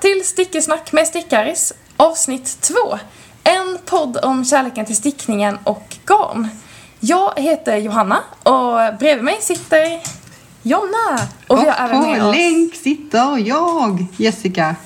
till 0.00 0.24
Stickesnack 0.24 0.92
med 0.92 1.06
Stickaris 1.06 1.72
avsnitt 1.96 2.60
2. 2.60 2.74
En 3.44 3.78
podd 3.84 4.16
om 4.22 4.44
kärleken 4.44 4.86
till 4.86 4.96
stickningen 4.96 5.58
och 5.64 5.96
garn. 6.06 6.48
Jag 7.00 7.32
heter 7.36 7.76
Johanna 7.76 8.20
och 8.42 8.98
bredvid 8.98 9.24
mig 9.24 9.36
sitter 9.40 10.00
Jonna. 10.62 11.20
Och 11.46 11.62
vi 11.62 11.68
har 11.68 11.86
även 11.88 12.00
med 12.00 12.20
på 12.20 12.26
oss... 12.26 12.36
länk 12.36 12.74
sitter 12.74 13.38
jag, 13.38 14.06
Jessica. 14.16 14.76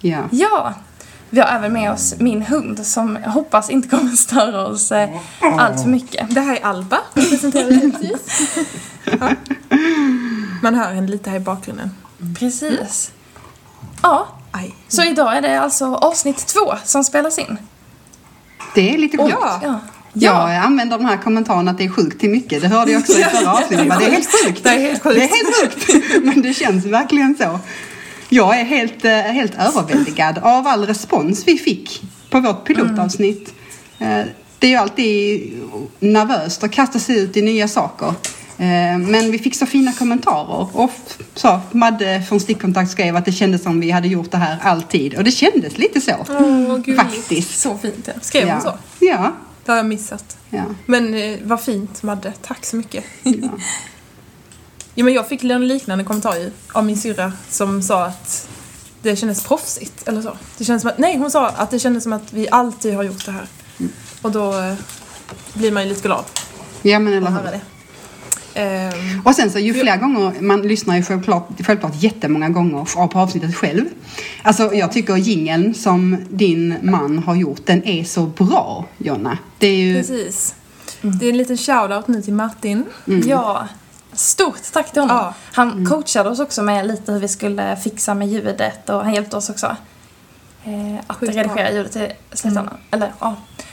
Ja. 0.00 0.18
Ja, 0.30 0.74
vi 1.30 1.40
har 1.40 1.48
även 1.48 1.72
med 1.72 1.92
oss 1.92 2.14
min 2.18 2.42
hund 2.42 2.86
som 2.86 3.18
jag 3.24 3.30
hoppas 3.30 3.70
inte 3.70 3.88
kommer 3.88 4.10
störa 4.10 4.66
oss 4.66 4.92
eh, 4.92 5.08
allt 5.58 5.82
för 5.82 5.88
mycket. 5.88 6.34
Det 6.34 6.40
här 6.40 6.56
är 6.56 6.64
Alba. 6.64 6.98
Ja. 9.20 9.30
Man 10.62 10.74
hör 10.74 10.92
henne 10.92 11.06
lite 11.06 11.30
här 11.30 11.36
i 11.36 11.40
bakgrunden. 11.40 11.90
Precis. 12.38 13.12
Ja, 14.02 14.28
Aj. 14.58 14.74
så 14.88 15.02
idag 15.04 15.36
är 15.36 15.42
det 15.42 15.60
alltså 15.60 15.94
avsnitt 15.94 16.46
två 16.46 16.74
som 16.84 17.04
spelas 17.04 17.38
in. 17.38 17.58
Det 18.74 18.94
är 18.94 18.98
lite 18.98 19.18
sjukt. 19.18 19.36
Ja. 19.40 19.60
Ja. 19.62 19.80
Jag 20.52 20.64
använder 20.64 20.98
den 20.98 21.06
här 21.06 21.16
kommentaren 21.16 21.68
att 21.68 21.78
det 21.78 21.84
är 21.84 21.88
sjukt 21.88 22.20
till 22.20 22.30
mycket. 22.30 22.62
Det 22.62 22.68
hörde 22.68 22.92
jag 22.92 23.00
också 23.00 23.12
i 23.18 23.24
förra 23.24 23.52
avsnittet. 23.52 23.88
Det 23.98 24.04
är 24.04 24.10
helt 24.10 24.28
sjukt. 24.44 24.64
Det 24.64 24.70
är 24.70 24.78
helt 24.78 25.02
sjukt. 25.02 25.16
Det 25.16 25.22
är 25.24 25.28
helt 25.28 25.84
sjukt. 25.86 26.24
Men 26.24 26.42
det 26.42 26.54
känns 26.54 26.84
verkligen 26.86 27.36
så. 27.36 27.58
Jag 28.28 28.60
är 28.60 28.64
helt, 28.64 29.04
eh, 29.04 29.12
helt 29.12 29.54
överväldigad 29.54 30.38
av 30.38 30.66
all 30.66 30.86
respons 30.86 31.42
vi 31.46 31.58
fick 31.58 32.02
på 32.30 32.40
vårt 32.40 32.64
pilotavsnitt. 32.64 33.54
Eh, 33.98 34.20
Det 34.58 34.66
är 34.66 34.70
ju 34.70 34.76
alltid 34.76 35.52
nervöst 36.00 36.64
att 36.64 36.70
kasta 36.72 36.98
sig 36.98 37.18
ut 37.18 37.36
i 37.36 37.42
nya 37.42 37.68
saker. 37.68 38.14
Eh, 38.58 38.98
Men 38.98 39.30
vi 39.30 39.38
fick 39.38 39.54
så 39.54 39.66
fina 39.66 39.92
kommentarer. 39.92 40.68
Och 40.76 40.90
så, 41.34 41.60
Madde 41.72 42.22
från 42.28 42.40
Stickkontakt 42.40 42.90
skrev 42.90 43.16
att 43.16 43.24
det 43.24 43.32
kändes 43.32 43.62
som 43.62 43.80
vi 43.80 43.90
hade 43.90 44.08
gjort 44.08 44.30
det 44.30 44.36
här 44.38 44.58
alltid. 44.62 45.14
Och 45.14 45.24
det 45.24 45.30
kändes 45.30 45.78
lite 45.78 46.00
så. 46.00 46.26
Gulligt. 46.84 47.02
Faktiskt. 47.02 47.58
Så 47.60 47.78
fint. 47.78 48.04
ja. 48.08 48.12
Skrev 48.20 48.48
hon 48.48 48.54
Ja. 48.54 48.60
så? 48.60 49.04
Ja. 49.04 49.32
Det 49.64 49.72
har 49.72 49.76
jag 49.76 49.86
missat. 49.86 50.36
ja. 50.50 50.62
Men 50.86 51.14
eh, 51.14 51.38
vad 51.42 51.60
fint 51.60 52.02
Madde, 52.02 52.32
tack 52.42 52.64
så 52.66 52.76
mycket. 52.76 53.04
ja. 53.22 53.32
Ja, 54.98 55.04
men 55.04 55.14
jag 55.14 55.28
fick 55.28 55.44
en 55.44 55.68
liknande 55.68 56.04
kommentar 56.04 56.34
ju 56.36 56.50
av 56.72 56.84
min 56.84 56.96
syrra 56.96 57.32
som 57.50 57.82
sa 57.82 58.04
att 58.06 58.48
det 59.02 59.16
kändes 59.16 59.44
proffsigt 59.44 60.08
eller 60.08 60.22
så. 60.22 60.36
Det 60.58 60.64
kändes 60.64 60.82
som 60.82 60.90
att, 60.90 60.98
nej 60.98 61.16
hon 61.18 61.30
sa 61.30 61.48
att 61.48 61.70
det 61.70 61.78
kändes 61.78 62.02
som 62.02 62.12
att 62.12 62.32
vi 62.32 62.48
alltid 62.50 62.94
har 62.94 63.02
gjort 63.02 63.24
det 63.26 63.32
här. 63.32 63.46
Och 64.22 64.30
då 64.32 64.58
eh, 64.60 64.74
blir 65.54 65.72
man 65.72 65.82
ju 65.82 65.88
lite 65.88 66.02
glad 66.02 66.24
ja 66.82 66.98
men 66.98 67.12
eller 67.12 67.30
hur. 67.30 67.60
Ehm, 68.56 69.22
Och 69.24 69.34
sen 69.34 69.50
så 69.50 69.58
ju 69.58 69.74
fler 69.74 69.96
gånger, 69.96 70.32
man 70.40 70.62
lyssnar 70.62 70.96
ju 70.96 71.02
självklart, 71.02 71.48
självklart 71.66 71.92
jättemånga 72.02 72.48
gånger 72.48 73.06
på 73.06 73.18
avsnittet 73.18 73.56
själv. 73.56 73.84
Alltså 74.42 74.74
jag 74.74 74.92
tycker 74.92 75.16
jingeln 75.16 75.74
som 75.74 76.16
din 76.30 76.74
man 76.82 77.18
har 77.18 77.34
gjort, 77.34 77.66
den 77.66 77.84
är 77.84 78.04
så 78.04 78.22
bra 78.26 78.84
Jonna. 78.98 79.38
Det 79.58 79.66
är 79.66 79.76
ju, 79.76 79.94
precis. 79.94 80.54
Det 81.00 81.26
är 81.26 81.30
en 81.30 81.36
liten 81.36 81.56
shoutout 81.56 82.08
nu 82.08 82.22
till 82.22 82.32
Martin. 82.32 82.84
Ja, 83.26 83.68
stort 84.12 84.72
tack 84.72 84.92
till 84.92 85.02
honom. 85.02 85.16
Ja. 85.16 85.34
Han 85.52 85.86
coachade 85.86 86.30
oss 86.30 86.40
också 86.40 86.62
med 86.62 86.86
lite 86.86 87.12
hur 87.12 87.20
vi 87.20 87.28
skulle 87.28 87.76
fixa 87.76 88.14
med 88.14 88.28
ljudet 88.28 88.88
och 88.88 89.04
han 89.04 89.14
hjälpte 89.14 89.36
oss 89.36 89.50
också 89.50 89.76
eh, 90.64 91.00
att 91.06 91.22
redigera 91.22 91.72
ljudet 91.72 91.96
i 91.96 92.12
slutändan. 92.32 92.76
Eller, 92.90 93.12
ja. 93.20 93.28
Och 93.28 93.65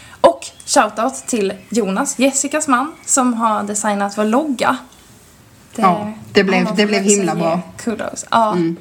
shoutout 0.74 1.28
till 1.28 1.54
Jonas, 1.70 2.20
Jessicas 2.20 2.68
man, 2.68 2.92
som 3.06 3.34
har 3.34 3.64
designat 3.64 4.18
vår 4.18 4.24
logga. 4.26 4.78
Ja, 5.76 6.12
det 6.34 6.44
blev- 6.44 6.76
det 6.76 6.86
blev 6.86 7.02
himla 7.04 7.36
bra. 7.36 7.62
Kudos. 7.78 8.26
Ja. 8.32 8.52
Mm. 8.52 8.76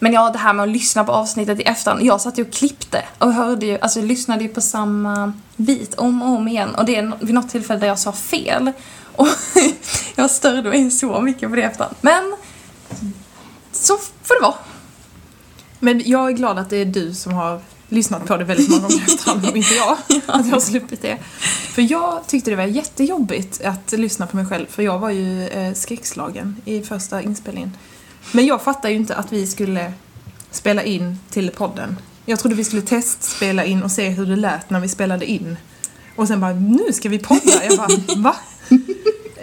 Men 0.00 0.12
ja, 0.12 0.30
det 0.30 0.38
här 0.38 0.52
med 0.52 0.62
att 0.62 0.68
lyssna 0.68 1.04
på 1.04 1.12
avsnittet 1.12 1.60
i 1.60 1.62
efterhand. 1.62 2.02
Jag 2.02 2.20
satt 2.20 2.38
ju 2.38 2.42
och 2.44 2.52
klippte 2.52 3.04
och 3.18 3.32
hörde 3.32 3.66
ju, 3.66 3.78
alltså 3.80 4.00
lyssnade 4.00 4.42
ju 4.42 4.48
på 4.48 4.60
samma 4.60 5.32
bit 5.56 5.94
om 5.94 6.22
och 6.22 6.28
om 6.28 6.48
igen. 6.48 6.74
Och 6.74 6.84
det 6.84 6.96
är 6.96 7.12
vid 7.20 7.34
något 7.34 7.48
tillfälle 7.50 7.80
där 7.80 7.86
jag 7.86 7.98
sa 7.98 8.12
fel. 8.12 8.72
Och 9.16 9.28
jag 10.16 10.30
störde 10.30 10.68
mig 10.68 10.90
så 10.90 11.20
mycket 11.20 11.50
på 11.50 11.56
det 11.56 11.62
efterhand. 11.62 11.94
Men 12.00 12.36
så 13.72 13.96
får 14.22 14.34
det 14.34 14.42
vara. 14.42 14.54
Men 15.78 16.02
jag 16.06 16.28
är 16.28 16.32
glad 16.32 16.58
att 16.58 16.70
det 16.70 16.76
är 16.76 16.84
du 16.84 17.14
som 17.14 17.32
har 17.34 17.60
lyssnat 17.88 18.26
på 18.26 18.36
det 18.36 18.44
väldigt 18.44 18.68
många 18.70 18.82
gånger 18.82 19.02
efterhand 19.06 19.46
och 19.48 19.56
inte 19.56 19.74
jag. 19.74 19.92
Att 20.26 20.46
jag 20.46 20.52
har 20.52 20.60
sluppit 20.60 21.02
det. 21.02 21.18
För 21.74 21.82
jag 21.92 22.26
tyckte 22.26 22.50
det 22.50 22.56
var 22.56 22.64
jättejobbigt 22.64 23.60
att 23.64 23.92
lyssna 23.92 24.26
på 24.26 24.36
mig 24.36 24.46
själv 24.46 24.66
för 24.70 24.82
jag 24.82 24.98
var 24.98 25.10
ju 25.10 25.48
eh, 25.48 25.74
skräckslagen 25.74 26.56
i 26.64 26.82
första 26.82 27.22
inspelningen. 27.22 27.72
Men 28.32 28.46
jag 28.46 28.62
fattade 28.62 28.90
ju 28.90 28.96
inte 28.96 29.14
att 29.16 29.32
vi 29.32 29.46
skulle 29.46 29.92
spela 30.50 30.82
in 30.82 31.18
till 31.30 31.50
podden. 31.50 31.96
Jag 32.26 32.38
trodde 32.38 32.54
vi 32.56 32.64
skulle 32.64 32.82
testspela 32.82 33.64
in 33.64 33.82
och 33.82 33.90
se 33.90 34.08
hur 34.08 34.26
det 34.26 34.36
lät 34.36 34.70
när 34.70 34.80
vi 34.80 34.88
spelade 34.88 35.26
in. 35.26 35.56
Och 36.16 36.28
sen 36.28 36.40
bara, 36.40 36.52
nu 36.52 36.92
ska 36.92 37.08
vi 37.08 37.18
podda! 37.18 37.64
Jag 37.68 37.76
bara, 37.76 37.88
va? 38.16 38.36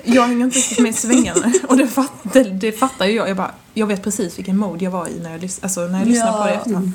Jag 0.04 0.28
hänger 0.28 0.46
inte 0.46 0.58
riktigt 0.58 0.80
med 0.80 0.90
i 0.90 0.94
svängarna. 0.94 1.54
Och 1.68 1.78
det, 1.78 1.88
fatt, 1.88 2.12
det, 2.34 2.44
det 2.44 2.72
fattar 2.72 3.06
ju 3.06 3.16
jag. 3.16 3.30
Jag 3.30 3.38
bara, 3.38 3.52
jag 3.74 3.88
vet 3.88 4.04
precis 4.04 4.38
vilken 4.38 4.58
mode 4.58 4.84
jag 4.84 4.92
var 4.92 5.08
i 5.08 5.20
när 5.20 5.32
jag, 5.32 5.50
alltså, 5.62 5.82
när 5.82 6.00
jag 6.00 6.08
lyssnade 6.08 6.32
Ja. 6.32 6.38
på 6.44 6.48
det 6.48 6.54
efterhand. 6.54 6.92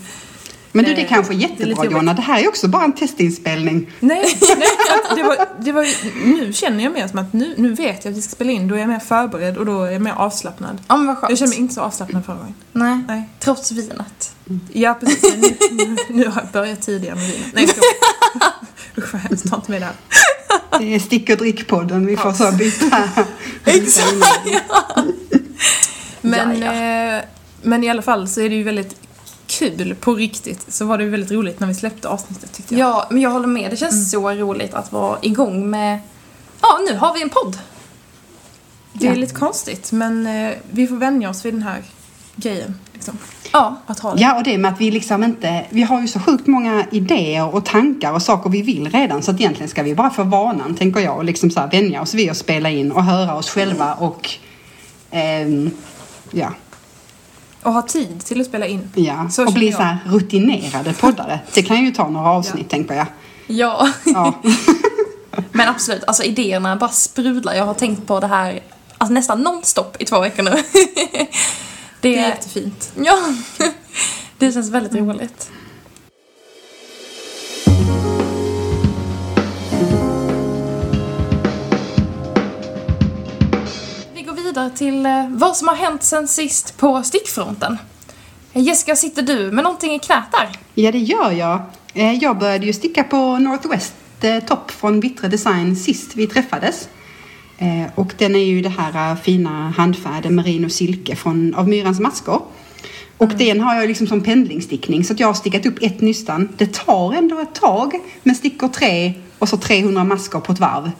Men 0.72 0.84
du 0.84 0.94
det 0.94 1.00
är 1.00 1.04
Eh, 1.04 1.08
kanske 1.08 1.34
är 1.34 1.36
jättebra. 1.36 1.84
Jonna, 1.84 2.14
det 2.14 2.22
här 2.22 2.42
är 2.42 2.48
också 2.48 2.68
bara 2.68 2.84
en 2.84 2.92
testinspelning. 2.92 3.90
Nej, 4.00 4.38
nej 4.58 4.68
det 5.14 5.22
var, 5.22 5.36
det 5.58 5.72
var, 5.72 5.86
nu 6.26 6.52
känner 6.52 6.84
jag 6.84 6.92
mer 6.92 7.08
som 7.08 7.18
att 7.18 7.32
nu, 7.32 7.54
nu 7.56 7.74
vet 7.74 8.04
jag 8.04 8.12
att 8.12 8.18
vi 8.18 8.22
ska 8.22 8.30
spela 8.30 8.52
in, 8.52 8.68
då 8.68 8.74
är 8.74 8.78
jag 8.78 8.88
mer 8.88 8.98
förberedd 8.98 9.56
och 9.56 9.66
då 9.66 9.82
är 9.82 9.90
jag 9.90 10.02
mer 10.02 10.12
avslappnad. 10.12 10.78
Ja 10.88 10.96
men 10.96 11.06
vad 11.06 11.18
skönt. 11.18 11.30
Jag 11.30 11.38
känner 11.38 11.50
mig 11.50 11.58
inte 11.58 11.74
så 11.74 11.80
avslappnad 11.80 12.24
förra 12.26 12.36
gången. 12.36 12.54
Nej. 12.72 13.00
Nej. 13.08 13.28
Trots 13.38 13.72
vinet. 13.72 14.34
Ja, 14.72 14.94
precis. 15.00 15.36
Nu, 15.36 15.56
nu, 15.70 15.96
nu 16.08 16.24
har 16.28 16.40
jag 16.40 16.50
börjat 16.52 16.82
tidigare 16.82 17.14
med 17.14 17.24
vinet. 17.26 17.46
Nej. 17.54 17.68
Usch 18.98 19.12
vad 19.12 19.22
hemskt, 19.22 19.50
ta 19.50 19.56
inte 19.56 19.70
med 19.70 19.82
det 19.82 19.84
här. 19.84 19.94
Det 20.78 20.94
är 20.94 20.98
stick 20.98 21.30
och 21.30 21.36
drickpodden, 21.36 22.06
vi 22.06 22.16
får 22.16 22.32
så 22.32 22.52
byta. 22.52 23.02
Exakt. 23.64 24.14
Men, 26.20 26.62
Ja, 26.62 26.72
eh, 26.72 27.22
men 27.62 27.84
i 27.84 27.88
alla 27.88 28.02
fall 28.02 28.28
så 28.28 28.40
är 28.40 28.48
det 28.48 28.54
ju 28.54 28.62
väldigt 28.62 28.96
kul, 29.60 29.94
på 30.00 30.14
riktigt, 30.14 30.72
så 30.72 30.84
var 30.84 30.98
det 30.98 31.04
ju 31.04 31.10
väldigt 31.10 31.30
roligt 31.30 31.60
när 31.60 31.66
vi 31.66 31.74
släppte 31.74 32.08
avsnittet 32.08 32.52
tyckte 32.52 32.74
jag. 32.74 32.88
Ja, 32.88 33.06
men 33.10 33.22
jag 33.22 33.30
håller 33.30 33.46
med. 33.46 33.70
Det 33.70 33.76
känns 33.76 34.10
så 34.10 34.30
roligt 34.30 34.74
att 34.74 34.92
vara 34.92 35.18
igång 35.22 35.70
med... 35.70 35.98
Ja, 36.60 36.68
nu 36.90 36.96
har 36.96 37.14
vi 37.14 37.22
en 37.22 37.28
podd. 37.30 37.58
Det 38.92 39.06
är 39.06 39.10
Ja. 39.10 39.16
lite 39.16 39.34
konstigt, 39.34 39.92
men 39.92 40.26
eh, 40.26 40.52
vi 40.70 40.86
får 40.86 40.96
vänja 40.96 41.30
oss 41.30 41.44
vid 41.44 41.54
den 41.54 41.62
här 41.62 41.82
grejen. 42.36 42.78
Liksom, 42.92 43.18
Ja. 43.52 43.76
att 43.86 43.98
ha 44.00 44.14
det. 44.14 44.20
Ja, 44.20 44.36
och 44.38 44.44
det 44.44 44.58
med 44.58 44.72
att 44.72 44.80
vi 44.80 44.90
liksom 44.90 45.24
inte, 45.24 45.64
vi 45.70 45.82
har 45.82 46.00
ju 46.00 46.08
så 46.08 46.20
sjukt 46.20 46.46
många 46.46 46.86
idéer 46.90 47.54
och 47.54 47.64
tankar 47.64 48.12
och 48.12 48.22
saker 48.22 48.50
vi 48.50 48.62
vill 48.62 48.90
redan 48.90 49.22
så 49.22 49.30
att 49.30 49.40
egentligen 49.40 49.68
ska 49.68 49.82
vi 49.82 49.94
bara 49.94 50.10
få 50.10 50.22
vanan, 50.22 50.74
tänker 50.74 51.00
jag, 51.00 51.16
och 51.16 51.24
liksom 51.24 51.50
så 51.50 51.60
här 51.60 51.70
vänja 51.70 52.02
oss 52.02 52.14
vid 52.14 52.30
att 52.30 52.36
spela 52.36 52.70
in 52.70 52.92
och 52.92 53.04
höra 53.04 53.36
oss 53.36 53.50
själva 53.50 53.94
och 53.94 54.30
ehm, 55.10 55.70
ja, 56.30 56.52
Och 57.62 57.72
ha 57.72 57.82
tid 57.82 58.24
till 58.24 58.40
att 58.40 58.46
spela 58.46 58.66
in. 58.66 58.90
ja. 58.94 59.28
Så 59.30 59.46
och 59.46 59.52
bli 59.52 59.66
jag. 59.66 59.74
så 59.76 59.82
här 59.82 59.98
rutinerade 60.06 60.92
poddare. 60.92 61.40
Det 61.54 61.62
kan 61.62 61.84
ju 61.84 61.90
ta 61.90 62.08
några 62.08 62.30
avsnitt, 62.30 62.68
tänker 62.68 62.94
jag. 62.94 63.06
Ja. 63.46 63.88
Ja. 64.04 64.34
Men 65.52 65.68
absolut, 65.68 66.04
alltså 66.04 66.22
idéerna 66.22 66.76
bara 66.76 66.90
sprudlar. 66.90 67.54
Jag 67.54 67.66
har 67.66 67.74
tänkt 67.74 68.06
på 68.06 68.20
det 68.20 68.26
här 68.26 68.60
alltså, 68.98 69.14
nästan 69.14 69.40
nonstop 69.42 69.96
i 69.98 70.04
två 70.04 70.20
veckor 70.20 70.42
nu. 70.42 70.50
det, 71.20 71.28
Det 72.00 72.18
är 72.18 72.28
jättefint. 72.28 72.92
Ja, 73.02 73.18
det 74.38 74.52
känns 74.52 74.70
väldigt 74.70 74.94
roligt. 74.94 75.50
Vidare 84.42 84.70
till 84.70 85.06
eh, 85.06 85.28
vad 85.28 85.56
som 85.56 85.68
har 85.68 85.74
hänt 85.74 86.02
sen 86.02 86.28
sist 86.28 86.76
på 86.76 87.02
stickfronten. 87.02 87.78
Eh, 88.52 88.62
Jessica, 88.62 88.96
sitter 88.96 89.22
du 89.22 89.50
med 89.50 89.64
någonting 89.64 89.92
i 89.94 89.98
knät 89.98 90.24
där? 90.32 90.48
ja, 90.74 90.92
det 90.92 90.98
gör 90.98 91.30
jag. 91.30 91.62
Eh, 91.94 92.12
Jag 92.14 92.38
började 92.38 92.66
ju 92.66 92.72
sticka 92.72 93.04
på 93.04 93.38
Northwest 93.38 93.94
Top 94.46 94.70
från 94.70 95.00
Vittre 95.00 95.28
Design 95.28 95.76
sist 95.76 96.16
vi 96.16 96.26
träffades. 96.26 96.88
Och 97.94 98.12
den 98.18 98.34
är 98.34 98.44
ju 98.44 98.60
det 98.62 98.68
här 98.68 99.16
fina 99.16 99.70
handfärden 99.76 100.34
merino 100.34 100.68
silke 100.68 101.16
från, 101.16 101.54
av 101.54 101.68
Myrans 101.68 102.00
maskor. 102.00 102.42
Och 103.16 103.28
den 103.28 103.60
har 103.60 103.74
jag 103.74 103.88
liksom 103.88 104.06
som 104.06 104.20
pendlingsstickning 104.20 105.04
så 105.04 105.12
att 105.12 105.20
jag 105.20 105.26
har 105.26 105.34
stickat 105.34 105.66
upp 105.66 105.78
ett 105.82 106.00
nystan. 106.00 106.48
Det 106.56 106.72
tar 106.72 107.12
ändå 107.14 107.38
ett 107.38 107.54
tag 107.54 107.92
men 108.22 108.34
stickor 108.34 108.68
tre 108.68 109.12
och 109.38 109.48
så 109.48 109.56
300 109.56 110.04
maskor 110.04 110.40
på 110.40 110.52
ett 110.52 110.60
varv. 110.60 110.90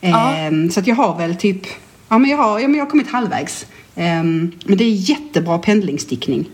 Ja. 0.00 0.34
Ehm, 0.34 0.70
Så 0.70 0.80
att 0.80 0.86
jag 0.86 0.96
har 0.96 1.18
väl 1.18 1.36
typ, 1.36 1.62
ja 2.12 2.18
men 2.18 2.30
jag 2.30 2.38
har, 2.38 2.58
ja, 2.58 2.68
men 2.68 2.78
jag 2.78 2.84
har 2.84 2.90
kommit 2.90 3.10
halvvägs. 3.10 3.66
Ehm, 3.94 4.52
Men 4.64 4.78
det 4.78 4.84
är 4.84 4.90
jättebra 4.90 5.58
pendlingsstickning. 5.58 6.50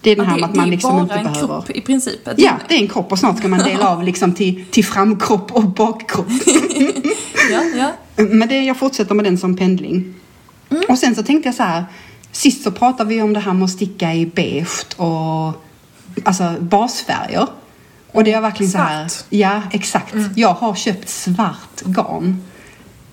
Det 0.00 0.10
är 0.10 0.16
den 0.16 0.26
här 0.26 0.38
det, 0.38 0.44
att 0.44 0.52
det 0.52 0.56
man 0.56 0.66
är 0.66 0.70
liksom 0.70 0.92
bara 0.92 1.02
inte 1.02 1.14
en 1.14 1.24
behöver... 1.24 1.46
kropp 1.46 1.70
i 1.70 1.80
princip. 1.80 2.20
Ja, 2.36 2.52
det 2.68 2.74
är 2.74 2.78
en 2.78 2.88
kropp 2.88 3.12
och 3.12 3.18
snart 3.18 3.38
ska 3.38 3.48
man 3.48 3.58
dela 3.58 3.88
av 3.88 4.02
liksom 4.10 4.34
till, 4.34 4.64
till 4.70 4.84
framkropp 4.84 5.52
och 5.52 5.64
bakkropp. 5.64 6.26
ja, 7.50 7.62
ja. 7.76 7.92
Men 8.16 8.48
det, 8.48 8.64
jag 8.64 8.76
fortsätter 8.76 9.14
med 9.14 9.24
den 9.24 9.38
som 9.38 9.56
pendling. 9.56 10.14
Och 10.88 10.98
sen 10.98 11.14
så 11.14 11.22
tänkte 11.22 11.48
jag 11.48 11.54
så 11.54 11.62
här. 11.62 11.84
Sist 12.32 12.62
så 12.62 12.70
pratade 12.70 13.08
vi 13.10 13.22
om 13.22 13.32
det 13.32 13.40
här 13.40 13.52
med 13.52 13.64
att 13.64 13.70
sticka 13.70 14.14
i 14.14 14.26
beige 14.26 14.96
och 14.96 15.64
alltså 16.24 16.54
basfärger. 16.60 17.46
Och 18.12 18.24
det 18.24 18.32
är 18.32 18.40
verkligen 18.40 18.72
så 18.72 18.78
här. 18.78 19.08
Svart. 19.08 19.26
Ja, 19.30 19.62
exakt. 19.72 20.14
Jag 20.36 20.54
har 20.54 20.74
köpt 20.74 21.08
svart 21.08 21.82
garn. 21.84 22.42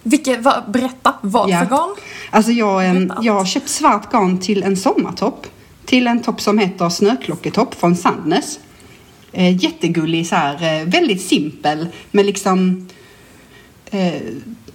Vilket, 0.09 0.41
va, 0.41 0.63
berätta, 0.67 1.13
vad 1.21 1.49
Ja. 1.49 1.59
för 1.59 1.65
garn? 1.65 1.95
Alltså 2.29 2.51
jag, 2.51 3.11
jag 3.21 3.33
har 3.33 3.45
köpt 3.45 3.69
svart 3.69 4.11
garn 4.11 4.37
till 4.39 4.63
en 4.63 4.77
sommartopp. 4.77 5.47
Till 5.85 6.07
en 6.07 6.21
topp 6.21 6.41
som 6.41 6.59
heter 6.59 6.89
Snöklocketopp 6.89 7.75
från 7.75 7.95
Sandnes. 7.95 8.59
Eh, 9.31 9.63
jättegullig 9.63 10.27
så 10.27 10.35
här, 10.35 10.81
eh, 10.81 10.85
väldigt 10.87 11.21
simpel. 11.21 11.87
Men 12.11 12.25
liksom 12.25 12.87
eh, 13.91 14.13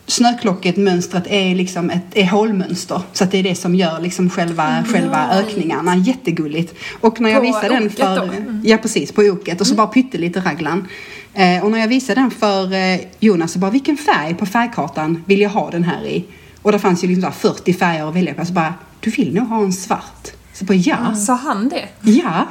Snöklocket 0.06 0.76
mönstret 0.76 1.24
är 1.26 1.54
liksom 1.54 1.90
ett 1.90 2.04
är 2.14 2.24
hålmönster. 2.24 3.00
Så 3.12 3.24
att 3.24 3.30
det 3.30 3.38
är 3.38 3.42
det 3.42 3.54
som 3.54 3.74
gör 3.74 4.00
liksom 4.00 4.30
själva, 4.30 4.84
själva 4.92 5.26
Ja. 5.30 5.38
ökningarna. 5.38 5.96
Jättegulligt. 5.96 6.74
Och 7.00 7.20
när 7.20 7.30
jag 7.30 7.40
På 7.40 7.46
visade 7.46 7.68
den 7.68 7.90
för... 7.90 8.22
Mm. 8.24 8.60
Ja 8.64 8.76
precis, 8.76 9.12
på 9.12 9.22
oket. 9.22 9.60
Och 9.60 9.66
så 9.66 9.74
bara 9.74 9.86
pyttelite 9.86 10.40
raglan. 10.40 10.88
Eh, 11.34 11.64
och 11.64 11.70
när 11.70 11.78
jag 11.78 11.88
visade 11.88 12.20
den 12.20 12.30
för 12.30 12.72
eh, 12.72 13.00
Jonas 13.20 13.52
så 13.52 13.58
bara 13.58 13.70
vilken 13.70 13.96
färg 13.96 14.34
på 14.34 14.46
färgkartan 14.46 15.24
vill 15.26 15.40
jag 15.40 15.50
ha 15.50 15.70
den 15.70 15.84
här 15.84 16.04
i? 16.06 16.24
Och 16.62 16.72
det 16.72 16.78
fanns 16.78 17.04
ju 17.04 17.08
liksom 17.08 17.22
så 17.22 17.26
här 17.28 17.54
40 17.54 17.72
färger 17.72 18.08
att 18.08 18.14
välja 18.16 18.34
på. 18.34 18.44
Så 18.46 18.52
bara, 18.52 18.74
du 19.00 19.10
vill 19.10 19.34
nog 19.34 19.46
ha 19.48 19.62
en 19.62 19.72
svart? 19.72 20.28
Så 20.54 20.64
bara 20.64 20.74
ja, 20.74 21.14
Sa 21.14 21.34
han 21.34 21.68
det? 21.68 21.88
ja. 22.02 22.48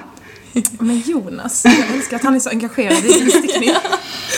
Men 0.79 0.99
Jonas, 1.05 1.65
jag 1.65 1.95
älskar 1.97 2.17
att 2.17 2.23
han 2.23 2.35
är 2.35 2.39
så 2.39 2.49
engagerad 2.49 2.97
i 3.05 3.13
din 3.13 3.31
stickning. 3.31 3.69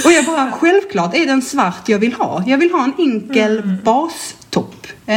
Och 0.06 0.12
jag 0.12 0.26
bara, 0.26 0.52
självklart 0.52 1.16
är 1.16 1.26
det 1.26 1.32
en 1.32 1.42
svart 1.42 1.90
jag 1.90 2.00
vill 2.00 2.14
ha. 2.14 2.44
Jag 2.48 2.58
vill 2.58 2.72
ha 2.72 2.84
en 2.84 2.94
enkel 2.98 3.60
Mm. 3.60 3.78
bastopp. 3.84 4.88
Eh, 5.06 5.16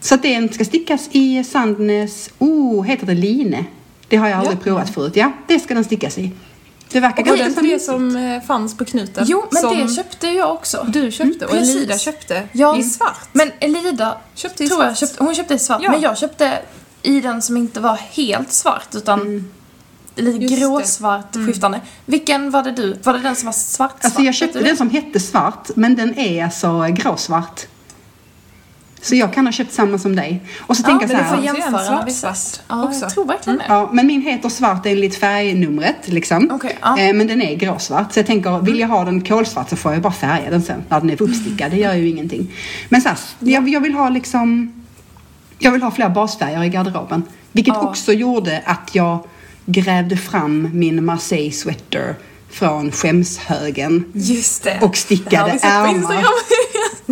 så 0.00 0.14
att 0.14 0.22
den 0.22 0.52
ska 0.52 0.64
stickas 0.64 1.08
i 1.12 1.44
Sandnes, 1.44 2.30
oh, 2.38 2.84
heter 2.84 3.06
det 3.06 3.14
line? 3.14 3.64
Det 4.08 4.16
har 4.16 4.28
jag 4.28 4.38
aldrig 4.38 4.56
Ja. 4.58 4.62
provat 4.62 4.94
förut. 4.94 5.16
Ja, 5.16 5.32
det 5.46 5.60
ska 5.60 5.74
den 5.74 5.84
stickas 5.84 6.18
i. 6.18 6.30
Det 6.92 7.00
verkar 7.00 7.22
Och 7.22 7.24
det 7.28 7.32
är 7.32 7.36
ganska 7.44 7.60
det 7.60 7.66
smidigt. 7.66 7.84
som 7.84 8.16
eh, 8.16 8.42
fanns 8.42 8.76
på 8.76 8.84
knuten? 8.84 9.24
Jo, 9.28 9.44
men 9.52 9.62
som 9.62 9.78
det 9.78 9.94
köpte 9.94 10.26
jag 10.28 10.52
också. 10.52 10.86
du 10.88 11.10
köpte 11.10 11.44
och 11.44 11.50
precis. 11.50 11.76
Elida 11.76 11.98
köpte 11.98 12.42
Ja. 12.52 12.78
i 12.78 12.82
svart. 12.82 13.28
Men 13.32 13.50
Elida 13.60 14.16
Köpte 14.34 14.64
i 14.64 14.68
tror 14.68 14.84
jag 14.84 14.96
svart. 14.98 15.08
köpte, 15.10 15.24
hon 15.24 15.34
köpte 15.34 15.54
i 15.54 15.58
svart, 15.58 15.80
Ja. 15.82 15.90
men 15.90 16.00
jag 16.00 16.18
köpte 16.18 16.58
i 17.02 17.20
den 17.20 17.42
som 17.42 17.56
inte 17.56 17.80
var 17.80 17.96
helt 17.96 18.52
svart 18.52 18.94
utan 18.94 19.50
lite 20.16 20.54
gråsvart 20.54 21.34
skiftande. 21.46 21.80
Vilken 22.06 22.50
var 22.50 22.62
det 22.62 22.72
du? 22.72 22.96
Var 23.04 23.12
det 23.12 23.18
den 23.18 23.36
som 23.36 23.46
var 23.46 23.52
svart? 23.52 23.90
Alltså 23.94 24.10
svart? 24.10 24.24
jag 24.24 24.34
Köpte 24.34 24.58
den 24.60 24.76
som 24.76 24.90
hette 24.90 25.20
svart, 25.20 25.68
men 25.76 25.94
den 25.96 26.18
är 26.18 26.44
alltså 26.44 26.86
gråsvart. 26.90 27.60
Så 29.02 29.14
jag 29.14 29.32
kan 29.34 29.46
ha 29.46 29.52
köpt 29.52 29.72
samma 29.72 29.98
som 29.98 30.16
dig. 30.16 30.42
Och 30.60 30.76
så 30.76 30.82
Ja, 30.82 30.86
tänker 30.88 31.08
jag 31.08 31.16
men 31.22 31.28
så 31.28 31.34
du 31.34 31.42
får 31.42 31.46
här. 31.48 31.54
jäm- 31.54 31.62
jämföra 31.64 31.84
svart, 32.10 32.12
svart. 32.12 32.62
Ja, 32.68 32.84
också. 32.84 33.00
jag 33.00 33.10
tror 33.14 33.24
verkligen 33.26 33.58
det. 33.58 33.64
Ja, 33.68 33.88
men 33.92 34.06
min 34.06 34.22
heter 34.22 34.48
svart 34.48 34.86
enligt 34.86 35.16
färgnumret 35.20 35.96
liksom. 36.08 36.50
Okej, 36.52 36.78
ja. 36.82 36.98
eh, 36.98 37.14
men 37.14 37.26
den 37.26 37.42
är 37.42 37.54
gråsvart. 37.56 38.12
Så 38.12 38.18
jag 38.18 38.26
tänker, 38.26 38.58
vill 38.58 38.78
jag 38.80 38.88
ha 38.88 39.04
den 39.04 39.24
kolsvart 39.24 39.70
så 39.70 39.76
får 39.76 39.92
jag 39.92 40.02
bara 40.02 40.12
färga 40.12 40.50
den 40.50 40.62
sen 40.62 40.84
när 40.88 41.00
den 41.00 41.10
är 41.10 41.22
uppstickad. 41.22 41.70
Det 41.70 41.76
gör 41.76 41.94
ju 41.94 42.08
ingenting. 42.08 42.52
Men 42.88 43.00
så 43.02 43.08
här, 43.08 43.18
jag, 43.38 43.68
jag 43.68 43.80
vill 43.80 43.94
ha 43.94 44.08
liksom... 44.08 44.72
Jag 45.58 45.72
vill 45.72 45.82
ha 45.82 45.90
fler 45.90 46.08
basfärger 46.08 46.62
i 46.64 46.68
garderoben. 46.68 47.22
Vilket 47.52 47.74
Ja. 47.74 47.80
också 47.88 48.12
gjorde 48.12 48.62
att 48.66 48.90
jag 48.94 49.18
grävde 49.66 50.16
fram 50.16 50.68
min 50.72 51.04
Marseille 51.04 51.52
sweater 51.52 52.14
från 52.50 52.92
skämshögen. 52.92 54.04
Just 54.12 54.64
det. 54.64 54.78
Och 54.82 54.90
Det 54.90 54.96
stickade 54.96 55.36
har 55.42 55.50
vi 55.52 55.58
sett 55.58 56.06
på 56.06 56.12
ärmar. 56.12 56.24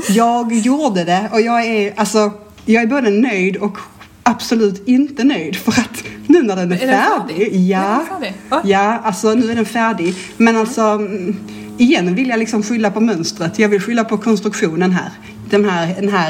Jag 0.08 0.52
gjorde 0.52 1.04
det 1.04 1.28
och 1.32 1.40
jag 1.40 1.64
är 1.66 1.92
alltså, 1.96 2.32
jag 2.64 2.82
är 2.82 2.86
både 2.86 3.10
nöjd 3.10 3.56
och 3.56 3.78
absolut 4.22 4.88
inte 4.88 5.24
nöjd 5.24 5.56
för 5.56 5.72
att 5.72 6.04
nu 6.26 6.42
när 6.42 6.56
den 6.56 6.72
är, 6.72 6.76
Är 6.82 6.86
den 6.86 6.96
färdig, 7.02 7.36
färdig? 7.36 7.68
ja, 7.68 7.78
Är 7.78 8.20
den 8.20 8.32
färdig? 8.50 8.70
Ja, 8.70 8.98
alltså 9.04 9.34
nu 9.34 9.50
är 9.50 9.54
den 9.54 9.64
färdig. 9.66 10.14
Men 10.36 10.56
alltså, 10.56 10.80
mm, 10.82 11.36
igen 11.78 12.14
vill 12.14 12.28
jag 12.28 12.38
liksom 12.38 12.62
skylla 12.62 12.90
på 12.90 13.00
mönstret. 13.00 13.58
Jag 13.58 13.68
vill 13.68 13.80
skylla 13.80 14.04
på 14.04 14.18
konstruktionen 14.18 14.92
här. 14.92 15.10
Den 15.50 15.64
här, 15.70 15.94
den 16.00 16.08
här 16.08 16.28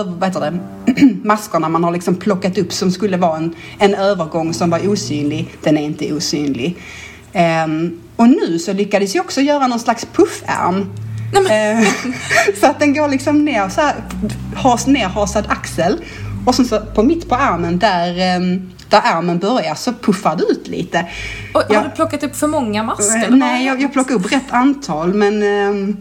eh, 0.00 0.12
vad 0.18 0.28
heter 0.28 0.40
det, 0.40 0.58
maskorna 1.24 1.68
man 1.68 1.84
har 1.84 1.92
liksom 1.92 2.16
plockat 2.16 2.58
upp 2.58 2.72
som 2.72 2.90
skulle 2.90 3.16
vara 3.16 3.36
en, 3.36 3.54
en 3.78 3.94
övergång 3.94 4.54
som 4.54 4.70
var 4.70 4.88
osynlig. 4.88 5.54
Den 5.62 5.78
är 5.78 5.82
inte 5.82 6.12
osynlig. 6.12 6.76
Ehm, 7.32 8.00
och 8.16 8.28
nu 8.28 8.58
så 8.58 8.72
lyckades 8.72 9.14
jag 9.14 9.24
också 9.24 9.40
göra 9.40 9.66
någon 9.66 9.80
slags 9.80 10.06
puffärm. 10.12 10.92
Eh, 11.50 11.88
så 12.60 12.66
att 12.66 12.80
den 12.80 12.94
går 12.94 13.08
liksom 13.08 13.44
ner 13.44 13.68
så 13.68 13.80
här, 13.80 13.94
has, 14.54 14.86
nerhasad 14.86 15.44
axel. 15.48 16.04
Och 16.46 16.54
sen 16.54 16.64
så 16.64 16.80
på 16.80 17.02
mitt 17.02 17.28
på 17.28 17.34
armen 17.34 17.78
där, 17.78 18.18
ehm, 18.20 18.70
där 18.88 19.00
armen 19.04 19.38
börjar 19.38 19.74
så 19.74 19.92
puffar 19.92 20.36
det 20.36 20.44
ut 20.44 20.68
lite. 20.68 21.06
Och, 21.54 21.62
Ja. 21.68 21.78
Har 21.78 21.84
du 21.84 21.90
plockat 21.90 22.22
upp 22.22 22.36
för 22.36 22.46
många 22.46 22.82
masker? 22.82 23.30
Nej, 23.30 23.66
jag, 23.66 23.80
jag 23.82 23.92
plockar 23.92 24.14
upp 24.14 24.32
rätt 24.32 24.50
antal 24.50 25.14
men 25.14 25.42
ehm, 25.42 25.96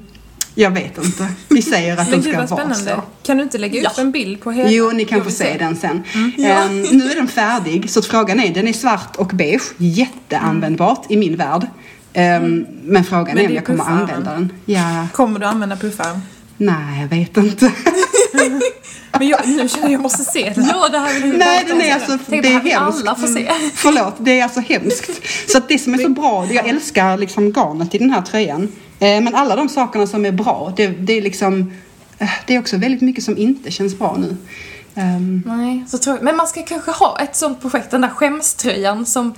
jag 0.55 0.71
vet 0.71 0.97
inte. 1.05 1.27
Vi 1.49 1.61
säger 1.61 1.97
att 1.97 2.09
Men 2.09 2.11
de 2.11 2.15
gud 2.15 2.23
ska 2.23 2.37
vara 2.37 2.47
spännande. 2.47 2.95
så. 2.95 3.01
Kan 3.27 3.37
du 3.37 3.43
inte 3.43 3.57
lägga 3.57 3.79
upp 3.79 3.87
Ja. 3.95 4.01
en 4.01 4.11
bild 4.11 4.41
på 4.41 4.51
hela? 4.51 4.69
Jo, 4.69 4.91
ni 4.91 5.05
kan 5.05 5.23
få 5.23 5.31
se 5.31 5.57
den 5.57 5.75
sen. 5.75 6.03
Ja. 6.37 6.47
Ehm, 6.47 6.81
nu 6.81 7.11
är 7.11 7.15
den 7.15 7.27
färdig, 7.27 7.89
så 7.89 8.01
frågan 8.01 8.39
är, 8.39 8.53
den 8.53 8.67
är 8.67 8.73
svart 8.73 9.15
och 9.15 9.27
beige, 9.27 9.61
jätteanvändbart 9.77 11.05
i 11.11 11.17
min 11.17 11.35
värld. 11.35 11.67
Ehm, 12.13 12.65
Men 12.83 13.03
frågan 13.03 13.35
Men 13.35 13.45
är 13.45 13.49
om 13.49 13.55
jag 13.55 13.65
kommer 13.65 13.83
använda 13.83 14.31
den. 14.31 14.51
Ja, 14.65 15.07
Kommer 15.13 15.39
du 15.39 15.45
använda 15.45 15.75
puffarm? 15.75 16.19
Nej, 16.61 17.01
jag 17.01 17.07
vet 17.07 17.37
inte. 17.37 17.71
Men 19.19 19.27
jag, 19.27 19.47
nu 19.47 19.67
känner 19.69 19.83
jag 19.83 19.85
att 19.85 19.91
jag 19.91 20.01
måste 20.01 20.23
se 20.23 20.53
den. 20.55 20.65
Ja, 20.65 20.89
det 20.89 20.99
här 20.99 21.13
vill 21.13 21.31
vi 21.31 21.37
Nej, 21.37 21.65
den 21.67 21.81
är 21.81 21.93
alltså, 21.93 22.17
det 22.27 22.41
det 22.41 22.47
är 22.47 22.59
hemskt. 22.59 23.01
alla 23.07 23.15
få 23.15 23.27
se. 23.27 23.47
Mm, 23.47 23.69
Förlåt, 23.73 24.13
det 24.17 24.39
är 24.39 24.43
alltså 24.43 24.59
hemskt. 24.59 25.09
Så 25.51 25.57
att 25.57 25.67
det 25.67 25.79
som 25.79 25.93
är 25.93 25.97
så 25.97 26.09
bra, 26.09 26.45
jag 26.51 26.67
älskar 26.67 27.17
liksom 27.17 27.51
garnet 27.51 27.95
i 27.95 27.97
den 27.97 28.09
här 28.11 28.21
tröjan. 28.21 28.63
Eh, 28.99 29.21
Men 29.21 29.35
alla 29.35 29.55
de 29.55 29.69
sakerna 29.69 30.07
som 30.07 30.25
är 30.25 30.31
bra, 30.31 30.73
det, 30.75 30.87
det 30.87 31.13
är 31.13 31.21
liksom, 31.21 31.73
eh, 32.17 32.29
det 32.47 32.55
är 32.55 32.59
också 32.59 32.77
väldigt 32.77 33.01
mycket 33.01 33.23
som 33.23 33.37
inte 33.37 33.71
känns 33.71 33.99
bra 33.99 34.17
nu. 34.19 34.37
Ehm, 34.95 35.43
Nej, 35.45 35.85
så 35.87 35.97
tror 35.97 36.15
jag. 36.15 36.23
Men 36.23 36.35
man 36.37 36.47
ska 36.47 36.61
kanske 36.63 36.91
ha 36.91 37.19
ett 37.19 37.35
sånt 37.35 37.61
projekt, 37.61 37.91
den 37.91 38.01
där 38.01 38.09
skämströjan 38.09 39.05
som, 39.05 39.33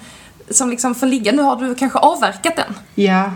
som 0.50 0.70
liksom 0.70 0.96
får 0.96 1.08
ligga. 1.08 1.32
Nu 1.32 1.42
har 1.42 1.56
du 1.56 1.76
kanske 1.76 2.00
avverkat 2.00 2.56
den. 2.56 2.74
Ja, 2.96 3.32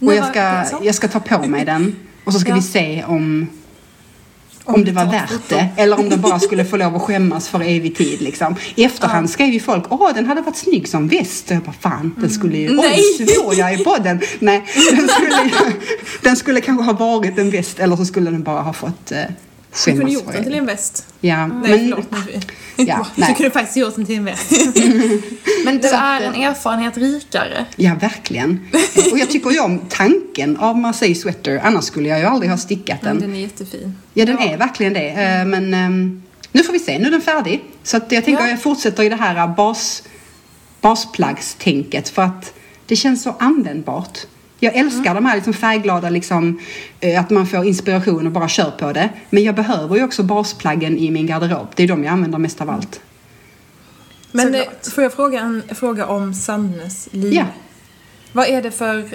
och 0.00 0.14
jag 0.14 0.26
ska, 0.28 0.64
jag 0.82 0.94
ska 0.94 1.08
ta 1.08 1.20
på 1.20 1.46
mig 1.46 1.64
den 1.64 1.96
och 2.24 2.32
så 2.32 2.38
ska 2.38 2.48
Ja. 2.48 2.54
vi 2.54 2.62
se 2.62 3.04
om, 3.06 3.46
om, 4.64 4.74
Om 4.74 4.80
det 4.80 4.90
du 4.90 4.92
var 4.92 5.04
värt 5.04 5.48
det. 5.48 5.68
Eller 5.76 5.98
om 6.00 6.08
den 6.08 6.20
bara 6.20 6.40
skulle 6.46 6.64
få 6.64 6.76
lov 6.76 6.96
att 6.96 7.02
skämmas 7.02 7.48
för 7.48 7.60
evig 7.60 7.96
tid. 7.96 8.20
Liksom. 8.20 8.54
I 8.74 8.84
efterhand 8.84 9.30
skrev 9.30 9.48
ju 9.48 9.60
folk, 9.60 9.84
åh 9.88 10.14
den 10.14 10.26
hade 10.26 10.40
varit 10.40 10.56
snygg 10.56 10.88
som 10.88 11.08
väst. 11.08 11.50
Och 11.50 11.56
jag 11.56 11.62
bara, 11.62 11.74
fan 11.80 12.14
den 12.20 12.30
skulle 12.30 12.56
ju, 12.58 12.74
Nej. 12.74 13.02
oj 13.20 13.26
svor 13.26 13.54
jag 13.54 13.80
i 13.80 13.84
podden. 13.84 14.20
Nej, 14.38 14.64
den 14.96 15.08
skulle, 15.08 15.52
den 16.22 16.36
skulle 16.36 16.60
kanske 16.60 16.84
ha 16.84 16.92
varit 16.92 17.38
en 17.38 17.50
väst 17.50 17.78
eller 17.78 17.96
så 17.96 18.04
skulle 18.04 18.30
den 18.30 18.42
bara 18.42 18.60
ha 18.62 18.72
fått 18.72 19.12
eh, 19.12 19.18
Du 19.84 19.92
kunde 19.92 19.98
skämmas 20.00 20.12
gjort 20.14 20.32
den 20.32 20.44
till 20.44 20.54
en 20.54 20.66
väst. 20.66 21.06
Ja, 21.20 21.46
Nej, 21.46 21.56
men, 21.70 21.78
förlåt. 21.78 22.06
Ja, 22.76 23.06
du 23.16 23.20
nej. 23.20 23.34
kunde 23.36 23.50
faktiskt 23.50 23.76
gjort 23.76 23.96
den 23.96 24.06
till 24.06 24.16
en 24.16 24.24
väst. 24.24 24.52
Men 25.64 25.78
du 25.78 25.88
är 25.88 26.20
eh, 26.20 26.26
en 26.26 26.34
erfarenhet 26.34 26.96
rikare. 26.96 27.64
Ja, 27.76 27.94
verkligen. 28.00 28.60
Och 29.12 29.18
jag 29.18 29.30
tycker 29.30 29.50
ju 29.50 29.60
om 29.60 29.80
tanken 29.88 30.56
av 30.56 30.78
Marseille 30.78 31.14
Sweater, 31.14 31.60
annars 31.64 31.84
skulle 31.84 32.08
jag 32.08 32.18
ju 32.18 32.24
aldrig 32.24 32.50
ha 32.50 32.58
stickat 32.58 33.00
den. 33.02 33.16
Men 33.16 33.28
den 33.28 33.36
är 33.36 33.40
jättefin. 33.40 33.96
Ja, 34.14 34.24
den 34.26 34.38
är 34.38 34.56
verkligen 34.56 34.92
det. 34.92 35.08
Eh, 35.08 35.44
Men 35.44 35.74
ehm, 35.74 36.22
nu 36.52 36.62
får 36.62 36.72
vi 36.72 36.78
se. 36.78 36.98
Nu 36.98 37.06
är 37.06 37.10
den 37.10 37.20
färdig. 37.20 37.64
Så 37.82 37.96
att 37.96 38.12
jag 38.12 38.24
tänker 38.24 38.40
Ja. 38.40 38.44
att 38.44 38.50
jag 38.50 38.62
fortsätter 38.62 39.02
i 39.02 39.08
det 39.08 39.16
här 39.16 39.46
bas, 39.48 40.02
basplaggstänket 40.80 42.08
för 42.08 42.22
att 42.22 42.54
det 42.86 42.96
känns 42.96 43.22
så 43.22 43.34
användbart. 43.38 44.18
Jag 44.60 44.74
älskar 44.76 45.14
de 45.14 45.26
här 45.26 45.34
liksom 45.36 45.52
färgglada, 45.52 46.10
liksom, 46.10 46.60
eh, 47.00 47.20
att 47.20 47.30
man 47.30 47.46
får 47.46 47.64
inspiration 47.64 48.26
och 48.26 48.32
bara 48.32 48.48
kör 48.48 48.70
på 48.70 48.92
det. 48.92 49.08
Men 49.30 49.42
jag 49.44 49.54
behöver 49.54 49.96
ju 49.96 50.04
också 50.04 50.22
basplaggen 50.22 50.98
i 50.98 51.10
min 51.10 51.26
garderob. 51.26 51.66
Det 51.74 51.82
är 51.82 51.88
de 51.88 52.04
jag 52.04 52.12
använder 52.12 52.38
mest 52.38 52.60
av 52.60 52.70
allt. 52.70 53.00
Men 54.32 54.54
eh, 54.54 54.60
Såklart. 54.60 54.86
får 54.94 55.02
jag 55.04 55.12
fråga 55.12 55.40
en 55.40 55.62
fråga 55.74 56.06
om 56.06 56.34
Sandnes 56.34 57.08
line? 57.10 57.32
Ja. 57.34 57.44
Vad 58.32 58.46
är 58.46 58.62
det 58.62 58.70
för, 58.70 59.08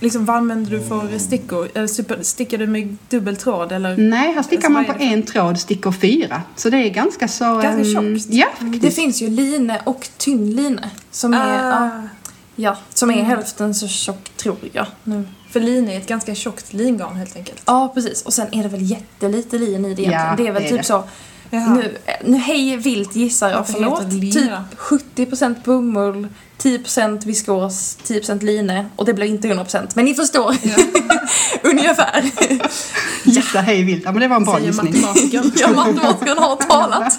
liksom 0.00 0.24
vad 0.24 0.36
använder 0.36 0.70
du 0.70 0.80
för 0.80 1.18
stickor? 1.18 1.68
Eller 1.74 2.22
stickar 2.22 2.58
du 2.58 2.66
med 2.66 2.96
dubbel 3.08 3.36
tråd 3.36 3.72
eller? 3.72 3.96
Nej, 3.96 4.32
här 4.34 4.42
stickar 4.42 4.68
man 4.68 4.84
på 4.84 4.92
det 4.92 5.04
en 5.04 5.22
tråd, 5.22 5.60
stickor 5.60 5.92
fyra. 5.92 6.42
Så 6.56 6.70
det 6.70 6.76
är 6.76 6.88
ganska 6.90 7.28
så... 7.28 7.44
Ganska 7.44 7.98
ehm, 7.98 8.18
tjockt. 8.18 8.34
Ja, 8.34 8.46
Det 8.60 8.66
faktiskt. 8.72 8.96
finns 8.96 9.22
ju 9.22 9.28
line 9.28 9.72
och 9.84 10.08
tyngdline 10.16 10.80
som 11.10 11.34
är, 11.34 11.72
Ah, 11.72 11.90
ja, 12.56 12.76
som 12.94 13.10
är 13.10 13.22
hälften 13.22 13.74
så 13.74 13.88
tjock 13.88 14.30
tror 14.36 14.56
jag 14.72 14.86
nu. 15.04 15.24
för 15.50 15.60
line 15.60 15.88
är 15.88 15.96
ett 15.98 16.06
ganska 16.08 16.34
tjockt 16.34 16.72
lingarn 16.72 17.16
helt 17.16 17.36
enkelt. 17.36 17.62
Ja, 17.66 17.90
precis. 17.94 18.22
Och 18.22 18.32
sen 18.32 18.46
är 18.52 18.62
det 18.62 18.68
väl 18.68 18.90
jättelite 18.90 19.58
lin 19.58 19.84
i 19.84 19.94
det 19.94 20.02
egentligen. 20.02 20.12
Ja, 20.12 20.34
det 20.36 20.46
är 20.46 20.52
väl 20.52 20.62
det 20.62 20.68
är 20.68 20.70
typ 20.70 20.78
det. 20.80 20.84
så 20.84 21.04
Jaha. 21.54 21.74
Nu, 21.74 21.96
nu 22.24 22.36
hej 22.36 22.76
vilt 22.76 23.16
gissar 23.16 23.50
jag, 23.50 23.68
förlåt. 23.68 24.10
Typ 24.10 24.34
lina? 24.34 24.64
70% 24.76 25.54
bomull, 25.64 26.28
10% 26.62 27.26
viskos, 27.26 27.98
10% 28.06 28.42
line 28.42 28.84
och 28.96 29.04
det 29.04 29.14
blir 29.14 29.26
inte 29.26 29.48
100% 29.48 29.88
men 29.94 30.04
ni 30.04 30.14
förstår. 30.14 30.56
Ungefär. 31.62 32.24
Gissa 33.24 33.60
hej 33.60 33.82
vilt. 33.84 34.02
Ja, 34.04 34.12
men 34.12 34.20
det 34.20 34.28
var 34.28 34.36
en 34.36 34.44
bra 34.44 34.54
Säger 34.54 34.66
gissning. 34.66 34.92
matematikern. 35.00 35.52
Ja, 35.56 35.68
matematikern 35.70 36.38
har 36.38 36.56
talat. 36.56 37.18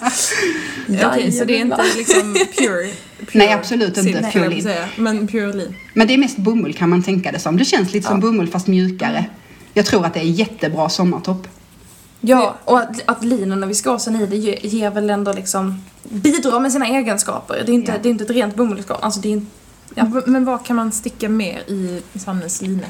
Okej, 1.06 1.32
så 1.32 1.44
det 1.44 1.56
är 1.56 1.60
inte 1.60 1.82
liksom 1.96 2.34
pure, 2.34 2.46
pure 2.58 2.90
Nej, 3.32 3.52
absolut 3.52 3.96
inte 3.96 4.02
silk, 4.12 4.32
pure 4.32 4.48
lin. 4.48 4.68
Men 4.96 5.26
pure 5.28 5.52
lin. 5.52 5.74
Men 5.94 6.06
det 6.06 6.14
är 6.14 6.18
mest 6.18 6.36
bomull 6.36 6.74
kan 6.74 6.88
man 6.90 7.02
tänka 7.02 7.32
det 7.32 7.38
som. 7.38 7.56
Det 7.56 7.64
känns 7.64 7.92
lite 7.92 8.06
som 8.06 8.16
Ja. 8.16 8.20
bomull 8.20 8.48
fast 8.48 8.66
mjukare. 8.66 9.24
Jag 9.74 9.86
tror 9.86 10.06
att 10.06 10.14
det 10.14 10.20
är 10.20 10.24
jättebra 10.24 10.88
sommartopp. 10.88 11.48
Ja, 12.20 12.56
och 12.64 12.78
att, 12.78 13.02
att 13.06 13.24
linen 13.24 13.62
och 13.64 13.70
viskosen 13.70 14.16
i 14.16 14.26
det 14.26 14.36
ge- 14.36 14.58
ger 14.62 14.90
väl 14.90 15.10
ändå 15.10 15.32
liksom, 15.32 15.82
bidrar 16.02 16.60
med 16.60 16.72
sina 16.72 16.86
egenskaper. 16.86 17.62
Det 17.66 17.72
är 17.72 17.74
inte, 17.74 17.92
Ja. 17.92 17.98
det 18.02 18.08
är 18.08 18.10
inte 18.10 18.24
ett 18.24 18.30
rent 18.30 18.54
bomullsgarn. 18.56 18.98
Alltså 19.02 19.20
det 19.20 19.28
är 19.28 19.32
inte, 19.32 19.46
Ja. 19.94 20.04
Men 20.26 20.44
vad 20.44 20.64
kan 20.66 20.76
man 20.76 20.92
sticka 20.92 21.28
mer 21.28 21.58
i 21.70 22.02
Sannes 22.18 22.62
line? 22.62 22.84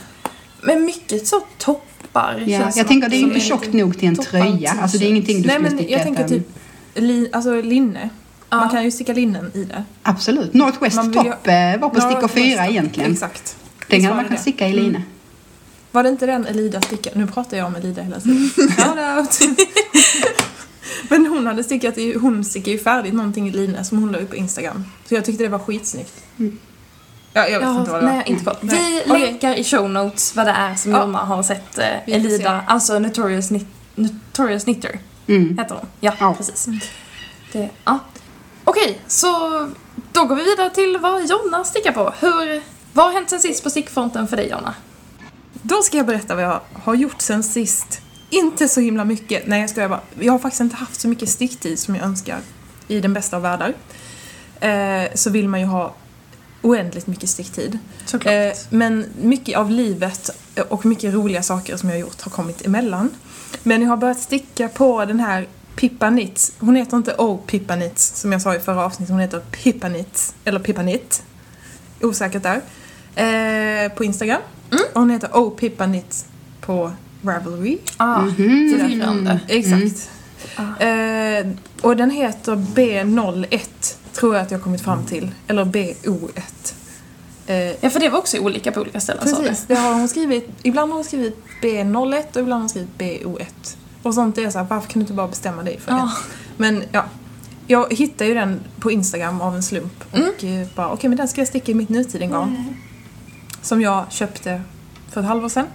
men 0.63 0.85
mycket 0.85 1.27
så 1.27 1.41
toppar. 1.59 2.43
Ja, 2.47 2.59
känns 2.59 2.77
jag 2.77 2.87
som 2.87 2.89
tänker 2.89 3.07
att- 3.07 3.11
det 3.11 3.17
är 3.17 3.21
som 3.21 3.29
inte 3.31 3.41
tjockt 3.41 3.73
nog 3.73 3.99
till 3.99 4.09
en 4.09 4.17
tröja. 4.17 4.75
Alltså 4.83 4.99
det 4.99 5.05
är 5.05 5.09
ingenting 5.09 5.43
du 5.43 5.47
Nej 5.49 5.55
skulle 5.57 5.69
men 5.69 5.79
sticka 5.79 5.93
jag 5.93 6.03
tänker 6.03 6.29
typ 6.29 6.49
li, 6.95 7.29
alltså 7.33 7.61
linne. 7.63 8.11
Ja. 8.51 8.57
Man 8.57 8.69
kan 8.71 8.85
ju 8.85 8.91
sticka 8.91 9.13
linnen 9.13 9.51
i 9.55 9.65
det. 9.65 9.85
Absolut. 10.03 10.55
Northwest 10.55 10.99
vill 10.99 11.07
ju- 11.07 11.13
Top 11.13 11.27
eh, 11.27 11.81
var 11.81 11.89
på 11.89 12.01
stickor 12.01 12.11
Northwest 12.21 12.35
fyra 12.35 12.63
Top, 12.63 12.71
egentligen. 12.71 13.13
Exakt. 13.13 13.57
Den 13.89 14.03
kan 14.03 14.17
man 14.17 14.25
kan 14.25 14.39
sticka 14.39 14.69
i 14.69 14.79
Mm. 14.89 15.03
Var 15.97 16.03
det 16.03 16.09
inte 16.09 16.27
den 16.27 16.47
Elida 16.47 16.81
stickade? 16.81 17.19
Nu 17.19 17.27
pratar 17.27 17.57
jag 17.57 17.67
om 17.67 17.77
Elida 17.77 18.03
hela 18.03 18.21
tiden. 18.21 18.51
Men 21.09 21.27
hon 21.27 21.47
hade 21.47 21.65
stickat, 21.65 21.99
i, 21.99 22.19
hon 22.19 22.45
stickade 22.45 22.71
ju 22.71 22.79
färdigt 22.79 23.15
någonting 23.15 23.49
i 23.49 23.51
line 23.53 23.85
som 23.85 23.99
hon 23.99 24.13
la 24.13 24.19
upp 24.19 24.31
på 24.31 24.37
Instagram. 24.37 24.85
Så 25.09 25.15
jag 25.15 25.25
tyckte 25.25 25.43
det 25.45 25.49
var 25.49 25.59
skitsnyggt. 25.59 26.13
Mm. 26.39 26.59
Ja, 27.33 27.49
jag 27.49 27.59
vet 27.61 27.69
Ja, 27.69 27.79
inte 27.81 27.91
vad 27.91 28.01
det 28.03 28.07
var. 28.07 28.13
nej, 28.13 28.23
inte 28.27 28.45
koll. 28.45 28.57
Vi 28.61 29.03
Okej. 29.07 29.21
länkar 29.21 29.55
i 29.55 29.65
show 29.65 29.91
notes 29.91 30.37
vad 30.37 30.47
det 30.47 30.51
är 30.53 30.75
som 30.75 30.93
Ja. 30.93 31.01
Jonna 31.01 31.19
har 31.19 31.43
sett 31.43 31.79
eh, 31.79 32.15
Elida, 32.15 32.65
alltså 32.67 32.99
Notorious, 32.99 33.49
Knit, 33.49 33.67
Notorious 33.95 34.65
Knitter 34.65 34.99
Mm. 35.29 35.59
heter 35.59 35.75
hon. 35.75 35.87
Ja, 36.01 36.13
Ja. 36.21 36.35
precis. 36.39 36.69
Det, 37.53 37.69
ja. 37.85 37.99
Okej, 38.65 39.01
så 39.07 39.29
då 40.13 40.25
går 40.25 40.37
vi 40.37 40.43
vidare 40.45 40.71
till 40.71 40.99
vad 41.01 41.27
Jonna 41.31 41.65
stickar 41.65 41.93
på. 41.93 42.13
Hur, 42.21 42.63
vad 42.93 43.07
har 43.07 43.13
hänt 43.13 43.31
sen 43.31 43.41
sist 43.41 43.65
på 43.65 43.71
stickfronten 43.71 44.29
för 44.29 44.37
dig 44.37 44.49
Jonna? 44.51 44.75
Då 45.69 45.83
ska 45.83 45.97
jag 45.97 46.07
berätta 46.07 46.35
vad 46.35 46.45
jag 46.45 46.61
har 46.73 46.95
gjort 46.95 47.21
sen 47.21 47.43
sist. 47.43 48.01
Inte 48.31 48.69
så 48.69 48.81
himla 48.81 49.05
mycket. 49.05 49.47
Nej, 49.47 49.61
jag 49.61 49.71
skojar 49.71 49.89
bara. 49.89 50.01
Jag 50.21 50.33
har 50.33 50.39
faktiskt 50.39 50.61
inte 50.61 50.77
haft 50.77 51.01
så 51.01 51.09
mycket 51.09 51.29
sticktid 51.29 51.79
som 51.79 51.95
jag 51.95 52.05
önskar 52.05 52.39
i 52.89 53.01
den 53.01 53.13
bästa 53.13 53.37
av 53.37 53.43
världar. 53.43 53.75
Eh, 54.61 55.15
så 55.15 55.31
vill 55.31 55.49
man 55.49 55.61
ju 55.61 55.67
ha 55.67 55.95
oändligt 56.63 57.07
mycket 57.07 57.31
sticktid. 57.31 57.79
Såklart. 58.05 58.33
Eh, 58.35 58.53
men 58.71 59.07
mycket 59.23 59.59
av 59.59 59.71
livet 59.71 60.31
och 60.69 60.87
mycket 60.87 61.15
roliga 61.15 61.43
saker 61.43 61.77
som 61.77 61.89
jag 61.89 61.97
har 61.97 62.01
gjort 62.01 62.21
har 62.21 62.31
kommit 62.31 62.67
emellan. 62.67 63.11
Men 63.63 63.83
jag 63.83 63.89
har 63.89 63.97
börjat 63.97 64.21
sticka 64.21 64.69
på 64.69 65.05
den 65.05 65.21
här 65.21 65.49
Pippa 65.77 66.09
Knits. 66.09 66.53
Hon 66.59 66.77
heter 66.77 66.97
inte 66.97 67.15
Oh 67.19 67.41
Pippa 67.47 67.77
Knits 67.77 68.21
som 68.21 68.33
jag 68.33 68.43
sa 68.43 68.55
i 68.55 68.59
förra 68.59 68.85
avsnittet. 68.85 69.11
Hon 69.13 69.21
heter 69.21 69.41
Pippa 69.41 69.89
Knits. 69.89 70.35
Eller 70.45 70.61
Pippa 70.61 70.83
Knit. 70.83 71.23
Osäkert 72.01 72.43
där. 72.43 72.61
Eh, 73.17 73.93
på 73.93 74.05
Instagram. 74.05 74.41
Och 74.71 75.01
hon 75.01 75.11
heter 75.11 75.29
Oh 75.33 75.51
Pippa 75.51 75.85
Knits 75.85 76.25
på 76.61 76.93
Ravelry. 77.23 77.79
ah, 77.97 78.21
Mhm. 78.21 78.35
förvirrande. 78.79 79.41
Exakt. 79.49 80.11
Ah. 80.57 80.85
Eh, 80.85 81.47
och 81.83 81.97
den 81.97 82.11
heter 82.11 82.57
B01 82.57 83.97
tror 84.13 84.35
jag 84.35 84.43
att 84.43 84.51
jag 84.51 84.59
har 84.59 84.65
kommit 84.65 84.81
fram 84.81 85.05
till. 85.05 85.31
Eller 85.47 85.65
BO1. 85.65 86.75
Eh, 87.47 87.57
Ja, 87.81 87.91
för 87.91 88.01
det 88.01 88.09
var 88.09 88.19
också 88.19 88.39
olika 88.39 88.73
på 88.73 88.81
olika 88.81 89.01
ställen 89.01 89.23
Precis, 89.23 89.65
det 89.69 89.75
har 89.75 89.95
hon 89.95 90.09
skrivit. 90.09 90.49
Ibland 90.63 90.91
har 90.91 90.97
hon 90.97 91.05
skrivit 91.05 91.37
B01 91.63 92.25
och 92.37 92.41
ibland 92.43 92.53
har 92.53 92.59
hon 92.59 92.69
skrivit 92.69 92.99
BO1. 92.99 93.77
Och 94.03 94.15
sånt 94.15 94.39
är 94.39 94.51
så 94.51 94.59
här, 94.59 94.67
varför 94.71 94.89
kan 94.89 95.01
du 95.01 95.05
inte 95.05 95.13
bara 95.13 95.29
bestämma 95.29 95.63
dig 95.63 95.81
för 95.81 95.93
det? 95.93 95.99
Ja. 95.99 96.13
Men 96.57 96.83
ja, 96.93 97.05
jag 97.67 97.93
hittade 97.93 98.29
ju 98.29 98.35
den 98.35 98.61
på 98.81 98.91
Instagram 98.91 99.41
av 99.41 99.55
en 99.57 99.63
slump 99.63 100.05
och 100.13 100.45
eh, 100.45 100.67
bara 100.75 100.91
okej 100.93 101.09
men 101.09 101.17
den 101.19 101.29
ska 101.29 101.41
jag 101.41 101.49
sticka 101.49 101.73
i 101.73 101.75
mitt 101.75 101.89
nutidengarn. 101.89 102.77
Som 103.63 103.81
jag 103.81 104.13
köpte 104.13 104.63
för 105.13 105.21
ett 105.21 105.27
halvår 105.27 105.49
sedan. 105.49 105.67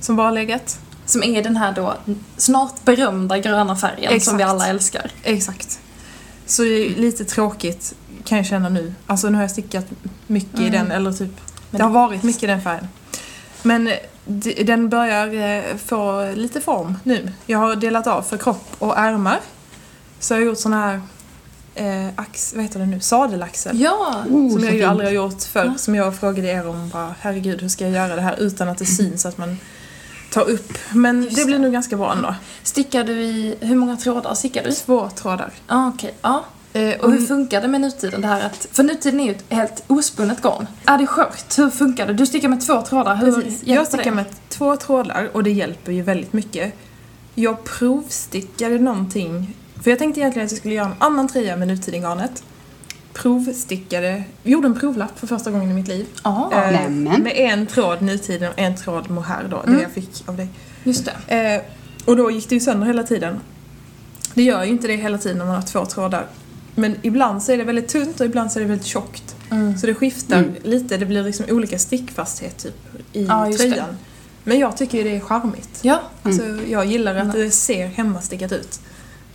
Som 0.00 0.16
bara 0.16 0.30
legat. 0.30 0.78
Som 1.06 1.22
är 1.22 1.42
den 1.42 1.56
här 1.56 1.72
då 1.72 1.94
snart 2.36 2.84
berömda 2.84 3.38
gröna 3.38 3.76
färgen 3.76 4.06
som 4.08 4.16
Exakt. 4.16 4.38
vi 4.38 4.42
alla 4.42 4.66
älskar. 4.66 5.10
Exakt. 5.22 5.80
Så 6.46 6.62
det 6.62 6.68
är 6.86 6.88
lite 6.94 7.24
tråkigt 7.24 7.94
kan 8.24 8.38
jag 8.38 8.46
känna 8.46 8.68
nu. 8.68 8.94
Alltså 9.06 9.28
nu 9.28 9.34
har 9.34 9.42
jag 9.42 9.50
stickat 9.50 9.86
mycket 10.26 10.60
i 10.60 10.66
Mm. 10.68 10.72
den 10.72 10.90
eller 10.90 11.12
typ 11.12 11.40
Men 11.70 11.78
det 11.78 11.84
har 11.84 11.90
varit 11.90 12.22
mycket 12.22 12.42
i 12.42 12.46
den 12.46 12.62
färgen. 12.62 12.88
Men 13.62 13.88
eh, 13.88 13.94
den 14.64 14.88
börjar 14.88 15.34
eh, 15.34 15.76
få 15.76 16.32
lite 16.34 16.60
form 16.60 16.98
nu. 17.02 17.32
Jag 17.46 17.58
har 17.58 17.76
delat 17.76 18.06
av 18.06 18.22
för 18.22 18.36
kropp 18.36 18.66
och 18.78 18.98
ärmar. 18.98 19.40
Så 20.20 20.34
jag 20.34 20.38
har 20.38 20.44
gjort 20.46 20.58
sån 20.58 20.72
här 20.72 21.00
eh, 21.74 22.06
ax, 22.16 22.52
vad 22.54 22.62
heter 22.62 22.78
det 22.80 22.86
nu? 22.86 23.00
Sadelaxel. 23.00 23.80
Ja! 23.80 24.24
Oh, 24.30 24.50
som 24.52 24.64
jag 24.64 24.74
ju 24.74 24.82
aldrig 24.82 25.08
har 25.08 25.14
gjort 25.14 25.42
förr. 25.42 25.64
Ja. 25.64 25.74
Som 25.78 25.94
jag 25.94 26.16
frågade 26.16 26.48
er 26.48 26.66
om 26.68 26.88
bara, 26.88 27.14
herregud 27.20 27.60
hur 27.62 27.68
ska 27.68 27.84
jag 27.84 27.92
göra 27.92 28.16
det 28.16 28.22
här 28.22 28.36
utan 28.40 28.68
att 28.68 28.78
det 28.78 28.86
syns 28.86 29.26
att 29.26 29.38
man 29.38 29.56
tar 30.32 30.50
upp. 30.50 30.72
Men 30.94 31.22
Just 31.22 31.36
det 31.36 31.42
det. 31.42 31.46
blir 31.46 31.58
nog 31.58 31.72
ganska 31.72 31.96
bra 31.96 32.12
ändå. 32.12 32.34
Stickar 32.62 33.04
du 33.04 33.12
i, 33.22 33.54
hur 33.60 33.76
många 33.76 33.96
trådar 33.96 34.34
stickar 34.34 34.64
du? 34.64 34.72
Två 34.72 35.10
trådar. 35.10 35.50
Ja, 35.68 35.88
okej. 35.94 36.14
Ja. 36.22 36.44
Eh, 36.72 37.00
Och 37.00 37.12
hur 37.12 37.26
funkar 37.26 37.60
det 37.62 37.68
med 37.68 37.80
nutiden? 37.80 38.20
Det 38.20 38.26
här 38.28 38.46
att, 38.46 38.66
för 38.72 38.82
nutiden 38.82 39.20
är 39.20 39.24
ju 39.24 39.30
ett 39.30 39.44
helt 39.48 39.82
ospunnet 39.86 40.42
garn. 40.42 40.66
Är 40.86 40.98
det 40.98 41.06
skört? 41.06 41.58
Hur 41.58 41.70
funkar 41.70 42.06
det? 42.06 42.12
Du 42.12 42.26
stickar 42.26 42.48
med 42.48 42.66
två 42.66 42.82
trådar. 42.82 43.16
Hur 43.16 43.32
Precis. 43.32 43.60
Jag 43.64 43.86
stickar 43.86 44.04
det? 44.04 44.10
med 44.10 44.24
två 44.48 44.76
trådar 44.76 45.30
och 45.32 45.42
det 45.44 45.50
hjälper 45.50 45.92
ju 45.92 46.02
väldigt 46.02 46.32
mycket. 46.32 46.74
Jag 47.34 47.64
provstickade 47.64 48.78
någonting, 48.78 49.54
för 49.82 49.90
jag 49.90 49.98
tänkte 49.98 50.20
egentligen 50.20 50.46
att 50.46 50.52
jag 50.52 50.58
skulle 50.58 50.74
göra 50.74 50.86
en 50.86 50.94
annan 50.98 51.28
tröja 51.28 51.56
med 51.56 51.68
nutidengarnet. 51.68 52.42
Provstickade, 53.12 54.24
gjorde 54.42 54.66
en 54.66 54.80
provlapp 54.80 55.18
för 55.18 55.26
första 55.26 55.50
gången 55.50 55.70
i 55.70 55.74
mitt 55.74 55.88
liv. 55.88 56.06
Ja, 56.24 56.50
Eh, 56.52 56.90
med 56.90 57.32
en 57.36 57.66
tråd 57.66 58.02
nutiden 58.02 58.52
och 58.52 58.58
en 58.58 58.76
tråd 58.76 59.10
mohair 59.10 59.46
då, 59.50 59.56
Mm. 59.60 59.76
det 59.76 59.82
jag 59.82 59.90
fick 59.92 60.28
av 60.28 60.36
dig. 60.36 60.48
just 60.84 61.08
det. 61.28 61.36
Eh, 61.36 61.62
och 62.04 62.16
då 62.16 62.30
gick 62.30 62.48
det 62.48 62.54
ju 62.54 62.60
sönder 62.60 62.86
hela 62.86 63.02
tiden. 63.02 63.40
Det 64.34 64.42
gör 64.42 64.64
ju 64.64 64.70
inte 64.70 64.86
det 64.86 64.96
hela 64.96 65.18
tiden 65.18 65.38
när 65.38 65.44
man 65.44 65.54
har 65.54 65.62
två 65.62 65.84
trådar. 65.86 66.26
Men 66.74 66.96
ibland 67.02 67.42
så 67.42 67.52
är 67.52 67.56
det 67.58 67.64
väldigt 67.64 67.88
tunt 67.88 68.20
och 68.20 68.26
ibland 68.26 68.52
så 68.52 68.58
är 68.58 68.62
det 68.62 68.68
väldigt 68.68 68.86
tjockt. 68.86 69.36
Mm. 69.50 69.78
Så 69.78 69.86
det 69.86 69.94
skiftar 69.94 70.38
Mm. 70.38 70.54
lite, 70.62 70.96
det 70.96 71.06
blir 71.06 71.22
liksom 71.22 71.46
olika 71.50 71.78
stickfasthet 71.78 72.58
typ 72.58 72.74
i 73.12 73.24
Ja, 73.24 73.46
just 73.46 73.58
det. 73.58 73.68
tröjan. 73.68 73.96
Men 74.44 74.58
jag 74.58 74.76
tycker 74.76 74.98
ju 74.98 75.04
det 75.04 75.16
är 75.16 75.20
charmigt. 75.20 75.78
Ja, 75.82 76.00
Alltså, 76.22 76.42
jag 76.68 76.86
gillar 76.86 77.14
att 77.16 77.26
Nice. 77.26 77.38
det 77.38 77.50
ser 77.50 77.86
hemmastickat 77.86 78.52
ut. 78.52 78.80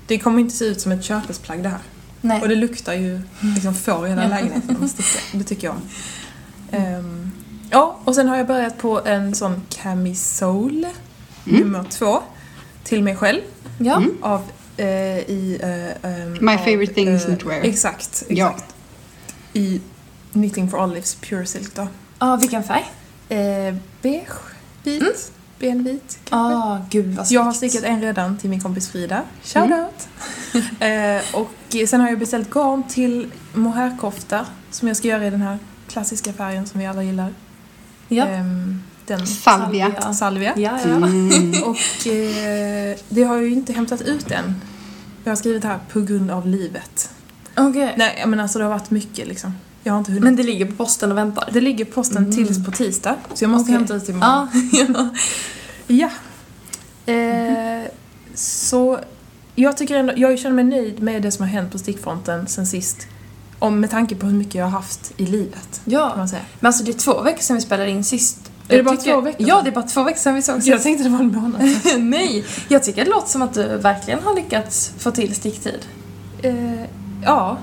Det 0.08 0.18
kommer 0.20 0.40
inte 0.40 0.56
se 0.56 0.66
ut 0.66 0.82
som 0.82 0.92
ett 0.92 1.04
köpesplagg 1.04 1.64
det 1.64 1.70
här. 1.70 1.80
nej. 2.22 2.42
Och 2.42 2.50
det 2.50 2.56
luktar 2.56 2.94
ju 2.94 3.22
liksom 3.56 3.74
får 3.74 4.06
i 4.08 4.10
hela 4.10 4.24
Ja. 4.24 4.30
lägenheten. 4.30 4.90
Det 5.32 5.44
tycker 5.44 5.68
jag 5.68 5.76
om. 5.76 5.82
Ehm, 6.72 7.32
ja, 7.72 8.00
och 8.04 8.16
sen 8.16 8.28
har 8.28 8.38
jag 8.38 8.48
börjat 8.48 8.78
på 8.78 9.02
en 9.06 9.36
sån 9.36 9.62
camisole 9.70 10.92
Mm. 11.48 11.62
nummer 11.62 11.84
två 11.90 12.24
till 12.84 13.04
mig 13.04 13.16
själv 13.16 13.42
ja. 13.80 13.96
Mm. 13.98 14.18
av 14.22 14.42
eh, 14.78 14.88
i... 15.20 15.60
eh, 15.64 16.12
ehm, 16.12 16.38
My 16.42 16.54
av, 16.54 16.58
favorite 16.58 16.94
things 16.94 17.22
eh, 17.22 17.28
knitwear. 17.28 17.62
Exakt, 17.62 18.24
Ja. 18.30 18.50
exakt. 18.50 18.76
I 19.54 19.82
Knitting 20.34 20.70
for 20.70 20.80
Olives 20.84 21.16
Pure 21.16 21.46
Silk 21.46 21.76
då. 21.76 21.88
Ja, 22.20 22.36
vilken 22.36 22.64
färg? 22.64 22.86
Eh, 23.30 23.76
beige, 24.02 24.28
vit, 24.84 25.02
Mm. 25.02 25.14
Benvit 25.60 26.20
kanske. 26.24 26.58
Ah, 26.58 26.80
gud 26.90 27.16
vad 27.16 27.32
Jag 27.32 27.42
har 27.42 27.54
stickat 27.54 27.84
en 27.84 28.02
redan 28.02 28.38
till 28.38 28.50
min 28.50 28.62
kompis 28.62 28.90
Frida. 28.90 29.24
Mm. 29.56 29.72
out! 29.72 30.08
eh, 30.82 31.40
och 31.42 31.88
sen 31.90 32.02
har 32.02 32.10
jag 32.10 32.20
beställt 32.20 32.50
garn 32.50 32.84
till 32.84 33.32
mohairkofta 33.54 34.46
som 34.72 34.88
jag 34.88 34.98
ska 34.98 35.08
göra 35.08 35.28
i 35.28 35.30
den 35.30 35.42
här 35.42 35.60
klassiska 35.88 36.34
färgen 36.34 36.66
som 36.66 36.80
vi 36.80 36.86
alla 36.86 37.04
gillar. 37.04 37.34
Ja. 38.08 38.26
Ehm, 38.26 38.84
den 39.06 39.28
Salvia. 39.28 39.92
Ja. 40.02 40.14
salvia. 40.14 40.54
Ja, 40.58 40.80
ja. 40.84 40.96
Mm. 40.96 41.64
Och 41.64 42.08
eh, 42.08 42.98
det 43.10 43.24
har 43.24 43.36
jag 43.36 43.44
ju 43.44 43.54
inte 43.54 43.74
hämtat 43.74 44.02
ut 44.02 44.32
än. 44.32 44.62
Jag 45.24 45.32
har 45.32 45.36
skrivit 45.36 45.64
här 45.64 45.80
på 45.92 46.02
grund 46.02 46.32
av 46.32 46.48
livet. 46.48 47.10
Okej. 47.56 47.94
Nej 47.98 48.24
men 48.28 48.40
alltså 48.40 48.60
det 48.60 48.66
har 48.66 48.72
varit 48.72 48.92
mycket 48.92 49.28
liksom. 49.28 49.54
Jag 49.88 49.94
har 49.94 50.00
inte 50.00 50.12
hunnit. 50.12 50.24
Men 50.24 50.36
det 50.36 50.44
ligger 50.44 50.66
på 50.66 50.72
posten 50.76 51.12
och 51.12 51.18
väntar? 51.18 51.50
det 51.54 51.62
ligger 51.62 51.86
på 51.86 51.92
posten 51.92 52.18
Mm. 52.18 52.32
tills 52.32 52.66
på 52.66 52.72
tisdag. 52.72 53.16
Så 53.34 53.44
jag 53.44 53.50
måste 53.52 53.64
Okej. 53.64 53.74
hämta 53.78 53.96
ut 53.96 54.06
det 54.06 54.12
imorgon. 54.12 54.48
Ja. 54.72 54.86
ja. 55.88 56.10
Ja. 57.08 57.14
Eh, 57.14 57.84
så 58.36 59.00
jag 59.56 59.78
tycker 59.78 59.96
ändå, 59.96 60.14
jag 60.18 60.40
känner 60.40 60.56
mig 60.56 60.64
nöjd 60.66 61.02
med 61.02 61.22
det 61.22 61.32
som 61.32 61.44
har 61.46 61.50
hänt 61.50 61.72
på 61.72 61.78
stickfronten 61.78 62.48
sen 62.48 62.68
sist. 62.68 63.08
Om, 63.60 63.80
med 63.80 63.90
tanke 63.92 64.16
på 64.16 64.26
hur 64.26 64.34
mycket 64.38 64.56
jag 64.56 64.64
har 64.64 64.72
haft 64.72 65.12
i 65.18 65.26
livet, 65.26 65.82
kan 65.84 65.94
ja. 65.94 66.14
man 66.18 66.30
säga. 66.30 66.42
Men 66.60 66.68
alltså 66.68 66.84
det 66.84 66.92
är 66.92 67.00
två 67.00 67.22
veckor 67.22 67.42
sedan 67.42 67.56
vi 67.56 67.62
spelade 67.62 67.90
in 67.90 68.04
sist. 68.04 68.52
Är 68.70 68.78
det 68.78 68.84
bara 68.84 68.98
två 68.98 69.22
veckor 69.22 69.48
Ja, 69.48 69.62
det 69.64 69.70
är 69.70 69.74
bara 69.74 69.88
två 69.88 70.04
veckor 70.04 70.20
sedan 70.20 70.36
vi 70.36 70.42
såg 70.42 70.62
Jag 70.64 70.84
tänkte 70.84 71.04
det 71.04 71.10
var 71.10 71.20
en 71.20 71.32
månad. 71.36 71.62
Nej, 72.00 72.46
jag 72.68 72.84
tycker 72.84 73.06
det 73.06 73.12
låter 73.12 73.30
som 73.30 73.42
att 73.42 73.54
du 73.54 73.78
verkligen 73.78 74.20
har 74.24 74.36
lyckats 74.36 74.92
få 74.98 75.12
till 75.12 75.36
sticktid. 75.36 75.86
eh, 76.42 76.56
Ja, 77.24 77.58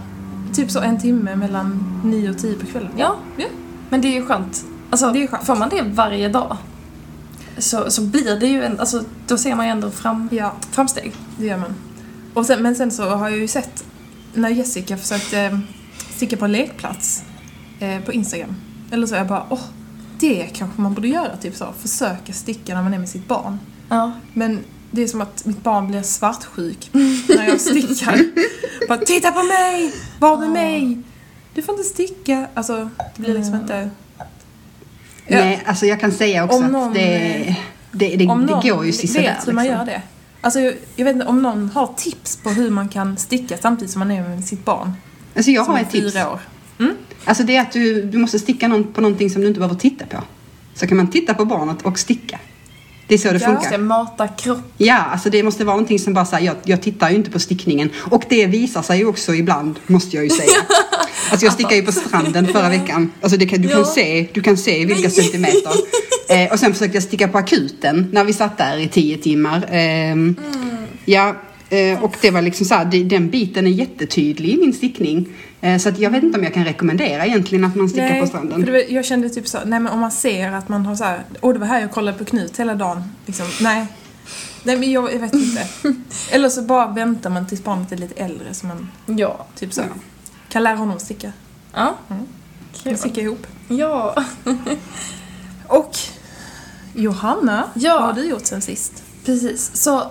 typ 0.55 0.71
så 0.71 0.81
en 0.81 1.01
timme 1.01 1.37
mellan 1.37 2.01
nio 2.05 2.31
och 2.31 2.39
tio 2.39 2.55
på 2.59 2.67
kvällen. 2.67 2.91
Ja, 2.97 3.17
Ja. 3.37 3.47
men 3.91 4.01
det 4.01 4.09
är 4.09 4.13
ju 4.13 4.27
skönt. 4.27 4.65
Alltså, 4.91 5.11
Det 5.13 5.23
är 5.23 5.27
skönt. 5.27 5.45
får 5.47 5.57
man 5.57 5.69
det 5.69 5.83
varje 5.83 6.29
dag 6.29 6.57
så, 7.59 7.91
så 7.91 8.03
blir 8.03 8.41
det 8.41 8.47
ju 8.47 8.63
en, 8.65 8.81
alltså 8.81 9.03
då 9.27 9.39
ser 9.39 9.55
man 9.55 9.67
ju 9.67 9.71
ändå 9.73 9.91
fram, 9.91 10.29
Ja, 10.33 10.53
framsteg. 10.71 11.13
det 11.39 11.47
gör 11.47 11.59
man. 11.59 11.75
Och 12.35 12.47
sen, 12.47 12.63
men 12.63 12.75
sen 12.77 12.91
så 12.91 13.09
har 13.11 13.29
jag 13.29 13.39
ju 13.39 13.49
sett 13.49 13.85
när 14.35 14.49
Jessica 14.49 14.97
försökte 14.97 15.41
eh, 15.41 15.59
sticka 16.17 16.37
på 16.37 16.45
en 16.45 16.53
lekplats 16.53 17.23
eh, 17.81 18.01
på 18.01 18.13
Instagram. 18.13 18.55
Eller 18.91 19.07
så 19.07 19.15
jag 19.15 19.27
bara, 19.27 19.47
åh, 19.51 19.61
det 20.21 20.45
kanske 20.53 20.81
man 20.81 20.95
borde 20.95 21.09
göra, 21.09 21.37
typ 21.37 21.57
så. 21.57 21.67
Försöka 21.79 22.33
sticka 22.33 22.75
när 22.75 22.83
man 22.83 22.95
är 22.95 22.99
med 22.99 23.09
sitt 23.09 23.29
barn. 23.29 23.59
Ja. 23.89 24.13
Men 24.33 24.59
det 24.95 25.03
är 25.03 25.07
som 25.07 25.21
att 25.21 25.45
mitt 25.47 25.63
barn 25.63 25.87
blir 25.89 26.03
svartsjuk 26.03 26.89
när 27.29 27.49
jag 27.49 27.61
stickar. 27.61 28.25
Bara, 28.89 28.99
titta 28.99 29.33
på 29.33 29.43
mig! 29.43 29.93
Var 30.19 30.39
med 30.39 30.51
mig! 30.51 30.99
Du 31.55 31.63
får 31.63 31.75
inte 31.75 31.89
sticka. 31.89 32.47
Alltså, 32.55 32.91
det 33.17 33.23
blir 33.23 33.35
liksom 33.35 33.55
Mm. 33.55 33.63
inte... 33.63 33.91
Ja. 34.19 34.25
Nej, 35.37 35.63
alltså 35.67 35.87
jag 35.87 36.01
kan 36.01 36.13
säga 36.13 36.45
också 36.45 36.57
Om 36.57 36.67
någon, 36.67 36.89
att 36.89 36.95
det, 36.95 37.57
det, 37.93 38.17
det, 38.17 38.27
Om 38.27 38.43
någon 38.43 38.61
det 38.63 38.71
går 38.71 38.87
ju 38.87 38.93
sisådär. 38.93 39.23
vet 39.35 39.49
hur 39.49 39.53
man 39.53 39.65
liksom. 39.65 39.79
gör 39.79 39.87
det. 39.87 40.03
Alltså, 40.41 40.61
jag, 40.61 40.75
jag 40.97 41.05
vet 41.05 41.15
inte 41.15 41.27
om 41.27 41.43
någon 41.43 41.71
har 41.75 41.87
tips 41.97 42.37
på 42.37 42.51
hur 42.51 42.71
man 42.71 42.89
kan 42.89 43.17
sticka 43.17 43.57
samtidigt 43.57 43.91
som 43.93 43.99
man 43.99 44.11
är 44.11 44.29
med 44.29 44.45
sitt 44.45 44.65
barn. 44.65 44.93
Alltså 45.37 45.51
jag 45.51 45.65
har 45.65 45.79
ett 45.79 45.91
tips. 45.91 46.13
fyra 46.13 46.31
år. 46.33 46.41
Alltså 47.25 47.43
det 47.45 47.57
är 47.57 47.61
att 47.61 47.73
du, 47.73 48.03
du 48.03 48.19
måste 48.19 48.39
sticka 48.39 48.69
någon, 48.69 48.93
på 48.93 49.01
någonting 49.01 49.31
som 49.31 49.43
du 49.43 49.49
inte 49.49 49.61
behöver 49.61 49.79
titta 49.79 50.07
på. 50.07 50.23
Så 50.75 50.87
kan 50.87 50.97
man 50.97 51.11
titta 51.11 51.35
på 51.35 51.45
barnet 51.45 51.83
och 51.83 51.99
sticka. 51.99 52.39
Det 53.07 53.15
är 53.15 53.19
så 53.19 53.29
det 53.29 53.35
Ja. 53.41 53.47
funkar. 53.47 53.63
Ska 53.69 53.79
mata 53.79 54.29
kropp. 54.29 54.59
Ja, 54.79 54.97
alltså 54.97 55.31
det 55.31 55.43
måste 55.43 55.65
vara 55.65 55.77
någonting 55.77 55.99
som 55.99 56.15
bara 56.15 56.27
säger 56.27 56.47
jag, 56.47 56.57
jag 56.65 56.83
tittar 56.83 57.11
ju 57.11 57.17
inte 57.17 57.31
på 57.31 57.39
stickningen. 57.39 57.91
Och 57.97 58.23
det 58.29 58.47
visar 58.47 58.83
sig 58.83 58.99
ju 58.99 59.07
också 59.07 59.35
ibland, 59.35 59.79
måste 59.87 60.17
jag 60.17 60.25
ju 60.25 60.31
säga. 60.31 60.51
Alltså 61.31 61.47
jag 61.47 61.53
stickade 61.53 61.77
ju 61.77 61.83
på 61.83 61.93
stranden 61.93 62.47
förra 62.47 62.69
veckan. 62.69 63.13
Alltså 63.21 63.39
kan, 63.39 63.63
du, 63.63 63.69
kan 63.69 63.79
Ja. 63.79 63.85
se, 63.85 64.27
du 64.35 64.41
kan 64.43 64.57
se 64.57 64.85
vilka 64.87 65.11
centimeter. 65.11 65.73
Eh, 66.29 66.53
och 66.53 66.59
sen 66.59 66.73
försökte 66.73 66.97
jag 66.97 67.03
sticka 67.03 67.29
på 67.29 67.39
akuten 67.39 68.09
när 68.13 68.25
vi 68.25 68.33
satt 68.33 68.59
där 68.59 68.77
i 68.79 68.89
tio 68.89 69.17
timmar. 69.19 69.67
Ehm, 69.71 70.37
Ja, 71.05 71.35
eh, 71.71 72.03
och 72.05 72.17
det 72.23 72.31
var 72.31 72.43
liksom 72.43 72.67
så 72.67 72.75
här, 72.75 72.85
den 73.05 73.31
biten 73.31 73.67
är 73.67 73.71
jättetydlig 73.71 74.49
i 74.51 74.57
min 74.57 74.73
stickning. 74.73 75.29
Eh, 75.61 75.79
så 75.79 75.89
att 75.89 75.99
jag 75.99 76.11
vet 76.11 76.23
inte 76.23 76.39
om 76.39 76.45
jag 76.45 76.55
kan 76.55 76.65
rekommendera 76.65 77.27
egentligen 77.27 77.65
att 77.65 77.75
man 77.75 77.89
stickar 77.89 78.21
på 78.21 78.27
stranden. 78.27 78.61
för 78.61 78.67
det 78.67 78.73
var, 78.73 78.93
jag 78.95 79.05
kände 79.05 79.29
typ 79.29 79.49
så, 79.49 79.59
nej 79.67 79.81
men 79.81 79.93
om 79.93 80.01
man 80.01 80.11
ser 80.13 80.53
att 80.53 80.69
man 80.69 80.87
har 80.87 80.97
så 80.97 81.05
här, 81.05 81.23
åh 81.41 81.53
det 81.53 81.59
var 81.59 81.67
här 81.67 81.81
jag 81.81 81.91
kollade 81.93 82.19
på 82.19 82.25
Knut 82.25 82.61
hela 82.61 82.75
dagen. 82.75 83.03
Liksom, 83.27 83.47
nej. 83.61 83.87
Nej 84.63 84.77
men 84.79 84.93
jag, 84.93 85.15
jag 85.15 85.19
vet 85.19 85.35
inte. 85.35 85.67
Eller 86.31 86.49
så 86.49 86.63
bara 86.63 86.87
väntar 86.87 87.31
man 87.31 87.47
tills 87.47 87.65
barnet 87.65 87.93
är 87.93 87.97
lite 87.97 88.15
äldre 88.25 88.55
så 88.55 88.67
man 88.67 88.91
Ja. 89.07 89.47
typ 89.59 89.73
så 89.73 89.81
Ja. 89.81 89.87
kan 90.49 90.63
lära 90.63 90.77
honom 90.77 90.97
att 90.97 91.03
sticka. 91.03 91.33
Ja. 91.75 91.95
Mm. 92.11 92.23
Kul. 92.83 92.97
Sticka 92.97 93.21
ihop. 93.21 93.47
Ja. 93.69 94.15
Och 95.67 95.97
Johanna, 96.95 97.65
Ja. 97.75 97.95
vad 97.95 98.03
har 98.03 98.13
du 98.13 98.29
gjort 98.29 98.47
sen 98.47 98.63
sist? 98.63 99.03
Precis. 99.25 99.71
Så 99.75 100.03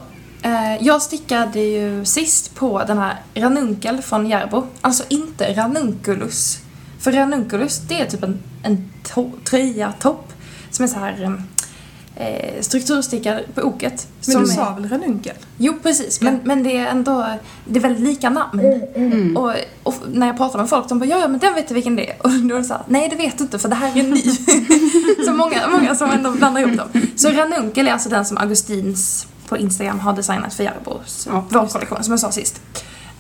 jag 0.80 1.02
stickade 1.02 1.60
ju 1.60 2.06
sist 2.06 2.56
på 2.56 2.84
den 2.88 2.98
här 2.98 3.16
ranunkel 3.34 4.02
från 4.02 4.28
Järbo. 4.28 4.64
Alltså 4.82 5.04
inte 5.10 5.54
ranunculus. 5.54 6.60
För 7.00 7.12
ranunculus 7.12 7.80
det 7.88 8.02
är 8.02 8.06
typ 8.06 8.24
en, 8.24 8.40
en 8.64 8.90
to- 9.04 9.44
tröja, 9.44 9.94
topp, 10.00 10.34
som 10.70 10.84
är 10.84 10.90
så 10.90 11.00
här 11.00 11.38
eh, 12.16 12.62
strukturstickad 12.62 13.40
på 13.56 13.62
oket. 13.62 14.08
Men 14.16 14.34
som 14.34 14.44
du 14.44 14.52
är, 14.52 14.56
sa 14.56 14.74
väl 14.74 14.90
ranunkel? 14.90 15.36
Jo, 15.58 15.74
precis. 15.84 16.22
Men, 16.22 16.40
men 16.44 16.64
det 16.64 16.78
är 16.78 16.88
ändå 16.88 17.28
det 17.66 17.80
är 17.80 17.84
väldigt 17.84 18.04
lika 18.04 18.30
namn. 18.30 18.60
Mm. 18.96 19.38
Och, 19.38 19.54
och 19.84 19.96
när 20.12 20.28
jag 20.28 20.38
pratar 20.38 20.60
med 20.60 20.70
folk, 20.70 20.90
de 20.90 21.00
bara 21.00 21.06
ja, 21.06 21.20
ja 21.20 21.28
men 21.28 21.40
den 21.40 21.54
vet 21.54 21.68
du 21.68 21.74
vilken 21.74 21.96
det 21.96 22.10
är. 22.10 22.16
Och 22.24 22.30
då 22.30 22.56
är 22.56 22.60
det 22.60 22.66
så 22.66 22.74
här, 22.74 22.84
nej 22.88 23.10
det 23.10 23.16
vet 23.16 23.38
du 23.38 23.44
inte 23.44 23.60
för 23.60 23.70
det 23.70 23.76
här 23.76 23.98
är 23.98 24.04
ny. 24.04 24.22
så 25.26 25.34
många, 25.34 25.68
många 25.70 25.96
som 25.96 26.10
ändå 26.12 26.32
blandar 26.32 26.62
ihop 26.62 26.78
dem. 26.78 27.02
Så 27.16 27.30
ranunkel 27.30 27.88
är 27.88 27.92
alltså 27.92 28.10
den 28.10 28.26
som 28.26 28.38
Augustins 28.38 29.28
på 29.54 29.58
Instagram 29.58 30.00
har 30.00 30.14
designat 30.14 30.54
för 30.54 30.64
Järbos 30.64 31.28
Ja, 31.32 31.46
vårkollektion, 31.50 32.04
som 32.04 32.12
jag 32.12 32.20
sa 32.20 32.32
sist. 32.32 32.62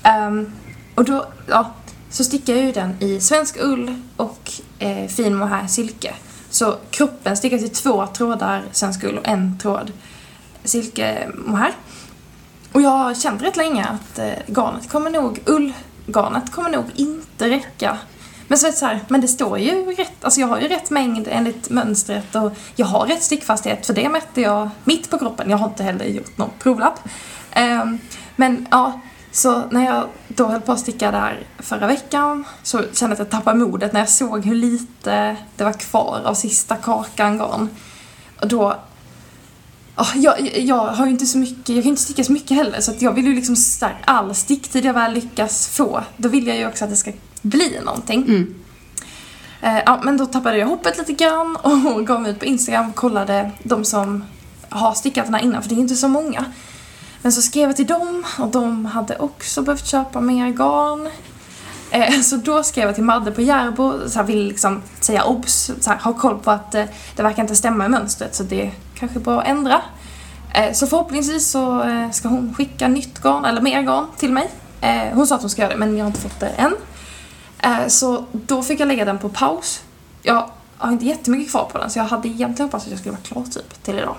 Ehm, 0.04 0.52
och 0.96 1.06
då, 1.06 1.26
ja, 1.48 1.72
så 2.10 2.24
stickar 2.24 2.54
jag 2.54 2.66
ju 2.66 2.72
den 2.72 2.96
i 3.00 3.20
svensk 3.20 3.58
ull 3.60 3.96
och 4.18 4.52
eh, 4.80 5.08
fin 5.08 5.36
mohair 5.36 5.68
silke. 5.68 6.14
Så 6.50 6.76
kroppen 6.92 7.38
stickas 7.38 7.62
i 7.62 7.70
två 7.70 8.08
trådar 8.08 8.64
svensk 8.72 9.04
ull 9.04 9.18
och 9.18 9.28
en 9.28 9.60
tråd 9.60 9.92
silke 10.64 11.30
mohair. 11.36 11.74
Och 12.72 12.82
jag 12.82 12.90
har 12.90 13.14
känt 13.14 13.42
rätt 13.42 13.58
länge 13.58 13.86
att 13.86 14.20
eh, 14.20 14.34
garnet 14.48 14.90
kommer 14.90 15.10
nog, 15.10 15.40
ullgarnet 15.46 16.52
kommer 16.52 16.70
nog 16.70 16.86
inte 16.96 17.50
räcka. 17.50 17.98
Men 18.48 18.58
så 18.58 18.68
är 18.68 18.72
det 18.72 18.78
så 18.78 18.86
här, 18.86 19.00
men 19.08 19.22
det 19.22 19.28
står 19.28 19.60
ju 19.60 19.96
rätt, 19.96 20.24
alltså 20.24 20.40
jag 20.40 20.48
har 20.48 20.60
ju 20.60 20.68
rätt 20.68 20.90
mängd 20.90 21.28
enligt 21.32 21.70
mönstret 21.70 22.36
och 22.36 22.52
jag 22.76 22.86
har 22.86 23.08
rätt 23.08 23.24
stickfasthet 23.24 23.86
för 23.86 23.94
det 23.94 24.10
mätte 24.10 24.42
jag 24.42 24.70
mitt 24.84 25.10
på 25.10 25.18
kroppen. 25.20 25.50
Jag 25.50 25.58
har 25.58 25.68
inte 25.68 25.84
heller 25.84 26.06
gjort 26.06 26.38
någon 26.38 26.50
provlapp. 26.60 27.00
Um, 27.56 28.00
men 28.36 28.68
ja, 28.72 29.02
så 29.32 29.64
när 29.72 29.86
jag 29.86 30.08
då 30.28 30.48
höll 30.48 30.62
på 30.62 30.72
att 30.72 30.80
sticka 30.80 31.12
där 31.12 31.48
förra 31.60 31.88
veckan 31.88 32.46
så 32.64 32.78
kände 32.78 32.94
jag 33.02 33.12
att 33.12 33.20
jag 33.20 33.30
tappade 33.30 33.60
modet 33.60 33.94
när 33.94 34.00
jag 34.00 34.10
såg 34.10 34.46
hur 34.46 34.56
lite 34.56 35.38
det 35.56 35.64
var 35.64 35.74
kvar 35.74 36.22
av 36.26 36.34
sista 36.34 36.76
kakan 36.76 37.38
garn. 37.38 37.70
Och 38.42 38.48
då 38.48 38.76
ah, 39.96 40.08
jag, 40.16 40.58
jag 40.58 40.88
har 40.88 41.06
ju 41.06 41.12
inte 41.12 41.26
så 41.26 41.38
mycket, 41.38 41.70
jag 41.70 41.84
kan 41.84 41.90
inte 41.90 42.02
sticka 42.02 42.24
så 42.24 42.32
mycket 42.32 42.58
heller 42.58 42.82
så 42.82 42.92
att 42.92 43.02
jag 43.02 43.14
vill 43.14 43.26
ju 43.26 43.36
liksom 43.36 43.56
så 43.56 43.86
här, 43.86 43.98
all 44.06 44.36
sticktid 44.36 44.86
jag 44.86 44.94
väl 44.94 45.14
lyckas 45.14 45.68
få, 45.68 46.04
då 46.18 46.30
vill 46.30 46.48
jag 46.48 46.58
ju 46.58 46.68
också 46.68 46.84
att 46.84 46.90
det 46.90 46.96
ska 46.96 47.12
bli 47.44 47.80
någonting. 47.86 48.24
Mm. 48.24 48.56
Eh, 49.62 49.84
ja, 49.86 50.00
men 50.04 50.18
då 50.18 50.26
tappade 50.26 50.58
jag 50.58 50.68
hoppet 50.68 50.98
lite 50.98 51.14
grann 51.14 51.56
och 51.64 52.08
gav 52.08 52.22
mig 52.22 52.32
ut 52.32 52.40
på 52.40 52.46
Instagram 52.46 52.90
och 52.90 52.96
kollade 52.96 53.52
de 53.64 53.86
som 53.86 54.24
har 54.70 54.94
stickat 54.94 55.26
den 55.26 55.34
här 55.34 55.42
innan, 55.42 55.62
för 55.62 55.70
det 55.70 55.76
är 55.76 55.80
inte 55.80 55.96
så 55.96 56.08
många. 56.08 56.46
Men 57.22 57.32
så 57.32 57.42
skrev 57.42 57.70
jag 57.70 57.76
till 57.76 57.88
dem 57.88 58.26
och 58.40 58.48
de 58.48 58.86
hade 58.86 59.18
också 59.18 59.62
behövt 59.62 59.88
köpa 59.88 60.22
mer 60.22 60.50
garn. 60.50 61.10
Eh, 61.92 62.20
så 62.22 62.36
då 62.36 62.64
skrev 62.64 62.86
jag 62.86 62.96
till 62.96 63.04
Madde 63.04 63.32
på 63.32 63.42
Järbo, 63.42 64.10
så 64.10 64.20
här, 64.20 64.26
vill 64.26 64.48
liksom 64.48 64.82
säga 65.00 65.24
obs, 65.24 65.72
så 65.80 65.90
här, 65.90 65.98
ha 65.98 66.14
koll 66.14 66.40
på 66.40 66.52
att 66.52 66.76
eh, 66.76 66.86
det 67.16 67.24
verkar 67.24 67.42
inte 67.42 67.56
stämma 67.56 67.86
i 67.86 67.90
mönstret 67.90 68.36
så 68.36 68.44
det 68.44 68.62
är 68.62 68.72
kanske 68.96 69.20
bra 69.20 69.42
att 69.42 69.48
ändra. 69.48 69.82
Eh, 70.54 70.74
så 70.74 70.88
förhoppningsvis 70.88 71.52
så 71.52 71.84
eh, 71.84 72.12
ska 72.12 72.28
hon 72.28 72.54
skicka 72.54 72.88
nytt 72.88 73.20
garn, 73.24 73.46
eller 73.46 73.62
mer 73.62 73.82
garn, 73.82 74.06
till 74.18 74.34
mig. 74.34 74.50
Eh, 74.82 75.14
hon 75.14 75.28
sa 75.28 75.36
att 75.36 75.42
hon 75.42 75.50
ska 75.50 75.62
göra 75.62 75.74
det 75.74 75.80
men 75.80 75.98
jag 75.98 76.06
har 76.06 76.08
inte 76.08 76.22
fått 76.22 76.40
det 76.40 76.48
än. 76.48 76.76
Eh, 77.64 77.88
så 77.88 78.26
då 78.32 78.64
fick 78.64 78.80
jag 78.80 78.88
lägga 78.88 79.06
den 79.06 79.20
på 79.20 79.30
paus. 79.30 79.82
Jag 80.22 80.50
har 80.78 80.92
inte 80.92 81.06
jättemycket 81.06 81.52
kvar 81.52 81.66
på 81.72 81.78
den 81.78 81.90
så 81.90 82.00
jag 82.00 82.04
hade 82.06 82.28
egentligen 82.28 82.68
hoppats 82.68 82.86
att 82.86 82.92
jag 82.92 83.00
skulle 83.00 83.12
vara 83.12 83.24
klar 83.24 83.44
typ 83.44 83.84
till 83.84 84.00
idag. 84.00 84.16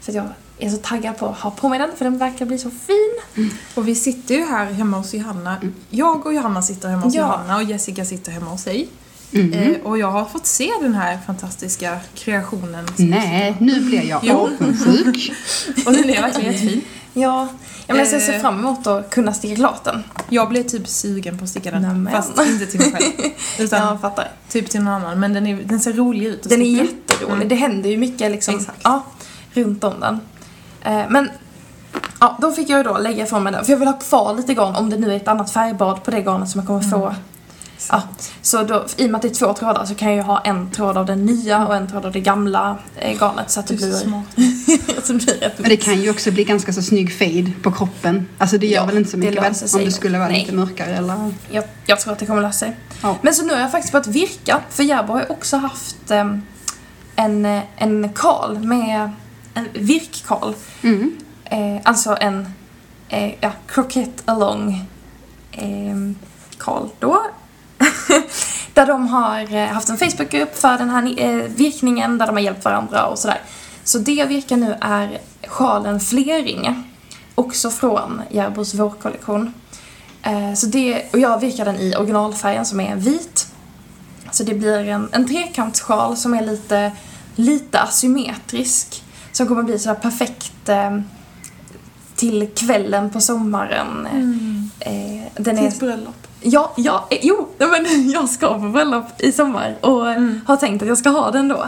För 0.00 0.12
att 0.12 0.16
jag 0.16 0.26
är 0.58 0.70
så 0.70 0.76
taggad 0.76 1.18
på 1.18 1.26
att 1.26 1.38
ha 1.38 1.50
på 1.50 1.68
mig 1.68 1.78
den 1.78 1.90
för 1.96 2.04
den 2.04 2.18
verkar 2.18 2.46
bli 2.46 2.58
så 2.58 2.70
fin. 2.70 3.50
Och 3.74 3.88
vi 3.88 3.94
sitter 3.94 4.34
ju 4.34 4.44
här 4.44 4.64
hemma 4.64 4.96
hos 4.96 5.14
Johanna. 5.14 5.56
Jag 5.90 6.26
och 6.26 6.34
Johanna 6.34 6.62
sitter 6.62 6.88
hemma 6.88 7.02
hos 7.02 7.14
Ja. 7.14 7.20
Johanna 7.20 7.56
och 7.56 7.62
Jessica 7.62 8.04
sitter 8.04 8.32
hemma 8.32 8.50
hos 8.50 8.62
sig. 8.62 8.88
Mm. 9.40 9.74
Eh, 9.74 9.80
och 9.82 9.98
jag 9.98 10.10
har 10.10 10.24
fått 10.24 10.46
se 10.46 10.70
den 10.80 10.94
här 10.94 11.18
fantastiska 11.26 11.98
kreationen. 12.14 12.86
Nej, 12.96 13.56
nu 13.60 13.80
blir 13.80 14.02
jag 14.02 14.30
avundsjuk. 14.30 15.32
Och 15.86 15.92
den 15.92 16.10
är 16.10 16.22
verkligen 16.22 16.52
jättefin. 16.52 16.80
Ja, 17.12 17.48
ja 17.86 17.94
men 17.94 17.98
jag 17.98 18.08
ser 18.22 18.32
Eh. 18.34 18.40
fram 18.40 18.58
emot 18.58 18.86
att 18.86 19.10
kunna 19.10 19.32
sticka 19.34 19.56
klart 19.56 19.84
den. 19.84 20.02
Jag 20.28 20.48
blev 20.48 20.62
typ 20.62 20.88
sugen 20.88 21.38
på 21.38 21.44
att 21.44 21.50
sticka 21.50 21.70
den. 21.70 21.82
Nämen. 21.82 22.12
Fast 22.12 22.40
inte 22.40 22.66
till 22.66 22.80
mig 22.80 22.90
själv. 22.92 23.32
Utan 23.58 23.86
Jag 23.88 24.00
fattar. 24.00 24.28
typ 24.48 24.70
till 24.70 24.82
någon 24.82 24.92
annan. 24.94 25.20
Men 25.20 25.32
den, 25.32 25.46
är, 25.46 25.56
den 25.64 25.80
ser 25.80 25.92
rolig 25.92 26.26
ut 26.26 26.42
att 26.42 26.48
Den 26.50 26.62
är 26.62 26.66
jätterolig. 26.66 27.34
Mm. 27.34 27.48
Det 27.48 27.54
händer 27.54 27.90
ju 27.90 27.96
mycket 27.96 28.30
liksom, 28.30 28.54
Exakt. 28.56 28.78
ja, 28.82 29.02
runt 29.54 29.84
om 29.84 29.94
den. 30.00 30.20
Eh, 30.82 31.04
men 31.10 31.30
ja, 32.20 32.38
då 32.40 32.52
fick 32.52 32.68
jag 32.70 32.76
ju 32.78 32.82
då 32.82 32.98
lägga 32.98 33.24
ifrån 33.24 33.42
mig 33.42 33.52
den. 33.52 33.64
För 33.64 33.72
jag 33.72 33.78
vill 33.78 33.88
ha 33.88 33.98
kvar 33.98 34.34
lite 34.34 34.54
garn 34.54 34.76
om 34.76 34.90
det 34.90 34.96
nu 34.96 35.12
är 35.12 35.16
ett 35.16 35.28
annat 35.28 35.50
färgbad 35.50 36.02
på 36.04 36.10
det 36.10 36.20
garnet 36.20 36.48
som 36.48 36.58
jag 36.58 36.66
kommer 36.66 36.82
få. 36.82 37.14
Ja, 37.90 38.02
så 38.42 38.62
då, 38.62 38.86
i 38.96 39.06
och 39.06 39.10
med 39.10 39.16
att 39.16 39.22
det 39.22 39.28
är 39.28 39.34
två 39.34 39.54
trådar 39.54 39.84
så 39.84 39.94
kan 39.94 40.08
jag 40.08 40.16
ju 40.16 40.22
ha 40.22 40.40
en 40.40 40.70
tråd 40.70 40.96
av 40.96 41.06
det 41.06 41.16
nya 41.16 41.66
och 41.66 41.76
en 41.76 41.88
tråd 41.88 42.06
av 42.06 42.12
det 42.12 42.20
gamla 42.20 42.78
eh, 42.96 43.18
garnet 43.18 43.50
så 43.50 43.60
att 43.60 43.66
det 43.66 43.74
Du 43.74 43.88
är 43.88 43.92
så 43.92 44.04
blir, 44.04 44.08
smart. 44.08 45.04
så 45.06 45.12
det 45.12 45.18
blir 45.18 45.52
Men 45.56 45.70
det 45.70 45.76
kan 45.76 46.02
ju 46.02 46.10
också 46.10 46.30
bli 46.30 46.44
ganska 46.44 46.72
så 46.72 46.82
snygg 46.82 47.18
fade 47.18 47.52
på 47.62 47.72
kroppen. 47.72 48.28
Alltså 48.38 48.58
det 48.58 48.66
gör 48.66 48.80
Ja, 48.80 48.86
väl 48.86 48.96
inte 48.96 49.10
så 49.10 49.16
det 49.16 49.26
mycket 49.26 49.42
väl? 49.42 49.54
Om 49.74 49.84
det 49.84 49.92
skulle 49.92 50.18
vara 50.18 50.28
Nej. 50.28 50.40
lite 50.40 50.54
mörkare 50.54 50.96
eller... 50.96 51.34
jag, 51.50 51.64
jag 51.86 52.00
tror 52.00 52.12
att 52.12 52.18
det 52.18 52.26
kommer 52.26 52.42
lösa 52.42 52.58
sig. 52.58 52.76
Ja. 53.02 53.16
Men 53.22 53.34
så 53.34 53.44
nu 53.44 53.52
har 53.52 53.60
jag 53.60 53.70
faktiskt 53.70 53.92
börjat 53.92 54.06
virka, 54.06 54.60
för 54.70 54.82
Järbo 54.82 55.12
har 55.12 55.20
ju 55.20 55.26
också 55.26 55.56
haft 55.56 56.10
em, 56.10 56.42
en, 57.16 57.46
eh, 57.46 57.62
en 57.76 58.12
kal 58.12 58.58
med 58.58 59.10
en 59.54 59.68
virkkal. 59.72 60.54
Mm. 60.82 61.16
Eh, 61.44 61.80
alltså 61.84 62.16
en 62.20 62.48
eh, 63.08 63.34
ja, 63.40 63.52
croquette 63.66 64.22
along 64.24 64.84
eh, 65.52 65.96
kal 66.58 66.88
då. 66.98 67.22
Där 68.74 68.86
de 68.86 69.08
har 69.08 69.54
eh, 69.54 69.66
haft 69.66 69.88
en 69.88 69.98
Facebookgrupp 69.98 70.56
för 70.56 70.78
den 70.78 70.90
här 70.90 71.14
eh, 71.20 71.36
virkningen 71.36 72.18
där 72.18 72.26
de 72.26 72.36
har 72.36 72.42
hjälpt 72.42 72.64
varandra 72.64 73.06
och 73.06 73.18
sådär. 73.18 73.40
Så 73.84 73.98
det 73.98 74.12
jag 74.12 74.26
virkar 74.26 74.56
nu 74.56 74.76
är 74.80 75.18
sjalen 75.46 76.00
Fleringe. 76.00 76.82
Också 77.34 77.70
från 77.70 78.22
Järbos 78.30 78.74
vårkollektion. 78.74 79.54
Eh, 80.22 80.54
så 80.54 80.66
det, 80.66 81.12
och 81.12 81.18
jag 81.18 81.40
virkar 81.40 81.64
den 81.64 81.76
i 81.76 81.94
originalfärgen 81.96 82.66
som 82.66 82.80
är 82.80 82.96
vit. 82.96 83.46
Så 84.30 84.42
det 84.42 84.54
blir 84.54 84.88
en, 84.88 85.08
en 85.12 85.28
trekantssjal 85.28 86.16
som 86.16 86.34
är 86.34 86.42
lite, 86.42 86.92
lite 87.34 87.80
asymmetrisk. 87.80 89.02
Som 89.32 89.46
kommer 89.46 89.62
bli 89.62 89.78
sådär 89.78 89.96
perfekt 89.96 90.68
eh, 90.68 90.98
till 92.16 92.48
kvällen 92.54 93.10
på 93.10 93.20
sommaren. 93.20 94.06
Eh, 94.80 95.22
den 95.34 95.56
Till 95.56 95.66
ett 95.66 95.80
bröllop. 95.80 96.25
Ja, 96.50 96.72
ja, 96.76 97.06
eh, 97.10 97.18
jo, 97.22 97.48
men 97.58 98.10
jag 98.10 98.28
ska 98.28 98.54
på 98.54 98.68
bröllop 98.68 99.04
i 99.18 99.32
sommar 99.32 99.76
och 99.80 100.10
eh, 100.10 100.32
har 100.46 100.56
tänkt 100.56 100.82
att 100.82 100.88
jag 100.88 100.98
ska 100.98 101.08
ha 101.08 101.30
den 101.30 101.48
då. 101.48 101.66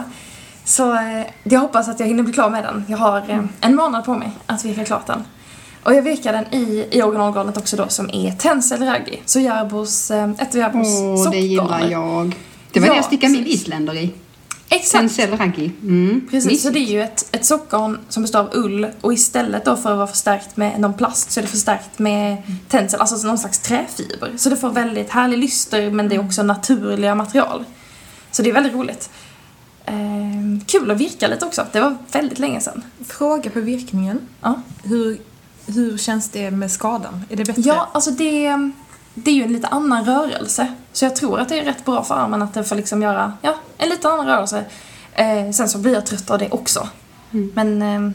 Så 0.65 0.93
eh, 0.93 1.25
jag 1.43 1.59
hoppas 1.59 1.89
att 1.89 1.99
jag 1.99 2.07
hinner 2.07 2.23
bli 2.23 2.33
klar 2.33 2.49
med 2.49 2.63
den. 2.63 2.85
Jag 2.87 2.97
har 2.97 3.17
eh, 3.17 3.39
en 3.61 3.75
månad 3.75 4.05
på 4.05 4.13
mig 4.13 4.31
att 4.45 4.65
virka 4.65 4.85
klart 4.85 5.07
den. 5.07 5.23
Och 5.83 5.93
jag 5.93 6.01
virkar 6.01 6.33
den 6.33 6.53
i, 6.53 6.87
i 6.91 7.01
originalgarnet 7.03 7.57
också 7.57 7.75
då 7.77 7.87
som 7.87 8.09
är 8.13 8.31
Tencel 8.31 8.83
Raggi. 8.83 9.21
Så 9.25 9.39
Järbos, 9.39 10.11
ett 10.11 10.55
av 10.55 10.55
Järbos 10.55 10.87
Åh, 11.25 11.31
det 11.31 11.37
gillar 11.37 11.89
jag. 11.89 12.35
Det 12.71 12.79
var 12.79 12.87
Ja, 12.87 12.93
det 12.93 12.97
jag 12.97 13.05
stickade 13.05 13.33
min 13.33 13.45
isländer 13.45 13.95
i. 13.97 14.13
Exakt. 14.69 14.91
Tencel 14.91 15.37
Raggi. 15.37 15.71
Mm. 15.81 16.27
Precis, 16.31 16.43
så 16.43 16.49
mysigt. 16.49 16.73
det 16.73 16.79
är 16.79 16.93
ju 16.93 17.01
ett, 17.01 17.35
ett 17.35 17.45
sockgarn 17.45 17.99
som 18.09 18.23
består 18.23 18.39
av 18.39 18.49
ull 18.53 18.87
och 19.01 19.13
istället 19.13 19.65
då 19.65 19.75
för 19.75 19.91
att 19.91 19.97
vara 19.97 20.07
förstärkt 20.07 20.57
med 20.57 20.79
någon 20.79 20.93
plast 20.93 21.31
så 21.31 21.39
är 21.39 21.41
det 21.41 21.47
förstärkt 21.47 21.99
med 21.99 22.37
tencel, 22.67 22.99
alltså 22.99 23.27
någon 23.27 23.37
slags 23.37 23.59
träfiber. 23.59 24.33
Så 24.37 24.49
det 24.49 24.55
får 24.55 24.69
väldigt 24.69 25.09
härlig 25.09 25.37
lyster 25.37 25.91
men 25.91 26.09
det 26.09 26.15
är 26.15 26.19
också 26.19 26.43
naturliga 26.43 27.15
material. 27.15 27.65
Så 28.31 28.41
det 28.41 28.49
är 28.49 28.53
väldigt 28.53 28.73
roligt. 28.73 29.09
Ehm, 29.85 30.61
kul 30.67 30.91
att 30.91 30.97
virka 30.97 31.27
lite 31.27 31.45
också, 31.45 31.65
det 31.71 31.79
var 31.79 31.97
väldigt 32.11 32.39
länge 32.39 32.61
sedan. 32.61 32.83
Fråga 33.07 33.49
på 33.49 33.59
virkningen. 33.59 34.19
Ja, 34.41 34.61
Hur, 34.83 35.17
hur 35.65 35.97
känns 35.97 36.29
det 36.29 36.51
med 36.51 36.71
skadan? 36.71 37.25
Är 37.29 37.35
det 37.35 37.45
bättre? 37.45 37.61
ja 37.61 37.89
alltså 37.93 38.11
det, 38.11 38.71
det 39.13 39.31
är 39.31 39.35
ju 39.35 39.43
en 39.43 39.53
lite 39.53 39.67
annan 39.67 40.05
rörelse. 40.05 40.67
Så 40.93 41.05
jag 41.05 41.15
tror 41.15 41.39
att 41.39 41.49
det 41.49 41.59
är 41.59 41.65
rätt 41.65 41.85
bra 41.85 42.03
för 42.03 42.15
armen 42.15 42.41
att 42.41 42.53
den 42.53 42.65
får 42.65 42.75
liksom 42.75 43.01
göra 43.01 43.33
ja, 43.41 43.55
en 43.77 43.89
lite 43.89 44.09
annan 44.09 44.25
rörelse. 44.25 44.63
Eh, 45.13 45.51
sen 45.53 45.69
så 45.69 45.77
blir 45.77 45.93
jag 45.93 46.05
trött 46.05 46.29
av 46.29 46.39
det 46.39 46.49
också. 46.51 46.87
Men, 47.53 47.81
eh, 47.81 48.11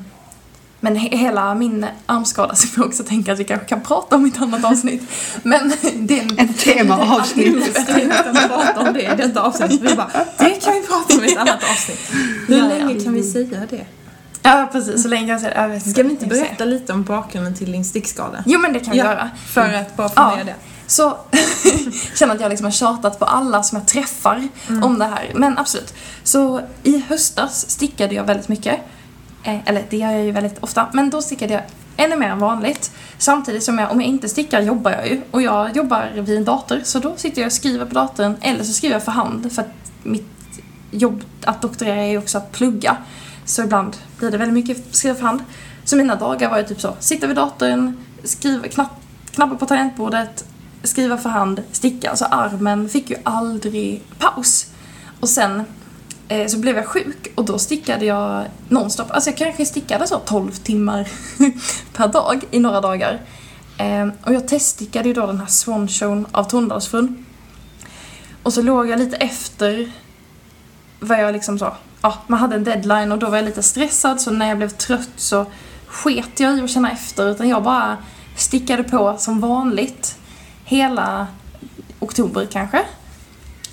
men 0.80 0.96
he- 0.96 1.16
hela 1.16 1.54
min 1.54 1.86
armskada 2.06 2.54
så 2.54 2.66
får 2.68 2.82
jag 2.84 2.88
också 2.88 3.02
tänka 3.04 3.32
att 3.32 3.38
vi 3.38 3.44
kanske 3.44 3.66
kan 3.66 3.80
prata 3.80 4.16
om 4.16 4.26
i 4.26 4.28
ett 4.28 4.40
annat 4.42 4.64
avsnitt. 4.64 5.02
Men 5.42 5.72
det 5.96 6.18
är 6.18 6.22
en, 6.22 6.38
Ett 6.38 6.58
temaavsnitt. 6.58 7.46
Inte 7.88 8.48
prata 8.48 8.80
om 8.80 8.92
det 8.94 9.02
i 9.02 9.16
detta 9.16 9.40
avsnitt. 9.42 9.80
Vi 9.80 9.94
bara, 9.96 10.10
det 10.38 10.50
kan 10.64 10.72
vi 10.74 10.82
prata 10.86 11.14
om 11.18 11.24
i 11.24 11.32
ett 11.32 11.38
annat 11.38 11.62
avsnitt. 11.70 12.00
Hur 12.48 12.58
Ja, 12.58 12.68
ja. 12.70 12.78
länge 12.86 13.00
kan 13.04 13.12
vi 13.14 13.22
säga 13.22 13.60
det? 13.70 13.86
Ja, 14.42 14.68
precis. 14.72 15.02
Så 15.02 15.08
länge 15.08 15.32
jag 15.32 15.40
ser 15.40 15.54
jag 15.54 15.68
vet 15.68 15.90
Ska 15.90 16.02
vi 16.02 16.10
inte 16.10 16.24
Jag 16.24 16.30
berätta 16.30 16.64
lite 16.64 16.92
om 16.92 17.02
bakgrunden 17.04 17.54
till 17.54 17.72
din 17.72 17.84
stickskada? 17.84 18.42
Jo, 18.46 18.60
men 18.60 18.72
det 18.72 18.80
kan 18.80 18.90
vi 18.92 18.98
göra. 18.98 19.30
För 19.46 19.72
att 19.74 19.96
bara 19.96 20.08
få 20.08 20.14
Ja. 20.16 20.36
med 20.36 20.46
det. 20.46 20.54
Så 20.86 21.18
känner 22.14 22.34
att 22.34 22.40
jag 22.40 22.48
liksom 22.50 22.64
har 22.64 22.72
tjatat 22.72 23.18
på 23.18 23.24
alla 23.24 23.62
som 23.62 23.78
jag 23.78 23.88
träffar 23.88 24.48
om 24.82 24.98
det 24.98 25.04
här. 25.04 25.32
Men 25.34 25.58
absolut. 25.58 25.94
Så 26.22 26.60
i 26.82 26.98
höstas 27.08 27.70
stickade 27.70 28.14
jag 28.14 28.24
väldigt 28.24 28.48
mycket. 28.48 28.80
Eh, 29.42 29.68
eller 29.68 29.84
det 29.90 29.96
gör 29.96 30.10
jag 30.10 30.24
ju 30.24 30.32
väldigt 30.32 30.58
ofta. 30.62 30.86
Men 30.92 31.10
då 31.10 31.22
stickade 31.22 31.52
jag 31.54 31.62
ännu 31.96 32.16
mer 32.16 32.28
än 32.28 32.38
vanligt. 32.38 32.92
Samtidigt 33.18 33.62
som 33.62 33.78
jag, 33.78 33.90
om 33.90 34.00
jag 34.00 34.08
inte 34.08 34.28
stickar 34.28 34.60
jobbar 34.60 34.90
jag 34.90 35.08
ju. 35.08 35.20
Och 35.30 35.42
jag 35.42 35.76
jobbar 35.76 36.10
vid 36.14 36.36
en 36.36 36.44
dator. 36.44 36.80
Så 36.84 36.98
då 36.98 37.12
sitter 37.16 37.42
jag 37.42 37.46
och 37.46 37.52
skriver 37.52 37.86
på 37.86 37.94
datorn. 37.94 38.36
Eller 38.40 38.64
så 38.64 38.72
skriver 38.72 38.94
jag 38.94 39.04
för 39.04 39.12
hand. 39.12 39.52
För 39.52 39.62
att 39.62 39.72
mitt 40.02 40.28
jobb 40.90 41.24
att 41.44 41.62
doktorera 41.62 42.02
är 42.02 42.10
ju 42.10 42.18
också 42.18 42.38
att 42.38 42.52
plugga. 42.52 42.96
Så 43.44 43.62
ibland 43.62 43.96
blir 44.18 44.30
det 44.30 44.38
väldigt 44.38 44.54
mycket 44.66 44.94
skriva 44.94 45.14
för 45.14 45.22
hand. 45.22 45.44
Så 45.84 45.96
mina 45.96 46.14
dagar 46.14 46.50
var 46.50 46.58
ju 46.58 46.64
typ 46.64 46.80
så. 46.80 46.96
Sitta 47.00 47.26
vid 47.26 47.36
datorn, 47.36 47.96
skriva, 48.24 48.68
knapp, 48.68 48.90
knappa 49.30 49.54
på 49.54 49.66
tangentbordet, 49.66 50.44
skriva 50.84 51.18
för 51.18 51.28
hand, 51.30 51.62
sticka. 51.72 52.16
Så 52.16 52.24
armen 52.24 52.88
fick 52.88 53.10
ju 53.10 53.16
aldrig 53.22 54.02
paus. 54.18 54.66
Och 55.20 55.28
sen 55.28 55.62
eh, 56.28 56.46
så 56.46 56.58
blev 56.58 56.76
jag 56.76 56.86
sjuk 56.86 57.32
och 57.34 57.44
då 57.44 57.58
stickade 57.58 58.04
jag 58.04 58.44
nonstop. 58.68 59.10
Alltså 59.10 59.30
jag 59.30 59.36
kanske 59.36 59.66
stickade 59.66 60.06
så 60.06 60.18
12 60.18 60.50
timmar 60.50 61.08
per 61.92 62.08
dag 62.08 62.44
i 62.50 62.58
några 62.58 62.80
dagar. 62.80 63.20
Eh, 63.78 64.08
och 64.24 64.34
jag 64.34 64.48
teststickade 64.48 65.08
ju 65.08 65.14
då 65.14 65.26
den 65.26 65.40
här 65.40 65.46
Swanshown 65.46 66.26
av 66.32 66.44
Tornedalsfrun. 66.44 67.24
Och 68.42 68.52
så 68.52 68.62
låg 68.62 68.88
jag 68.88 68.98
lite 68.98 69.16
efter 69.16 69.92
vad 71.00 71.22
jag 71.22 71.32
liksom 71.32 71.58
sa. 71.58 71.76
Ja, 72.02 72.18
man 72.26 72.38
hade 72.38 72.56
en 72.56 72.64
deadline 72.64 73.12
och 73.12 73.18
då 73.18 73.28
var 73.28 73.36
jag 73.36 73.44
lite 73.44 73.62
stressad 73.62 74.20
så 74.20 74.30
när 74.30 74.48
jag 74.48 74.56
blev 74.56 74.68
trött 74.68 75.10
så 75.16 75.46
sket 75.86 76.40
jag 76.40 76.58
i 76.58 76.60
att 76.60 76.70
känna 76.70 76.90
efter 76.90 77.30
utan 77.30 77.48
jag 77.48 77.62
bara 77.62 77.96
stickade 78.36 78.82
på 78.82 79.16
som 79.18 79.40
vanligt 79.40 80.18
hela 80.64 81.26
oktober 82.00 82.48
kanske. 82.52 82.82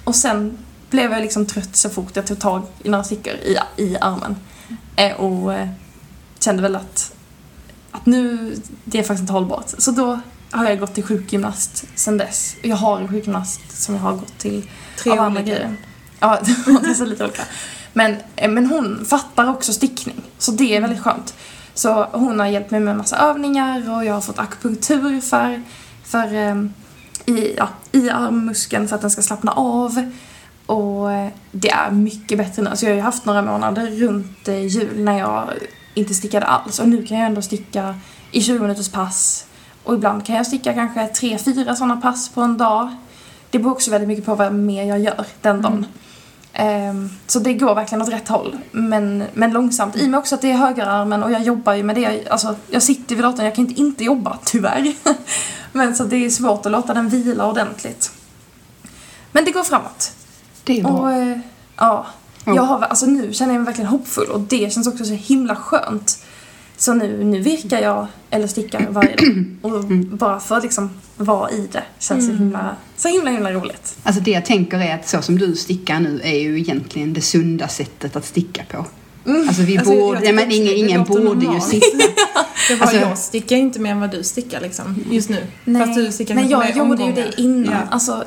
Och 0.04 0.16
sen 0.16 0.58
blev 0.90 1.12
jag 1.12 1.22
liksom 1.22 1.46
trött 1.46 1.76
så 1.76 1.90
fort 1.90 2.16
jag 2.16 2.28
tog 2.28 2.40
tag 2.40 2.64
i 2.84 2.90
några 2.90 3.04
stickor 3.04 3.34
i, 3.34 3.58
i 3.78 3.98
armen. 4.02 4.36
Eh, 4.96 5.16
och 5.16 5.54
eh, 5.54 5.70
kände 6.40 6.62
väl 6.62 6.76
att, 6.76 7.14
att 7.92 8.06
nu, 8.06 8.56
det 8.86 9.00
är 9.00 9.04
faktiskt 9.04 9.22
inte 9.22 9.34
hållbart. 9.34 9.70
Så 9.78 9.92
då 9.92 10.20
har 10.52 10.66
jag 10.66 10.80
gått 10.80 10.94
till 10.94 11.04
sjukgymnast 11.04 11.86
sen 11.96 12.18
dess. 12.18 12.56
Jag 12.62 12.76
har 12.76 13.00
en 13.00 13.08
sjukgymnast 13.08 13.82
som 13.84 13.96
jag 13.96 14.02
har 14.02 14.14
gått 14.14 14.38
till 14.38 14.70
Tre 14.98 15.12
av 15.12 15.20
andra 15.20 15.42
grejer. 15.42 15.76
Ja, 16.20 16.40
det 16.66 16.90
är 16.90 16.94
så 16.94 17.06
lite 17.06 17.24
olika. 17.24 17.44
Men, 17.94 18.18
eh, 18.36 18.50
men 18.50 18.66
hon 18.66 19.06
fattar 19.06 19.50
också 19.50 19.74
stickning, 19.74 20.22
så 20.38 20.52
det 20.52 20.76
är 20.76 20.82
väldigt 20.82 21.02
skönt. 21.02 21.34
Så 21.74 22.04
hon 22.12 22.40
har 22.40 22.48
hjälpt 22.48 22.72
mig 22.72 22.80
med 22.80 22.98
massa 22.98 23.18
övningar 23.18 23.96
och 23.96 24.06
jag 24.06 24.14
har 24.14 24.22
fått 24.22 24.40
akupunktur 24.40 25.22
för, 25.22 25.64
för 26.12 26.34
eh, 26.34 26.56
i, 27.26 27.56
ja, 27.58 27.70
i 27.92 28.10
armmuskeln 28.10 28.88
för 28.88 28.96
att 28.96 29.02
den 29.02 29.12
ska 29.12 29.22
slappna 29.22 29.52
av. 29.52 30.12
Och 30.66 31.12
eh, 31.12 31.30
det 31.52 31.70
är 31.70 31.92
mycket 31.92 32.38
bättre 32.38 32.62
nu. 32.62 32.70
Alltså 32.70 32.86
jag 32.86 32.92
har 32.92 32.96
ju 32.96 33.02
haft 33.02 33.26
några 33.26 33.42
månader 33.42 33.88
runt 33.88 34.48
eh, 34.48 34.66
jul 34.66 35.04
när 35.04 35.20
jag 35.20 35.50
inte 35.94 36.14
stickade 36.14 36.46
alls 36.46 36.80
och 36.80 36.90
nu 36.90 37.06
kan 37.06 37.18
jag 37.18 37.28
ändå 37.28 37.42
sticka 37.42 37.96
i 38.32 38.42
20 38.42 38.60
minuters 38.60 38.92
pass. 38.92 39.46
Och 39.84 39.94
ibland 39.94 40.26
kan 40.26 40.36
jag 40.36 40.48
sticka 40.48 40.74
kanske 40.74 41.08
tre, 41.08 41.38
fyra 41.38 41.76
sådana 41.76 41.98
pass 41.98 42.30
på 42.30 42.42
en 42.42 42.58
dag. 42.58 42.96
Det 43.50 43.60
beror 43.60 43.72
också 43.72 43.92
väldigt 43.92 44.08
mycket 44.08 44.26
på 44.26 44.36
vad 44.36 44.54
mer 44.54 44.84
jag 44.84 45.00
gör 45.00 45.26
den 45.42 45.62
dagen. 45.62 45.86
Ehm, 46.54 47.10
så 47.28 47.40
det 47.40 47.54
går 47.54 47.76
verkligen 47.76 48.02
åt 48.02 48.10
rätt 48.10 48.28
håll. 48.28 48.58
Men, 48.72 49.24
men 49.34 49.52
långsamt. 49.52 49.96
I 49.96 50.06
och 50.06 50.10
med 50.10 50.18
också 50.18 50.36
att 50.36 50.42
det 50.42 50.52
är 50.52 50.58
högerarmen 50.58 51.24
och 51.24 51.32
jag 51.32 51.42
jobbar 51.42 51.74
ju 51.74 51.84
med 51.84 51.96
det. 51.96 52.30
Alltså, 52.30 52.56
jag 52.70 52.84
sitter 52.84 53.16
vid 53.16 53.24
datorn, 53.24 53.46
jag 53.46 53.56
kan 53.56 53.68
inte 53.68 53.82
inte 53.82 54.04
jobba, 54.04 54.38
tyvärr. 54.46 54.94
men 55.72 55.96
så 55.96 56.04
det 56.04 56.26
är 56.26 56.30
svårt 56.30 56.66
att 56.66 56.72
låta 56.72 56.94
den 56.94 57.10
vila 57.10 57.50
ordentligt. 57.50 58.12
Men 59.32 59.46
det 59.46 59.52
går 59.52 59.64
framåt. 59.64 60.12
Det 60.64 60.80
är 60.80 60.84
bra. 60.84 60.92
Och 60.92 61.12
eh, 61.12 61.40
ja, 61.78 62.06
Ja. 62.46 62.56
jag 62.56 62.64
har, 62.64 62.82
alltså 62.82 63.06
nu 63.06 63.34
känner 63.34 63.54
jag 63.54 63.60
mig 63.60 63.66
verkligen 63.66 63.90
hoppfull 63.90 64.28
och 64.30 64.40
det 64.40 64.74
känns 64.74 64.88
också 64.88 65.06
så 65.06 65.14
himla 65.14 65.56
skönt. 65.56 66.24
Så 66.78 66.94
nu, 66.94 67.24
nu 67.24 67.40
virkar 67.40 67.80
jag 67.82 68.08
eller 68.30 68.48
stickar 68.48 68.88
varje 68.90 69.16
dag. 69.16 69.46
Och 69.62 69.84
bara 70.18 70.40
för 70.40 70.58
att 70.58 70.64
liksom 70.64 70.90
vara 71.18 71.52
i 71.52 71.70
det 71.72 71.84
känns 72.00 72.26
så 72.26 72.32
himla, 72.32 72.76
så 72.98 73.08
himla, 73.08 73.32
himla 73.32 73.52
roligt. 73.52 73.98
Alltså 74.04 74.22
det 74.22 74.32
jag 74.32 74.46
tänker 74.46 74.78
är 74.80 74.96
att 74.96 75.08
så 75.08 75.22
som 75.22 75.38
du 75.38 75.56
stickar 75.56 76.00
nu 76.00 76.22
är 76.24 76.40
ju 76.40 76.60
egentligen 76.60 77.14
det 77.14 77.22
sunda 77.22 77.68
sättet 77.68 78.16
att 78.16 78.26
sticka 78.26 78.64
på. 78.72 78.86
Alltså 79.48 79.62
vi 79.62 79.78
Alltså, 79.78 79.94
borde, 79.94 80.20
nej, 80.20 80.34
men 80.34 80.52
ingen, 80.52 80.74
ingen 80.74 81.04
borde 81.04 81.46
ju 81.46 81.60
sitta. 81.62 81.98
Det 82.68 82.76
var 82.76 82.82
Alltså- 82.82 82.98
jag 82.98 83.18
stickar 83.18 83.56
inte 83.56 83.80
mer 83.80 83.92
än 83.92 84.00
vad 84.00 84.12
du 84.12 84.24
stickar 84.24 84.62
liksom, 84.62 84.96
just 85.12 85.30
nu. 85.30 85.78
Fast 85.80 85.96
du 85.96 86.12
stickar 86.12 86.36
men 86.36 86.50
jag 86.50 86.78
gjorde 86.78 87.04
ju 87.04 87.12
det 87.12 87.34
innan. 87.38 87.74
Ja. 87.74 87.80
Alltså, 87.92 88.24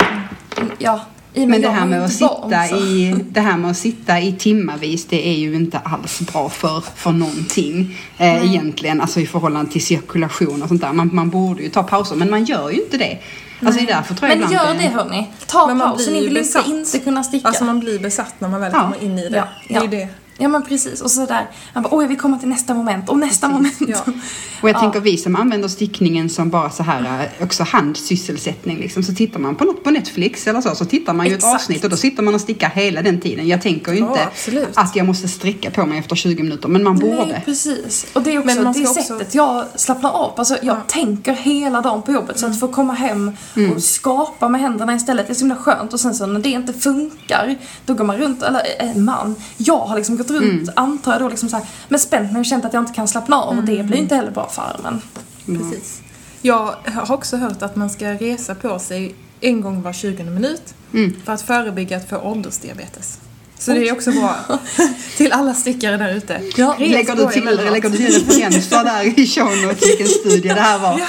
ja. 0.78 1.00
I 1.36 1.46
Men 1.46 1.62
det 1.62 1.68
här 1.68 1.86
med 1.86 2.04
att 2.04 2.12
sitta 2.12 2.68
så. 2.70 2.76
i, 2.76 3.14
det 3.30 3.40
här 3.40 3.56
med 3.56 3.70
att 3.70 3.76
sitta 3.76 4.20
i 4.20 4.32
timmavis, 4.32 5.06
det 5.06 5.28
är 5.28 5.34
ju 5.36 5.54
inte 5.54 5.78
alls 5.78 6.20
bra 6.20 6.48
för, 6.48 6.82
för 6.96 7.10
någonting 7.12 7.98
eh, 8.18 8.44
egentligen, 8.50 9.00
alltså 9.00 9.20
i 9.20 9.26
förhållande 9.26 9.72
till 9.72 9.84
cirkulation 9.84 10.62
och 10.62 10.68
sånt 10.68 10.80
där. 10.80 10.92
Man, 10.92 11.10
man 11.12 11.30
borde 11.30 11.62
ju 11.62 11.68
ta 11.68 11.82
pauser, 11.82 12.16
men 12.16 12.30
man 12.30 12.44
gör 12.44 12.70
ju 12.70 12.76
inte 12.82 12.96
det. 12.96 13.18
Alltså 13.66 13.80
är 13.82 13.86
därför 13.86 14.14
tror 14.14 14.30
jag 14.30 14.38
Men 14.38 14.52
gör 14.52 14.74
det 14.74 14.88
hörni. 14.88 15.28
Ta 15.46 15.66
Men 15.66 15.96
blir 15.96 16.10
ni 16.10 16.20
vill 16.26 16.36
inte 16.36 16.62
inte 16.66 16.98
kunna 16.98 17.24
sticka. 17.24 17.48
Alltså 17.48 17.64
man 17.64 17.80
blir 17.80 17.98
besatt 17.98 18.34
när 18.38 18.48
man 18.48 18.60
väl 18.60 18.70
Ja. 18.74 18.80
kommer 18.80 19.02
in 19.04 19.18
i 19.18 19.28
det. 19.28 19.36
Ja, 19.36 19.44
Det 19.68 19.74
är 19.74 19.80
ja. 19.80 19.86
det. 19.86 20.08
Ja 20.38 20.48
men 20.48 20.62
precis. 20.62 21.00
Och 21.00 21.10
sådär. 21.10 21.50
Han 21.74 21.82
bara, 21.82 21.94
oj 21.96 22.04
jag 22.04 22.08
vill 22.08 22.18
komma 22.20 22.38
till 22.38 22.48
nästa 22.48 22.74
moment 22.74 23.08
och 23.08 23.18
nästa 23.18 23.48
moment. 23.48 23.74
Ja. 23.88 23.98
Och 24.60 24.68
jag 24.68 24.76
Ja. 24.76 24.80
tänker 24.80 25.00
vi 25.00 25.16
som 25.16 25.36
använder 25.36 25.68
stickningen 25.68 26.30
som 26.30 26.50
bara 26.50 26.70
så 26.70 26.82
här 26.82 27.30
eh, 27.38 27.44
också 27.44 27.62
handsysselsättning 28.08 28.78
liksom. 28.78 29.02
Så 29.02 29.14
tittar 29.14 29.40
man 29.40 29.54
på 29.56 29.64
något 29.64 29.84
på 29.84 29.90
Netflix 29.90 30.46
eller 30.46 30.60
så, 30.60 30.74
så 30.74 30.84
tittar 30.84 31.12
man 31.14 31.26
ju 31.26 31.34
Exakt. 31.34 31.50
ett 31.54 31.60
avsnitt 31.60 31.84
och 31.84 31.90
då 31.90 31.96
sitter 31.96 32.22
man 32.22 32.34
och 32.34 32.40
stickar 32.40 32.68
hela 32.68 33.02
den 33.02 33.20
tiden. 33.20 33.48
Jag 33.48 33.62
tänker 33.62 33.92
ju 33.92 33.98
inte 33.98 34.28
Ja, 34.52 34.60
att 34.74 34.96
jag 34.96 35.06
måste 35.06 35.28
sträcka 35.28 35.70
på 35.70 35.86
mig 35.86 35.98
efter 35.98 36.16
20 36.16 36.42
minuter, 36.42 36.68
men 36.68 36.84
man 36.84 36.98
borde. 36.98 37.26
Nej, 37.26 37.42
precis. 37.44 38.06
Och 38.12 38.22
det 38.22 38.30
är 38.34 38.38
också 38.38 38.46
Men 38.54 38.64
man 38.64 38.72
det 38.72 38.80
också- 38.88 39.02
sättet 39.02 39.34
jag 39.34 39.64
slappnar 39.76 40.10
av. 40.10 40.32
Alltså, 40.36 40.56
jag 40.62 40.86
tänker 40.86 41.32
hela 41.32 41.80
dagen 41.80 42.02
på 42.02 42.12
jobbet. 42.12 42.38
Så 42.38 42.46
att 42.46 42.60
få 42.60 42.68
komma 42.68 42.92
hem 42.92 43.32
Mm. 43.56 43.72
och 43.72 43.82
skapa 43.82 44.48
med 44.48 44.60
händerna 44.60 44.94
istället 44.94 45.26
det 45.26 45.32
är 45.32 45.34
så 45.34 45.40
himla 45.40 45.56
skönt. 45.56 45.92
Och 45.92 46.00
sen 46.00 46.14
så 46.14 46.26
när 46.26 46.40
det 46.40 46.48
inte 46.48 46.72
funkar, 46.72 47.56
då 47.86 47.94
går 47.94 48.04
man 48.04 48.16
runt, 48.16 48.42
eller 48.42 48.62
eh, 48.80 48.96
man, 48.96 49.34
jag 49.56 49.78
har 49.78 49.96
liksom 49.96 50.16
gått 50.24 50.30
runt, 50.42 50.62
Mm. 50.62 50.74
antar 50.76 51.12
jag 51.12 51.20
då 51.20 51.28
liksom 51.28 51.48
så 51.48 51.56
här, 51.56 51.66
med 51.88 52.00
spänt 52.00 52.36
och 52.38 52.44
känt 52.44 52.64
att 52.64 52.72
jag 52.72 52.82
inte 52.82 52.92
kan 52.92 53.08
slappna 53.08 53.36
av. 53.36 53.58
Och 53.58 53.64
det 53.64 53.74
Mm. 53.74 53.86
blir 53.86 53.98
inte 53.98 54.14
heller 54.16 54.30
bra 54.30 54.48
för 54.48 54.62
armen. 54.62 55.00
Precis. 55.46 56.00
Jag 56.42 56.74
har 56.94 57.12
också 57.14 57.36
hört 57.36 57.62
att 57.62 57.76
man 57.76 57.90
ska 57.90 58.08
resa 58.12 58.54
på 58.54 58.78
sig 58.78 59.14
en 59.40 59.60
gång 59.60 59.82
var 59.82 59.92
20 59.92 60.24
minut 60.24 60.74
Mm. 60.94 61.16
för 61.24 61.32
att 61.32 61.42
förebygga 61.42 61.96
att 61.96 62.08
få 62.08 62.16
åldersdiabetes. 62.18 63.18
Så 63.58 63.70
det 63.72 63.88
är 63.88 63.92
också 63.92 64.10
bra 64.10 64.36
till 65.16 65.32
alla 65.32 65.54
stickare 65.54 65.96
där 65.96 66.14
ute. 66.14 66.40
Ja, 66.56 66.76
Lägger 66.78 67.16
på 67.16 67.26
du 67.26 67.32
till, 67.32 67.44
lägger 67.44 67.90
du 67.90 67.96
till 67.96 68.06
referenser 68.26 68.84
där 68.84 69.18
i 69.20 69.26
show 69.26 69.56
notes 69.66 69.88
vilken 69.88 70.06
studie 70.08 70.48
det 70.48 70.60
här 70.60 70.78
var? 70.78 70.98
Ja, 71.00 71.06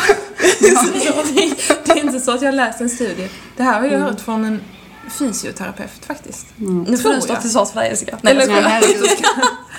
det, 1.34 1.56
det 1.86 1.92
är 1.92 2.06
inte 2.06 2.20
så 2.20 2.32
att 2.32 2.42
jag 2.42 2.56
läst 2.56 2.82
en 2.82 2.90
studie. 2.90 3.30
Det 3.58 3.64
här 3.64 3.80
har 3.82 3.88
jag 3.88 4.00
hört 4.00 4.22
från 4.22 4.46
en 4.46 4.62
fysioterapeut 5.10 6.06
faktiskt. 6.08 6.48
Nu 6.88 6.98
får 6.98 7.14
du 7.14 7.22
stå 7.22 7.34
jag. 7.34 7.42
till 7.42 7.52
svars 7.52 7.70
för 7.72 7.80
det 7.80 7.88
Jessica. 7.88 8.18
Nej, 8.22 8.34
Eller-. 8.34 8.48
Nej, 8.48 8.62
herregud. 8.64 9.08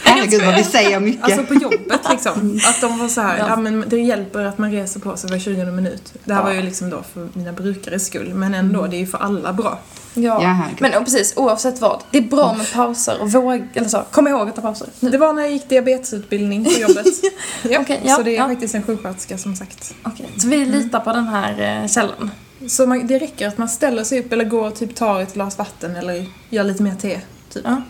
herregud 0.04 0.42
vad 0.44 0.54
vi 0.54 0.64
säger 0.64 1.00
mycket. 1.00 1.24
Alltså 1.24 1.42
på 1.44 1.54
jobbet 1.54 2.00
liksom. 2.10 2.60
Att 2.68 2.80
de 2.80 2.98
var 2.98 3.08
så 3.08 3.20
här, 3.20 3.38
Ja. 3.38 3.46
ja. 3.48 3.56
men 3.56 3.84
det 3.86 3.96
hjälper 3.96 4.44
att 4.44 4.58
man 4.58 4.70
reser 4.70 5.00
på 5.00 5.16
sig 5.16 5.30
var 5.30 5.38
20 5.38 5.64
minut. 5.64 6.12
Det 6.24 6.34
här 6.34 6.40
Ja. 6.40 6.44
var 6.46 6.52
ju 6.52 6.62
liksom 6.62 6.90
då 6.90 7.02
för 7.14 7.28
mina 7.32 7.52
brukares 7.52 8.06
skull. 8.06 8.34
Men 8.34 8.54
ändå, 8.54 8.86
det 8.86 8.96
är 8.96 9.00
ju 9.00 9.06
för 9.06 9.18
alla 9.18 9.52
bra. 9.52 9.78
Ja, 10.14 10.42
Ja, 10.42 10.68
men 10.80 10.94
och 10.94 11.04
precis 11.04 11.32
oavsett 11.36 11.80
vad. 11.80 12.02
Det 12.10 12.18
är 12.18 12.22
bra 12.22 12.54
med 12.54 12.72
pauser 12.72 13.20
och 13.20 13.32
våg, 13.32 13.68
eller 13.74 13.88
så, 13.88 14.02
kom 14.10 14.28
ihåg 14.28 14.48
att 14.48 14.56
ta 14.56 14.62
pauser. 14.62 14.88
Nu. 15.00 15.10
Det 15.10 15.18
var 15.18 15.32
när 15.32 15.42
jag 15.42 15.52
gick 15.52 15.68
diabetesutbildning 15.68 16.64
på 16.64 16.70
jobbet. 16.80 17.06
ja, 17.62 17.84
ja, 18.04 18.16
så 18.16 18.22
det 18.22 18.30
är 18.30 18.36
ja. 18.36 18.48
faktiskt 18.48 18.74
en 18.74 18.82
sjuksköterska 18.82 19.38
som 19.38 19.56
sagt. 19.56 19.94
Okej, 20.02 20.26
så 20.36 20.48
vi 20.48 20.64
litar 20.64 21.00
på 21.00 21.12
den 21.12 21.26
här 21.26 21.82
eh, 21.82 21.88
källan. 21.88 22.30
Så 22.68 22.86
man, 22.86 23.06
det 23.06 23.18
räcker 23.18 23.48
att 23.48 23.58
man 23.58 23.68
ställer 23.68 24.04
sig 24.04 24.20
upp 24.20 24.32
eller 24.32 24.44
går 24.44 24.66
och 24.66 24.74
typ 24.74 24.94
tar 24.94 25.20
ett 25.20 25.34
glas 25.34 25.58
vatten 25.58 25.96
eller 25.96 26.26
gör 26.50 26.64
lite 26.64 26.82
mer 26.82 26.94
te. 26.94 27.20
Typ. 27.52 27.62
Ja. 27.64 27.82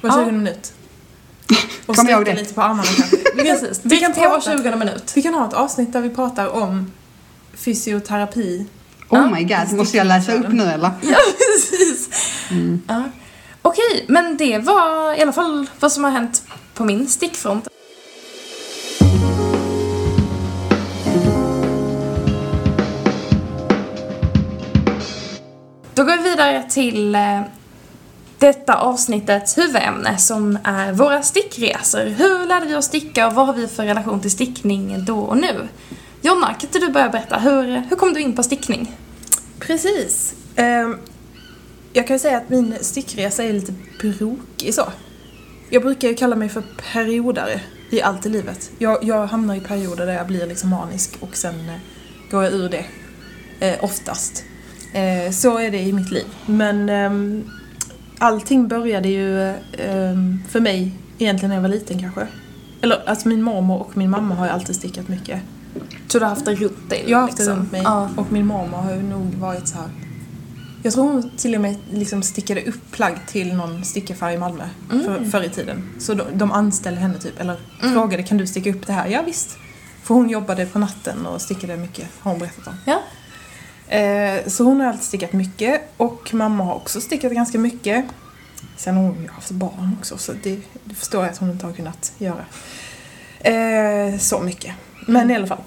Var 0.00 0.10
Ja. 0.10 0.24
20 0.24 0.32
minut. 0.32 0.72
Och 1.86 1.96
Kom 1.96 2.06
det. 2.06 2.34
lite 2.34 2.54
på 2.54 2.62
armarna 2.62 2.82
kanske. 2.82 3.16
Precis, 3.36 3.80
vi 3.82 3.96
kan, 3.96 4.12
det 4.12 4.20
var 4.20 4.28
prata, 4.40 4.58
20 4.58 4.76
minut. 4.76 5.12
vi 5.16 5.22
kan 5.22 5.34
ha 5.34 5.48
ett 5.48 5.54
avsnitt 5.54 5.92
där 5.92 6.00
vi 6.00 6.10
pratar 6.10 6.48
om 6.48 6.92
fysioterapi. 7.54 8.66
Oh 9.08 9.30
my 9.34 9.44
god, 9.44 9.72
måste 9.72 9.96
jag 9.96 10.06
läsa 10.06 10.32
upp 10.34 10.48
nu 10.52 10.62
eller? 10.64 10.90
Ja, 11.02 11.16
precis. 11.38 12.08
Ja. 12.88 13.02
Okej, 13.62 14.04
men 14.08 14.36
det 14.36 14.58
var 14.58 15.14
i 15.18 15.22
alla 15.22 15.32
fall 15.32 15.66
vad 15.80 15.92
som 15.92 16.04
har 16.04 16.10
hänt 16.10 16.42
på 16.74 16.84
min 16.84 17.08
stickfront. 17.08 17.68
Då 25.96 26.04
går 26.04 26.16
vi 26.16 26.30
vidare 26.30 26.64
till 26.70 27.14
eh, 27.14 27.40
detta 28.38 28.74
avsnittets 28.74 29.58
huvudämne 29.58 30.18
som 30.18 30.58
är 30.64 30.92
våra 30.92 31.22
stickresor. 31.22 32.04
Hur 32.04 32.46
lärde 32.46 32.66
vi 32.66 32.74
oss 32.74 32.84
sticka 32.84 33.26
och 33.26 33.34
vad 33.34 33.46
har 33.46 33.54
vi 33.54 33.66
för 33.66 33.84
relation 33.84 34.20
till 34.20 34.30
stickning 34.30 35.04
då 35.04 35.18
och 35.18 35.36
nu? 35.36 35.68
Jonna, 36.22 36.46
kan 36.46 36.68
inte 36.68 36.78
du 36.78 36.88
börja 36.88 37.08
berätta, 37.08 37.38
hur, 37.38 37.82
hur 37.88 37.96
kom 37.96 38.12
du 38.12 38.20
in 38.20 38.36
på 38.36 38.42
stickning? 38.42 38.96
Precis. 39.58 40.34
Ehm, 40.56 40.98
jag 41.92 42.06
kan 42.06 42.16
ju 42.16 42.20
säga 42.20 42.36
att 42.36 42.48
min 42.48 42.74
stickresa 42.80 43.44
är 43.44 43.52
lite 43.52 43.74
brokig 44.00 44.74
så. 44.74 44.92
Jag 45.70 45.82
brukar 45.82 46.08
ju 46.08 46.14
kalla 46.14 46.36
mig 46.36 46.48
för 46.48 46.62
periodare 46.92 47.60
i 47.90 48.02
allt 48.02 48.26
i 48.26 48.28
livet. 48.28 48.70
Jag, 48.78 49.04
jag 49.04 49.26
hamnar 49.26 49.54
i 49.54 49.60
perioder 49.60 50.06
där 50.06 50.14
jag 50.14 50.26
blir 50.26 50.46
liksom 50.46 50.70
manisk 50.70 51.16
och 51.20 51.36
sen 51.36 51.54
eh, 51.54 51.76
går 52.30 52.44
jag 52.44 52.52
ur 52.52 52.68
det. 52.68 52.86
Eh, 53.60 53.84
oftast. 53.84 54.44
Eh, 54.96 55.30
så 55.30 55.58
är 55.58 55.70
det 55.70 55.78
i 55.80 55.92
mitt 55.92 56.10
liv. 56.10 56.24
Men 56.46 56.88
ehm, 56.88 57.50
allting 58.18 58.68
började 58.68 59.08
ju 59.08 59.48
ehm, 59.78 60.42
för 60.48 60.60
mig 60.60 60.92
egentligen 61.18 61.48
när 61.48 61.56
jag 61.56 61.62
var 61.62 61.68
liten 61.68 61.98
kanske. 61.98 62.26
Eller 62.80 63.08
alltså 63.08 63.28
min 63.28 63.42
mormor 63.42 63.80
och 63.80 63.96
min 63.96 64.10
mamma 64.10 64.34
har 64.34 64.46
ju 64.46 64.52
alltid 64.52 64.76
stickat 64.76 65.08
mycket. 65.08 65.40
Så 66.08 66.18
du 66.18 66.24
har 66.24 66.30
haft 66.30 66.44
det 66.44 66.54
runt 66.54 66.90
dig? 66.90 67.04
Jag 67.06 67.18
har 67.18 67.22
haft 67.22 67.36
det 67.36 67.42
liksom? 67.42 67.58
runt 67.58 67.72
mig 67.72 67.80
Ja. 67.84 68.10
och 68.16 68.32
min 68.32 68.46
mormor 68.46 68.78
har 68.78 68.92
ju 68.94 69.02
nog 69.02 69.34
varit 69.34 69.68
så 69.68 69.76
här. 69.76 69.88
Jag 70.82 70.92
tror 70.92 71.04
hon 71.04 71.30
till 71.36 71.54
och 71.54 71.60
med 71.60 71.76
liksom 71.90 72.22
stickade 72.22 72.62
upp 72.62 72.90
plagg 72.90 73.14
till 73.26 73.54
någon 73.54 73.84
stickaffär 73.84 74.30
i 74.30 74.38
Malmö 74.38 74.64
för, 74.88 75.24
förr 75.30 75.42
i 75.42 75.48
tiden. 75.48 75.82
Så 75.98 76.14
de, 76.14 76.24
de 76.34 76.52
anställde 76.52 77.00
henne 77.00 77.18
typ, 77.18 77.40
eller 77.40 77.56
frågade 77.80 78.22
kan 78.22 78.36
du 78.36 78.46
sticka 78.46 78.70
upp 78.70 78.86
det 78.86 78.92
här? 78.92 79.06
Ja 79.08 79.22
visst. 79.26 79.58
För 80.02 80.14
hon 80.14 80.30
jobbade 80.30 80.66
på 80.66 80.78
natten 80.78 81.26
och 81.26 81.40
stickade 81.40 81.76
mycket, 81.76 82.06
har 82.20 82.30
hon 82.30 82.40
berättat 82.40 82.66
om. 82.66 82.74
Ja. 82.84 83.02
Eh, 83.88 84.46
så 84.46 84.64
hon 84.64 84.80
har 84.80 84.86
alltid 84.86 85.04
stickat 85.04 85.32
mycket 85.32 85.82
och 85.96 86.34
mamma 86.34 86.64
har 86.64 86.74
också 86.74 87.00
stickat 87.00 87.32
ganska 87.32 87.58
mycket. 87.58 88.04
Sen 88.76 88.96
har 88.96 89.02
hon 89.02 89.22
ju 89.22 89.28
haft 89.28 89.50
barn 89.50 89.96
också 90.00 90.18
så 90.18 90.32
det, 90.42 90.60
det 90.84 90.94
förstår 90.94 91.22
jag 91.22 91.32
att 91.32 91.38
hon 91.38 91.50
inte 91.50 91.66
har 91.66 91.72
kunnat 91.72 92.12
göra. 92.18 92.44
Eh, 93.40 94.18
så 94.18 94.40
mycket. 94.40 94.74
Men 95.06 95.30
i 95.30 95.34
alla 95.34 95.46
fall. 95.46 95.62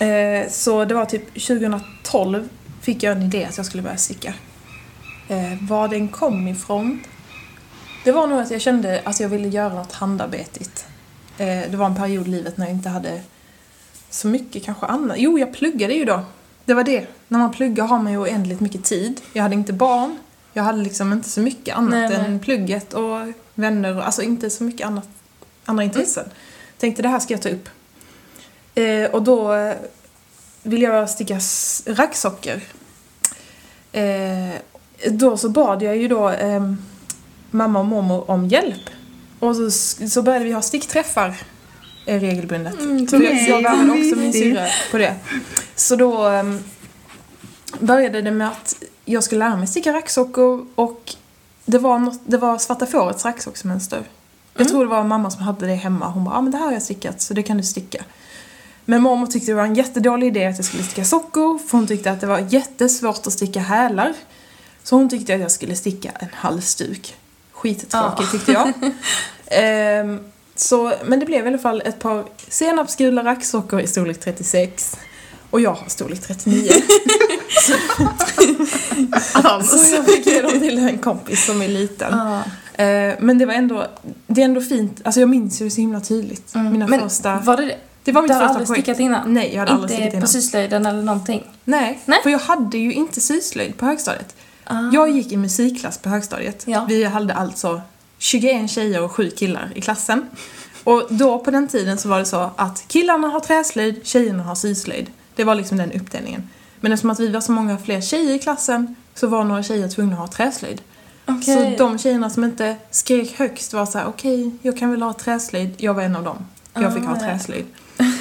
Eh, 0.00 0.48
så 0.50 0.84
det 0.84 0.94
var 0.94 1.04
typ 1.04 1.34
2012 1.34 2.48
fick 2.80 3.02
jag 3.02 3.16
en 3.16 3.22
idé 3.22 3.44
att 3.44 3.56
jag 3.56 3.66
skulle 3.66 3.82
börja 3.82 3.96
sticka. 3.96 4.34
Eh, 5.28 5.62
var 5.68 5.88
den 5.88 6.08
kom 6.08 6.48
ifrån? 6.48 7.00
Det 8.04 8.12
var 8.12 8.26
nog 8.26 8.40
att 8.40 8.50
jag 8.50 8.60
kände 8.60 9.02
att 9.04 9.20
jag 9.20 9.28
ville 9.28 9.48
göra 9.48 9.74
något 9.74 9.92
handarbetigt. 9.92 10.86
Eh, 11.38 11.70
det 11.70 11.76
var 11.76 11.86
en 11.86 11.96
period 11.96 12.28
i 12.28 12.30
livet 12.30 12.56
när 12.56 12.66
jag 12.66 12.74
inte 12.74 12.88
hade 12.88 13.20
så 14.10 14.28
mycket 14.28 14.64
kanske 14.64 14.86
annat. 14.86 15.16
Jo, 15.18 15.38
jag 15.38 15.54
pluggade 15.54 15.94
ju 15.94 16.04
då. 16.04 16.24
Det 16.64 16.74
var 16.74 16.84
det. 16.84 17.06
När 17.28 17.38
man 17.38 17.50
pluggar 17.52 17.84
har 17.86 17.98
man 17.98 18.12
ju 18.12 18.18
oändligt 18.18 18.60
mycket 18.60 18.84
tid. 18.84 19.20
Jag 19.32 19.42
hade 19.42 19.54
inte 19.54 19.72
barn. 19.72 20.18
Jag 20.52 20.62
hade 20.62 20.78
liksom 20.82 21.12
inte 21.12 21.28
så 21.28 21.40
mycket 21.40 21.76
annat 21.76 21.90
Nej, 21.90 22.08
nej. 22.08 22.18
än 22.26 22.38
plugget 22.40 22.94
och 22.94 23.18
vänner. 23.54 23.96
och- 23.96 24.06
Alltså 24.06 24.22
inte 24.22 24.50
så 24.50 24.64
mycket 24.64 24.86
annat, 24.86 25.08
andra 25.64 25.84
intressen. 25.84 26.24
Tänkte 26.78 27.02
det 27.02 27.08
här 27.08 27.18
ska 27.18 27.34
jag 27.34 27.42
ta 27.42 27.48
upp. 27.48 27.68
Eh, 28.74 29.10
och 29.10 29.22
då 29.22 29.54
eh, 29.54 29.74
ville 30.62 30.84
jag 30.86 31.10
sticka 31.10 31.40
raggsockor. 31.86 32.60
Eh, 33.92 34.54
då 35.10 35.36
så 35.36 35.48
bad 35.48 35.82
jag 35.82 35.96
ju 35.96 36.08
då 36.08 36.30
eh, 36.30 36.72
mamma 37.50 37.78
och 37.78 37.86
mormor 37.86 38.30
om 38.30 38.48
hjälp. 38.48 38.82
Och 39.38 39.56
så, 39.56 39.70
så 40.08 40.22
började 40.22 40.44
vi 40.44 40.52
ha 40.52 40.62
stickträffar 40.62 41.34
regelbundet. 42.06 42.80
Mm, 42.80 43.06
För 43.06 43.20
jag, 43.22 43.62
värvade 43.62 43.76
vad 43.76 43.90
också 43.90 44.16
min 44.16 44.18
mysigt. 44.18 44.44
syrra 44.44 44.66
på 44.90 44.98
det. 44.98 45.14
Så 45.76 45.96
då 45.96 46.26
um, 46.28 46.58
började 47.80 48.22
det 48.22 48.30
med 48.30 48.48
att 48.48 48.74
jag 49.04 49.24
skulle 49.24 49.38
lära 49.38 49.56
mig 49.56 49.66
sticka 49.66 49.92
raggsockor 49.92 50.66
och 50.74 51.14
det 51.64 51.78
var, 51.78 51.98
något, 51.98 52.20
det 52.24 52.36
var 52.38 52.58
Svarta 52.58 52.86
fårets 52.86 53.24
raggsocksmönster. 53.24 54.02
Jag 54.56 54.68
tror 54.68 54.84
det 54.84 54.90
var 54.90 55.04
mamma 55.04 55.30
som 55.30 55.42
hade 55.42 55.66
det 55.66 55.74
hemma. 55.74 56.08
Hon 56.08 56.24
bara, 56.24 56.34
ah, 56.36 56.40
men 56.40 56.52
det 56.52 56.58
här 56.58 56.64
har 56.64 56.72
jag 56.72 56.82
stickat 56.82 57.20
så 57.20 57.34
det 57.34 57.42
kan 57.42 57.56
du 57.56 57.62
sticka. 57.62 58.04
Men 58.84 59.02
mormor 59.02 59.26
tyckte 59.26 59.50
det 59.50 59.56
var 59.56 59.64
en 59.64 59.74
jättedålig 59.74 60.26
idé 60.26 60.46
att 60.46 60.56
jag 60.56 60.64
skulle 60.64 60.82
sticka 60.82 61.04
sockor 61.04 61.58
för 61.58 61.78
hon 61.78 61.86
tyckte 61.86 62.10
att 62.10 62.20
det 62.20 62.26
var 62.26 62.46
jättesvårt 62.48 63.26
att 63.26 63.32
sticka 63.32 63.60
hälar. 63.60 64.14
Så 64.82 64.96
hon 64.96 65.08
tyckte 65.08 65.34
att 65.34 65.40
jag 65.40 65.50
skulle 65.50 65.76
sticka 65.76 66.10
en 66.18 66.28
halsduk. 66.34 67.14
Skittråkigt 67.52 67.92
Ja. 67.92 68.26
tyckte 68.32 68.52
jag. 68.52 68.72
Ehm, 69.46 70.20
så, 70.62 70.92
men 71.04 71.20
det 71.20 71.26
blev 71.26 71.44
i 71.44 71.48
alla 71.48 71.58
fall 71.58 71.82
ett 71.84 71.98
par 71.98 72.24
senapsgula 72.48 73.24
raggsockor 73.24 73.80
i 73.80 73.86
storlek 73.86 74.20
36. 74.20 74.96
Och 75.50 75.60
jag 75.60 75.70
har 75.70 75.88
storlek 75.88 76.20
39. 76.20 76.70
så 79.64 79.94
jag 79.94 80.04
fick 80.06 80.26
ge 80.26 80.40
dem 80.42 80.60
till 80.60 80.78
en 80.78 80.98
kompis 80.98 81.46
som 81.46 81.62
är 81.62 81.68
liten. 81.68 82.08
Ja. 82.18 82.42
Eh, 82.84 83.14
men 83.20 83.38
det 83.38 83.46
var 83.46 83.54
ändå, 83.54 83.86
det 84.26 84.40
är 84.40 84.44
ändå 84.44 84.60
fint. 84.60 85.00
Alltså 85.04 85.20
jag 85.20 85.28
minns 85.28 85.60
ju 85.60 85.64
det 85.64 85.70
så 85.70 85.80
himla 85.80 86.00
tydligt. 86.00 86.54
Mina 86.54 86.68
Mm. 86.68 86.90
Men 86.90 87.00
första... 87.00 87.38
var 87.38 87.56
det 87.56 87.64
det? 87.66 87.76
det 88.04 88.12
var 88.12 88.22
mitt 88.22 88.28
Du 88.30 88.34
har 88.34 88.40
första 88.40 88.50
aldrig 88.50 88.66
projekt. 88.66 88.84
stickat 88.86 89.00
innan? 89.00 89.34
Nej, 89.34 89.50
jag 89.52 89.58
hade 89.60 89.72
aldrig 89.72 89.90
stickat 89.90 90.04
Inte 90.04 90.16
innan. 90.16 90.26
på 90.26 90.32
syslöjden 90.32 90.86
eller 90.86 91.02
någonting? 91.02 91.44
Nej, 91.64 92.00
Nej. 92.04 92.18
för 92.22 92.30
jag 92.30 92.38
hade 92.38 92.78
ju 92.78 92.92
inte 92.92 93.20
syslöjd 93.20 93.76
på 93.78 93.86
högstadiet. 93.86 94.34
Ah. 94.64 94.74
Jag 94.92 95.10
gick 95.10 95.32
i 95.32 95.36
musikklass 95.36 95.98
på 95.98 96.08
högstadiet. 96.08 96.62
Ja. 96.66 96.86
Vi 96.88 97.04
hade 97.04 97.34
alltså 97.34 97.82
21 98.22 98.70
tjejer 98.70 99.02
och 99.02 99.12
7 99.12 99.30
killar 99.30 99.72
i 99.74 99.80
klassen. 99.80 100.26
Och 100.84 101.02
då 101.10 101.38
på 101.38 101.50
den 101.50 101.68
tiden 101.68 101.98
så 101.98 102.08
var 102.08 102.18
det 102.18 102.24
så 102.24 102.50
att 102.56 102.84
killarna 102.88 103.28
har 103.28 103.40
träslöjd, 103.40 104.06
tjejerna 104.06 104.42
har 104.42 104.54
syslöjd. 104.54 105.10
Det 105.36 105.44
var 105.44 105.54
liksom 105.54 105.76
den 105.78 105.92
uppdelningen. 105.92 106.48
Men 106.80 106.92
eftersom 106.92 107.10
att 107.10 107.20
vi 107.20 107.28
var 107.28 107.40
så 107.40 107.52
många 107.52 107.78
fler 107.78 108.00
tjejer 108.00 108.34
i 108.34 108.38
klassen 108.38 108.96
så 109.14 109.26
var 109.26 109.44
några 109.44 109.62
tjejer 109.62 109.88
tvungna 109.88 110.12
att 110.14 110.18
ha 110.20 110.26
träslöjd. 110.26 110.82
Okej. 111.26 111.76
Så 111.76 111.84
de 111.84 111.98
tjejerna 111.98 112.30
som 112.30 112.44
inte 112.44 112.76
skrek 112.90 113.38
högst 113.38 113.72
var 113.72 113.86
så 113.86 113.98
här: 113.98 114.06
okej, 114.06 114.50
jag 114.62 114.78
kan 114.78 114.90
väl 114.90 115.02
ha 115.02 115.12
träslöjd. 115.12 115.74
Jag 115.76 115.94
var 115.94 116.02
en 116.02 116.16
av 116.16 116.24
dem. 116.24 116.46
Jag 116.74 116.94
fick 116.94 117.02
Ah, 117.02 117.06
ha 117.06 117.14
ja. 117.14 117.20
träslöjd. 117.20 117.64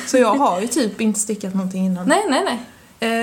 Så 0.07 0.17
jag 0.17 0.35
har 0.35 0.61
ju 0.61 0.67
typ 0.67 1.01
inte 1.01 1.19
stickat 1.19 1.53
någonting 1.53 1.85
innan. 1.85 2.07
Nej, 2.07 2.25
nej, 2.29 2.43
nej. 2.45 2.59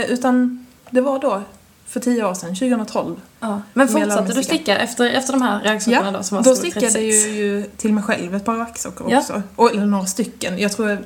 Eh, 0.00 0.10
utan 0.10 0.66
det 0.90 1.00
var 1.00 1.18
då, 1.18 1.42
för 1.88 2.00
tio 2.00 2.24
år 2.24 2.34
sedan, 2.34 2.48
2012. 2.54 3.16
Ja. 3.40 3.62
Men 3.72 3.88
fortsatte 3.88 4.32
du 4.32 4.42
sticka. 4.42 4.78
efter, 4.78 5.10
efter 5.10 5.32
de 5.32 5.42
här 5.42 5.60
räksockorna 5.60 6.12
då 6.12 6.22
som 6.22 6.36
var 6.36 6.44
då 6.44 6.56
stickade 6.56 6.86
36? 6.90 7.26
jag 7.26 7.34
ju 7.34 7.64
till 7.76 7.92
mig 7.92 8.04
själv 8.04 8.34
ett 8.34 8.44
par 8.44 8.56
racksockor 8.56 9.10
Ja. 9.10 9.18
också. 9.18 9.42
Och, 9.56 9.70
eller 9.70 9.86
några 9.86 10.06
stycken. 10.06 10.58
Jag 10.58 10.72
tror, 10.72 10.98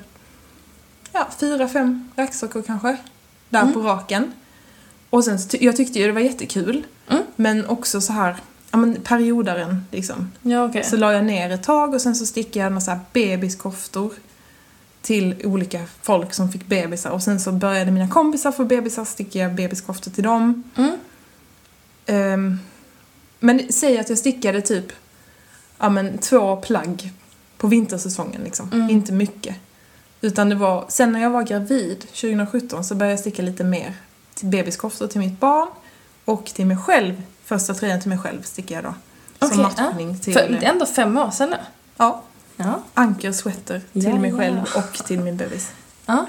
ja, 1.12 1.29
fyra, 1.40 1.68
fem 1.68 2.11
racksockor 2.16 2.62
kanske. 2.62 2.97
Där 3.49 3.61
Mm. 3.62 3.75
på 3.75 3.81
raken. 3.81 4.33
Och 5.11 5.25
sen, 5.25 5.38
jag 5.61 5.77
tyckte 5.77 5.99
ju 5.99 6.07
det 6.07 6.12
var 6.12 6.21
jättekul. 6.21 6.85
Mm. 7.11 7.23
Men 7.37 7.66
också 7.66 8.01
så 8.01 8.12
här, 8.12 8.37
ja 8.71 8.77
men 8.79 8.95
periodaren 8.95 9.85
liksom. 9.90 10.33
Ja, 10.42 10.64
okej. 10.64 10.85
Så 10.85 10.97
la 10.97 11.12
jag 11.12 11.25
ner 11.25 11.51
ett 11.51 11.62
tag 11.62 11.95
och 11.95 12.01
sen 12.01 12.14
så 12.14 12.27
stickade 12.27 12.59
jag 12.64 12.73
några 12.73 12.81
så 12.81 12.90
här 12.90 13.01
bebiskoftor 13.12 14.12
till 15.03 15.37
olika 15.45 15.87
folk 16.03 16.35
som 16.35 16.53
fick 16.53 16.67
bebisar. 16.67 17.11
Och 17.11 17.23
sen 17.23 17.41
så 17.41 17.53
började 17.53 17.91
mina 17.91 18.09
kompisar 18.09 18.53
få 18.53 18.65
bebisar, 18.65 19.05
stickade 19.05 19.45
jag 19.45 19.55
bebiskoftor 19.55 20.11
till 20.11 20.25
dem. 20.25 20.62
Mm. 20.77 20.97
Ehm, 22.07 22.59
men 23.38 23.73
säg 23.73 23.99
att 23.99 24.09
jag 24.09 24.19
stickade 24.19 24.61
typ 24.61 24.93
ja, 25.79 25.88
men, 25.88 26.19
två 26.19 26.57
plagg 26.57 27.12
på 27.57 27.67
vintersäsongen 27.67 28.41
liksom. 28.45 28.71
Mm. 28.73 28.91
Inte 28.91 29.12
mycket. 29.12 29.57
Utan 30.21 30.49
det 30.49 30.55
var, 30.55 30.85
sen 30.88 31.12
när 31.12 31.21
jag 31.23 31.31
var 31.31 31.43
gravid 31.43 32.01
2017 32.01 32.85
så 32.85 32.95
började 32.95 33.12
jag 33.12 33.21
sticka 33.21 33.43
lite 33.43 33.65
mer 33.65 33.95
till 34.35 34.49
bebiskoftor 34.49 35.07
till 35.07 35.21
mitt 35.21 35.41
barn 35.41 35.69
och 36.25 36.47
till 36.47 36.67
mig 36.67 36.77
själv. 36.77 37.23
Första 37.45 37.75
tröjan 37.75 38.01
till 38.01 38.09
mig 38.09 38.19
själv 38.19 38.43
stickade 38.43 38.75
jag 38.75 38.95
då. 39.38 39.49
Som 39.49 39.62
matchning 39.62 40.19
till... 40.19 40.33
För, 40.33 40.49
det 40.49 40.67
är 40.67 40.71
ändå 40.71 40.87
fem 40.87 41.19
år 41.19 41.31
sedan 41.31 41.51
nu. 41.51 41.57
Ja, 41.97 42.23
Ja. 42.62 42.81
anker 42.94 43.33
sweater 43.33 43.81
till 43.92 44.05
Ja, 44.05 44.16
mig 44.18 44.31
ja. 44.31 44.37
själv 44.38 44.61
och 44.77 44.92
till 45.07 45.20
min 45.20 45.37
bebis. 45.37 45.70
ja. 46.07 46.27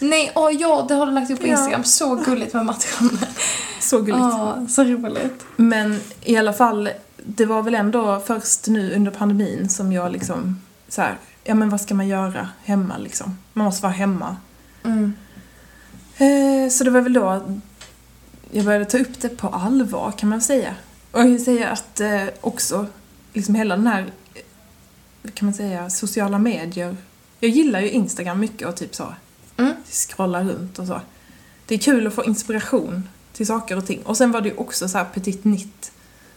Nej, 0.00 0.32
åh 0.34 0.50
ja, 0.52 0.84
det 0.88 0.94
har 0.94 1.06
du 1.06 1.12
lagt 1.12 1.30
upp 1.30 1.40
på 1.40 1.46
Ja. 1.46 1.50
Instagram. 1.52 1.84
Så 1.84 2.14
gulligt 2.14 2.54
med 2.54 2.66
matchande. 2.66 3.28
Så 3.80 3.98
gulligt. 3.98 4.18
Ja, 4.18 4.66
så 4.68 4.84
roligt. 4.84 5.44
Men 5.56 6.00
i 6.22 6.36
alla 6.36 6.52
fall, 6.52 6.90
det 7.16 7.46
var 7.46 7.62
väl 7.62 7.74
ändå 7.74 8.20
först 8.26 8.66
nu 8.66 8.94
under 8.94 9.10
pandemin 9.10 9.68
som 9.68 9.92
jag 9.92 10.12
liksom 10.12 10.60
så 10.88 11.02
här, 11.02 11.16
ja 11.44 11.54
men 11.54 11.70
vad 11.70 11.80
ska 11.80 11.94
man 11.94 12.08
göra 12.08 12.48
hemma 12.64 12.96
liksom? 12.98 13.38
Man 13.52 13.64
måste 13.64 13.82
vara 13.82 13.92
hemma. 13.92 14.36
Mm. 14.84 15.12
Eh, 16.16 16.70
så 16.70 16.84
det 16.84 16.90
var 16.90 17.00
väl 17.00 17.12
då 17.12 17.42
jag 18.50 18.64
började 18.64 18.84
ta 18.84 18.98
upp 18.98 19.20
det 19.20 19.28
på 19.28 19.48
allvar 19.48 20.12
kan 20.18 20.28
man 20.28 20.40
säga. 20.40 20.74
Och 21.12 21.20
jag 21.20 21.26
kan 21.26 21.40
säga 21.40 21.68
att 21.68 22.00
eh, 22.00 22.22
också 22.40 22.86
liksom 23.32 23.54
hela 23.54 23.76
den 23.76 23.86
här, 23.86 24.12
kan 25.34 25.46
man 25.46 25.54
säga, 25.54 25.90
sociala 25.90 26.38
medier. 26.38 26.96
Jag 27.40 27.50
gillar 27.50 27.80
ju 27.80 27.90
Instagram 27.90 28.40
mycket 28.40 28.68
och 28.68 28.76
typ 28.76 28.94
så 28.94 29.14
Mm. 29.58 29.72
scrolla 29.90 30.42
runt 30.42 30.78
och 30.78 30.86
så. 30.86 31.00
Det 31.66 31.74
är 31.74 31.78
kul 31.78 32.06
att 32.06 32.14
få 32.14 32.24
inspiration 32.24 33.08
till 33.32 33.46
saker 33.46 33.76
och 33.76 33.86
ting. 33.86 34.02
Och 34.02 34.16
sen 34.16 34.32
var 34.32 34.40
det 34.40 34.48
ju 34.48 34.54
också 34.56 34.88
så 34.88 34.98
här 34.98 35.04
Petit 35.04 35.44
Nitt 35.44 35.92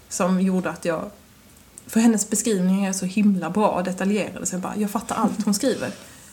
som 0.09 0.41
gjorde 0.41 0.69
att 0.69 0.85
jag... 0.85 1.09
För 1.87 1.99
hennes 1.99 2.29
beskrivningar 2.29 2.89
är 2.89 2.93
så 2.93 3.05
himla 3.05 3.49
bra 3.49 3.67
och 3.69 3.83
detaljerade 3.83 4.45
så 4.45 4.55
jag 4.55 4.61
bara, 4.61 4.75
jag 4.75 4.89
fattar 4.91 5.15
allt 5.15 5.45
hon 5.45 5.53
skriver. 5.53 5.91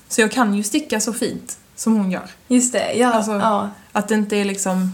Så 0.09 0.21
jag 0.21 0.33
kan 0.33 0.55
ju 0.55 0.63
sticka 0.63 1.01
så 1.01 1.13
fint 1.13 1.59
som 1.77 1.97
hon 1.97 2.11
gör. 2.11 2.31
Just 2.49 2.73
det, 2.73 2.93
ja. 2.95 3.13
Alltså- 3.13 3.33
ja. 3.39 3.71
Att 3.93 4.09
det 4.09 4.15
inte 4.15 4.37
är 4.37 4.45
liksom... 4.45 4.93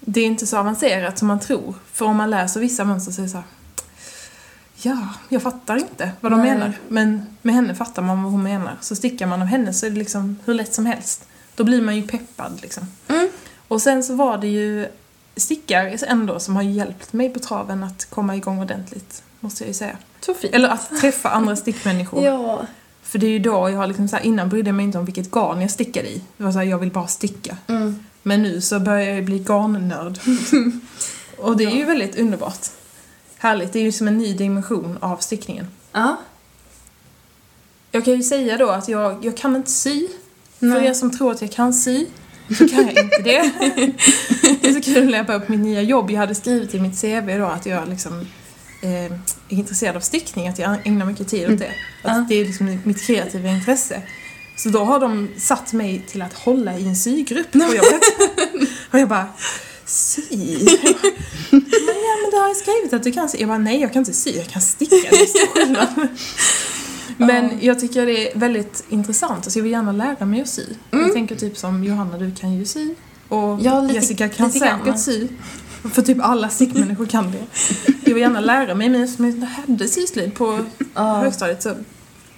Det 0.00 0.20
är 0.20 0.26
inte 0.26 0.46
så 0.46 0.58
avancerat 0.58 1.18
som 1.18 1.28
man 1.28 1.40
tror. 1.40 1.74
För 1.92 2.04
om 2.06 2.16
man 2.16 2.30
läser 2.30 2.60
vissa 2.60 2.84
mönster 2.84 3.12
så 3.12 3.20
är 3.20 3.24
det 3.24 3.30
så 3.30 3.36
här, 3.36 3.46
Ja, 4.84 5.08
jag 5.28 5.42
fattar 5.42 5.76
inte 5.76 6.10
vad 6.20 6.32
de 6.32 6.40
Nej. 6.40 6.50
menar. 6.50 6.72
Men 6.88 7.26
med 7.42 7.54
henne 7.54 7.74
fattar 7.74 8.02
man 8.02 8.22
vad 8.22 8.32
hon 8.32 8.42
menar. 8.42 8.76
Så 8.80 8.96
stickar 8.96 9.26
man 9.26 9.42
av 9.42 9.48
henne 9.48 9.72
så 9.72 9.86
är 9.86 9.90
det 9.90 9.96
liksom 9.96 10.38
hur 10.44 10.54
lätt 10.54 10.74
som 10.74 10.86
helst. 10.86 11.24
Då 11.54 11.64
blir 11.64 11.82
man 11.82 11.96
ju 11.96 12.02
peppad 12.02 12.58
liksom. 12.62 12.86
Mm. 13.08 13.28
Och 13.68 13.82
sen 13.82 14.04
så 14.04 14.14
var 14.14 14.38
det 14.38 14.46
ju 14.46 14.88
stickar 15.36 16.04
ändå 16.06 16.40
som 16.40 16.56
har 16.56 16.62
hjälpt 16.62 17.12
mig 17.12 17.30
på 17.30 17.38
traven 17.38 17.84
att 17.84 18.04
komma 18.04 18.36
igång 18.36 18.58
ordentligt. 18.58 19.22
Måste 19.40 19.64
jag 19.64 19.68
ju 19.68 19.74
säga. 19.74 19.96
Så 20.20 20.34
fint. 20.34 20.54
Eller 20.54 20.68
att 20.68 21.00
träffa 21.00 21.28
andra 21.28 21.56
stickmänniskor. 21.56 22.24
Ja. 22.24 22.66
För 23.02 23.18
det 23.18 23.26
är 23.26 23.30
ju 23.30 23.38
då 23.38 23.70
jag 23.70 23.76
har 23.76 23.86
liksom 23.86 24.08
så 24.08 24.16
här, 24.16 24.24
innan 24.24 24.48
brydde 24.48 24.68
jag 24.68 24.74
mig 24.74 24.84
inte 24.84 24.98
om 24.98 25.04
vilket 25.04 25.30
garn 25.30 25.60
jag 25.60 25.70
stickade 25.70 26.08
i. 26.08 26.22
Det 26.36 26.44
var 26.44 26.52
så 26.52 26.58
här, 26.58 26.66
jag 26.66 26.78
vill 26.78 26.90
bara 26.90 27.06
sticka. 27.06 27.56
Mm. 27.66 28.04
Men 28.22 28.42
nu 28.42 28.60
så 28.60 28.80
börjar 28.80 29.14
jag 29.14 29.24
bli 29.24 29.38
garnnörd. 29.38 30.18
och 31.38 31.56
det 31.56 31.64
är 31.64 31.76
ju 31.76 31.84
väldigt 31.84 32.18
underbart. 32.18 32.66
Härligt, 33.44 33.72
det 33.72 33.78
är 33.78 33.82
ju 33.82 33.92
som 33.92 34.08
en 34.08 34.18
ny 34.18 34.34
dimension 34.34 34.98
av 35.00 35.16
stickningen. 35.16 35.66
Ja. 35.92 36.16
Jag 37.90 38.04
kan 38.04 38.14
ju 38.14 38.22
säga 38.22 38.56
då 38.56 38.70
att 38.70 38.88
jag, 38.88 39.24
jag 39.24 39.36
kan 39.36 39.56
inte 39.56 39.70
sy. 39.70 40.08
För 40.58 40.66
Nej. 40.66 40.86
er 40.86 40.94
som 40.94 41.18
tror 41.18 41.32
att 41.32 41.42
jag 41.42 41.52
kan 41.52 41.74
sy, 41.74 42.06
så 42.58 42.68
kan 42.68 42.78
jag 42.86 43.04
inte 43.04 43.22
det. 43.24 43.50
det 44.62 44.68
är 44.68 44.72
så 44.72 44.80
kul 44.80 45.06
när 45.10 45.16
jag 45.16 45.26
började 45.26 45.46
på 45.46 45.52
mitt 45.52 45.60
nya 45.60 45.82
jobb. 45.82 46.10
Jag 46.10 46.18
hade 46.18 46.34
skrivit 46.34 46.74
i 46.74 46.80
mitt 46.80 47.00
CV 47.00 47.38
då 47.38 47.44
att 47.46 47.66
jag 47.66 47.88
liksom 47.88 48.20
eh, 48.82 49.04
är 49.04 49.20
intresserad 49.48 49.96
av 49.96 50.00
stickning, 50.00 50.48
att 50.48 50.58
jag 50.58 50.86
ägnar 50.86 51.06
mycket 51.06 51.28
tid 51.28 51.52
åt 51.52 51.58
det. 51.58 51.72
Att 52.02 52.16
Ja. 52.16 52.26
det 52.28 52.34
är 52.34 52.44
liksom 52.44 52.78
mitt 52.84 53.06
kreativa 53.06 53.48
intresse. 53.48 54.02
Så 54.56 54.68
då 54.68 54.84
har 54.84 55.00
de 55.00 55.28
satt 55.38 55.72
mig 55.72 56.04
till 56.08 56.22
att 56.22 56.34
hålla 56.34 56.78
i 56.78 56.88
en 56.88 56.96
sygrupp 56.96 57.52
på 57.52 57.58
jobbet. 57.58 58.02
Och 58.90 58.98
jag 58.98 59.08
bara, 59.08 59.26
sy? 59.86 60.22
Ja, 61.50 62.16
men 62.22 62.30
du 62.30 62.36
har 62.36 62.48
ju 62.48 62.54
skrivit 62.54 62.92
att 62.92 63.02
du 63.02 63.12
kan 63.12 63.28
sy. 63.28 63.38
Jag 63.38 63.48
bara, 63.48 63.58
nej 63.58 63.80
jag 63.80 63.92
kan 63.92 64.00
inte 64.00 64.12
sy, 64.12 64.30
jag 64.30 64.46
kan 64.46 64.62
sticka. 64.62 64.96
Det 65.10 65.16
är 65.16 65.26
stor 65.26 65.46
skillnad. 65.54 66.08
Men 67.16 67.50
jag 67.60 67.80
tycker 67.80 68.06
det 68.06 68.32
är 68.32 68.38
väldigt 68.38 68.84
intressant, 68.88 69.44
alltså 69.44 69.58
jag 69.58 69.62
vill 69.62 69.72
gärna 69.72 69.92
lära 69.92 70.24
mig 70.26 70.40
att 70.42 70.48
sy. 70.48 70.62
Jag 70.90 71.12
tänker 71.12 71.36
typ 71.36 71.56
som 71.58 71.84
Johanna, 71.84 72.18
du 72.18 72.30
kan 72.34 72.52
ju 72.54 72.64
sy. 72.64 72.94
Och 73.28 73.58
Ja, 73.62 73.80
lite- 73.80 73.94
Jessica 73.94 74.28
kan 74.28 74.46
lite 74.46 74.58
säkert 74.58 74.98
sy. 75.00 75.28
För 75.92 76.02
typ 76.02 76.18
alla 76.20 76.48
stickmänniskor 76.48 77.06
kan 77.06 77.30
det. 77.32 77.44
Jag 78.04 78.14
vill 78.14 78.22
gärna 78.22 78.40
lära 78.40 78.74
mig, 78.74 78.88
men 78.88 79.02
eftersom 79.04 79.24
jag 79.24 79.34
inte 79.34 79.46
hade 79.46 79.88
syslöjd 79.88 80.34
på 80.34 80.58
Ja. 80.94 81.14
högstadiet 81.14 81.62
så 81.62 81.74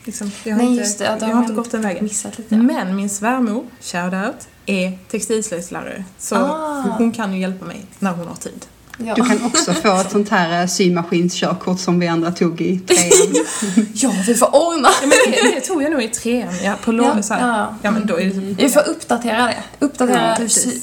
liksom, 0.05 0.31
jag 0.45 0.57
har 0.57 0.63
Nej, 0.63 0.73
inte, 0.79 0.99
det. 0.99 1.05
Ja, 1.05 1.17
jag 1.29 1.35
har 1.37 1.43
inte 1.43 1.55
gått 1.55 1.71
den 1.71 1.83
vägen. 1.83 2.05
Missat 2.05 2.39
lite. 2.39 2.57
Men 2.57 2.97
min 2.97 3.11
svärmor, 3.11 3.65
shoutout, 3.81 4.49
är 4.67 4.99
textilslöjdslärare. 5.11 6.05
Så 6.19 6.35
Ah. 6.37 6.83
hon 6.99 7.13
kan 7.13 7.35
ju 7.35 7.41
hjälpa 7.41 7.65
mig 7.65 7.81
när 7.99 8.13
hon 8.13 8.27
har 8.29 8.35
tid. 8.35 8.67
Ja. 8.99 9.15
Du 9.15 9.25
kan 9.25 9.45
också 9.45 9.73
få 9.75 9.97
ett 10.01 10.11
sånt 10.11 10.29
här 10.29 10.61
eh, 10.63 10.67
symaskinskörkort 10.67 11.81
som 11.81 12.01
vi 12.01 12.09
andra 12.09 12.33
tog 12.33 12.61
i 12.61 12.79
trean. 12.79 13.45
ja, 13.95 14.13
vi 14.27 14.35
får 14.35 14.47
ordna. 14.55 14.89
Ja, 15.03 15.07
men 15.09 15.11
det, 15.33 15.55
det 15.55 15.61
tog 15.61 15.83
jag 15.83 15.93
nog 15.93 16.03
i 16.03 16.09
trean, 16.09 16.55
ja, 16.65 16.75
på 16.85 16.93
låg, 16.93 17.07
Ja, 17.17 17.23
så 17.23 17.35
här. 17.35 17.49
ja. 17.49 17.75
ja. 17.83 17.91
men 17.91 18.07
då 18.07 18.21
är 18.21 18.25
det 18.25 18.33
Vi 18.63 18.69
får 18.69 18.89
uppdatera 18.89 19.45
det. 19.47 19.63
Uppdatera 19.79 20.37
Ja, 20.41 20.49
sy- 20.49 20.81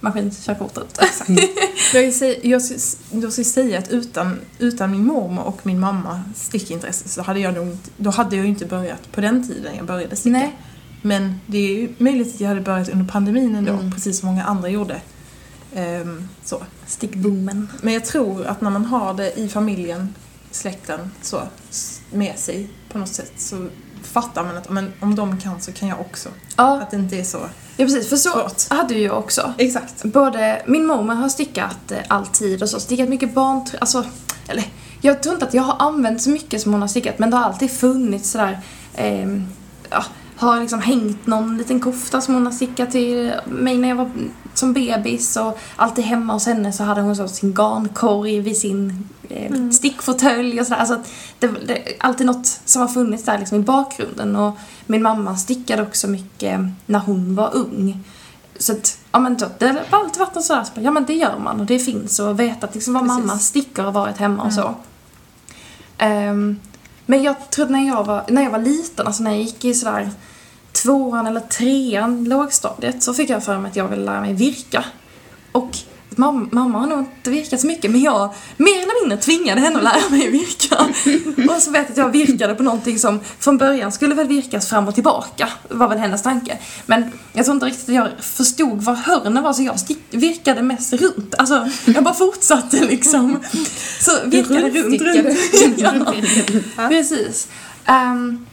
symaskinskörkortet. 0.00 1.00
Jag, 1.94 2.12
säga, 2.14 2.34
jag, 2.42 2.62
ska, 2.62 2.74
jag 3.10 3.32
ska 3.32 3.44
säga 3.44 3.78
att 3.78 3.88
utan, 3.88 4.38
utan 4.58 4.90
min 4.90 5.04
mormor 5.06 5.42
och 5.44 5.60
min 5.62 5.80
mamma 5.80 6.22
stickintresse 6.36 7.08
så 7.08 7.22
hade 7.22 7.40
jag 7.40 7.54
nog 7.54 7.66
inte- 7.66 7.90
då 7.96 8.10
hade 8.10 8.36
jag 8.36 8.46
inte 8.46 8.66
börjat 8.66 9.12
på 9.12 9.20
den 9.20 9.48
tiden 9.48 9.76
jag 9.76 9.86
började 9.86 10.16
sticka. 10.16 10.38
Nej. 10.38 10.56
Men 11.06 11.40
det 11.46 11.58
är 11.58 11.74
ju 11.80 11.92
möjligt 11.98 12.34
att 12.34 12.40
jag 12.40 12.48
hade 12.48 12.60
börjat 12.60 12.88
under 12.88 13.06
pandemin 13.06 13.54
ändå, 13.56 13.72
Mm. 13.72 13.92
precis 13.92 14.18
som 14.20 14.28
många 14.28 14.44
andra 14.44 14.68
gjorde. 14.68 15.00
Ehm, 15.74 16.28
så. 16.44 16.62
Stickboomen. 16.86 17.68
Men 17.82 17.94
jag 17.94 18.04
tror 18.04 18.46
att 18.46 18.60
när 18.60 18.70
man 18.70 18.84
har 18.84 19.14
det 19.14 19.38
i 19.38 19.48
familjen, 19.48 20.14
släkten, 20.50 21.10
så, 21.22 21.42
med 22.12 22.38
sig 22.38 22.68
på 22.92 22.98
något 22.98 23.08
sätt 23.08 23.32
så 23.36 23.66
fattar 24.02 24.44
man 24.44 24.56
att 24.56 24.70
men, 24.70 24.92
om 25.00 25.14
de 25.14 25.40
kan 25.40 25.60
så 25.60 25.72
kan 25.72 25.88
jag 25.88 26.00
också. 26.00 26.28
Ja, 26.56 26.82
Att 26.82 26.90
det 26.90 26.96
inte 26.96 27.16
är 27.16 27.24
så 27.24 27.38
ja, 27.76 27.84
precis. 27.84 28.08
För 28.08 28.16
så 28.16 28.30
svårt. 28.30 28.78
hade 28.78 28.94
ju 28.94 29.00
jag 29.00 29.18
också. 29.18 29.52
Exakt. 29.58 30.04
Både 30.04 30.62
min 30.66 30.86
mormor 30.86 31.14
har 31.14 31.28
stickat 31.28 31.92
eh, 31.92 31.98
alltid 32.08 32.62
och 32.62 32.68
så, 32.68 32.80
stickat 32.80 33.08
mycket 33.08 33.34
barn... 33.34 33.66
Alltså, 33.80 34.04
eller 34.48 34.64
jag 35.00 35.22
tror 35.22 35.34
inte 35.34 35.46
att 35.46 35.54
jag 35.54 35.62
har 35.62 35.86
använt 35.88 36.22
så 36.22 36.30
mycket 36.30 36.60
som 36.62 36.72
hon 36.72 36.80
har 36.80 36.88
stickat 36.88 37.18
men 37.18 37.30
det 37.30 37.36
har 37.36 37.44
alltid 37.44 37.70
funnits 37.70 38.30
sådär... 38.30 38.60
ehm, 38.94 39.46
ja, 39.90 40.04
har 40.36 40.60
liksom 40.60 40.80
hängt 40.80 41.26
någon 41.26 41.58
liten 41.58 41.80
kofta 41.80 42.20
som 42.20 42.34
hon 42.34 42.46
har 42.46 42.52
stickat 42.52 42.90
till 42.90 43.32
mig 43.44 43.78
när 43.78 43.88
jag 43.88 43.96
var 43.96 44.10
som 44.54 44.72
bebis 44.72 45.36
och 45.36 45.58
alltid 45.76 46.04
hemma 46.04 46.32
hos 46.32 46.46
henne 46.46 46.72
så 46.72 46.84
hade 46.84 47.00
hon 47.00 47.16
så 47.16 47.28
sin 47.28 47.54
garnkorg 47.54 48.40
vid 48.40 48.56
sin 48.56 49.08
eh, 49.28 49.70
stickfåtölj 49.70 50.60
och 50.60 50.66
sådär. 50.66 50.80
Alltså, 50.80 51.02
det, 51.38 51.46
det 51.46 51.82
alltid 51.98 52.26
något 52.26 52.60
som 52.64 52.82
har 52.82 52.88
funnits 52.88 53.24
där 53.24 53.38
liksom 53.38 53.58
i 53.58 53.62
bakgrunden 53.62 54.36
och 54.36 54.58
min 54.86 55.02
mamma 55.02 55.36
stickade 55.36 55.82
också 55.82 56.08
mycket 56.08 56.60
när 56.86 56.98
hon 56.98 57.34
var 57.34 57.56
ung. 57.56 58.04
Så 58.58 58.72
att, 58.72 58.98
ja 59.12 59.18
men 59.18 59.36
då, 59.36 59.46
det 59.58 59.66
har 59.66 60.00
alltid 60.00 60.20
varit 60.20 60.34
något 60.34 60.44
sådär, 60.44 60.64
så 60.64 60.80
ja 60.80 60.90
men 60.90 61.04
det 61.04 61.14
gör 61.14 61.38
man 61.38 61.60
och 61.60 61.66
det 61.66 61.78
finns 61.78 62.18
och 62.18 62.40
veta 62.40 62.66
att 62.66 62.74
liksom 62.74 62.94
vad 62.94 63.02
Precis. 63.02 63.18
mamma 63.18 63.38
stickar 63.38 63.84
och 63.84 63.94
varit 63.94 64.16
hemma 64.18 64.42
och 64.42 64.52
så. 64.52 64.74
Ehm, 65.98 66.60
men 67.06 67.22
jag 67.22 67.50
tror 67.50 67.66
när 67.66 67.86
jag 67.86 68.04
var, 68.04 68.24
när 68.28 68.42
jag 68.42 68.50
var 68.50 68.58
liten, 68.58 69.06
alltså 69.06 69.22
när 69.22 69.30
jag 69.30 69.40
gick 69.40 69.64
i 69.64 69.74
sådär 69.74 70.10
tvåan 70.72 71.26
eller 71.26 71.40
trean, 71.40 72.24
lågstadiet, 72.24 73.02
så 73.02 73.14
fick 73.14 73.30
jag 73.30 73.44
för 73.44 73.58
mig 73.58 73.70
att 73.70 73.76
jag 73.76 73.88
ville 73.88 74.04
lära 74.04 74.20
mig 74.20 74.34
virka. 74.34 74.84
Och 75.52 75.70
mamma, 76.16 76.48
mamma 76.52 76.78
har 76.78 76.86
nog 76.86 76.98
inte 76.98 77.30
virkat 77.30 77.60
så 77.60 77.66
mycket 77.66 77.90
men 77.90 78.00
jag 78.00 78.34
mer 78.56 78.82
eller 78.82 79.02
mindre 79.02 79.18
tvingade 79.18 79.60
henne 79.60 79.76
att 79.76 79.84
lära 79.84 80.10
mig 80.10 80.30
virka. 80.30 80.76
och 81.54 81.62
så 81.62 81.70
vet 81.70 81.82
jag 81.82 81.90
att 81.90 81.96
jag 81.96 82.10
virkade 82.10 82.54
på 82.54 82.62
någonting 82.62 82.98
som 82.98 83.20
från 83.38 83.58
början 83.58 83.92
skulle 83.92 84.14
väl 84.14 84.26
virkas 84.26 84.68
fram 84.68 84.88
och 84.88 84.94
tillbaka, 84.94 85.48
var 85.68 85.88
väl 85.88 85.98
hennes 85.98 86.22
tanke. 86.22 86.58
Men 86.86 87.10
jag 87.32 87.44
tror 87.44 87.54
inte 87.54 87.66
riktigt 87.66 87.88
att 87.88 87.94
jag 87.94 88.08
förstod 88.20 88.82
var 88.82 88.94
hörnen 88.94 89.42
var 89.42 89.52
så 89.52 89.62
jag 89.62 89.76
virkade 90.10 90.62
mest 90.62 90.92
runt. 90.92 91.34
Alltså 91.38 91.68
jag 91.84 92.04
bara 92.04 92.14
fortsatte 92.14 92.84
liksom. 92.84 93.40
Så 94.00 94.10
virkade 94.24 94.70
runt, 94.70 95.02
runt. 95.02 95.38
ja, 96.76 96.88
precis. 96.88 97.48
Um, 97.88 98.46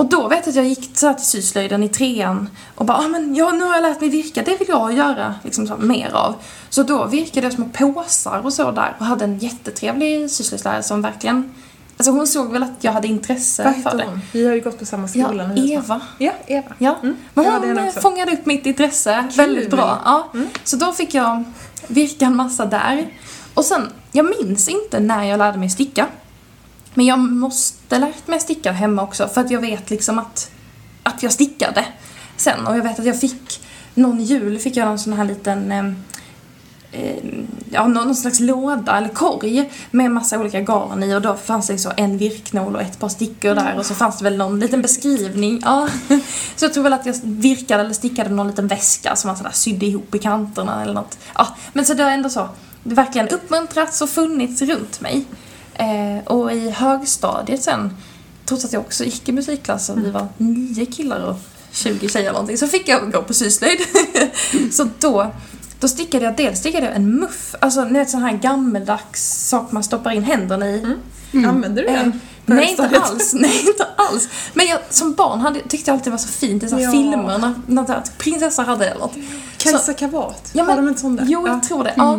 och 0.00 0.06
då 0.08 0.28
vet 0.28 0.38
jag 0.46 0.48
att 0.48 0.56
jag 0.56 0.64
gick 0.66 0.90
så 0.98 1.06
här 1.06 1.14
till 1.14 1.26
syslöjden 1.26 1.82
i 1.82 1.88
trean 1.88 2.48
och 2.74 2.84
bara, 2.86 2.98
ah, 2.98 3.08
men 3.08 3.34
ja, 3.34 3.50
nu 3.50 3.64
har 3.64 3.74
jag 3.74 3.82
lärt 3.82 4.00
mig 4.00 4.10
virka, 4.10 4.42
det 4.42 4.56
vill 4.58 4.68
jag 4.68 4.92
göra 4.92 5.34
liksom 5.42 5.66
så, 5.66 5.76
mer 5.76 6.12
av. 6.14 6.34
Så 6.70 6.82
då 6.82 7.04
virkade 7.06 7.46
jag 7.46 7.52
små 7.52 7.68
påsar 7.72 8.40
och 8.44 8.52
så 8.52 8.70
där 8.70 8.96
och 8.98 9.04
hade 9.06 9.24
en 9.24 9.38
jättetrevlig 9.38 10.30
syslöjdslärare 10.30 10.82
som 10.82 11.02
verkligen 11.02 11.50
Alltså 11.96 12.10
hon 12.12 12.26
såg 12.26 12.52
väl 12.52 12.62
att 12.62 12.72
jag 12.80 12.92
hade 12.92 13.08
intresse 13.08 13.64
Vad 13.64 13.92
för 13.92 13.98
det. 13.98 14.04
hon? 14.04 14.20
Vi 14.32 14.46
har 14.46 14.54
ju 14.54 14.60
gått 14.60 14.78
på 14.78 14.86
samma 14.86 15.08
skola 15.08 15.50
Ja. 15.56 15.64
Eva. 15.64 16.00
Ja, 16.18 16.32
Eva. 16.46 16.74
Ja, 16.78 16.96
Mm. 17.02 17.16
men 17.34 17.44
hon 17.78 17.92
fångade 18.02 18.32
upp 18.32 18.46
mitt 18.46 18.66
intresse 18.66 19.24
Kul. 19.30 19.36
väldigt 19.36 19.70
bra. 19.70 19.98
Ja. 20.04 20.30
Mm. 20.34 20.48
Så 20.64 20.76
då 20.76 20.92
fick 20.92 21.14
jag 21.14 21.44
virka 21.86 22.24
en 22.26 22.36
massa 22.36 22.66
där. 22.66 23.06
Och 23.54 23.64
sen, 23.64 23.88
jag 24.12 24.26
minns 24.40 24.68
inte 24.68 25.00
när 25.00 25.24
jag 25.24 25.38
lärde 25.38 25.58
mig 25.58 25.70
sticka. 25.70 26.06
Men 26.94 27.06
jag 27.06 27.18
måste 27.18 27.98
lärt 27.98 28.26
mig 28.26 28.40
sticka 28.40 28.72
hemma 28.72 29.02
också 29.02 29.28
för 29.28 29.40
att 29.40 29.50
jag 29.50 29.60
vet 29.60 29.90
liksom 29.90 30.18
att, 30.18 30.50
att 31.02 31.22
jag 31.22 31.32
stickade 31.32 31.84
sen. 32.36 32.66
Och 32.66 32.76
jag 32.76 32.82
vet 32.82 32.98
att 32.98 33.06
jag 33.06 33.20
fick, 33.20 33.60
någon 33.94 34.24
jul 34.24 34.58
fick 34.58 34.76
jag 34.76 34.86
någon 34.86 34.98
sån 34.98 35.12
här 35.12 35.24
liten 35.24 35.72
eh, 35.72 35.86
eh 36.92 37.16
ja, 37.70 37.88
någon 37.88 38.14
slags 38.14 38.40
låda 38.40 38.96
eller 38.96 39.08
korg 39.08 39.70
med 39.90 40.10
massa 40.10 40.38
olika 40.38 40.60
garn 40.60 41.02
i 41.02 41.14
och 41.14 41.22
då 41.22 41.34
fanns 41.34 41.66
det 41.66 41.78
så 41.78 41.92
en 41.96 42.18
virknål 42.18 42.74
och 42.74 42.82
ett 42.82 42.98
par 42.98 43.08
stickor 43.08 43.54
där 43.54 43.78
och 43.78 43.86
så 43.86 43.94
fanns 43.94 44.18
det 44.18 44.24
väl 44.24 44.36
någon 44.36 44.60
liten 44.60 44.82
beskrivning. 44.82 45.60
Ja. 45.64 45.88
Så 46.56 46.64
jag 46.64 46.74
tror 46.74 46.84
väl 46.84 46.92
att 46.92 47.06
jag 47.06 47.14
virkade 47.22 47.80
eller 47.82 47.94
stickade 47.94 48.30
någon 48.30 48.46
liten 48.46 48.68
väska 48.68 49.16
som 49.16 49.28
man 49.28 49.36
sådär 49.36 49.50
sydde 49.52 49.86
ihop 49.86 50.14
i 50.14 50.18
kanterna 50.18 50.82
eller 50.82 50.94
något. 50.94 51.18
Ja, 51.34 51.48
men 51.72 51.84
så 51.84 51.94
det 51.94 52.02
har 52.02 52.10
ändå 52.10 52.28
så, 52.28 52.48
det 52.82 52.90
har 52.90 53.04
verkligen 53.04 53.28
uppmuntrats 53.28 54.02
och 54.02 54.10
funnits 54.10 54.62
runt 54.62 55.00
mig. 55.00 55.24
Eh, 55.80 56.24
och 56.26 56.52
i 56.52 56.70
högstadiet 56.70 57.62
sen, 57.62 57.96
trots 58.44 58.64
att 58.64 58.72
jag 58.72 58.80
också 58.80 59.04
gick 59.04 59.28
i 59.28 59.32
musikklass 59.32 59.88
och 59.90 59.98
vi 60.04 60.10
var 60.10 60.28
nio 60.36 60.86
killar 60.86 61.20
och 61.20 61.36
20 61.72 62.08
tjejer 62.08 62.24
eller 62.24 62.32
någonting, 62.32 62.58
så 62.58 62.66
fick 62.66 62.88
jag 62.88 63.12
gå 63.12 63.22
på 63.22 63.34
syslöjd. 63.34 63.78
så 64.72 64.88
då 64.98 65.30
då 65.80 65.88
stickade 65.88 66.24
jag, 66.24 66.36
dels 66.36 66.58
stickade 66.58 66.86
jag 66.86 66.96
en 66.96 67.14
muff, 67.14 67.54
alltså 67.60 67.84
ni 67.84 67.98
vet 67.98 68.10
sån 68.10 68.22
här 68.22 68.32
gammeldags 68.32 69.48
sak 69.48 69.72
man 69.72 69.84
stoppar 69.84 70.10
in 70.10 70.22
händerna 70.24 70.66
i. 70.68 70.96
Använder 71.46 71.82
du 71.82 71.88
Eh, 71.88 71.94
den? 71.94 72.20
På 72.50 72.56
nej, 72.56 72.70
inte 72.70 73.00
alls. 73.00 73.34
Nej, 73.34 73.60
inte 73.68 73.86
alls. 73.96 74.28
Men 74.54 74.66
jag, 74.66 74.78
som 74.90 75.14
barn 75.14 75.40
hade, 75.40 75.60
tyckte 75.60 75.90
jag 75.90 75.94
alltid 75.94 76.06
det 76.06 76.10
var 76.10 76.18
så 76.18 76.28
fint 76.28 76.62
i 76.62 76.68
så 76.68 76.78
Ja. 76.80 76.90
filmer 76.90 77.38
när, 77.38 77.52
när 77.66 78.02
prinsessor 78.18 78.62
hade 78.62 78.84
det 78.84 78.90
eller 78.90 79.00
något. 79.00 79.14
Kajsa 79.58 79.92
Kavat, 79.94 80.50
Ja, 80.52 80.62
har 80.62 80.66
men- 80.74 80.76
de 80.84 80.88
inte 80.88 81.00
sån 81.00 81.16
där? 81.16 81.24
Jo, 81.28 81.46
jag 81.46 81.56
Ja. 81.56 81.60
tror 81.68 81.84
det. 81.84 81.94
Ja. 81.96 82.18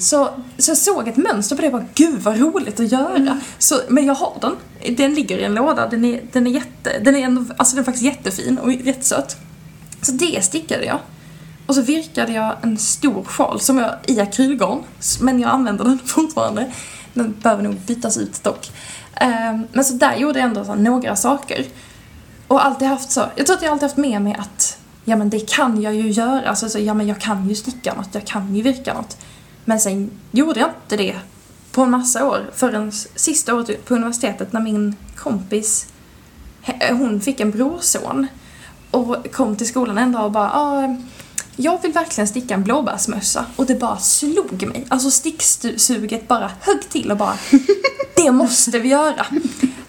Så, 0.00 0.28
så 0.58 0.70
jag 0.70 0.78
såg 0.78 1.08
ett 1.08 1.16
mönster 1.16 1.56
på 1.56 1.62
det 1.62 1.68
och 1.68 1.72
bara, 1.72 1.84
gud 1.94 2.18
vad 2.22 2.40
roligt 2.40 2.80
att 2.80 2.92
göra. 2.92 3.16
Mm. 3.16 3.40
Så, 3.58 3.80
men 3.88 4.06
jag 4.06 4.14
har 4.14 4.32
den. 4.40 4.56
Den 4.96 5.14
ligger 5.14 5.38
i 5.38 5.44
en 5.44 5.54
låda. 5.54 5.88
Den 5.88 6.04
är, 6.04 6.22
den 6.32 6.46
är 6.46 6.50
jätte, 6.50 6.98
den 6.98 7.16
är 7.16 7.20
ändå, 7.24 7.44
alltså 7.56 7.76
den 7.76 7.82
är 7.82 7.84
faktiskt 7.84 8.04
jättefin 8.04 8.58
och 8.58 8.72
jättesöt. 8.72 9.36
Så 10.02 10.12
det 10.12 10.44
stickade 10.44 10.84
jag. 10.84 10.98
Och 11.66 11.74
så 11.74 11.82
virkade 11.82 12.32
jag 12.32 12.56
en 12.62 12.78
stor 12.78 13.24
sjal 13.24 13.60
som 13.60 13.78
jag 13.78 13.90
i 14.06 14.20
akrylgarn, 14.20 14.82
men 15.20 15.40
jag 15.40 15.50
använder 15.50 15.84
den 15.84 15.98
fortfarande. 16.04 16.72
Den 17.14 17.36
behöver 17.42 17.62
nog 17.62 17.74
bytas 17.74 18.18
ut 18.18 18.42
dock. 18.42 18.70
Ehm, 19.14 19.66
men 19.72 19.84
så 19.84 19.94
där 19.94 20.16
gjorde 20.16 20.38
jag 20.38 20.48
ändå 20.48 20.64
så 20.64 20.74
några 20.74 21.16
saker. 21.16 21.66
Och 22.46 22.64
alltid 22.64 22.88
haft 22.88 23.10
så, 23.10 23.24
jag 23.36 23.46
tror 23.46 23.56
att 23.56 23.62
jag 23.62 23.72
alltid 23.72 23.88
haft 23.88 23.96
med 23.96 24.22
mig 24.22 24.36
att 24.38 24.78
ja 25.04 25.16
men 25.16 25.30
det 25.30 25.50
kan 25.50 25.82
jag 25.82 25.94
ju 25.94 26.10
göra, 26.10 26.48
alltså 26.48 26.68
så, 26.68 26.78
ja 26.78 26.94
men 26.94 27.06
jag 27.06 27.20
kan 27.20 27.48
ju 27.48 27.54
sticka 27.54 27.94
något, 27.94 28.08
jag 28.12 28.26
kan 28.26 28.54
ju 28.54 28.62
virka 28.62 28.94
något. 28.94 29.16
Men 29.64 29.80
sen 29.80 30.10
gjorde 30.30 30.60
jag 30.60 30.68
inte 30.68 30.96
det 30.96 31.16
på 31.72 31.82
en 31.82 31.90
massa 31.90 32.26
år 32.26 32.50
förrän 32.54 32.92
sista 33.14 33.54
året 33.54 33.84
på 33.84 33.94
universitetet 33.94 34.52
när 34.52 34.60
min 34.60 34.96
kompis, 35.16 35.86
eh, 36.62 36.96
hon 36.96 37.20
fick 37.20 37.40
en 37.40 37.50
brorson 37.50 38.26
och 38.90 39.32
kom 39.32 39.56
till 39.56 39.68
skolan 39.68 39.98
en 39.98 40.12
dag 40.12 40.24
och 40.24 40.32
bara 40.32 40.50
ah, 40.50 40.96
jag 41.60 41.82
vill 41.82 41.92
verkligen 41.92 42.28
sticka 42.28 42.54
en 42.54 42.62
blåbärsmössa 42.62 43.46
och 43.56 43.66
det 43.66 43.74
bara 43.74 43.96
slog 43.96 44.66
mig. 44.66 44.86
Alltså 44.88 45.10
sticksuget 45.10 46.28
bara 46.28 46.50
högg 46.60 46.88
till 46.88 47.10
och 47.10 47.16
bara 47.16 47.34
det 48.16 48.30
måste 48.30 48.78
vi 48.78 48.88
göra. 48.88 49.26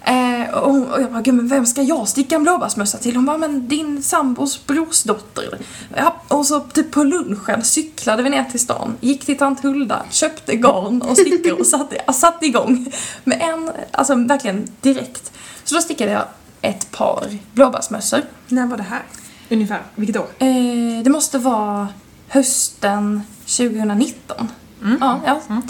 Eh, 0.01 0.53
och, 0.53 0.93
och 0.93 1.01
jag 1.01 1.11
bara, 1.11 1.21
gud 1.21 1.33
men 1.33 1.47
vem 1.47 1.65
ska 1.65 1.81
jag 1.81 2.07
sticka 2.07 2.35
en 2.35 2.43
blåbärsmössa 2.43 2.97
till? 2.97 3.15
Hon 3.15 3.25
bara, 3.25 3.37
men 3.37 3.67
din 3.67 4.03
sambos 4.03 4.67
brorsdotter. 4.67 5.59
Ja, 5.95 6.15
och 6.27 6.45
så 6.45 6.59
typ 6.59 6.91
på 6.91 7.03
lunchen 7.03 7.63
cyklade 7.63 8.23
vi 8.23 8.29
ner 8.29 8.43
till 8.43 8.59
stan, 8.59 8.95
gick 8.99 9.25
till 9.25 9.37
tant 9.37 9.63
Hulda, 9.63 10.05
köpte 10.09 10.55
garn 10.55 11.01
och 11.01 11.17
stickor 11.17 11.59
och 11.59 11.67
satte, 11.67 11.97
jag 12.05 12.15
satte 12.15 12.45
igång 12.45 12.91
med 13.23 13.41
en, 13.41 13.71
alltså 13.91 14.15
verkligen 14.15 14.67
direkt. 14.81 15.31
Så 15.63 15.75
då 15.75 15.81
stickade 15.81 16.11
jag 16.11 16.25
ett 16.61 16.91
par 16.91 17.37
blåbärsmössor. 17.53 18.21
När 18.47 18.67
var 18.67 18.77
det 18.77 18.83
här? 18.83 19.03
Ungefär, 19.51 19.81
vilket 19.95 20.17
år? 20.17 20.27
Eh, 20.39 21.03
det 21.03 21.09
måste 21.09 21.37
vara 21.37 21.87
hösten 22.27 23.21
2019. 23.45 24.47
Mm. 24.81 24.97
Ja, 25.01 25.19
ja. 25.25 25.61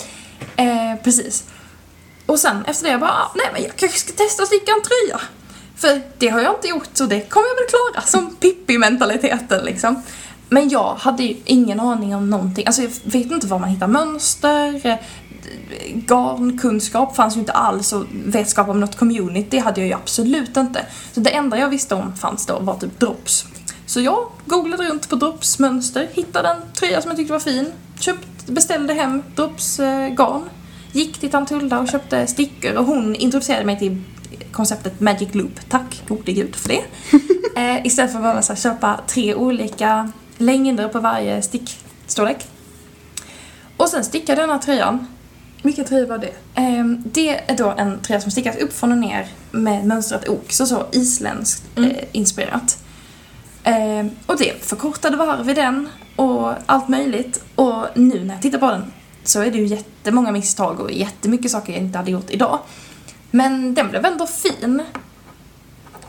Eh, 0.64 0.96
precis. 1.04 1.44
Och 2.26 2.40
sen 2.40 2.66
efter 2.66 2.86
det 2.86 2.92
jag 2.92 3.00
bara, 3.00 3.12
ah, 3.12 3.32
nej 3.36 3.46
men 3.54 3.64
jag 3.64 3.76
kanske 3.76 4.00
ska 4.00 4.14
testa 4.14 4.44
att 4.44 4.48
sticka 4.48 4.72
en 4.72 4.82
tröja. 4.84 5.22
För 5.76 6.02
det 6.18 6.28
har 6.28 6.42
jag 6.42 6.56
inte 6.56 6.68
gjort 6.68 6.90
så 6.94 7.06
det 7.06 7.30
kommer 7.30 7.48
jag 7.48 7.56
väl 7.56 7.70
klara. 7.70 8.08
Som 8.08 8.36
Pippi-mentaliteten 8.36 9.66
liksom. 9.66 10.04
Men 10.50 10.70
jag 10.70 10.96
hade 10.96 11.24
ju 11.24 11.38
ingen 11.46 11.80
aning 11.80 12.16
om 12.16 12.30
någonting. 12.30 12.68
Alltså 12.68 12.82
jag 12.82 12.92
vet 13.04 13.32
inte 13.32 13.48
var 13.48 13.60
man 13.60 13.70
hittar 13.70 13.88
mönster. 13.88 15.00
Garnkunskap 15.94 17.16
fanns 17.16 17.36
ju 17.36 17.40
inte 17.40 17.52
alls 17.52 17.94
och 17.94 18.06
vetskap 18.26 18.70
om 18.70 18.80
något 18.80 18.98
community 18.98 19.58
hade 19.58 19.82
jag 19.82 19.88
ju 19.88 19.94
absolut 19.94 20.58
inte. 20.58 20.86
Så 21.14 21.20
det 21.20 21.30
enda 21.30 21.58
jag 21.60 21.70
visste 21.70 21.96
om 21.96 22.16
fanns 22.16 22.46
då 22.46 22.60
var 22.60 22.76
typ 22.76 23.00
drops. 23.00 23.46
Så 23.92 24.02
jag 24.02 24.28
googlade 24.46 24.84
runt 24.84 25.10
på 25.10 25.16
dropsmönster, 25.16 26.10
hittade 26.14 26.50
en 26.50 26.62
tröja 26.74 27.02
som 27.02 27.10
jag 27.12 27.18
tyckte 27.18 27.34
var 27.34 27.40
fin, 27.40 27.66
köpt, 28.00 28.46
beställde 28.46 28.94
hem 28.94 29.24
dropsgarn, 29.36 30.04
eh, 30.04 30.16
garn, 30.16 30.50
gick 30.92 31.18
till 31.18 31.32
tant 31.32 31.50
Hulda 31.50 31.80
och 31.80 31.88
köpte 31.88 32.28
stickor 32.28 32.76
och 32.76 32.86
hon 32.86 33.16
introducerade 33.16 33.66
mig 33.66 33.80
till 33.80 34.02
konceptet 34.52 35.00
Magic 35.00 35.34
Loop. 35.34 35.70
Tack 35.70 36.04
gode 36.08 36.32
gud 36.32 36.56
för 36.56 36.70
det. 36.70 36.84
eh, 37.62 37.86
istället 37.86 38.12
för 38.12 38.20
att 38.20 38.24
behöva 38.24 38.42
så 38.42 38.54
här, 38.54 38.60
köpa 38.60 39.00
tre 39.08 39.36
olika 39.36 40.12
längder 40.38 40.88
på 40.88 41.00
varje 41.00 41.42
stickstorlek. 41.42 42.48
Och 43.78 43.90
sen 43.90 44.04
stickade 44.04 44.42
jag 44.42 44.50
den 44.50 44.56
här 44.56 44.64
tröjan 44.64 45.08
Vilken 45.62 45.86
tröja 45.86 46.06
var 46.08 46.18
det? 46.18 46.34
Ehm, 46.56 47.04
det 47.06 47.52
är 47.52 47.58
då 47.58 47.74
en 47.78 48.00
tröja 48.00 48.22
som 48.22 48.32
stickas 48.32 48.58
upp 48.58 48.74
från 48.74 48.92
och 48.92 48.98
ner 48.98 49.28
med 49.52 49.86
mönstrat 49.86 50.30
ok, 50.30 50.52
så 50.52 50.66
så 50.66 50.86
isländskt 50.92 51.64
Mm. 51.78 51.92
eh, 51.92 51.98
inspirerat. 52.12 52.81
Ehm, 53.64 54.10
och 54.26 54.38
det 54.38 54.66
förkortade 54.66 55.18
varv 55.18 55.50
i 55.50 55.54
den 55.54 55.90
och 56.16 56.54
allt 56.66 56.88
möjligt. 56.88 57.44
Och 57.56 57.86
nu 57.96 58.24
när 58.24 58.34
jag 58.34 58.42
tittar 58.42 58.60
på 58.60 58.72
den 58.72 58.92
så 59.24 59.42
är 59.42 59.52
det 59.52 59.58
ju 59.58 59.66
jättemånga 59.66 60.32
misstag 60.32 60.80
och 60.80 60.92
jättemycket 60.92 61.52
saker 61.52 61.74
jag 61.74 61.82
inte 61.82 61.98
hade 61.98 62.12
gjort 62.12 62.30
idag. 62.30 62.60
Men 63.32 63.74
den 63.74 63.90
blev 63.90 64.06
ändå 64.06 64.28
fin. 64.28 64.82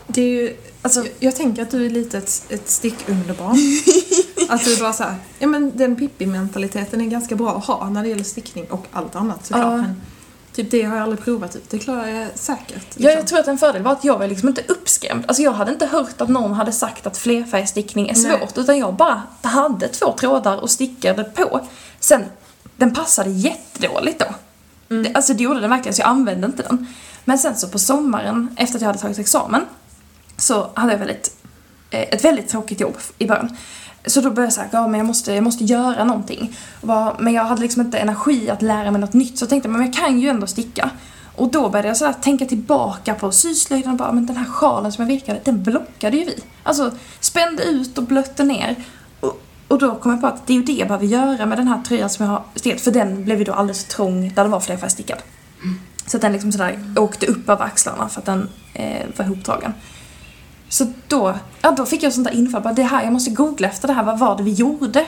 Det 0.07 0.21
är 0.21 0.27
ju, 0.27 0.57
Alltså, 0.83 0.99
jag, 0.99 1.09
jag 1.19 1.35
tänker 1.35 1.61
att 1.61 1.71
du 1.71 1.85
är 1.85 1.89
lite 1.89 2.17
ett, 2.17 2.45
ett 2.49 2.69
stickunderbarn. 2.69 3.57
att 4.49 4.65
du 4.65 4.77
bara 4.77 4.93
såhär, 4.93 5.15
ja 5.39 5.47
men 5.47 5.77
den 5.77 5.95
Pippi-mentaliteten 5.95 7.01
är 7.01 7.05
ganska 7.05 7.35
bra 7.35 7.57
att 7.57 7.65
ha 7.65 7.89
när 7.89 8.03
det 8.03 8.09
gäller 8.09 8.23
stickning 8.23 8.65
och 8.65 8.85
allt 8.91 9.15
annat 9.15 9.45
såklart. 9.45 9.81
Men 9.81 10.01
typ 10.53 10.71
det 10.71 10.83
har 10.83 10.95
jag 10.95 11.03
aldrig 11.03 11.23
provat 11.23 11.55
ut, 11.55 11.69
det 11.69 11.79
klarar 11.79 12.07
jag 12.07 12.29
säkert. 12.35 12.87
Ja, 12.95 13.09
jag 13.09 13.09
liksom. 13.09 13.25
tror 13.25 13.39
att 13.39 13.47
en 13.47 13.57
fördel 13.57 13.81
var 13.81 13.91
att 13.91 14.03
jag 14.03 14.19
var 14.19 14.27
liksom 14.27 14.49
inte 14.49 14.61
uppskrämd. 14.67 15.23
Alltså 15.27 15.43
jag 15.43 15.51
hade 15.51 15.71
inte 15.71 15.85
hört 15.85 16.21
att 16.21 16.29
någon 16.29 16.53
hade 16.53 16.71
sagt 16.71 17.07
att 17.07 17.17
flerfärgstickning 17.17 18.09
är 18.09 18.13
Nej. 18.13 18.39
svårt, 18.39 18.57
utan 18.57 18.77
jag 18.77 18.93
bara 18.93 19.21
hade 19.41 19.87
två 19.87 20.11
trådar 20.11 20.57
och 20.57 20.69
stickade 20.69 21.23
på. 21.23 21.67
Sen, 21.99 22.25
den 22.77 22.93
passade 22.93 23.29
jättedåligt 23.29 24.19
då. 24.19 24.25
Mm. 24.89 25.03
Det, 25.03 25.15
alltså 25.15 25.33
det 25.33 25.43
gjorde 25.43 25.59
den 25.59 25.69
verkligen, 25.69 25.93
så 25.93 26.01
jag 26.01 26.09
använde 26.09 26.47
inte 26.47 26.63
den. 26.63 26.87
Men 27.25 27.37
sen 27.37 27.55
så 27.55 27.67
på 27.67 27.79
sommaren, 27.79 28.55
efter 28.57 28.75
att 28.75 28.81
jag 28.81 28.87
hade 28.87 28.99
tagit 28.99 29.19
examen, 29.19 29.61
så 30.37 30.69
hade 30.73 30.91
jag 30.93 30.99
väldigt, 30.99 31.35
eh, 31.89 32.01
ett 32.01 32.25
väldigt 32.25 32.49
tråkigt 32.49 32.79
jobb 32.79 32.97
i 33.17 33.27
början. 33.27 33.57
Så 34.05 34.21
då 34.21 34.29
började 34.29 34.43
jag 34.43 34.53
säga, 34.53 34.67
ja 34.71 34.87
men 34.87 34.97
jag 34.97 35.07
måste, 35.07 35.33
jag 35.33 35.43
måste 35.43 35.63
göra 35.63 36.03
någonting. 36.03 36.55
Bara, 36.81 37.15
men 37.19 37.33
jag 37.33 37.43
hade 37.43 37.61
liksom 37.61 37.81
inte 37.81 37.97
energi 37.97 38.49
att 38.49 38.61
lära 38.61 38.91
mig 38.91 39.01
något 39.01 39.13
nytt, 39.13 39.37
så 39.37 39.43
jag 39.43 39.49
tänkte 39.49 39.69
men 39.69 39.81
jag 39.81 39.93
kan 39.93 40.19
ju 40.19 40.29
ändå 40.29 40.47
sticka. 40.47 40.89
Och 41.35 41.51
då 41.51 41.69
började 41.69 41.87
jag 41.87 41.97
så 41.97 42.05
här 42.05 42.13
tänka 42.13 42.45
tillbaka 42.45 43.13
på 43.13 43.31
syslöjden 43.31 43.91
och 43.91 43.97
bara, 43.97 44.11
men 44.11 44.25
den 44.25 44.37
här 44.37 44.45
sjalen 44.45 44.91
som 44.91 45.01
jag 45.01 45.07
virkade, 45.07 45.39
den 45.43 45.63
blockade 45.63 46.17
ju 46.17 46.25
vi. 46.25 46.43
Alltså 46.63 46.91
spände 47.19 47.63
ut 47.63 47.97
och 47.97 48.03
blötte 48.03 48.43
ner. 48.43 48.75
Och, 49.19 49.41
Och 49.67 49.79
då 49.79 49.95
kom 49.95 50.11
jag 50.11 50.21
på 50.21 50.27
att 50.27 50.47
det 50.47 50.53
är 50.53 50.57
ju 50.57 50.63
det 50.63 50.73
jag 50.73 50.87
behöver 50.87 51.05
göra 51.05 51.45
med 51.45 51.57
den 51.57 51.67
här 51.67 51.81
tröjan 51.81 52.09
som 52.09 52.25
jag 52.25 52.31
har 52.31 52.43
stickat. 52.55 52.81
För 52.81 52.91
den 52.91 53.23
blev 53.23 53.37
ju 53.39 53.43
då 53.43 53.53
alldeles 53.53 53.85
för 53.85 53.91
trång 53.93 54.31
där 54.35 54.43
det 54.43 54.49
var 54.49 54.59
flerfärgstickad. 54.59 55.17
Så 56.07 56.17
att 56.17 56.21
den 56.21 56.33
liksom 56.33 56.51
sådär 56.51 56.79
åkte 56.95 57.25
upp 57.25 57.49
över 57.49 57.65
axlarna 57.65 58.09
för 58.09 58.19
att 58.19 58.25
den 58.25 58.49
eh, 58.73 59.07
var 59.17 59.25
ihoptagen. 59.25 59.73
Så 60.73 60.93
då, 61.07 61.35
ja, 61.61 61.71
då 61.71 61.85
fick 61.85 62.03
jag 62.03 62.13
sånt 62.13 62.27
där 62.27 62.33
infall. 62.33 62.61
Bara, 62.61 62.73
det 62.73 62.83
här, 62.83 63.03
jag 63.03 63.13
måste 63.13 63.31
googla 63.31 63.67
efter 63.67 63.87
det 63.87 63.93
här. 63.93 64.03
Vad 64.03 64.19
var 64.19 64.37
det 64.37 64.43
vi 64.43 64.51
gjorde 64.51 65.05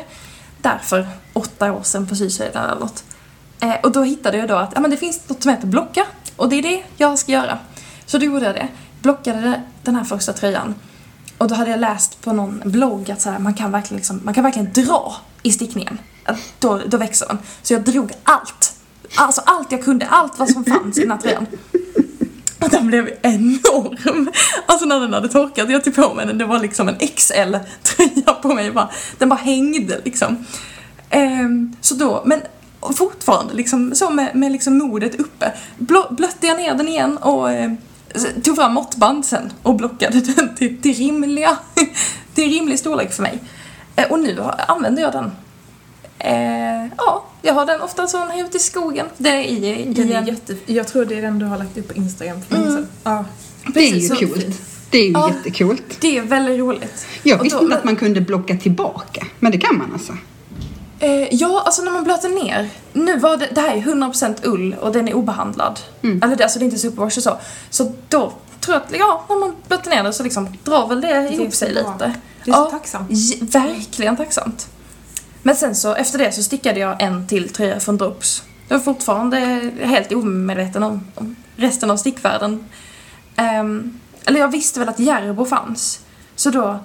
där 0.61 0.77
för 0.83 1.07
åtta 1.33 1.71
år 1.71 1.83
sedan 1.83 2.07
på 2.07 2.15
Sydsveden 2.15 2.63
eller 2.63 2.79
något. 2.79 3.03
Eh, 3.59 3.75
och 3.83 3.91
då 3.91 4.03
hittade 4.03 4.37
jag 4.37 4.47
då 4.47 4.55
att 4.55 4.71
ja, 4.75 4.79
men 4.79 4.91
det 4.91 4.97
finns 4.97 5.29
något 5.29 5.43
som 5.43 5.51
heter 5.51 5.67
blocka. 5.67 6.05
Och 6.35 6.49
det 6.49 6.55
är 6.55 6.61
det 6.61 6.83
jag 6.97 7.19
ska 7.19 7.31
göra. 7.31 7.59
Så 8.05 8.17
då 8.17 8.25
gjorde 8.25 8.45
jag 8.45 8.55
det. 8.55 8.67
Blockade 9.01 9.61
den 9.83 9.95
här 9.95 10.03
första 10.03 10.33
tröjan. 10.33 10.75
Och 11.37 11.47
då 11.47 11.55
hade 11.55 11.71
jag 11.71 11.79
läst 11.79 12.21
på 12.21 12.33
någon 12.33 12.61
blogg 12.65 13.11
att 13.11 13.21
så 13.21 13.29
här, 13.29 13.39
man, 13.39 13.53
kan 13.53 13.71
verkligen 13.71 13.97
liksom, 13.97 14.21
man 14.23 14.33
kan 14.33 14.43
verkligen 14.43 14.73
dra 14.73 15.15
i 15.43 15.51
stickningen. 15.51 15.97
Då, 16.59 16.81
då 16.87 16.97
växer 16.97 17.27
den. 17.27 17.37
Så 17.61 17.73
jag 17.73 17.83
drog 17.83 18.11
allt. 18.23 18.73
Alltså 19.15 19.41
allt 19.45 19.71
jag 19.71 19.83
kunde, 19.83 20.07
allt 20.07 20.39
vad 20.39 20.49
som 20.49 20.65
fanns 20.65 20.97
i 20.97 21.01
den 21.01 21.11
här 21.11 21.17
tröjan. 21.17 21.47
Och 22.59 22.69
den 22.69 22.87
blev 22.87 23.09
enorm. 23.21 24.31
Alltså 24.65 24.85
när 24.85 24.99
den 24.99 25.13
hade 25.13 25.29
torkat, 25.29 25.69
jag 25.69 25.83
tog 25.83 25.95
på 25.95 26.13
mig 26.13 26.25
den, 26.25 26.37
det 26.37 26.45
var 26.45 26.59
liksom 26.59 26.87
en 26.87 26.95
XL-tröja 26.99 28.33
på 28.41 28.53
mig. 28.53 28.71
Bara, 28.71 28.89
den 29.17 29.29
bara 29.29 29.39
hängde 29.39 30.01
liksom. 30.05 30.45
Ehm, 31.09 31.75
så 31.81 31.95
då, 31.95 32.23
men 32.25 32.41
fortfarande 32.93 33.53
liksom 33.53 33.95
så 33.95 34.09
med, 34.09 34.35
med 34.35 34.51
liksom 34.51 34.77
modet 34.77 35.19
uppe. 35.19 35.53
Blå, 35.77 36.07
blötte 36.09 36.47
jag 36.47 36.57
ner 36.57 36.75
den 36.75 36.87
igen 36.87 37.17
och 37.17 37.51
eh, 37.51 37.71
tog 38.43 38.55
fram 38.55 38.73
måttband 38.73 39.25
sen 39.25 39.53
och 39.63 39.75
blockade 39.75 40.21
den 40.21 40.55
till, 40.55 40.81
till 40.81 40.93
rimliga, 40.95 41.57
till 42.33 42.49
rimlig 42.49 42.79
storlek 42.79 43.13
för 43.13 43.23
mig. 43.23 43.39
Eh, 43.95 44.11
och 44.11 44.19
nu 44.19 44.43
använder 44.67 45.01
jag 45.01 45.11
den. 45.11 45.31
Eh, 46.19 46.91
ja, 46.97 47.25
jag 47.45 47.53
har 47.53 47.65
den 47.65 47.81
ofta 47.81 48.07
så 48.07 48.17
här 48.17 48.43
ute 48.45 48.57
i 48.57 48.59
skogen. 48.59 49.05
Det 49.17 49.29
är 49.29 49.41
i, 49.41 49.81
i 49.81 49.93
Den 49.93 50.11
är 50.11 50.15
en- 50.15 50.25
jätte... 50.27 50.55
Jag 50.65 50.87
tror 50.87 51.05
det 51.05 51.15
är 51.17 51.21
den 51.21 51.39
du 51.39 51.45
har 51.45 51.57
lagt 51.57 51.77
upp 51.77 51.87
på 51.87 51.93
Instagram 51.93 52.41
för 52.49 52.55
länge 52.55 52.67
sedan. 52.71 52.87
Ja. 53.03 53.25
Det 53.73 53.79
är 53.79 53.95
ju 53.95 54.09
coolt. 54.09 54.61
Det 54.89 54.97
är 54.97 55.05
ju 55.05 55.11
Ja. 55.11 55.29
jättekult. 55.35 55.97
Det 56.01 56.17
är 56.17 56.21
väldigt 56.21 56.59
roligt. 56.59 57.05
Jag 57.23 57.43
visste 57.43 57.63
inte 57.63 57.77
att 57.77 57.83
man 57.83 57.95
kunde 57.95 58.21
blocka 58.21 58.57
tillbaka, 58.57 59.25
men 59.39 59.51
det 59.51 59.57
kan 59.57 59.77
man 59.77 59.93
alltså. 59.93 60.13
Eh, 60.99 61.33
ja, 61.35 61.61
alltså 61.65 61.81
när 61.81 61.91
man 61.91 62.03
blöter 62.03 62.29
ner. 62.29 62.69
Nu 62.93 63.19
var 63.19 63.37
det, 63.37 63.47
det 63.51 63.61
här 63.61 63.75
är 63.77 63.81
100% 63.81 64.35
ull 64.43 64.75
och 64.81 64.91
den 64.91 65.07
är 65.07 65.13
obehandlad. 65.13 65.79
Eller 66.01 66.35
det, 66.35 66.43
alltså 66.43 66.59
det 66.59 66.63
är 66.63 66.67
inte 66.67 66.77
superwash 66.79 67.17
och 67.17 67.23
så. 67.23 67.37
Så 67.69 67.93
då 68.09 68.33
tror 68.59 68.75
jag 68.75 68.81
att, 68.83 68.99
ja, 68.99 69.25
när 69.29 69.35
man 69.39 69.55
blöter 69.67 69.89
ner 69.89 70.03
det 70.03 70.13
så 70.13 70.23
liksom 70.23 70.57
drar 70.63 70.87
väl 70.87 71.01
det 71.01 71.07
är 71.07 71.31
ihop 71.33 71.53
sig 71.53 71.73
bra. 71.73 71.81
lite. 71.93 72.13
Det 72.45 72.51
är 72.51 72.53
så 72.53 72.59
Ja, 72.59 72.65
tacksamt. 72.71 73.09
verkligen 73.41 74.17
tacksamt. 74.17 74.67
Men 75.45 75.55
sen 75.55 75.75
så, 75.75 75.95
efter 75.95 76.19
det 76.19 76.31
så 76.31 76.43
stickade 76.43 76.79
jag 76.79 77.01
en 77.01 77.27
till 77.27 77.49
tröja 77.49 77.79
från 77.79 77.97
Drops. 77.97 78.43
Jag 78.67 78.79
är 78.79 78.83
fortfarande 78.83 79.37
helt 79.81 80.11
omedveten 80.11 80.83
om, 80.83 81.07
om 81.15 81.35
resten 81.55 81.91
av 81.91 81.97
stickvärlden. 81.97 82.65
Um, 83.61 83.99
eller 84.25 84.39
jag 84.39 84.47
visste 84.51 84.79
väl 84.79 84.89
att 84.89 84.99
Järbo 84.99 85.45
fanns. 85.45 85.99
Så 86.35 86.49
då, 86.49 86.79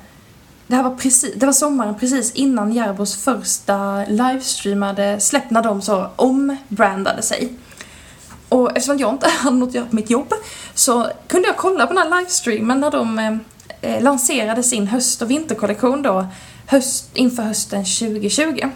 det 0.66 0.76
här 0.76 0.82
var 0.82 0.96
precis, 0.96 1.34
det 1.36 1.46
var 1.46 1.52
sommaren 1.52 1.94
precis 1.98 2.32
innan 2.32 2.72
Järbos 2.72 3.24
första 3.24 4.04
livestreamade 4.04 5.20
släpp 5.20 5.50
när 5.50 5.62
de 5.62 5.82
så 5.82 6.08
ombrandade 6.16 7.22
sig. 7.22 7.52
Och 8.48 8.76
eftersom 8.76 8.98
jag 8.98 9.14
inte 9.14 9.28
hade 9.38 9.56
något 9.56 9.68
att 9.68 9.74
göra 9.74 9.86
på 9.86 9.96
mitt 9.96 10.11
jobb 10.11 10.32
så 10.74 11.11
kunde 11.28 11.48
jag 11.48 11.56
kolla 11.56 11.86
på 11.86 11.92
den 11.92 12.02
här 12.02 12.18
livestreamen 12.18 12.80
när 12.80 12.90
de 12.90 13.18
eh, 13.18 13.36
eh, 13.80 14.02
lanserade 14.02 14.62
sin 14.62 14.86
höst 14.86 15.22
och 15.22 15.30
vinterkollektion 15.30 16.02
då 16.02 16.26
höst, 16.70 17.10
inför 17.14 17.42
hösten 17.42 17.84
2020. 17.84 18.70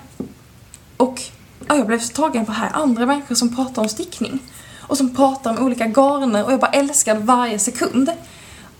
Och 0.97 1.23
ja, 1.69 1.77
jag 1.77 1.87
blev 1.87 2.01
så 2.01 2.13
tagen 2.13 2.47
på 2.47 2.53
här 2.53 2.71
andra 2.73 3.07
människor 3.07 3.35
som 3.35 3.57
pratar 3.57 3.83
om 3.83 3.89
stickning. 3.89 4.39
Och 4.81 4.97
som 4.97 5.17
pratar 5.17 5.51
om 5.51 5.65
olika 5.67 5.87
garner 5.87 6.45
och 6.45 6.53
jag 6.53 6.61
bara 6.61 6.71
älskade 6.71 7.21
varje 7.21 7.59
sekund. 7.59 8.11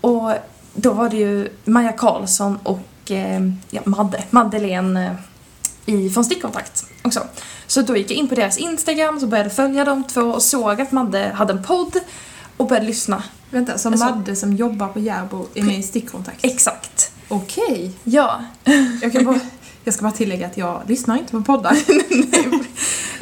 Och 0.01 0.31
då 0.73 0.93
var 0.93 1.09
det 1.09 1.17
ju 1.17 1.49
Maja 1.65 1.91
Karlsson 1.91 2.59
och 2.63 3.11
eh, 3.11 3.41
ja, 3.69 3.81
Madde, 3.85 4.23
Madeleine 4.29 5.05
eh, 5.85 5.93
i, 5.95 6.09
från 6.09 6.25
Stickkontakt 6.25 6.85
också. 7.01 7.23
Så 7.67 7.81
då 7.81 7.97
gick 7.97 8.11
jag 8.11 8.17
in 8.17 8.27
på 8.27 8.35
deras 8.35 8.57
Instagram, 8.57 9.19
så 9.19 9.27
började 9.27 9.49
följa 9.49 9.85
de 9.85 10.03
två 10.03 10.21
och 10.21 10.41
såg 10.41 10.81
att 10.81 10.91
Madde 10.91 11.31
hade 11.35 11.53
en 11.53 11.63
podd 11.63 11.99
och 12.57 12.67
började 12.67 12.87
lyssna. 12.87 13.23
Vänta, 13.49 13.77
så 13.77 13.89
Alltså- 13.89 14.05
Madde 14.05 14.35
som 14.35 14.53
jobbar 14.53 14.87
på 14.87 14.99
Järbo 14.99 15.45
är 15.55 15.63
med 15.63 15.79
i 15.79 15.83
stickkontakt? 15.83 16.45
Exakt. 16.45 17.11
Okej. 17.27 17.91
Ja, 18.03 18.43
Jag, 19.01 19.11
kan 19.11 19.25
bara, 19.25 19.39
jag 19.83 19.93
ska 19.93 20.03
bara 20.03 20.11
tillägga 20.11 20.47
att 20.47 20.57
jag 20.57 20.81
lyssnar 20.87 21.17
inte 21.17 21.31
på 21.31 21.41
poddar. 21.41 21.77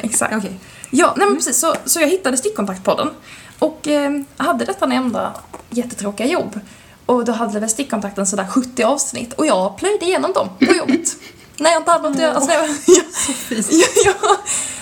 exakt. 0.00 0.34
Okej. 0.36 0.60
Ja, 0.90 1.14
nej 1.16 1.26
men 1.26 1.36
precis. 1.36 1.58
Så, 1.58 1.74
så 1.84 2.00
jag 2.00 2.08
hittade 2.08 2.36
Stickkontaktpodden 2.36 3.10
och 3.58 3.88
eh, 3.88 4.12
hade 4.36 4.64
detta 4.64 4.86
nämnda 4.86 5.34
jättetråkiga 5.70 6.26
jobb. 6.26 6.60
Och 7.06 7.24
då 7.24 7.32
hade 7.32 7.60
väl 7.60 7.68
Stickkontakten 7.68 8.26
sådär 8.26 8.46
70 8.46 8.82
avsnitt 8.82 9.32
och 9.32 9.46
jag 9.46 9.76
plöjde 9.76 10.04
igenom 10.04 10.32
dem 10.32 10.48
på 10.58 10.74
jobbet. 10.74 11.16
när 11.56 11.70
jag 11.70 11.80
inte 11.80 11.90
hade 11.90 12.08
något 12.08 12.16
att 12.16 12.22
göra. 12.22 12.34
Alltså, 12.34 12.52
jag, 12.52 12.68
ja, 12.86 13.86
ja, 14.04 14.12
ja. 14.22 14.36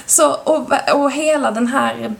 Så, 0.06 0.32
och, 0.32 0.72
och 0.94 1.12
hela 1.12 1.50
den 1.50 1.66
här 1.66 2.14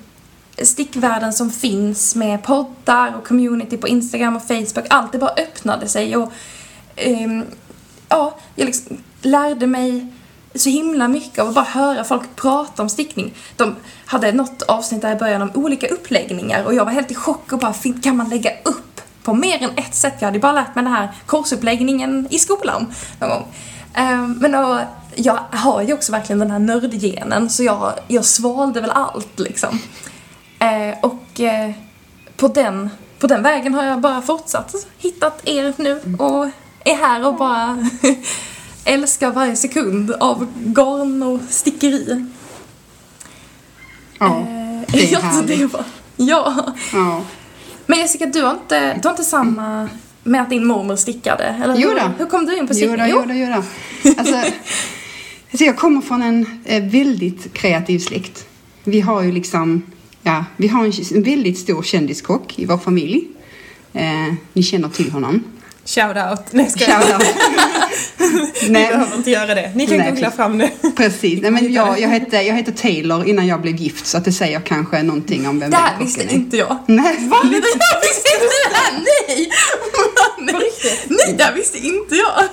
stickvärlden 0.63 1.33
som 1.33 1.51
finns 1.51 2.15
med 2.15 2.43
poddar 2.43 3.15
och 3.17 3.27
community 3.27 3.77
på 3.77 3.89
Instagram 3.89 4.37
och 4.37 4.43
Facebook, 4.43 4.87
allt 4.91 5.13
det 5.13 5.19
bara 5.19 5.31
öppnade 5.31 5.89
sig 5.89 6.17
och 6.17 6.33
Ehm, 6.97 7.45
ja, 8.09 8.37
jag 8.55 8.67
liksom 8.67 8.97
lärde 9.23 9.67
mig 9.67 10.07
så 10.55 10.71
himla 10.71 11.09
mycket 11.09 11.39
av 11.39 11.49
att 11.49 11.55
bara 11.55 11.65
höra 11.65 12.05
folk 12.05 12.37
prata 12.37 12.83
om 12.83 12.89
stickning. 12.89 13.35
De 13.57 13.77
hade 14.07 14.33
något 14.33 14.63
avsnitt 14.63 15.03
där 15.03 15.13
i 15.13 15.19
början 15.19 15.43
om 15.43 15.51
olika 15.55 15.87
uppläggningar 15.87 16.65
och 16.65 16.75
jag 16.75 16.85
var 16.85 16.93
helt 16.93 17.11
i 17.11 17.15
chock 17.15 17.53
och 17.53 17.59
bara, 17.59 17.75
kan 18.03 18.17
man 18.17 18.29
lägga 18.29 18.51
upp 18.65 19.01
på 19.23 19.35
mer 19.35 19.63
än 19.63 19.71
ett 19.77 19.95
sätt? 19.95 20.15
Jag 20.19 20.27
hade 20.27 20.37
ju 20.37 20.43
bara 20.43 20.53
lärt 20.53 20.75
mig 20.75 20.85
den 20.85 20.93
här 20.93 21.13
korsuppläggningen 21.27 22.27
i 22.31 22.39
skolan 22.39 22.95
någon 23.21 23.31
gång. 23.31 23.47
Ehm, 23.95 24.39
men 24.41 24.53
då, 24.53 24.81
jag 25.15 25.39
har 25.51 25.83
ju 25.83 25.95
också 25.95 26.13
verkligen 26.13 26.39
den 26.39 26.51
här 26.51 26.59
nördgenen 26.59 27.51
så 27.51 27.63
jag, 27.63 27.93
jag 28.09 28.25
svalde 28.25 28.81
väl 28.81 28.91
allt 28.91 29.39
liksom. 29.39 29.79
Ehm, 30.59 30.95
och 31.03 31.41
eh, 31.41 31.71
på, 32.37 32.49
den, 32.49 32.91
på 33.19 33.27
den 33.27 33.43
vägen 33.43 33.75
har 33.75 33.85
jag 33.85 34.01
bara 34.01 34.23
fortsatt. 34.23 34.75
Hittat 34.99 35.49
er 35.49 35.73
nu 35.77 36.17
och 36.19 36.49
är 36.85 36.95
här 36.95 37.27
och 37.27 37.37
bara 37.37 37.89
älskar 38.85 39.31
varje 39.31 39.57
sekund 39.57 40.11
av 40.11 40.47
garn 40.57 41.23
och 41.23 41.41
stickeri. 41.49 42.27
Ja, 44.19 44.39
Eh, 44.39 44.93
det 44.93 45.13
är 45.13 45.21
härligt. 45.23 45.73
ja. 46.17 46.75
ja. 46.93 47.23
Men 47.87 47.99
Jessica, 47.99 48.27
du 48.27 48.43
har 48.43 48.51
inte, 48.51 48.95
du 48.95 49.01
har 49.09 49.11
inte 49.11 49.25
samma 49.25 49.89
med 50.23 50.43
att 50.43 50.51
din 50.51 50.67
mormor 50.67 50.97
stickade? 50.97 51.45
Eller 51.45 51.77
hur, 51.77 51.95
då. 51.95 52.11
hur 52.19 52.27
kom 52.27 52.47
du 52.47 52.57
in 52.59 52.67
på 52.67 52.75
stickning? 52.75 52.99
då, 52.99 53.05
jo 53.09 53.25
då, 53.29 53.35
jo 53.35 53.47
då. 53.47 53.63
Alltså, 54.19 54.35
alltså 55.51 55.65
jag 55.65 55.77
kommer 55.77 56.01
från 56.01 56.23
en 56.23 56.61
eh, 56.65 56.83
väldigt 56.85 57.53
kreativ 57.55 57.99
släkt. 57.99 58.47
Vi 58.85 59.01
har 59.01 59.23
ju 59.23 59.33
liksom, 59.33 59.83
ja, 60.23 60.45
vi 60.57 60.69
har 60.69 60.85
en, 60.85 60.93
en 61.15 61.23
väldigt 61.23 61.59
stor 61.59 61.83
kändiskock 61.83 62.59
i 62.59 62.65
vår 62.67 62.79
familj. 62.79 63.29
Eh, 63.93 64.35
ni 64.53 64.63
känner 64.63 64.89
till 64.89 65.11
honom. 65.11 65.45
Shout 65.85 66.17
out. 66.17 66.41
Nej, 66.51 66.71
ska 66.71 66.85
jag 66.91 67.03
Shoutout. 67.03 67.27
Ni 68.63 68.69
Nej, 68.71 68.89
behöver 68.93 69.17
inte 69.17 69.31
göra 69.31 69.55
det. 69.55 69.73
Ni 69.75 69.87
kan 69.87 69.97
Nej, 69.99 70.11
googla 70.11 70.31
fram 70.31 70.59
nu. 70.59 70.69
precis. 70.97 71.43
Nej, 71.43 71.51
men 71.51 71.73
jag, 71.73 72.01
jag, 72.01 72.09
hette, 72.09 72.37
jag 72.37 72.55
hette 72.55 72.73
Taylor 72.73 73.29
innan 73.29 73.47
jag 73.47 73.61
blev 73.61 73.77
gift 73.77 74.07
så 74.07 74.19
att 74.19 74.25
det 74.25 74.33
säger 74.33 74.61
kanske 74.61 75.03
någonting 75.03 75.49
om 75.49 75.61
vem 75.61 75.71
Det 75.71 75.77
den 75.77 75.85
här 75.85 75.91
kocken 75.93 76.07
visste 76.07 76.23
är. 76.23 76.33
inte 76.35 76.57
jag. 76.57 76.77
Nej. 76.87 77.17
Va? 77.29 77.37
Det 77.43 77.49
här 77.57 78.01
visste 78.03 78.29
inte 78.35 78.55
det 78.69 78.77
här! 78.77 78.93
Nej! 79.27 79.51
Nej, 80.39 80.71
nej 81.09 81.35
det 81.39 81.45
här 81.45 81.53
visste 81.53 81.79
inte 81.79 82.15
jag. 82.15 82.45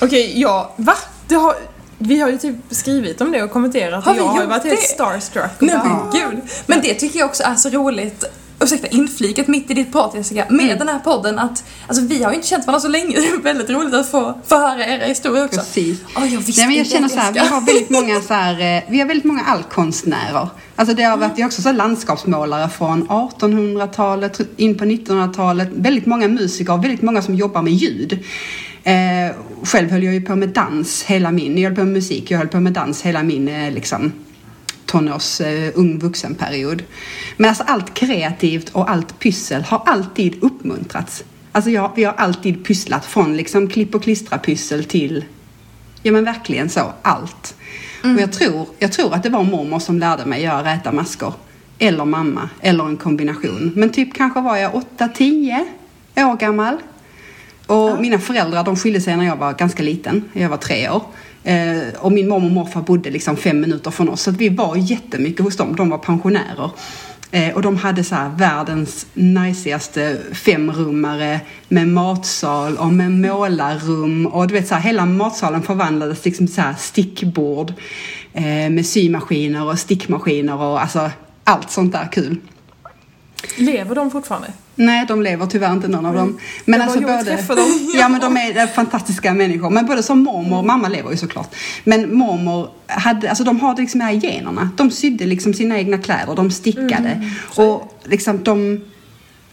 Okej, 0.00 0.40
ja, 0.40 0.74
va? 0.76 0.94
Det 1.28 1.34
har, 1.34 1.54
vi 1.98 2.20
har 2.20 2.28
ju 2.30 2.38
typ 2.38 2.56
skrivit 2.70 3.20
om 3.20 3.32
det 3.32 3.42
och 3.42 3.50
kommenterat 3.50 4.04
Har 4.04 4.12
och 4.12 4.18
jag 4.18 4.24
har 4.24 4.46
varit 4.46 4.64
helt 4.64 4.80
det? 4.80 4.86
starstruck. 4.86 5.50
Nej 5.58 5.76
men 5.84 6.10
gud. 6.12 6.40
Men 6.66 6.80
det 6.82 6.94
tycker 6.94 7.18
jag 7.18 7.28
också 7.28 7.42
är 7.42 7.54
så 7.54 7.68
roligt. 7.68 8.24
Ursäkta 8.62 8.86
inflikat 8.86 9.48
mitt 9.48 9.70
i 9.70 9.74
ditt 9.74 9.92
prat 9.92 10.12
Jessica, 10.14 10.46
med 10.50 10.64
Mm. 10.64 10.78
den 10.78 10.88
här 10.88 10.98
podden 10.98 11.38
att 11.38 11.64
Alltså 11.86 12.04
vi 12.04 12.22
har 12.22 12.30
ju 12.30 12.36
inte 12.36 12.48
känt 12.48 12.66
varandra 12.66 12.80
så 12.80 12.88
länge, 12.88 13.06
det 13.20 13.26
är 13.28 13.42
väldigt 13.42 13.70
roligt 13.70 13.94
att 13.94 14.10
få, 14.10 14.38
få 14.46 14.54
höra 14.54 14.86
era 14.86 15.04
historier 15.04 15.44
också. 15.44 15.60
Precis. 15.60 16.00
Åh, 16.16 16.34
jag 16.34 16.40
visste 16.40 16.60
Nej, 16.60 16.68
men 16.68 16.76
jag 16.76 16.86
känner 16.86 17.08
så 17.08 17.18
här, 17.18 17.32
vi 17.32 17.38
har 17.38 17.60
väldigt 17.60 17.90
många 17.98 18.20
så 18.20 18.34
här, 18.34 18.76
eh, 18.76 18.82
vi 18.90 19.00
har 19.00 19.06
väldigt 19.06 19.24
många 19.24 19.42
allkonstnärer. 19.42 20.48
Alltså 20.76 20.94
det 20.94 21.02
har 21.02 21.16
varit, 21.16 21.32
vi 21.36 21.42
har 21.42 21.48
också 21.48 21.62
så 21.62 21.72
landskapsmålare 21.72 22.68
från 22.68 23.08
1800-talet 23.08 24.40
in 24.56 24.78
på 24.78 24.84
1900-talet. 24.84 25.68
Väldigt 25.72 26.06
många 26.06 26.28
musiker 26.28 26.72
och 26.72 26.84
väldigt 26.84 27.02
många 27.02 27.22
som 27.22 27.34
jobbar 27.34 27.62
med 27.62 27.72
ljud. 27.72 28.18
Eh, 28.84 28.94
själv 29.64 29.90
höll 29.90 30.02
jag 30.04 30.14
ju 30.14 30.22
på 30.22 30.36
med 30.36 30.48
dans 30.48 31.02
hela 31.02 31.30
min, 31.30 31.58
jag 31.58 31.70
höll 31.70 31.76
på 31.76 31.84
med 31.84 31.92
musik, 31.92 32.30
jag 32.30 32.38
höll 32.38 32.48
på 32.48 32.60
med 32.60 32.72
dans 32.72 33.02
hela 33.02 33.22
min 33.22 33.48
eh, 33.48 33.70
liksom 33.72 34.12
tonårs 34.90 35.40
eh, 35.40 35.72
ung 35.74 35.98
vuxenperiod. 35.98 36.82
Men 37.36 37.48
alltså 37.48 37.64
allt 37.66 37.94
kreativt 37.94 38.68
och 38.68 38.90
allt 38.90 39.18
pyssel 39.18 39.62
har 39.62 39.82
alltid 39.86 40.44
uppmuntrats. 40.44 41.24
Alltså 41.52 41.70
jag, 41.70 41.90
vi 41.96 42.04
har 42.04 42.12
alltid 42.12 42.64
pysslat 42.64 43.06
från 43.06 43.36
liksom 43.36 43.68
klipp 43.68 43.94
och 43.94 44.02
klistra 44.02 44.38
pyssel 44.38 44.84
till 44.84 45.24
Ja 46.02 46.12
men 46.12 46.24
verkligen 46.24 46.68
så, 46.68 46.92
allt. 47.02 47.54
Och 48.02 48.20
jag 48.20 48.32
tror, 48.32 48.66
jag 48.78 48.92
tror 48.92 49.14
att 49.14 49.22
det 49.22 49.28
var 49.28 49.42
mormor 49.42 49.78
som 49.78 49.98
lärde 49.98 50.26
mig 50.26 50.42
göra 50.42 50.64
räta 50.64 50.92
maskor. 50.92 51.34
Eller 51.78 52.04
mamma, 52.04 52.48
eller 52.60 52.84
en 52.84 52.96
kombination. 52.96 53.72
Men 53.76 53.90
typ 53.90 54.14
kanske 54.14 54.40
var 54.40 54.56
jag 54.56 54.82
8-10 54.98 55.66
år 56.16 56.36
gammal. 56.36 56.76
Och 57.66 58.00
mina 58.00 58.18
föräldrar 58.18 58.64
de 58.64 58.76
skilde 58.76 59.00
sig 59.00 59.16
när 59.16 59.24
jag 59.24 59.36
var 59.36 59.52
ganska 59.52 59.82
liten. 59.82 60.24
Jag 60.32 60.48
var 60.48 60.56
tre 60.56 60.90
år. 60.90 61.02
Eh, 61.44 61.94
och 61.98 62.12
min 62.12 62.28
mormor 62.28 62.46
och 62.46 62.52
morfar 62.52 62.80
bodde 62.80 63.10
liksom 63.10 63.36
fem 63.36 63.60
minuter 63.60 63.90
från 63.90 64.08
oss. 64.08 64.22
Så 64.22 64.30
att 64.30 64.36
vi 64.36 64.48
var 64.48 64.76
jättemycket 64.76 65.44
hos 65.44 65.56
dem. 65.56 65.76
De 65.76 65.90
var 65.90 65.98
pensionärer. 65.98 66.70
Eh, 67.30 67.54
och 67.54 67.62
de 67.62 67.76
hade 67.76 68.04
så 68.04 68.14
här 68.14 68.28
världens 68.28 69.06
najsigaste 69.14 70.18
femrummare 70.32 71.40
med 71.68 71.88
matsal 71.88 72.76
och 72.76 72.92
med 72.92 73.10
målarrum. 73.10 74.26
Och 74.26 74.46
du 74.46 74.54
vet 74.54 74.68
så 74.68 74.74
här, 74.74 74.82
hela 74.82 75.06
matsalen 75.06 75.62
förvandlades 75.62 76.20
till 76.20 76.30
liksom 76.30 76.48
så 76.48 76.60
här 76.60 76.74
stickbord. 76.78 77.72
Eh, 78.32 78.70
med 78.70 78.86
symaskiner 78.86 79.64
och 79.64 79.78
stickmaskiner 79.78 80.56
och 80.56 80.82
alltså 80.82 81.10
allt 81.44 81.70
sånt 81.70 81.92
där 81.92 82.08
kul. 82.12 82.36
Lever 83.56 83.94
de 83.94 84.10
fortfarande? 84.10 84.52
Nej, 84.80 85.04
de 85.08 85.22
lever 85.22 85.46
tyvärr 85.46 85.72
inte 85.72 85.88
någon 85.88 86.06
av 86.06 86.14
dem. 86.14 86.38
Men 86.64 86.80
Det 86.80 86.86
var 86.86 87.12
jag 87.12 87.26
träffar 87.26 87.56
dem. 87.56 87.90
Ja, 87.94 88.08
men 88.08 88.20
de 88.20 88.36
är 88.36 88.62
eh, 88.62 88.66
fantastiska 88.66 89.34
människor. 89.34 89.70
Men 89.70 89.86
både 89.86 90.02
som 90.02 90.18
mormor 90.18 90.58
och 90.58 90.64
mamma 90.64 90.88
lever 90.88 91.10
ju 91.10 91.16
såklart. 91.16 91.54
Men 91.84 92.14
mormor 92.14 92.68
hade, 92.86 93.28
alltså 93.28 93.44
de 93.44 93.60
har 93.60 93.76
liksom 93.76 93.98
de 93.98 94.04
här 94.04 94.12
generna. 94.12 94.70
De 94.76 94.90
sydde 94.90 95.26
liksom 95.26 95.54
sina 95.54 95.78
egna 95.78 95.98
kläder, 95.98 96.34
de 96.34 96.50
stickade. 96.50 97.30
och 97.56 98.00
liksom 98.04 98.42
de, 98.42 98.80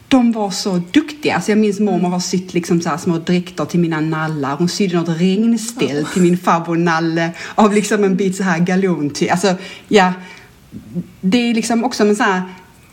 de 0.08 0.32
var 0.32 0.50
så 0.50 0.82
duktiga. 0.92 1.36
Alltså 1.36 1.52
jag 1.52 1.58
minns 1.58 1.80
mormor 1.80 2.10
har 2.10 2.20
sytt 2.20 2.54
liksom 2.54 2.82
så 2.82 2.90
här 2.90 2.98
små 2.98 3.18
dräkter 3.18 3.66
till 3.66 3.80
mina 3.80 4.00
nallar. 4.00 4.56
Hon 4.58 4.70
sydde 4.70 4.98
något 4.98 5.20
regnställ 5.20 6.06
till 6.06 6.22
min 6.22 6.38
farbror 6.38 6.76
Nalle 6.76 7.32
av 7.56 7.74
liksom 7.74 8.04
en 8.04 8.16
bit 8.16 8.36
så 8.36 8.44
här 8.44 8.60
galontyg. 8.60 9.30
Alltså, 9.30 9.56
ja. 9.88 10.14
Det 11.22 11.38
är 11.38 11.54
liksom 11.54 11.84
också 11.84 12.04
en 12.04 12.16
så 12.16 12.24
här 12.24 12.42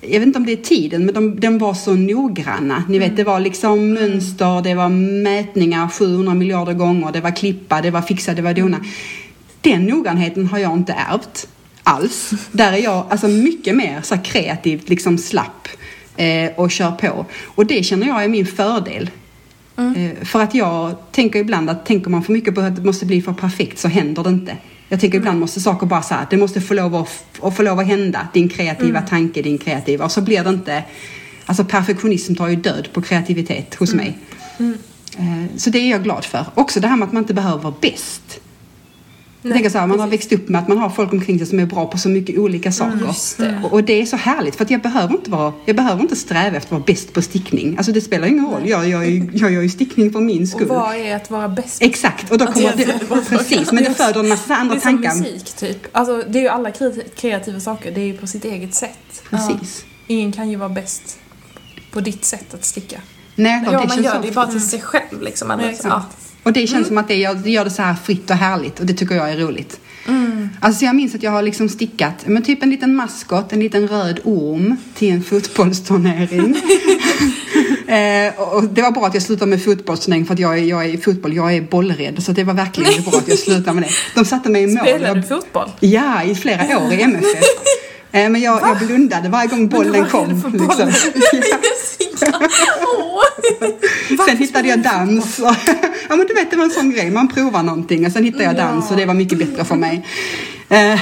jag 0.09 0.21
vet 0.21 0.27
inte 0.27 0.39
om 0.39 0.47
det 0.47 0.53
är 0.53 0.57
tiden, 0.57 1.05
men 1.05 1.15
de, 1.15 1.41
de 1.41 1.59
var 1.59 1.75
så 1.75 1.95
noggranna. 1.95 2.85
Ni 2.89 2.99
vet, 2.99 3.17
det 3.17 3.25
var 3.25 3.41
liksom 3.41 3.93
mönster, 3.93 4.63
det 4.63 4.75
var 4.75 4.89
mätningar 5.23 5.89
700 5.89 6.35
miljarder 6.35 6.73
gånger, 6.73 7.13
det 7.13 7.21
var 7.21 7.37
klippa, 7.37 7.81
det 7.81 7.91
var 7.91 8.03
fixa, 8.03 8.35
det 8.35 8.43
var 8.43 8.55
dona. 8.55 8.81
Den 9.61 9.85
noggrannheten 9.85 10.47
har 10.47 10.59
jag 10.59 10.73
inte 10.73 10.93
ärvt 10.93 11.49
alls. 11.83 12.31
Där 12.53 12.73
är 12.73 12.77
jag 12.77 13.07
alltså 13.09 13.29
mycket 13.29 13.77
mer 13.77 14.01
så 14.03 14.19
kreativt, 14.19 14.89
liksom 14.89 15.19
slapp 15.19 15.69
eh, 16.17 16.51
och 16.57 16.71
kör 16.71 16.91
på. 16.91 17.27
Och 17.45 17.67
det 17.67 17.83
känner 17.83 18.07
jag 18.07 18.25
är 18.25 18.29
min 18.29 18.47
fördel. 18.47 19.11
Eh, 19.77 20.25
för 20.25 20.43
att 20.43 20.55
jag 20.55 20.95
tänker 21.13 21.39
ibland 21.39 21.71
att 21.71 21.87
tänker 21.87 22.11
man 22.11 22.23
för 22.23 22.33
mycket 22.33 22.55
på 22.55 22.61
att 22.61 22.77
det 22.77 22.83
måste 22.83 23.07
bli 23.07 23.23
för 23.23 23.33
perfekt 23.33 23.79
så 23.79 23.89
händer 23.89 24.23
det 24.23 24.31
inte. 24.31 24.57
Jag 24.89 25.01
tänker 25.01 25.19
ibland 25.19 25.41
måste 25.41 25.61
saker 25.61 25.87
bara 25.87 26.03
så 26.03 26.15
här, 26.15 26.27
det 26.31 26.37
måste 26.37 26.61
få 26.61 26.75
lov 26.75 26.95
att, 27.43 27.55
få 27.57 27.63
lov 27.63 27.79
att 27.79 27.87
hända. 27.87 28.29
Din 28.33 28.49
kreativa 28.49 29.01
tanke, 29.03 29.43
din 29.43 29.59
kreativa. 29.59 30.05
Och 30.05 30.13
så 30.13 30.21
blir 30.21 30.45
det 30.45 30.51
inte, 30.51 30.85
alltså 31.47 31.65
perfektionism 31.65 32.35
tar 32.35 32.49
ju 32.49 32.57
död 32.57 32.89
på 32.93 33.03
kreativitet 33.03 33.75
hos 33.75 33.95
mig. 33.95 34.19
Eh, 35.19 35.57
Så 35.57 35.71
det 35.71 35.79
är 35.79 35.91
jag 35.91 36.03
glad 36.03 36.25
för. 36.25 36.47
Också 36.55 36.81
det 36.81 36.89
här 36.89 36.97
med 36.97 37.07
att 37.07 37.13
man 37.13 37.23
inte 37.23 37.35
behöver 37.35 37.63
vara 37.63 37.75
bäst. 37.81 38.41
Jag 39.45 39.53
tänker 39.53 39.71
så 39.71 39.79
här, 39.79 39.87
man 39.87 40.01
har 40.01 40.07
växt 40.07 40.33
upp 40.33 40.49
med 40.49 40.61
att 40.63 40.69
man 40.69 40.79
har 40.79 40.91
folk 40.91 41.13
omkring 41.13 41.39
sig 41.39 41.47
som 41.47 41.61
är 41.61 41.67
bra 41.67 41.87
på 41.87 41.99
så 41.99 42.09
mycket 42.09 42.39
olika 42.39 42.73
saker. 42.73 43.15
det. 43.39 43.61
Och, 43.65 43.73
och 43.73 43.85
det 43.85 44.01
är 44.03 44.07
så 44.07 44.17
härligt 44.17 44.55
för 44.57 44.67
jag 44.69 44.83
behöver 44.83 45.15
inte 45.15 45.31
vara, 45.31 45.53
jag 45.65 45.77
behöver 45.77 46.03
inte 46.03 46.17
sträva 46.17 46.57
efter 46.57 46.69
att 46.69 46.71
vara 46.73 46.83
bäst 46.87 47.13
på 47.13 47.23
stickning. 47.23 47.77
Alltså 47.77 47.93
det 47.93 48.01
spelar 48.01 48.27
ingen 48.29 48.47
roll. 48.47 48.69
Jag, 48.69 48.89
jag, 48.89 49.31
jag 49.35 49.53
gör 49.53 49.63
ju 49.63 49.69
stickning 49.69 50.13
för 50.13 50.21
min 50.21 50.43
Och 50.43 50.49
skull. 50.49 50.67
vad 50.69 50.95
är 50.97 51.17
att 51.17 51.31
vara 51.31 51.49
bäst? 51.49 51.83
Exakt, 51.83 52.31
och 52.33 52.39
då 52.39 52.45
Alltså, 52.45 52.63
kommer 52.63 52.79
jag- 52.87 52.89
det, 53.09 53.37
precis, 53.37 53.73
men 53.73 53.85
det 53.85 53.95
föder 53.95 54.21
en 54.21 54.29
massa 54.29 54.57
andra 54.57 54.75
det 54.75 54.79
är 54.79 54.81
som 54.83 55.03
tankar. 55.03 55.15
musik 55.19 55.53
typ. 55.57 55.79
Alltså, 55.93 56.23
det 56.29 56.39
är 56.39 56.43
ju 56.43 56.49
alla 56.49 56.71
kreati- 56.71 57.09
kreativa 57.17 57.61
saker, 57.61 57.91
det 57.93 58.01
är 58.01 58.07
ju 58.07 58.17
på 58.19 58.27
sitt 58.27 58.45
eget 58.45 58.75
sätt. 58.75 59.23
Precis. 59.31 59.85
Ingen 60.07 60.33
kan 60.33 60.51
ju 60.51 60.57
vara 60.57 60.69
bäst 60.69 61.19
på 61.93 62.01
ditt 62.01 62.25
sätt 62.25 62.55
att 62.55 62.65
sticka. 62.65 63.01
Nej, 63.37 63.67
och 63.67 63.73
Ja, 63.75 63.85
man 63.89 64.03
gör 64.03 64.21
det 64.23 64.29
ju 64.29 64.35
bara 64.35 64.47
till 64.47 64.69
sig 64.69 64.81
själv 64.81 65.23
liksom. 65.23 65.51
Ja, 65.51 65.59
ja, 65.63 65.69
exakt. 65.71 66.07
Och 66.45 66.53
det 66.53 66.67
känns 66.67 66.87
som 66.89 66.99
att 66.99 67.09
det 67.09 67.15
gör, 67.17 67.35
det 67.35 67.51
gör 67.51 67.65
det 67.65 67.71
så 67.71 67.83
här 67.83 67.95
fritt 68.05 68.31
och 68.31 68.37
härligt 68.37 68.81
och 68.81 68.87
det 68.87 68.95
tycker 68.95 69.15
jag 69.15 69.31
är 69.33 69.37
roligt. 69.37 69.81
Alltså 70.61 70.85
jag 70.85 70.97
minns 70.97 71.15
att 71.15 71.23
jag 71.23 71.31
har 71.31 71.43
liksom 71.43 71.69
stickat 71.69 72.15
men 72.27 72.43
typ 72.43 72.63
en 72.63 72.71
liten 72.71 72.95
maskot, 72.97 73.53
en 73.53 73.61
liten 73.61 73.89
röd 73.89 74.21
orm 74.25 74.77
till 74.95 75.11
en 75.13 75.23
fotbollsturnering. 75.23 76.57
eh, 77.87 78.41
och 78.41 78.65
det 78.65 78.83
var 78.83 78.91
bra 78.91 79.07
att 79.07 79.15
jag 79.15 79.23
slutade 79.23 79.51
med 79.51 79.65
fotbollsturnering 79.65 80.27
för 80.27 80.35
att 80.35 80.41
jag 80.41 80.59
är, 80.59 80.63
jag 80.63 80.85
är 80.85 80.89
i 80.89 80.99
fotboll, 80.99 81.37
jag 81.37 81.55
är 81.55 81.61
bollrädd 81.61 82.23
så 82.23 82.33
det 82.33 82.45
var 82.45 82.55
verkligen 82.55 83.03
bra 83.03 83.19
att 83.19 83.29
jag 83.29 83.39
slutade 83.39 83.73
med 83.75 83.83
det. 83.85 83.91
De 84.15 84.25
satte 84.25 84.51
mig 84.51 84.63
i 84.63 84.67
mål. 84.67 84.79
Spelar 84.87 85.09
Jag- 85.09 85.17
du 85.17 85.23
fotboll? 85.23 85.71
Ja, 85.81 86.23
i 86.23 86.35
flera 86.35 86.79
år 86.79 86.93
i 86.93 87.03
MFF. 87.03 87.43
Eh, 88.13 88.29
Men 88.31 88.41
jag, 88.41 88.61
jag 88.63 88.79
blundade 88.87 89.29
varje 89.29 89.49
gång 89.49 89.69
bollen 89.69 90.07
kom. 90.07 90.43
för 90.43 90.51
Liksom. 90.51 90.67
bollen. 90.69 90.93
Ja. 92.21 92.41
Sen 94.27 94.37
hittade 94.37 94.69
jag 94.69 94.79
dans. 94.83 95.41
Ja 96.09 96.17
men 96.17 96.27
du 96.27 96.35
vet 96.35 96.51
det 96.51 96.57
var 96.57 96.65
en 96.65 96.71
sån 96.71 96.91
grej, 96.91 97.11
man 97.11 97.29
provar 97.29 97.63
någonting 97.63 98.07
och 98.07 98.13
sen 98.13 98.25
hittade 98.25 98.45
jag 98.45 98.57
dans 98.57 98.91
och 98.91 98.97
det 98.97 99.07
var 99.07 99.15
mycket 99.15 99.39
bättre 99.39 99.65
för 99.65 99.77
mig. 99.77 100.07
Eh, 100.69 101.01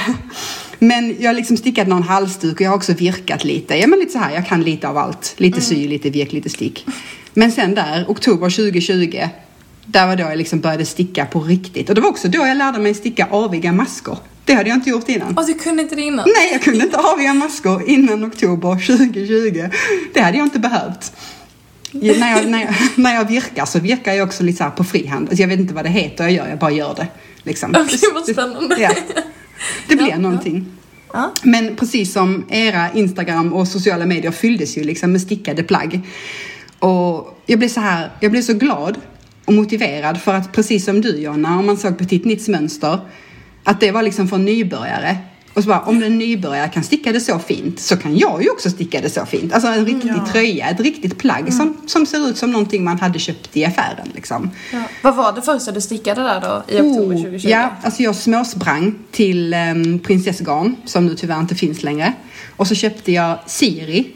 Men 0.79 1.15
jag 1.19 1.35
liksom 1.35 1.57
stickade 1.57 1.89
någon 1.89 2.03
halsduk 2.03 2.55
och 2.55 2.61
jag 2.61 2.69
har 2.69 2.75
också 2.77 2.93
virkat 2.93 3.43
lite. 3.43 3.75
Ja 3.75 3.87
men 3.87 3.99
lite 3.99 4.11
så 4.11 4.19
här, 4.19 4.33
jag 4.33 4.47
kan 4.47 4.61
lite 4.61 4.87
av 4.87 4.97
allt. 4.97 5.33
Lite 5.37 5.61
sy, 5.61 5.87
lite 5.87 6.09
virk, 6.09 6.31
lite 6.33 6.49
stick. 6.49 6.85
Men 7.33 7.51
sen 7.51 7.75
där, 7.75 8.05
oktober 8.07 8.49
2020, 8.49 9.27
där 9.85 10.07
var 10.07 10.15
då 10.15 10.23
jag 10.23 10.37
liksom 10.37 10.59
började 10.59 10.85
sticka 10.85 11.25
på 11.25 11.39
riktigt. 11.39 11.89
Och 11.89 11.95
det 11.95 12.01
var 12.01 12.09
också 12.09 12.27
då 12.27 12.47
jag 12.47 12.57
lärde 12.57 12.79
mig 12.79 12.93
sticka 12.93 13.27
aviga 13.31 13.71
maskor. 13.71 14.17
Det 14.45 14.53
hade 14.53 14.69
jag 14.69 14.77
inte 14.77 14.89
gjort 14.89 15.09
innan. 15.09 15.37
Och 15.37 15.45
du 15.47 15.53
kunde 15.53 15.81
inte 15.83 15.95
det 15.95 16.01
innan? 16.01 16.25
Nej, 16.37 16.49
jag 16.51 16.61
kunde 16.61 16.85
inte 16.85 16.97
aviga 16.97 17.33
maskor 17.33 17.83
innan 17.89 18.25
oktober 18.25 18.87
2020. 18.97 19.69
Det 20.13 20.21
hade 20.21 20.37
jag 20.37 20.45
inte 20.45 20.59
behövt. 20.59 21.11
När, 21.93 22.31
jag, 22.31 22.49
när, 22.49 22.61
jag, 22.61 22.75
när 22.95 23.15
jag 23.15 23.27
virkar 23.27 23.65
så 23.65 23.79
virkar 23.79 24.13
jag 24.13 24.27
också 24.27 24.43
lite 24.43 24.57
så 24.57 24.63
här 24.63 24.71
på 24.71 24.83
frihand. 24.83 25.29
Alltså 25.29 25.41
jag 25.41 25.49
vet 25.49 25.59
inte 25.59 25.73
vad 25.73 25.85
det 25.85 25.89
heter, 25.89 26.23
jag 26.23 26.33
gör, 26.33 26.47
jag 26.47 26.59
bara 26.59 26.71
gör 26.71 26.95
det. 26.95 27.07
Liksom. 27.43 27.75
Okej, 27.75 27.99
vad 28.13 28.25
spännande. 28.25 28.75
Ja. 28.79 28.91
Det 29.87 29.95
blir 29.95 30.09
Ja, 30.09 30.17
någonting. 30.17 30.65
Ja. 31.13 31.33
Men 31.43 31.75
precis 31.75 32.13
som 32.13 32.45
era 32.49 32.91
Instagram 32.93 33.53
och 33.53 33.67
sociala 33.67 34.05
medier 34.05 34.31
fylldes 34.31 34.77
ju 34.77 34.83
liksom 34.83 35.11
med 35.11 35.21
stickade 35.21 35.63
plagg. 35.63 36.01
Och 36.79 37.39
jag 37.45 37.59
blev 37.59 37.69
så 37.69 37.79
här, 37.79 38.09
jag 38.19 38.31
blev 38.31 38.41
så 38.41 38.53
glad 38.53 38.97
och 39.45 39.53
motiverad 39.53 40.21
för 40.21 40.33
att 40.33 40.53
precis 40.53 40.85
som 40.85 41.01
du 41.01 41.17
Jonna, 41.17 41.59
om 41.59 41.65
man 41.65 41.77
såg 41.77 41.97
på 41.97 42.05
Titt 42.05 42.25
Nitts 42.25 42.47
mönster, 42.47 42.99
att 43.63 43.79
det 43.79 43.91
var 43.91 44.03
liksom 44.03 44.27
för 44.27 44.37
nybörjare. 44.37 45.17
Och 45.53 45.63
så 45.63 45.69
bara, 45.69 45.79
om 45.81 46.03
en 46.03 46.17
nybörjare 46.17 46.69
kan 46.69 46.83
sticka 46.83 47.11
det 47.11 47.19
så 47.19 47.39
fint 47.39 47.79
så 47.79 47.97
kan 47.97 48.17
jag 48.17 48.43
ju 48.43 48.49
också 48.49 48.69
sticka 48.69 49.01
det 49.01 49.09
så 49.09 49.25
fint. 49.25 49.53
Alltså 49.53 49.69
en 49.69 49.85
riktig 49.85 50.09
Ja. 50.09 50.27
tröja, 50.31 50.69
ett 50.69 50.79
riktigt 50.79 51.17
plagg 51.17 51.53
som, 51.53 51.77
som 51.87 52.05
ser 52.05 52.29
ut 52.29 52.37
som 52.37 52.51
någonting 52.51 52.83
man 52.83 52.99
hade 52.99 53.19
köpt 53.19 53.57
i 53.57 53.65
affären 53.65 54.07
liksom. 54.15 54.49
Ja. 54.73 54.83
Vad 55.01 55.15
var 55.15 55.31
det 55.33 55.41
första 55.41 55.71
du 55.71 55.81
stickade 55.81 56.21
där 56.21 56.41
då 56.41 56.63
i 56.73 56.81
oktober 56.81 57.15
2020? 57.15 57.47
Oh, 57.47 57.51
Ja, 57.51 57.69
alltså 57.83 58.03
jag 58.03 58.15
småsprang 58.15 58.95
till 59.11 59.53
um, 59.53 59.99
prinsessgarn 59.99 60.75
som 60.85 61.05
nu 61.05 61.15
tyvärr 61.15 61.39
inte 61.39 61.55
finns 61.55 61.83
längre. 61.83 62.13
Och 62.55 62.67
så 62.67 62.75
köpte 62.75 63.11
jag 63.11 63.37
Siri 63.45 64.07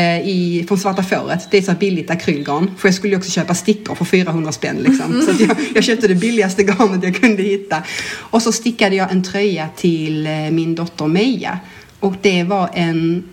i, 0.00 0.64
från 0.68 0.78
Svarta 0.78 1.02
fåret. 1.02 1.48
Det 1.50 1.58
är 1.58 1.62
så 1.62 1.72
billigt 1.72 2.10
akrylgarn. 2.10 2.70
För 2.78 2.88
jag 2.88 2.94
skulle 2.94 3.12
ju 3.12 3.18
också 3.18 3.30
köpa 3.30 3.54
stickor 3.54 3.94
för 3.94 4.04
400 4.04 4.52
spänn 4.52 4.76
liksom. 4.76 5.22
Så 5.22 5.42
jag, 5.42 5.56
jag 5.74 5.84
köpte 5.84 6.08
det 6.08 6.14
billigaste 6.14 6.62
garnet 6.62 7.04
jag 7.04 7.16
kunde 7.16 7.42
hitta. 7.42 7.82
Och 8.14 8.42
så 8.42 8.52
stickade 8.52 8.96
jag 8.96 9.12
en 9.12 9.22
tröja 9.22 9.68
till 9.76 10.26
eh, 10.26 10.32
min 10.32 10.74
dotter 10.74 11.06
Meja. 11.06 11.58
Och 12.00 12.14
det 12.22 12.44
var 12.44 12.70
en, 12.74 13.24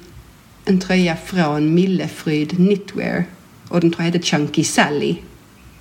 en 0.66 0.80
tröja 0.80 1.16
från 1.26 1.74
Millefryd 1.74 2.50
Knitwear. 2.50 3.24
Och 3.68 3.80
den 3.80 3.92
tror 3.92 4.06
jag 4.06 4.12
hette 4.12 4.26
Chunky 4.26 4.64
Sally. 4.64 5.16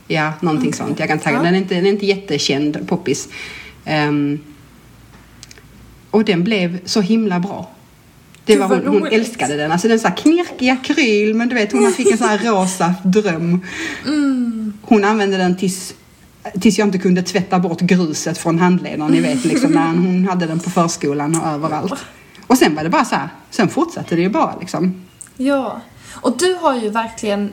Ja, 0.09 0.33
någonting 0.41 0.73
sånt. 0.73 0.99
Jag 0.99 1.09
kan 1.09 1.19
tagga. 1.19 1.37
Ja. 1.37 1.43
Den 1.43 1.55
är 1.55 1.59
inte, 1.59 1.75
den 1.75 1.87
är 1.87 1.91
inte 1.91 2.07
jättekänd, 2.07 2.89
poppis. 2.89 3.29
Ehm, 3.85 4.41
och 6.11 6.25
den 6.25 6.45
blev 6.45 6.79
så 6.85 7.01
himla 7.01 7.41
bra. 7.41 7.71
Det 8.45 8.57
var 8.57 8.69
hon, 8.69 8.87
hon 8.87 9.07
älskade 9.07 9.57
den. 9.57 9.73
Alltså 9.73 9.89
den 9.89 10.01
så 10.01 10.09
här 10.09 10.17
knirkig 10.17 10.71
akryl, 10.71 11.35
men 11.35 11.49
du 11.49 11.55
vet 11.55 11.73
hon 11.73 11.93
fick 11.93 12.11
en 12.11 12.19
sån 12.19 12.29
här 12.29 12.39
rosa 12.39 12.95
dröm. 13.05 13.61
Mm. 14.07 14.73
Hon 14.83 15.05
använde 15.05 15.37
den 15.37 15.57
tills, 15.57 15.95
tills 16.61 16.79
jag 16.79 16.89
inte 16.89 16.99
kunde 16.99 17.23
tvätta 17.23 17.59
bort 17.59 17.81
gruset 17.81 18.39
från 18.39 18.59
handleden. 18.59 19.11
Ni 19.11 19.21
vet 19.21 19.45
liksom 19.45 19.73
när 19.73 19.87
hon 19.87 20.29
hade 20.29 20.47
den 20.47 20.59
på 20.61 20.71
förskolan 20.71 21.41
och 21.41 21.49
överallt. 21.49 22.05
Och 22.47 22.59
sen 22.59 22.75
var 22.75 22.83
det 22.83 22.91
bara 22.91 23.05
så 23.05 23.15
här, 23.15 23.29
sen 23.51 23.69
fortsatte 23.69 24.15
det 24.15 24.23
ju 24.23 24.29
bara 24.29 24.57
liksom. 24.61 25.05
Ja. 25.37 25.81
Och 26.11 26.39
du 26.39 26.55
har 26.55 26.77
ju 26.77 26.89
verkligen 26.91 27.53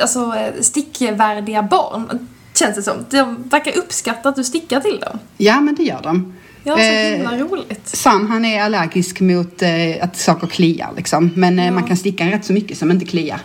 alltså, 0.00 0.34
stickvärdiga 0.60 1.62
barn, 1.62 2.28
känns 2.54 2.76
det 2.76 2.82
som. 2.82 2.94
De 3.10 3.48
verkar 3.48 3.78
uppskatta 3.78 4.28
att 4.28 4.36
du 4.36 4.44
stickar 4.44 4.80
till 4.80 5.00
dem. 5.00 5.18
Ja, 5.36 5.60
men 5.60 5.74
det 5.74 5.82
gör 5.82 6.00
de. 6.02 6.32
Ja, 6.64 6.74
så 6.74 6.80
Eh, 6.80 7.16
himla 7.16 7.38
roligt. 7.38 7.88
Sam 7.88 8.26
han 8.26 8.44
är 8.44 8.62
allergisk 8.62 9.20
mot 9.20 9.62
eh, 9.62 9.70
att 10.00 10.16
saker 10.16 10.46
kliar 10.46 10.90
liksom. 10.96 11.30
Men 11.34 11.58
eh, 11.58 11.72
man 11.72 11.84
kan 11.84 11.96
sticka 11.96 12.26
rätt 12.26 12.44
så 12.44 12.52
mycket 12.52 12.78
som 12.78 12.90
inte 12.90 13.04
kliar. 13.04 13.40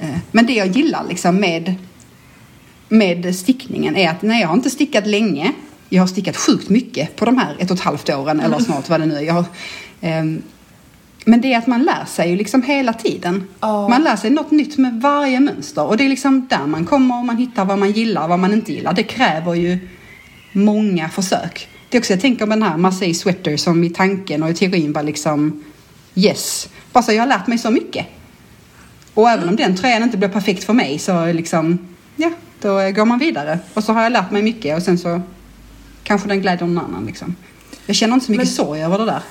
Eh, 0.00 0.08
men 0.30 0.46
det 0.46 0.52
jag 0.52 0.66
gillar 0.68 1.04
liksom 1.08 1.36
med, 1.36 1.74
med 2.88 3.36
stickningen 3.36 3.96
är 3.96 4.10
att 4.10 4.22
nej, 4.22 4.40
jag 4.40 4.48
har 4.48 4.54
inte 4.54 4.70
stickat 4.70 5.06
länge. 5.06 5.52
jag 5.88 6.02
har 6.02 6.06
stickat 6.06 6.36
sjukt 6.36 6.68
mycket 6.68 7.16
på 7.16 7.24
de 7.24 7.38
här 7.38 7.56
ett 7.58 7.70
och 7.70 7.76
ett 7.76 7.82
halvt 7.82 8.10
åren 8.10 8.40
eller 8.40 8.58
snart 8.58 8.88
vad 8.88 9.00
det 9.00 9.06
nu 9.06 9.14
är. 9.14 9.20
Jag 9.20 9.34
har, 9.34 9.44
ehm, 10.00 10.42
men 11.24 11.40
det 11.40 11.52
är 11.52 11.58
att 11.58 11.66
man 11.66 11.82
lär 11.82 12.04
sig 12.04 12.30
ju 12.30 12.36
liksom 12.36 12.62
hela 12.62 12.92
tiden. 12.92 13.48
Ja. 13.60 13.88
Man 13.88 14.02
lär 14.02 14.16
sig 14.16 14.30
något 14.30 14.50
nytt 14.50 14.78
med 14.78 15.00
varje 15.00 15.40
mönster 15.40 15.84
och 15.84 15.96
det 15.96 16.04
är 16.04 16.08
liksom 16.08 16.46
där 16.50 16.66
man 16.66 16.86
kommer 16.86 17.18
och 17.18 17.24
man 17.24 17.36
hittar 17.36 17.64
vad 17.64 17.78
man 17.78 17.92
gillar 17.92 18.22
och 18.22 18.28
vad 18.28 18.38
man 18.38 18.52
inte 18.52 18.72
gillar. 18.72 18.92
Det 18.92 19.02
kräver 19.02 19.54
ju 19.54 19.78
många 20.52 21.08
försök. 21.08 21.68
Det 21.92 21.98
är 21.98 22.00
också, 22.00 22.12
jag 22.12 22.20
tänker 22.20 22.46
på 22.46 22.50
den 22.50 22.62
här 22.62 22.76
Marseille 22.76 23.14
Sweater 23.14 23.56
som 23.56 23.84
i 23.84 23.90
tanken 23.90 24.42
och 24.42 24.50
i 24.50 24.54
teorin 24.54 24.92
var 24.92 25.02
liksom 25.02 25.64
yes. 26.14 26.68
Bara 26.92 27.02
så 27.02 27.12
jag 27.12 27.22
har 27.22 27.26
lärt 27.26 27.46
mig 27.46 27.58
så 27.58 27.70
mycket. 27.70 28.06
Och 29.14 29.30
även 29.30 29.48
om 29.48 29.56
den 29.56 29.76
tröjan 29.76 30.02
inte 30.02 30.16
blir 30.16 30.28
perfekt 30.28 30.64
för 30.64 30.72
mig 30.72 30.98
så 30.98 31.32
liksom, 31.32 31.78
ja, 32.16 32.30
då 32.60 32.68
går 32.90 33.04
man 33.04 33.18
vidare. 33.18 33.58
Och 33.74 33.84
så 33.84 33.92
har 33.92 34.02
jag 34.02 34.12
lärt 34.12 34.30
mig 34.30 34.42
mycket 34.42 34.76
och 34.76 34.82
sen 34.82 34.98
så 34.98 35.20
kanske 36.02 36.28
den 36.28 36.40
glädjer 36.40 36.66
någon 36.66 36.84
annan 36.84 37.06
liksom. 37.06 37.36
Jag 37.86 37.96
känner 37.96 38.14
inte 38.14 38.26
så 38.26 38.32
mycket 38.32 38.46
Men- 38.46 38.54
sorg 38.54 38.82
över 38.82 38.98
det 38.98 39.04
där. 39.04 39.22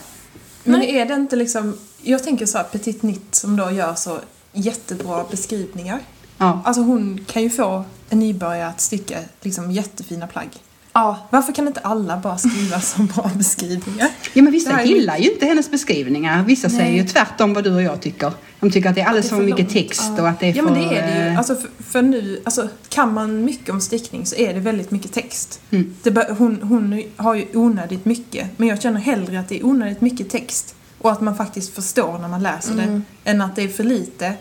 Men 0.64 0.82
är 0.84 1.06
det 1.06 1.14
inte 1.14 1.36
liksom, 1.36 1.78
jag 2.02 2.24
tänker 2.24 2.46
så 2.46 2.58
här 2.58 2.66
Petit 2.66 3.04
Nitt 3.04 3.36
som 3.36 3.56
då 3.56 3.72
gör 3.72 3.96
så 3.96 4.20
jättebra 4.54 5.26
beskrivningar. 5.32 6.00
Ja. 6.38 6.62
Alltså 6.66 6.82
hon 6.82 7.26
kan 7.32 7.42
ju 7.44 7.50
få 7.50 7.84
en 8.10 8.20
nybörjare 8.20 8.68
att 8.68 8.82
sticka 8.82 9.18
liksom 9.42 9.72
jättefina 9.72 10.28
plagg. 10.28 10.50
Ja, 10.94 11.28
Varför 11.30 11.54
kan 11.54 11.68
inte 11.68 11.80
alla 11.80 12.18
bara 12.18 12.38
skriva 12.38 12.82
så 12.82 13.02
bra 13.02 13.32
beskrivningar? 13.36 14.10
Ja 14.34 14.42
men 14.42 14.52
vissa 14.54 14.84
gillar 14.84 15.18
ju 15.18 15.32
inte 15.32 15.46
hennes 15.46 15.72
beskrivningar. 15.72 16.44
Vissa 16.44 16.68
Nej. 16.68 16.78
säger 16.78 17.02
ju 17.02 17.08
tvärtom 17.08 17.54
vad 17.54 17.64
du 17.64 17.74
och 17.76 17.82
jag 17.82 18.02
tycker. 18.02 18.32
De 18.60 18.72
tycker 18.72 18.90
att 18.90 18.96
det 18.96 19.02
är 19.02 19.06
alldeles 19.06 19.30
Det 19.30 19.36
är 19.36 19.38
för 19.40 19.44
för 19.48 19.56
mycket 19.56 19.74
text 19.74 20.04
Ja. 20.18 20.22
och 20.22 20.30
att 20.30 20.40
det 20.40 20.46
är 20.46 20.56
Ja 20.58 20.64
för... 20.64 20.72
men 20.72 20.90
det 20.90 20.96
är 20.98 21.08
det 21.08 21.24
ju. 21.26 21.28
eh, 21.32 21.38
Alltså 21.38 21.56
för, 21.56 21.70
för 21.84 22.02
nu, 22.02 22.42
alltså 22.46 22.68
kan 22.90 23.14
man 23.14 23.46
mycket 23.46 23.70
om 23.70 23.82
stickning 23.82 24.26
så 24.26 24.36
är 24.36 24.54
det 24.54 24.60
väldigt 24.60 24.92
mycket 24.92 25.14
text. 25.14 25.60
Mm. 25.72 25.96
Det, 26.04 26.28
hon, 26.38 26.60
hon 26.62 27.04
har 27.16 27.36
ju 27.36 27.46
onödigt 27.54 28.06
mycket, 28.06 28.48
men 28.58 28.68
jag 28.68 28.82
känner 28.82 29.00
hellre 29.00 29.40
att 29.40 29.50
det 29.50 29.60
är 29.60 29.66
onödigt 29.66 30.02
mycket 30.02 30.30
text 30.30 30.76
och 30.98 31.12
att 31.12 31.22
man 31.22 31.36
faktiskt 31.38 31.76
förstår 31.76 32.20
när 32.20 32.28
man 32.28 32.44
läser 32.44 32.74
Mm. 32.74 33.04
det, 33.24 33.30
än 33.32 33.42
att 33.42 33.56
det 33.56 33.62
är 33.64 33.68
för 33.68 33.84
lite. 33.84 34.34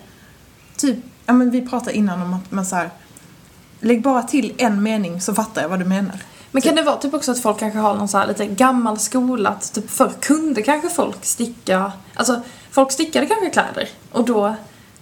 Typ, 0.76 0.96
ja 1.26 1.32
men 1.32 1.50
vi 1.50 1.66
pratade 1.68 1.96
innan 1.96 2.22
om 2.22 2.34
att 2.34 2.52
man 2.52 2.66
så 2.66 2.76
här, 2.76 2.90
lägg 3.80 4.02
bara 4.02 4.22
till 4.22 4.52
en 4.58 4.82
mening 4.82 5.20
så 5.20 5.34
fattar 5.34 5.62
jag 5.62 5.68
vad 5.68 5.78
du 5.78 5.84
menar. 5.84 6.18
Men 6.52 6.62
kan 6.62 6.74
det 6.74 6.82
vara 6.82 6.96
typ 6.96 7.14
också 7.14 7.32
att 7.32 7.40
folk 7.42 7.58
kanske 7.58 7.78
har 7.78 7.94
någon 7.94 8.08
så 8.08 8.18
här 8.18 8.26
lite 8.26 8.46
gammal 8.46 8.98
skola, 8.98 9.50
att 9.50 9.72
typ 9.72 9.90
förr 9.90 10.12
kunde 10.20 10.62
kanske 10.62 10.90
folk 10.90 11.24
sticka, 11.24 11.92
alltså 12.14 12.40
folk 12.70 12.92
stickade 12.92 13.26
kanske 13.26 13.50
kläder 13.50 13.88
och 14.12 14.24
då, 14.24 14.54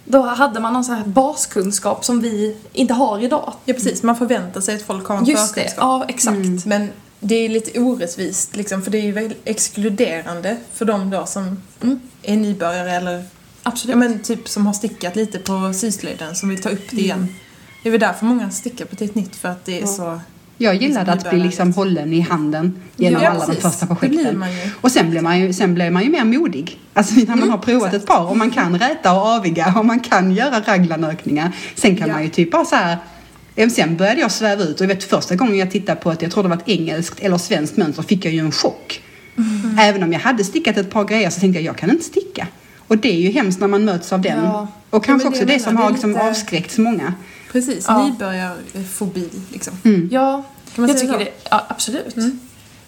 då 0.05 0.23
hade 0.23 0.61
man 0.61 0.73
någon 0.73 0.85
så 0.85 0.93
här 0.93 1.05
baskunskap 1.05 2.05
som 2.05 2.21
vi 2.21 2.57
inte 2.73 2.95
har 2.95 3.19
idag. 3.25 3.53
Ja 3.65 3.75
precis, 3.75 4.03
man 4.03 4.17
förväntar 4.17 4.61
sig 4.61 4.77
att 4.77 4.83
folk 4.83 5.07
har 5.09 5.17
en 5.17 5.25
Just 5.25 5.55
det, 5.55 5.61
förkunskap. 5.61 5.83
ja 5.85 6.05
exakt. 6.09 6.37
Mm. 6.37 6.61
Men 6.67 6.91
det 7.21 7.35
är 7.35 7.49
lite 7.49 7.81
orättvist 7.81 8.57
liksom, 8.57 8.83
för 8.83 8.91
det 8.91 8.99
är 8.99 9.03
ju 9.03 9.13
väldigt 9.13 9.41
exkluderande 9.45 10.57
för 10.75 10.85
de 10.85 11.11
då 11.11 11.27
som 11.27 11.63
Mm. 11.83 12.01
är 12.23 12.37
nybörjare 12.37 12.93
eller 12.93 13.25
Absolut. 13.63 13.91
ja, 13.95 13.97
men 13.99 14.23
typ 14.23 14.49
som 14.49 14.67
har 14.67 14.73
stickat 14.73 15.17
lite 15.17 15.39
på 15.39 15.73
syslöjden 15.75 16.37
som 16.37 16.49
vill 16.49 16.63
ta 16.63 16.69
upp 16.69 16.91
det 16.91 16.97
igen. 17.01 17.29
Det 17.83 17.89
är 17.89 17.91
väl 17.91 18.01
därför 18.01 18.25
många 18.27 18.51
stickar 18.51 18.85
på 18.85 19.05
ett 19.05 19.15
nytt 19.15 19.37
för 19.37 19.49
att 19.49 19.65
det 19.65 19.77
är 19.79 19.81
Ja. 19.81 19.87
så... 19.87 20.21
Jag 20.61 20.75
gillade 20.75 21.13
att 21.13 21.31
bli 21.31 21.39
liksom 21.39 21.73
hållen 21.73 22.13
i 22.13 22.21
handen 22.21 22.77
genom 22.97 23.27
alla 23.27 23.47
de 23.47 23.55
första 23.57 23.87
Det 23.87 23.95
projekten. 23.95 24.45
Och 24.81 24.93
sen 24.93 25.11
blir 25.11 25.21
man 25.21 25.41
ju, 25.41 25.53
sen 25.53 25.75
blir 25.75 25.91
man 25.91 26.03
ju 26.05 26.11
mer 26.11 26.25
modig. 26.25 26.79
Alltså 26.95 27.15
när 27.15 27.27
man 27.27 27.39
Mm, 27.39 27.51
har 27.51 27.59
provat 27.59 27.95
ett 27.95 28.07
par 28.07 28.27
och 28.31 28.37
man 28.37 28.51
kan 28.51 28.79
räta 28.79 29.13
och 29.13 29.27
aviga 29.27 29.75
och 29.77 29.85
man 29.87 30.01
kan 30.01 30.31
göra 30.35 30.61
raglanökningar. 30.61 31.53
Sen 31.75 31.97
kan 31.97 32.09
Ja. 32.09 32.15
man 32.15 32.23
ju 32.23 32.29
typ 32.29 32.51
bara 32.51 32.65
så 32.65 32.77
här 32.77 32.99
Sen 33.71 33.97
började 33.97 34.21
jag 34.21 34.31
sväva 34.31 34.63
ut 34.63 34.81
och 34.81 34.83
jag 34.83 34.89
vet 34.89 35.05
första 35.05 35.35
gången 35.37 35.57
jag 35.59 35.71
tittade 35.71 36.01
på 36.01 36.13
ett, 36.13 36.23
jag 36.23 36.31
tror 36.31 36.43
det 36.43 36.49
var 36.49 36.57
ett 36.57 36.69
engelskt 36.69 37.21
eller 37.21 37.39
svenskt 37.39 37.77
mönster, 37.77 38.03
fick 38.03 38.25
jag 38.25 38.33
ju 38.35 38.41
en 38.41 38.53
chock. 38.53 39.03
Mm. 39.39 39.79
Även 39.79 40.03
om 40.03 40.13
jag 40.13 40.21
hade 40.21 40.45
stickat 40.45 40.77
ett 40.77 40.91
par 40.91 41.05
grejer 41.05 41.31
så 41.31 41.41
tänkte 41.41 41.61
jag, 41.61 41.67
jag 41.67 41.77
kan 41.77 41.91
inte 41.91 42.05
sticka. 42.05 42.47
Och 42.79 42.99
det 42.99 43.09
är 43.09 43.21
ju 43.21 43.31
hemskt 43.31 43.61
när 43.61 43.69
man 43.69 43.85
möts 43.85 44.13
av 44.13 44.21
den. 44.21 44.45
Ja. 44.45 44.69
Och 44.91 45.05
kanske 45.05 45.25
det 45.29 45.29
också 45.29 45.45
det, 45.45 45.53
jag 45.53 45.61
som 45.63 45.77
har 45.77 45.87
det 45.87 45.93
liksom 45.93 46.17
avskräckt 46.17 46.73
så 46.73 46.81
många. 46.81 47.15
Precis, 47.53 47.85
Ja. 47.89 48.07
nybörjarfobi 48.07 49.29
liksom. 49.53 49.75
Mm. 49.85 50.09
Ja, 50.13 50.43
Kan 50.75 50.83
man 50.83 50.91
jag 50.91 50.99
säga 50.99 51.13
tycker 51.13 51.25
så? 51.25 51.31
det, 51.31 51.49
ja 51.51 51.67
absolut. 51.69 52.17
Mm. 52.17 52.41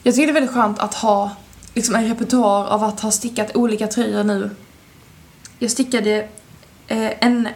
Jag 0.02 0.14
tycker 0.14 0.26
det 0.26 0.30
är 0.30 0.34
väldigt 0.34 0.54
skönt 0.54 0.78
att 0.78 0.94
ha 0.94 1.30
liksom 1.74 1.94
en 1.94 2.08
repertoar 2.08 2.66
av 2.66 2.84
att 2.84 3.00
ha 3.00 3.10
stickat 3.10 3.56
olika 3.56 3.86
tröjor 3.86 4.24
nu. 4.24 4.50
Jag 5.58 5.70
stickade 5.70 6.28
eh, 6.86 7.24
en, 7.26 7.48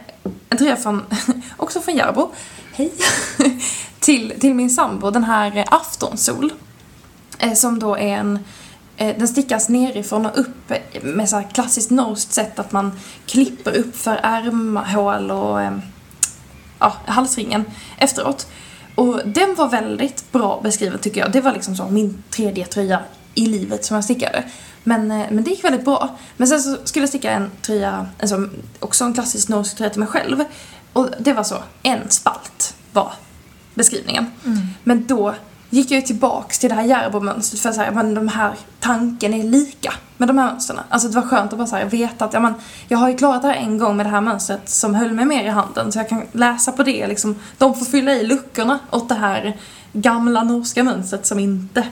en 0.49 0.57
tröja 0.57 0.75
från, 0.75 1.03
också 1.57 1.81
från 1.81 1.95
Järbo, 1.95 2.31
hej, 2.73 2.93
till, 3.99 4.33
till 4.39 4.53
min 4.53 4.69
sambo, 4.69 5.11
den 5.11 5.23
här 5.23 5.57
eh, 5.57 5.65
Aftonsol. 5.67 6.53
Eh, 7.39 7.53
som 7.53 7.79
då 7.79 7.95
är 7.97 8.17
en, 8.17 8.39
eh, 8.97 9.17
den 9.17 9.27
stickas 9.27 9.69
nerifrån 9.69 10.25
och 10.25 10.39
upp 10.39 10.71
eh, 10.71 11.03
med 11.03 11.29
så 11.29 11.35
här 11.35 11.47
klassiskt 11.53 11.91
norskt 11.91 12.33
sätt 12.33 12.59
att 12.59 12.71
man 12.71 12.99
klipper 13.25 13.77
upp 13.77 13.95
för 13.97 14.19
ärmhål 14.23 15.31
och 15.31 15.61
eh, 15.61 15.77
ja, 16.79 16.93
halsringen 17.05 17.65
efteråt. 17.97 18.47
Och 18.95 19.21
den 19.25 19.55
var 19.55 19.69
väldigt 19.69 20.31
bra 20.31 20.59
beskriven 20.63 20.99
tycker 20.99 21.21
jag. 21.21 21.31
Det 21.31 21.41
var 21.41 21.53
liksom 21.53 21.75
så 21.75 21.89
min 21.89 22.23
tredje 22.29 22.65
tröja 22.65 22.99
i 23.33 23.45
livet 23.45 23.85
som 23.85 23.95
jag 23.95 24.03
stickade. 24.03 24.43
Men, 24.83 25.11
eh, 25.11 25.25
men 25.31 25.43
det 25.43 25.49
gick 25.49 25.63
väldigt 25.63 25.85
bra. 25.85 26.17
Men 26.37 26.47
sen 26.47 26.61
så 26.61 26.77
skulle 26.83 27.03
jag 27.03 27.09
sticka 27.09 27.31
en 27.31 27.51
tröja, 27.61 28.07
alltså, 28.19 28.49
också 28.79 29.03
en 29.03 29.13
klassisk 29.13 29.49
norsk 29.49 29.77
tröja 29.77 29.89
till 29.89 29.99
mig 29.99 30.09
själv. 30.09 30.43
Och 30.93 31.09
det 31.19 31.33
var 31.33 31.43
så, 31.43 31.55
en 31.83 32.09
spalt 32.09 32.75
var 32.91 33.13
beskrivningen. 33.73 34.31
Men 34.83 35.07
då 35.07 35.35
gick 35.75 35.91
jag 35.91 35.99
ju 35.99 36.05
tillbaks 36.05 36.59
till 36.59 36.69
det 36.69 36.75
här 36.75 36.83
Järbo-mönstret 36.83 37.61
för 37.61 37.69
att 37.69 37.75
säga 37.75 37.91
men 37.91 38.13
de 38.13 38.27
här 38.27 38.55
tanken 38.79 39.33
är 39.33 39.43
lika 39.43 39.93
med 40.17 40.29
de 40.29 40.37
här 40.37 40.51
mönstren. 40.51 40.79
Alltså 40.89 41.07
det 41.07 41.15
var 41.15 41.27
skönt 41.27 41.51
att 41.51 41.57
bara 41.57 41.67
så 41.67 41.75
här, 41.75 41.85
veta 41.85 42.25
att 42.25 42.33
ja, 42.33 42.39
men, 42.39 42.53
jag 42.87 42.97
har 42.97 43.09
ju 43.09 43.17
klarat 43.17 43.41
det 43.41 43.47
här 43.47 43.55
en 43.55 43.77
gång 43.77 43.97
med 43.97 44.05
det 44.05 44.09
här 44.09 44.21
mönstret 44.21 44.69
som 44.69 44.95
höll 44.95 45.11
mig 45.11 45.25
mer 45.25 45.43
i 45.43 45.49
handen 45.49 45.91
så 45.91 45.99
jag 45.99 46.09
kan 46.09 46.21
läsa 46.31 46.71
på 46.71 46.83
det 46.83 47.07
liksom. 47.07 47.35
De 47.57 47.75
får 47.75 47.85
fylla 47.85 48.13
i 48.13 48.25
luckorna 48.25 48.79
åt 48.91 49.09
det 49.09 49.15
här 49.15 49.57
gamla 49.93 50.43
norska 50.43 50.83
mönstret 50.83 51.25
som 51.25 51.39
inte 51.39 51.87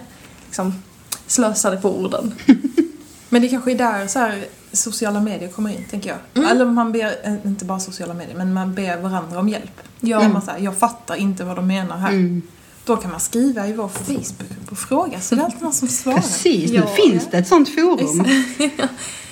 liksom 0.46 0.84
slösade 1.28 1.78
på 1.78 1.98
orden. 1.98 2.34
Men 3.30 3.42
det 3.42 3.50
kanske 3.50 3.72
är 3.72 3.78
där 3.78 4.08
så 4.08 4.20
här, 4.20 4.46
sociala 4.72 5.20
medier 5.20 5.50
kommer 5.50 5.70
in, 5.70 5.86
tänker 5.90 6.10
jag. 6.10 6.18
Mm. 6.34 6.50
Eller 6.50 6.66
man 6.66 6.92
ber, 6.92 7.16
eh, 7.24 7.34
inte 7.46 7.66
bara 7.66 7.80
sociala 7.80 8.14
medier, 8.14 8.38
men 8.38 8.54
man 8.54 8.74
ber 8.74 8.98
varandra 8.98 9.40
om 9.40 9.50
hjälp. 9.50 9.82
Ja. 10.00 10.20
När 10.20 10.30
man 10.30 10.42
säger, 10.42 10.60
jag 10.60 10.78
fattar 10.78 11.16
inte 11.16 11.44
vad 11.44 11.56
de 11.56 11.68
menar 11.68 11.98
här. 11.98 12.12
Mm. 12.12 12.42
Då 12.86 12.98
kan 12.98 13.12
man 13.12 13.20
skriva 13.20 13.68
i 13.68 13.74
vår 13.74 13.88
Facebookgrupp 13.88 14.72
och 14.72 14.78
fråga, 14.78 15.22
så 15.22 15.36
det 15.36 15.42
är 15.42 15.46
alltid 15.46 15.62
någon 15.62 15.74
som 15.74 15.88
svarar. 15.88 16.18
Precis, 16.18 16.72
nu 16.72 16.78
Ja. 16.78 16.88
finns 16.88 17.28
det 17.32 17.38
ett 17.38 17.48
sånt 17.48 17.70
forum. 17.76 18.18
Nej, 18.28 18.74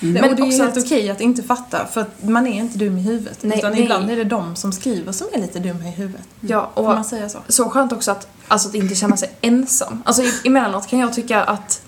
Men 0.00 0.30
och 0.30 0.36
det 0.36 0.42
är 0.42 0.46
också 0.46 0.62
helt 0.62 0.76
okej 0.76 1.10
att 1.10 1.20
inte 1.20 1.42
fatta, 1.42 1.86
för 1.86 2.00
att 2.00 2.22
man 2.28 2.46
är 2.46 2.58
inte 2.58 2.78
dum 2.78 2.98
i 2.98 3.00
huvudet. 3.02 3.38
Nej, 3.42 3.58
utan 3.58 3.72
nej. 3.72 3.82
ibland 3.82 4.10
är 4.10 4.16
det 4.16 4.24
de 4.24 4.56
som 4.56 4.72
skriver 4.72 5.12
som 5.12 5.26
är 5.32 5.38
lite 5.38 5.58
dumma 5.58 5.84
i 5.88 5.90
huvudet. 5.90 6.22
Ja, 6.40 6.70
Får 6.74 6.82
och 6.82 6.94
man 6.94 7.04
säga 7.04 7.28
så? 7.28 7.38
så 7.48 7.68
skönt 7.68 7.92
också 7.92 8.10
att, 8.10 8.28
alltså, 8.48 8.68
att 8.68 8.74
inte 8.74 8.94
känna 8.94 9.16
sig 9.16 9.30
ensam. 9.40 10.02
Alltså 10.04 10.22
i- 10.22 10.32
emellanåt 10.44 10.86
kan 10.88 10.98
jag 10.98 11.12
tycka 11.14 11.42
att 11.44 11.82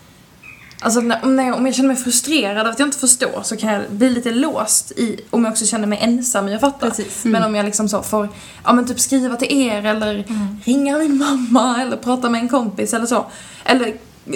Alltså 0.84 1.00
när, 1.00 1.24
om, 1.24 1.38
jag, 1.38 1.56
om 1.56 1.66
jag 1.66 1.74
känner 1.74 1.88
mig 1.88 1.96
frustrerad 1.96 2.66
av 2.66 2.72
att 2.72 2.78
jag 2.78 2.88
inte 2.88 2.98
förstår 2.98 3.40
så 3.42 3.56
kan 3.56 3.72
jag 3.72 3.82
bli 3.90 4.10
lite 4.10 4.30
låst 4.30 4.90
i 4.90 5.20
om 5.30 5.44
jag 5.44 5.52
också 5.52 5.66
känner 5.66 5.86
mig 5.86 5.98
ensam 6.02 6.48
i 6.48 6.54
att 6.54 6.60
fatta. 6.60 6.88
Precis. 6.90 7.24
Men 7.24 7.42
om 7.42 7.54
jag 7.54 7.64
liksom 7.64 7.88
så 7.88 8.02
får, 8.02 8.28
ja 8.64 8.72
men 8.72 8.86
typ 8.86 9.00
skriva 9.00 9.36
till 9.36 9.60
er 9.62 9.86
eller 9.86 10.14
Mm. 10.28 10.56
ringa 10.64 10.98
min 10.98 11.18
mamma 11.18 11.76
eller 11.82 11.96
prata 11.96 12.30
med 12.30 12.40
en 12.40 12.48
kompis 12.48 12.94
eller 12.94 13.06
så. 13.06 13.26
Eller 13.64 13.94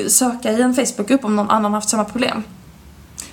söka 0.09 0.53
i 0.53 0.63
en 0.63 0.75
Facebookgrupp 0.75 1.25
om 1.25 1.37
någon 1.37 1.51
annan 1.51 1.75
haft 1.75 1.89
samma 1.89 2.05
problem. 2.05 2.43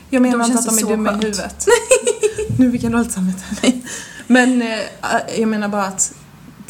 Jag 0.09 0.21
menar 0.21 0.45
inte 0.45 0.59
att 0.59 0.65
de 0.65 0.77
är 0.77 0.89
dumma 0.89 1.11
i 1.11 1.15
huvudet. 1.15 1.67
nu 2.59 2.71
fick 2.71 2.83
jag 2.83 2.91
dåligt 2.91 3.11
samvete. 3.11 3.71
Men 4.27 4.61
eh, 4.61 4.67
jag 5.39 5.49
menar 5.49 5.67
bara 5.67 5.83
att 5.85 6.13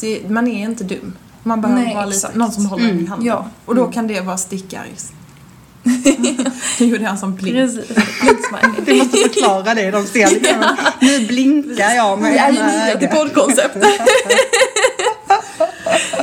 det, 0.00 0.30
man 0.30 0.46
är 0.48 0.62
inte 0.62 0.84
dum. 0.84 1.12
Man 1.42 1.60
behöver 1.60 1.82
Nej, 1.82 1.94
bara 1.94 2.04
lite, 2.06 2.30
någon 2.34 2.52
som 2.52 2.66
håller 2.66 2.84
en 2.84 2.90
i 2.90 2.92
Mm, 2.92 3.06
handen. 3.06 3.26
ja. 3.28 3.46
Och 3.66 3.74
då 3.74 3.80
Mm. 3.80 3.92
kan 3.92 4.06
det 4.06 4.20
vara 4.20 4.36
stickaris. 4.36 5.12
Nu 6.80 6.86
gjorde 6.86 7.04
han 7.06 7.18
som 7.18 7.34
blink. 7.34 7.56
Precis. 7.56 7.90
Vi 8.86 8.98
måste 8.98 9.16
förklara 9.18 9.74
det. 9.74 9.90
De 9.90 10.06
ser 10.06 10.30
liksom, 10.30 10.64
nu 11.00 11.26
blinkar 11.26 11.90
jag 11.94 12.18
med 12.20 12.32
Vi 12.32 12.38
är 12.38 12.50
ju 12.52 12.58
ena 12.58 12.66
nya 12.84 12.96
till 12.98 13.08
ögat. 13.08 13.18
poddkoncept. 13.18 13.76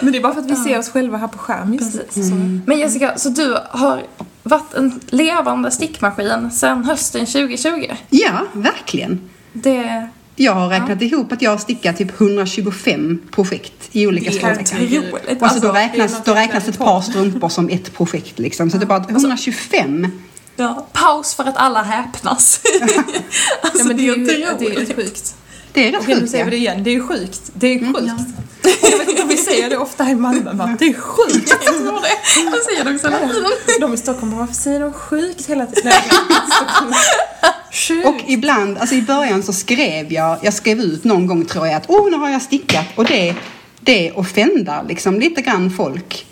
Men 0.02 0.12
det 0.12 0.18
är 0.18 0.22
bara 0.22 0.34
för 0.34 0.42
att 0.42 0.52
vi 0.52 0.56
ser 0.56 0.80
oss 0.80 0.90
själva 0.90 1.18
här 1.18 1.28
på 1.28 1.38
skärm 1.38 1.74
just. 1.74 1.98
Precis. 1.98 2.30
Så. 2.30 2.36
Men 2.66 2.80
Jessica, 2.80 3.18
så 3.18 3.30
du 3.30 3.58
har 3.70 4.04
varit 4.44 4.74
en 4.74 5.00
levande 5.10 5.72
stickmaskin 5.72 6.52
sedan 6.52 6.84
hösten 6.84 7.26
2020? 7.26 7.86
Ja, 8.10 8.32
verkligen. 8.54 9.30
Det 9.54 10.08
Jag 10.36 10.54
har 10.54 10.70
räknat 10.70 11.02
ihop 11.02 11.32
att 11.32 11.42
jag 11.42 11.52
har 11.52 11.58
stickat 11.58 11.98
typ 11.98 12.22
125 12.22 13.20
projekt 13.32 13.90
i 13.92 14.08
olika 14.08 14.32
Det 14.32 14.38
är 14.38 14.64
storlekar. 14.66 15.36
Och 15.36 15.44
alltså, 15.44 15.44
då 15.44 15.46
Alltså, 15.46 15.60
det 15.60 15.68
är 15.68 15.74
räknas, 15.74 16.24
då 16.26 16.34
räknas 16.34 16.68
ett 16.68 16.78
par 16.78 17.02
strumpor 17.02 17.50
som 17.50 17.70
ett 17.70 17.94
projekt 17.94 18.40
liksom. 18.40 18.70
Så 18.72 18.78
det 18.78 18.84
är 18.84 18.88
bara 18.88 19.00
att 19.00 19.12
125. 19.12 20.08
Ja, 20.56 20.88
paus 20.94 21.36
för 21.36 21.44
att 21.44 21.58
alla 21.58 21.84
häpnas. 21.84 22.62
alltså, 23.62 23.80
Ja, 23.80 23.86
men 23.86 23.98
det 23.98 24.04
är 24.04 24.06
ju 24.06 24.12
otroligt. 24.12 24.60
det 24.60 24.66
är 24.66 24.80
ju 24.80 24.96
sjukt. 24.96 25.36
Det 25.74 25.88
är 25.88 25.92
rätt 25.92 26.02
Okej, 26.02 26.14
nu 26.16 26.20
sjukt. 26.22 26.32
säger 26.32 26.46
vi 26.46 26.52
det 26.52 26.58
igen. 26.58 26.84
Det 26.84 26.96
är 26.96 27.00
sjukt. 27.08 27.42
Det 27.54 27.68
är 27.68 27.78
Mm, 27.78 27.94
sjukt. 27.94 28.08
ja. 28.08 28.70
Jag 28.92 28.98
vet 28.98 29.10
inte 29.10 29.22
om 29.24 29.28
vi 29.30 29.38
säger 29.38 29.70
det 29.70 29.78
ofta 29.78 30.10
i 30.10 30.16
Malmö, 30.16 30.54
men 30.54 30.76
det 30.80 30.86
är 30.86 30.94
sjukt. 30.94 31.50
Jag 31.50 31.62
tror 31.62 32.02
det. 32.02 32.52
Jag 32.56 32.64
säger 32.64 32.84
det 32.84 32.96
också 32.96 33.08
hela 33.08 33.20
tiden. 33.28 33.82
De 33.82 33.94
i 33.94 33.98
Stockholm 33.98 34.32
bara, 34.32 34.40
varför 34.40 34.54
säger 34.54 34.80
de 34.80 34.94
sjukt 34.94 35.46
hela 35.50 35.66
tiden? 35.66 35.94
Sjukt. 37.72 38.06
Och 38.08 38.16
ibland, 38.28 38.78
alltså 38.78 38.96
i 38.96 39.02
början 39.02 39.44
så 39.44 39.54
skrev 39.54 40.14
jag, 40.14 40.38
jag 40.42 40.54
skrev 40.54 40.80
ut 40.80 41.04
någon 41.04 41.28
gång 41.28 41.46
tror 41.46 41.68
jag 41.68 41.76
att 41.76 41.86
åh 41.88 42.12
nu 42.12 42.18
har 42.18 42.30
jag 42.30 42.42
stickat 42.42 42.86
och 42.96 43.06
det, 43.06 43.36
det 43.80 44.12
offendar 44.12 44.86
liksom 44.88 45.20
lite 45.20 45.42
grann 45.42 45.72
folk. 45.72 46.26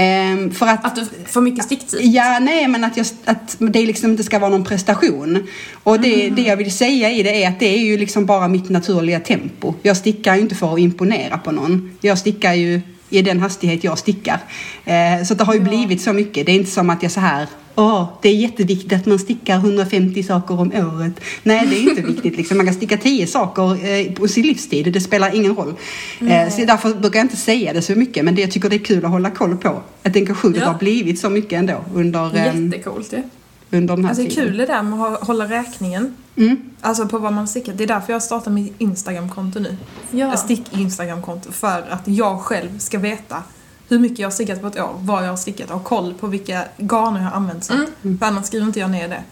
Ehm, 0.00 0.50
för 0.50 0.66
att, 0.66 0.84
Att 0.84 0.96
du 0.96 1.06
får 1.26 1.40
mycket 1.40 1.64
sticktid. 1.64 2.00
Ja, 2.02 2.38
nej 2.38 2.68
men 2.68 2.84
att, 2.84 2.96
jag, 2.96 3.06
att 3.24 3.56
det 3.58 3.86
liksom 3.86 4.10
inte 4.10 4.24
ska 4.24 4.38
vara 4.38 4.50
någon 4.50 4.64
prestation. 4.64 5.46
Och 5.72 6.00
det, 6.00 6.30
det 6.30 6.42
jag 6.42 6.56
vill 6.56 6.72
säga 6.72 7.10
i 7.10 7.22
det 7.22 7.42
är 7.44 7.48
att 7.48 7.60
det 7.60 7.66
är 7.66 7.78
ju 7.78 7.98
liksom 7.98 8.26
bara 8.26 8.48
mitt 8.48 8.68
naturliga 8.68 9.20
tempo. 9.20 9.74
Jag 9.82 9.96
stickar 9.96 10.34
ju 10.34 10.40
inte 10.40 10.54
för 10.54 10.74
att 10.74 10.78
imponera 10.78 11.38
på 11.38 11.52
någon. 11.52 11.96
Jag 12.00 12.18
stickar 12.18 12.54
ju 12.54 12.80
i 13.10 13.22
den 13.22 13.40
hastighet 13.40 13.84
jag 13.84 13.98
stickar. 13.98 14.40
Eh, 14.84 15.24
så 15.24 15.34
det 15.34 15.44
har 15.44 15.54
ju 15.54 15.60
blivit 15.60 16.00
så 16.00 16.12
mycket. 16.12 16.46
Det 16.46 16.52
är 16.52 16.56
inte 16.56 16.70
som 16.70 16.90
att 16.90 17.02
jag 17.02 17.12
så 17.12 17.20
här 17.20 17.46
Åh, 17.74 18.08
det 18.22 18.28
är 18.28 18.34
jätteviktigt 18.34 18.92
att 18.92 19.06
man 19.06 19.18
stickar 19.18 19.56
150 19.56 20.22
saker 20.22 20.60
om 20.60 20.72
året. 20.74 21.12
Nej, 21.42 21.66
det 21.70 21.76
är 21.76 21.90
inte 21.90 22.02
viktigt. 22.12 22.36
Liksom. 22.36 22.56
Man 22.56 22.66
kan 22.66 22.74
sticka 22.74 22.96
10 22.96 23.26
saker 23.26 23.86
eh, 23.88 24.12
på 24.12 24.28
sin 24.28 24.46
livstid. 24.46 24.92
Det 24.92 25.00
spelar 25.00 25.34
ingen 25.36 25.54
roll. 25.54 25.74
Eh, 26.20 26.48
så 26.48 26.64
därför 26.64 26.94
brukar 26.94 27.18
jag 27.18 27.24
inte 27.24 27.36
säga 27.36 27.72
det 27.72 27.82
så 27.82 27.92
mycket. 27.94 28.24
Men 28.24 28.34
det 28.34 28.40
jag 28.42 28.50
tycker 28.50 28.68
det 28.68 28.76
är 28.76 28.84
kul 28.84 29.04
att 29.04 29.10
hålla 29.10 29.30
koll 29.30 29.56
på. 29.56 29.82
Att 30.02 30.16
engagemanget 30.16 30.62
Ja. 30.62 30.68
har 30.72 30.78
blivit 30.78 31.18
så 31.20 31.30
mycket 31.30 31.52
ändå 31.58 31.84
under, 31.94 32.36
eh, 32.36 32.62
Jättecoolt 32.64 33.12
ju. 33.12 33.22
under 33.70 33.96
den 33.96 34.04
här 34.04 34.10
Alltså 34.10 34.22
det 34.24 34.28
är 34.28 34.30
tiden. 34.30 34.48
kul 34.48 34.56
det 34.56 34.66
där 34.66 34.82
med 34.82 35.00
att 35.06 35.26
hålla 35.26 35.44
räkningen. 35.44 36.14
Mm. 36.38 36.70
Alltså 36.80 37.08
på 37.08 37.18
vad 37.18 37.32
man 37.32 37.48
stickar. 37.48 37.72
Det 37.72 37.84
är 37.84 37.88
därför 37.88 38.12
jag 38.12 38.22
startar 38.22 38.50
mitt 38.50 38.74
Instagramkonto 38.78 39.60
nu. 39.60 39.76
Ja. 40.10 40.32
Ett 40.34 40.40
stick-Instagramkonto. 40.40 41.52
För 41.52 41.86
att 41.90 42.08
jag 42.08 42.40
själv 42.40 42.78
ska 42.78 42.98
veta 42.98 43.42
hur 43.88 43.98
mycket 43.98 44.18
jag 44.18 44.26
har 44.26 44.32
stickat 44.32 44.60
på 44.60 44.66
ett 44.66 44.80
år, 44.80 44.90
vad 44.98 45.24
jag 45.24 45.30
har 45.30 45.36
stickat 45.36 45.70
och 45.70 45.84
koll 45.84 46.14
på 46.14 46.26
vilka 46.26 46.64
garner 46.76 47.20
jag 47.20 47.26
har 47.28 47.36
använt. 47.36 47.70
Mm. 47.70 48.18
För 48.18 48.26
annars 48.26 48.46
skriver 48.46 48.66
inte 48.66 48.80
jag 48.80 48.90
ner 48.90 49.08
det. 49.08 49.22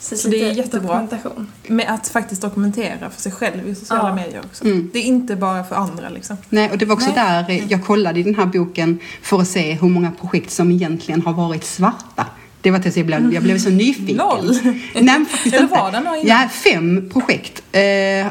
Så, 0.00 0.16
Så 0.16 0.28
det 0.28 0.42
är 0.42 0.52
jättebra. 0.52 1.08
Med 1.66 1.86
att 1.94 2.08
faktiskt 2.08 2.42
dokumentera 2.42 3.10
för 3.10 3.20
sig 3.20 3.32
själv 3.32 3.68
i 3.68 3.74
sociala 3.74 4.08
Ja. 4.08 4.14
medier 4.14 4.42
också. 4.44 4.64
Mm. 4.64 4.90
Det 4.92 4.98
är 4.98 5.02
inte 5.02 5.36
bara 5.36 5.64
för 5.64 5.76
andra 5.76 6.08
liksom. 6.08 6.36
Nej, 6.48 6.70
och 6.70 6.78
det 6.78 6.84
var 6.86 6.94
också 6.94 7.12
Nej. 7.16 7.44
där 7.48 7.64
jag 7.68 7.86
kollade 7.86 8.20
i 8.20 8.22
den 8.22 8.34
här 8.34 8.46
boken 8.46 8.98
för 9.22 9.40
att 9.40 9.48
se 9.48 9.72
hur 9.72 9.88
många 9.88 10.10
projekt 10.10 10.50
som 10.50 10.70
egentligen 10.70 11.22
har 11.22 11.32
varit 11.32 11.64
svarta. 11.64 12.26
Det 12.62 12.70
var 12.70 12.78
tills 12.78 12.96
jag 12.96 13.06
blev, 13.06 13.34
jag 13.34 13.42
blev 13.42 13.58
så 13.58 13.70
nyfiken. 13.70 14.16
LOL! 14.16 14.58
Nej, 14.94 15.24
faktiskt 15.30 15.54
Eller 15.56 15.68
var 15.68 15.92
det 15.92 16.00
några? 16.00 16.18
Ja, 16.18 16.48
fem 16.52 17.10
projekt. 17.12 17.62
Eh, 17.72 17.80
eh, 17.80 18.26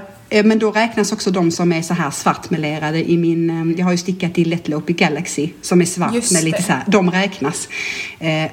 men 0.45 0.59
då 0.59 0.71
räknas 0.71 1.11
också 1.11 1.31
de 1.31 1.51
som 1.51 1.71
är 1.71 1.81
så 1.81 1.93
här 1.93 2.11
svartmelerade 2.11 3.11
i 3.11 3.17
min, 3.17 3.49
eh, 3.49 3.79
jag 3.79 3.85
har 3.85 3.91
ju 3.91 3.97
stickat 3.97 4.37
i 4.37 4.45
Lättlopp 4.45 4.89
i 4.89 4.93
Galaxy 4.93 5.49
som 5.61 5.81
är 5.81 5.85
svart 5.85 6.13
Just 6.13 6.31
med 6.31 6.43
lite 6.43 6.63
så 6.63 6.71
här, 6.71 6.83
de 6.87 7.11
räknas. 7.11 7.69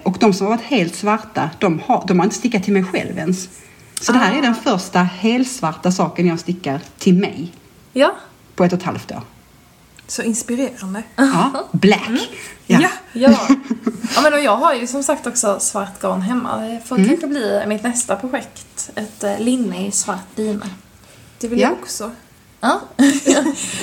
Och 0.02 0.16
de 0.20 0.32
som 0.34 0.46
har 0.46 0.56
varit 0.56 0.66
helt 0.66 0.94
svarta, 0.94 1.50
de 1.58 1.80
har, 1.86 2.04
de 2.08 2.18
har 2.18 2.24
inte 2.24 2.36
stickat 2.36 2.64
till 2.64 2.72
mig 2.72 2.84
själv 2.84 3.18
ens. 3.18 3.48
Så 4.00 4.12
det 4.12 4.18
här 4.18 4.32
Ah. 4.34 4.38
är 4.38 4.42
den 4.42 4.54
första 4.54 5.02
helsvarta 5.02 5.92
saken 5.92 6.26
jag 6.26 6.40
stickar 6.40 6.80
till 6.98 7.14
mig 7.14 7.52
Ja. 7.92 8.12
på 8.54 8.64
ett 8.64 8.72
och 8.72 8.78
ett 8.78 8.84
halvt 8.84 9.12
år. 9.12 9.22
Så 10.08 10.22
inspirerande. 10.22 11.02
Ja, 11.16 11.68
black. 11.72 12.10
Ja. 12.66 12.80
Ja. 12.80 12.88
Ja. 13.12 13.30
ja 14.14 14.20
men 14.22 14.32
och 14.34 14.40
jag 14.40 14.56
har 14.56 14.74
ju 14.74 14.86
som 14.86 15.02
sagt 15.02 15.26
också 15.26 15.60
svart 15.60 16.00
garn 16.02 16.20
hemma. 16.22 16.56
Det 16.56 16.80
får 16.86 16.96
Mm. 16.96 17.08
kanske 17.08 17.26
bli 17.26 17.62
mitt 17.66 17.82
nästa 17.82 18.16
projekt. 18.16 18.90
Ett 18.94 19.24
eh, 19.24 19.38
linne 19.38 19.86
i 19.86 19.90
svart 19.92 20.36
dyne. 20.36 20.66
Det 21.40 21.48
vill 21.48 21.60
Ja. 21.60 21.68
jag 21.68 21.78
också. 21.82 22.10
Ja. 22.60 22.80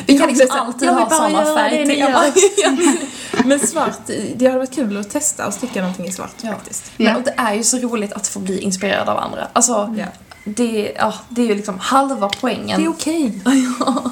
Vi 0.05 0.17
kan 0.17 0.27
liksom 0.29 0.47
alltid 0.59 0.89
ha 0.89 1.09
samma 1.09 1.39
ni 1.39 1.45
färgtema. 1.55 1.93
gör. 1.93 3.43
Men 3.47 3.59
svart, 3.59 3.99
det 4.35 4.45
hade 4.45 4.57
varit 4.57 4.75
kul 4.75 4.97
att 4.97 5.09
testa 5.09 5.47
och 5.47 5.53
sticka 5.53 5.81
någonting 5.81 6.05
i 6.05 6.11
svart 6.11 6.35
Ja. 6.41 6.51
faktiskt. 6.51 6.91
Ja. 6.97 7.05
Men, 7.09 7.15
och 7.15 7.23
det 7.23 7.33
är 7.37 7.53
ju 7.53 7.63
så 7.63 7.77
roligt 7.77 8.13
att 8.13 8.27
få 8.27 8.39
bli 8.39 8.59
inspirerad 8.59 9.09
av 9.09 9.17
andra. 9.17 9.47
Alltså, 9.53 9.95
Ja. 9.97 10.05
det, 10.45 10.93
ja, 10.97 11.13
det 11.29 11.41
är 11.41 11.45
ju 11.45 11.55
liksom 11.55 11.79
halva 11.79 12.29
poängen. 12.41 12.79
Det 12.79 12.85
är 12.85 12.89
okej. 12.89 13.41
Ja. 13.79 14.11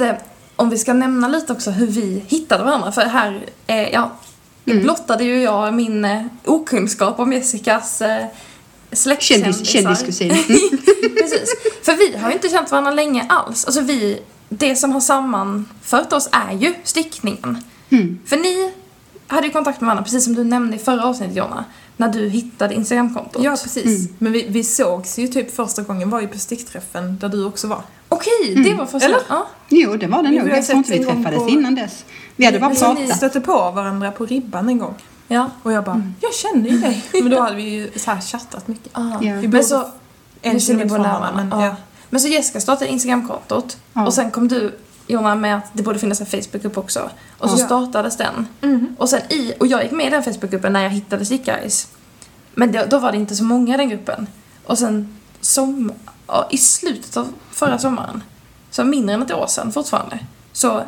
Inte 0.00 0.20
om 0.56 0.70
vi 0.70 0.78
ska 0.78 0.92
nämna 0.92 1.28
lite 1.28 1.52
också 1.52 1.70
hur 1.70 1.86
vi 1.86 2.24
hittade 2.28 2.64
varandra. 2.64 2.92
För 2.92 3.02
här, 3.02 3.40
eh, 3.66 3.88
ja, 3.88 4.10
Mm. 4.66 4.82
blottade 4.82 5.24
ju 5.24 5.42
jag 5.42 5.74
min 5.74 6.04
eh, 6.04 6.22
okunskap 6.44 7.18
om 7.20 7.32
Jessicas 7.32 8.00
eh, 8.02 8.08
Kändis, 8.18 9.00
släktkändisar. 9.02 9.64
kändiskusin. 9.64 10.28
Precis. 11.18 11.54
För 11.82 11.96
vi 11.96 12.16
har 12.18 12.28
ju 12.28 12.34
inte 12.34 12.48
känt 12.48 12.70
varandra 12.70 12.90
länge 12.92 13.26
alls. 13.28 13.64
Alltså 13.64 13.80
vi, 13.80 14.22
det 14.48 14.76
som 14.76 14.92
har 14.92 15.00
sammanfört 15.00 16.12
oss 16.12 16.28
är 16.32 16.52
ju 16.52 16.74
stickningen. 16.84 17.62
Mm. 17.90 18.18
För 18.26 18.36
ni 18.36 18.72
hade 19.26 19.46
ju 19.46 19.52
kontakt 19.52 19.80
med 19.80 19.86
varandra, 19.86 20.04
precis 20.04 20.24
som 20.24 20.34
du 20.34 20.44
nämnde 20.44 20.76
i 20.76 20.78
förra 20.78 21.04
avsnittet 21.04 21.36
Jonna. 21.36 21.64
När 22.00 22.08
du 22.08 22.28
hittade 22.28 22.74
Instagramkontot. 22.74 23.42
Ja, 23.42 23.50
precis. 23.62 23.84
Mm. 24.00 24.14
Men 24.18 24.32
vi, 24.32 24.46
vi 24.48 24.64
sågs 24.64 25.18
ju 25.18 25.28
typ 25.28 25.54
första 25.56 25.82
gången 25.82 26.10
var 26.10 26.20
ju 26.20 26.28
på 26.28 26.38
stickträffen 26.38 27.18
där 27.18 27.28
du 27.28 27.44
också 27.44 27.66
var. 27.68 27.82
Okej, 28.08 28.54
det 28.64 28.74
var 28.74 28.86
första... 28.86 29.08
Eller? 29.08 29.20
Ja. 29.28 29.46
Jo, 29.68 29.96
det 29.96 30.06
var 30.06 30.22
det 30.22 30.28
Vi 30.28 30.38
nog. 30.38 30.48
Jag 30.48 30.66
tror 30.66 30.76
inte 30.78 30.92
vi 30.92 31.04
träffades 31.04 31.38
på- 31.38 31.48
innan 31.48 31.74
dess. 31.74 32.04
Vi 32.36 32.44
hade 32.44 32.58
bara 32.58 32.68
Men 32.68 32.76
så 32.76 32.92
ni 32.92 33.00
pratat. 33.00 33.16
stötte 33.16 33.40
på 33.40 33.52
varandra 33.70 34.10
på 34.10 34.26
ribban 34.26 34.68
en 34.68 34.78
gång. 34.78 34.94
ja. 35.28 35.50
Och 35.62 35.72
jag 35.72 35.84
bara, 35.84 36.02
jag 36.20 36.34
känner 36.34 36.68
ju 36.70 36.78
dig. 36.78 37.04
Men 37.12 37.30
då 37.30 37.40
hade 37.40 37.56
vi 37.56 37.62
ju 37.62 37.90
så 37.96 38.10
här 38.10 38.20
chattat 38.20 38.68
mycket. 38.68 38.88
Ah. 38.92 39.00
Ja. 39.12 39.18
Vi 39.20 39.30
Men 39.32 39.50
bor 39.50 39.62
så... 39.62 39.84
en 40.42 40.60
kilometer 40.60 40.88
från 40.88 41.02
varandra. 41.02 41.30
Men, 41.36 41.60
ja. 41.60 41.76
Men 42.10 42.20
så 42.20 42.28
Jessica 42.28 42.60
startade 42.60 42.90
Instagramkontot 42.90 43.76
Ja. 43.92 44.06
och 44.06 44.14
sen 44.14 44.30
kom 44.30 44.48
du 44.48 44.78
Jonna 45.06 45.34
med 45.34 45.56
att 45.56 45.70
det 45.72 45.82
borde 45.82 45.98
finnas 45.98 46.20
en 46.20 46.26
Facebookgrupp 46.26 46.78
också. 46.78 47.10
Och 47.38 47.50
så 47.50 47.58
Ja. 47.58 47.66
startades 47.66 48.16
den. 48.16 48.46
Mhm. 48.60 48.96
Och 48.98 49.08
sen 49.08 49.20
i, 49.32 49.54
och 49.60 49.66
jag 49.66 49.82
gick 49.82 49.92
med 49.92 50.06
i 50.06 50.10
den 50.10 50.22
Facebookgruppen 50.22 50.72
när 50.72 50.82
jag 50.82 50.90
hittade 50.90 51.24
Stickguys. 51.24 51.88
Men 52.54 52.72
då, 52.72 52.84
då 52.90 52.98
var 52.98 53.12
det 53.12 53.18
inte 53.18 53.36
så 53.36 53.44
många 53.44 53.74
i 53.74 53.76
den 53.76 53.88
gruppen. 53.88 54.26
Och 54.66 54.78
sen 54.78 55.16
som, 55.40 55.92
i 56.50 56.58
slutet 56.58 57.16
av 57.16 57.28
förra 57.52 57.78
sommaren, 57.78 58.22
så 58.70 58.84
mindre 58.84 59.14
än 59.14 59.22
ett 59.22 59.32
år 59.32 59.46
sedan 59.46 59.72
fortfarande, 59.72 60.18
så 60.52 60.82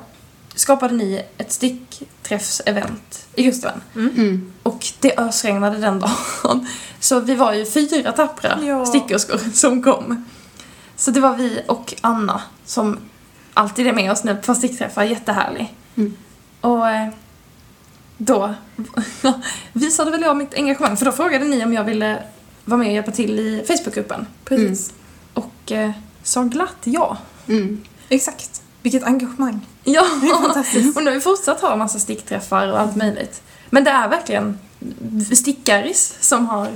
skapade 0.54 0.94
ni 0.94 1.22
ett 1.38 1.52
stickträffsevent 1.52 3.26
i 3.34 3.42
Gustaven. 3.42 3.80
Mm. 3.94 4.52
Och 4.62 4.86
det 5.00 5.18
ösregnade 5.18 5.78
den 5.78 6.00
dagen. 6.00 6.66
Så 7.00 7.20
vi 7.20 7.34
var 7.34 7.52
ju 7.52 7.66
fyra 7.66 8.12
tappra 8.12 8.58
Ja. 8.62 8.86
stickerskor 8.86 9.38
som 9.54 9.82
kom. 9.82 10.24
Så 10.96 11.10
det 11.10 11.20
var 11.20 11.36
vi 11.36 11.62
och 11.68 11.94
Anna 12.00 12.42
som 12.64 12.98
alltid 13.54 13.86
är 13.86 13.92
med 13.92 14.12
oss 14.12 14.24
nu 14.24 14.36
på 14.36 14.54
stickträffar, 14.54 15.04
jättehärlig. 15.04 15.74
Mm. 15.96 16.16
Och 16.60 16.90
eh, 16.90 17.08
då 18.16 18.54
visade 19.72 20.10
väl 20.10 20.22
jag 20.22 20.36
mitt 20.36 20.54
engagemang, 20.54 20.96
för 20.96 21.04
då 21.04 21.12
frågade 21.12 21.44
ni 21.44 21.64
om 21.64 21.72
jag 21.72 21.84
ville 21.84 22.22
vara 22.64 22.78
med 22.78 22.86
och 22.88 22.94
hjälpa 22.94 23.10
till 23.10 23.38
i 23.38 23.64
Facebookgruppen. 23.66 24.26
Precis. 24.44 24.92
Och 25.34 25.72
eh, 25.72 25.90
sa 26.22 26.42
glatt 26.42 26.76
ja. 26.84 27.16
Mm. 27.48 27.82
Exakt. 28.08 28.62
Vilket 28.82 29.02
engagemang. 29.02 29.66
Ja, 29.84 30.06
Det 30.20 30.26
är 30.26 30.42
fantastiskt. 30.42 30.96
och 30.96 31.02
nu 31.02 31.10
har 31.10 31.14
vi 31.14 31.20
fortsatt 31.20 31.60
ha 31.60 31.72
en 31.72 31.78
massa 31.78 31.98
stickträffar 31.98 32.72
och 32.72 32.80
allt 32.80 32.96
möjligt. 32.96 33.42
Men 33.70 33.84
det 33.84 33.90
är 33.90 34.08
verkligen 34.08 34.58
stickaris 35.34 36.16
som 36.20 36.46
har 36.46 36.68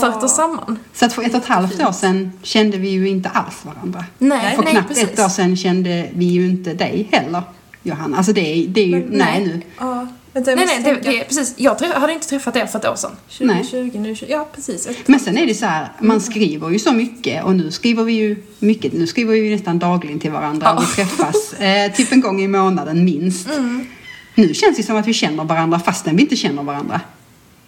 fört 0.00 0.22
oss 0.22 0.36
samman. 0.36 0.78
Så 0.94 1.04
att 1.04 1.12
för 1.12 1.22
ett 1.22 1.34
och 1.34 1.40
ett 1.40 1.46
halvt 1.48 1.80
år 1.82 1.92
sedan 1.92 2.32
kände 2.42 2.78
vi 2.78 2.88
ju 2.88 3.08
inte 3.08 3.28
alls 3.28 3.64
varandra. 3.64 4.04
Nej, 4.18 4.56
För 4.56 4.62
nej 4.62 4.72
knappt 4.72 4.88
precis. 4.88 5.04
ett 5.04 5.18
år 5.18 5.28
sedan 5.28 5.56
kände 5.56 6.08
vi 6.14 6.24
ju 6.24 6.46
inte 6.46 6.74
dig 6.74 7.08
heller, 7.12 7.42
Johanna. 7.82 8.16
Alltså 8.16 8.32
det 8.32 8.40
är, 8.40 8.68
det 8.68 8.80
är 8.80 8.86
ju, 8.86 8.92
Men 8.96 9.18
nej, 9.18 9.40
nej. 9.40 9.46
nu. 9.46 9.62
Ja. 9.78 10.06
Vänta, 10.32 10.50
jag 10.50 10.56
Nej, 10.56 10.66
nej, 10.66 10.94
det, 11.02 11.10
det 11.10 11.20
är 11.20 11.24
precis. 11.24 11.54
Jag 11.56 11.76
träff- 11.78 11.94
hade 12.00 12.12
inte 12.12 12.28
träffat 12.28 12.56
er 12.56 12.66
för 12.66 12.78
ett 12.78 12.84
år 12.86 12.94
sedan. 12.96 13.10
2020, 13.38 13.98
nu 13.98 14.14
20, 14.14 14.26
ja 14.30 14.48
precis. 14.54 14.86
Ett- 14.86 15.08
Men 15.08 15.20
sen 15.20 15.38
är 15.38 15.46
det 15.46 15.54
så 15.54 15.66
här, 15.66 15.88
man 16.00 16.20
skriver 16.20 16.70
ju 16.70 16.78
så 16.78 16.92
mycket 16.92 17.44
och 17.44 17.56
nu 17.56 17.70
skriver 17.70 18.04
vi 18.04 18.12
ju 18.12 18.36
mycket, 18.58 18.92
nu 18.92 19.06
skriver 19.06 19.32
vi 19.32 19.38
ju 19.38 19.56
nästan 19.56 19.78
dagligen 19.78 20.20
till 20.20 20.30
varandra 20.30 20.72
och 20.72 20.82
vi 20.82 20.86
träffas 20.86 21.52
eh, 21.58 21.92
typ 21.92 22.12
en 22.12 22.20
gång 22.20 22.40
i 22.42 22.48
månaden 22.48 23.04
minst. 23.04 23.50
Mm. 23.50 23.86
Nu 24.34 24.54
känns 24.54 24.76
det 24.76 24.82
som 24.82 24.96
att 24.96 25.06
vi 25.06 25.12
känner 25.14 25.44
varandra 25.44 25.78
fastän 25.80 26.16
vi 26.16 26.22
inte 26.22 26.36
känner 26.36 26.62
varandra. 26.62 27.00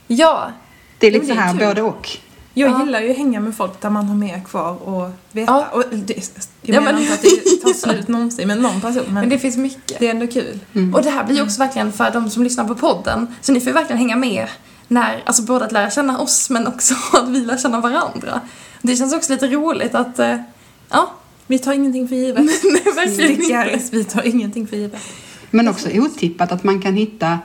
Ja, 0.06 0.52
Det 1.02 1.06
är 1.06 1.10
lite 1.12 1.26
Men 1.26 1.28
så 1.28 1.34
det 1.34 1.40
är 1.40 1.44
här 1.46 1.58
kul. 1.58 1.68
både 1.68 1.82
och. 1.82 2.08
Jag 2.54 2.70
Ja. 2.70 2.84
gillar 2.84 3.00
ju 3.00 3.10
att 3.10 3.16
hänga 3.16 3.40
med 3.40 3.56
folk 3.56 3.80
där 3.80 3.90
man 3.90 4.04
har 4.04 4.14
mer 4.14 4.40
kvar 4.44 4.88
och 4.88 5.10
veta. 5.32 5.52
Ja. 5.52 5.66
Och 5.72 5.84
det, 5.92 6.14
jag 6.62 6.74
Ja, 6.76 6.80
menar 6.80 6.92
men- 6.92 7.02
inte 7.02 7.14
att 7.14 7.22
det 7.22 7.56
tar 7.62 7.72
slut 7.72 8.08
någonsin 8.08 8.48
med 8.48 8.60
någon 8.60 8.80
person, 8.80 9.02
men, 9.04 9.14
men 9.14 9.28
det, 9.28 9.34
det 9.36 9.38
finns 9.38 9.56
mycket. 9.56 10.02
är 10.02 10.10
ändå 10.10 10.26
kul. 10.26 10.58
Mm. 10.74 10.94
Och 10.94 11.02
det 11.02 11.10
här 11.10 11.24
blir 11.24 11.36
ju 11.36 11.42
också 11.42 11.58
verkligen 11.58 11.92
för 11.92 12.10
de 12.10 12.30
som 12.30 12.42
lyssnar 12.42 12.64
på 12.64 12.74
podden. 12.74 13.26
Så 13.40 13.52
ni 13.52 13.60
får 13.60 13.66
ju 13.66 13.72
verkligen 13.72 13.98
hänga 13.98 14.16
med 14.16 14.46
när, 14.88 15.22
alltså 15.26 15.42
både 15.42 15.64
att 15.64 15.72
lära 15.72 15.90
känna 15.90 16.18
oss 16.18 16.50
men 16.50 16.66
också 16.66 16.94
att 17.12 17.28
vi 17.28 17.38
lär 17.40 17.56
känna 17.58 17.80
varandra. 17.80 18.40
Det 18.82 18.96
känns 18.96 19.14
också 19.14 19.32
lite 19.32 19.46
roligt 19.48 19.94
att, 19.94 20.18
eh, 20.18 20.36
ja, 20.88 21.12
Vi 21.46 21.58
tar 21.58 21.72
ingenting 21.72 22.08
för 22.08 22.16
givet. 22.16 22.44
nej, 22.64 22.82
verkligen 22.94 23.30
inte. 23.30 23.80
Vi 23.92 24.04
tar 24.04 24.22
ingenting 24.26 24.66
för 24.66 24.76
givet. 24.76 25.00
Men 25.50 25.68
också 25.68 25.88
otippat 25.94 26.52
att 26.52 26.64
man 26.64 26.82
kan 26.82 26.94
hitta 26.94 27.38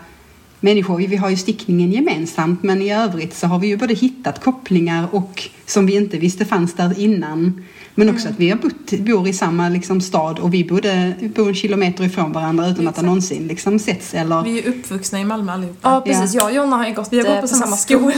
människor, 0.59 0.97
vi 0.97 1.15
har 1.15 1.29
ju 1.29 1.37
stickningen 1.37 1.91
gemensamt 1.91 2.63
men 2.63 2.81
i 2.81 2.93
övrigt 2.93 3.33
så 3.33 3.47
har 3.47 3.59
vi 3.59 3.67
ju 3.67 3.77
både 3.77 3.93
hittat 3.93 4.43
kopplingar 4.43 5.07
och 5.11 5.49
som 5.65 5.85
vi 5.85 5.95
inte 5.95 6.17
visste 6.17 6.45
fanns 6.45 6.73
där 6.73 6.99
innan. 6.99 7.63
Men 7.99 8.09
också 8.09 8.29
att 8.29 8.39
vi 8.39 8.49
har 8.49 8.57
bott, 8.57 8.91
bor 8.91 9.27
i 9.27 9.33
samma 9.33 9.69
liksom, 9.69 10.01
stad 10.01 10.39
och 10.39 10.53
vi 10.53 10.63
bodde, 10.63 11.13
bor 11.35 11.47
en 11.47 11.55
kilometer 11.55 12.03
ifrån 12.03 12.31
varandra 12.31 12.67
utan 12.67 12.87
att 12.87 12.95
ha 12.95 13.03
någonsin 13.03 13.47
liksom, 13.47 13.79
setts 13.79 14.13
eller... 14.13 14.43
Vi 14.43 14.59
är 14.59 14.67
uppvuxna 14.69 15.19
i 15.19 15.25
Malmö 15.25 15.51
allihopa. 15.51 15.79
Ja, 15.81 16.01
precis. 16.05 16.33
Jag 16.33 16.45
och 16.45 16.51
Jonna 16.51 16.75
har 16.75 16.87
ju 16.87 16.93
gått, 16.93 17.07
Vi 17.11 17.17
har 17.17 17.25
gått 17.25 17.35
eh, 17.35 17.41
på 17.41 17.47
samma 17.47 17.77
skola. 17.77 18.13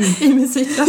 I 0.20 0.34
musikklass. 0.34 0.88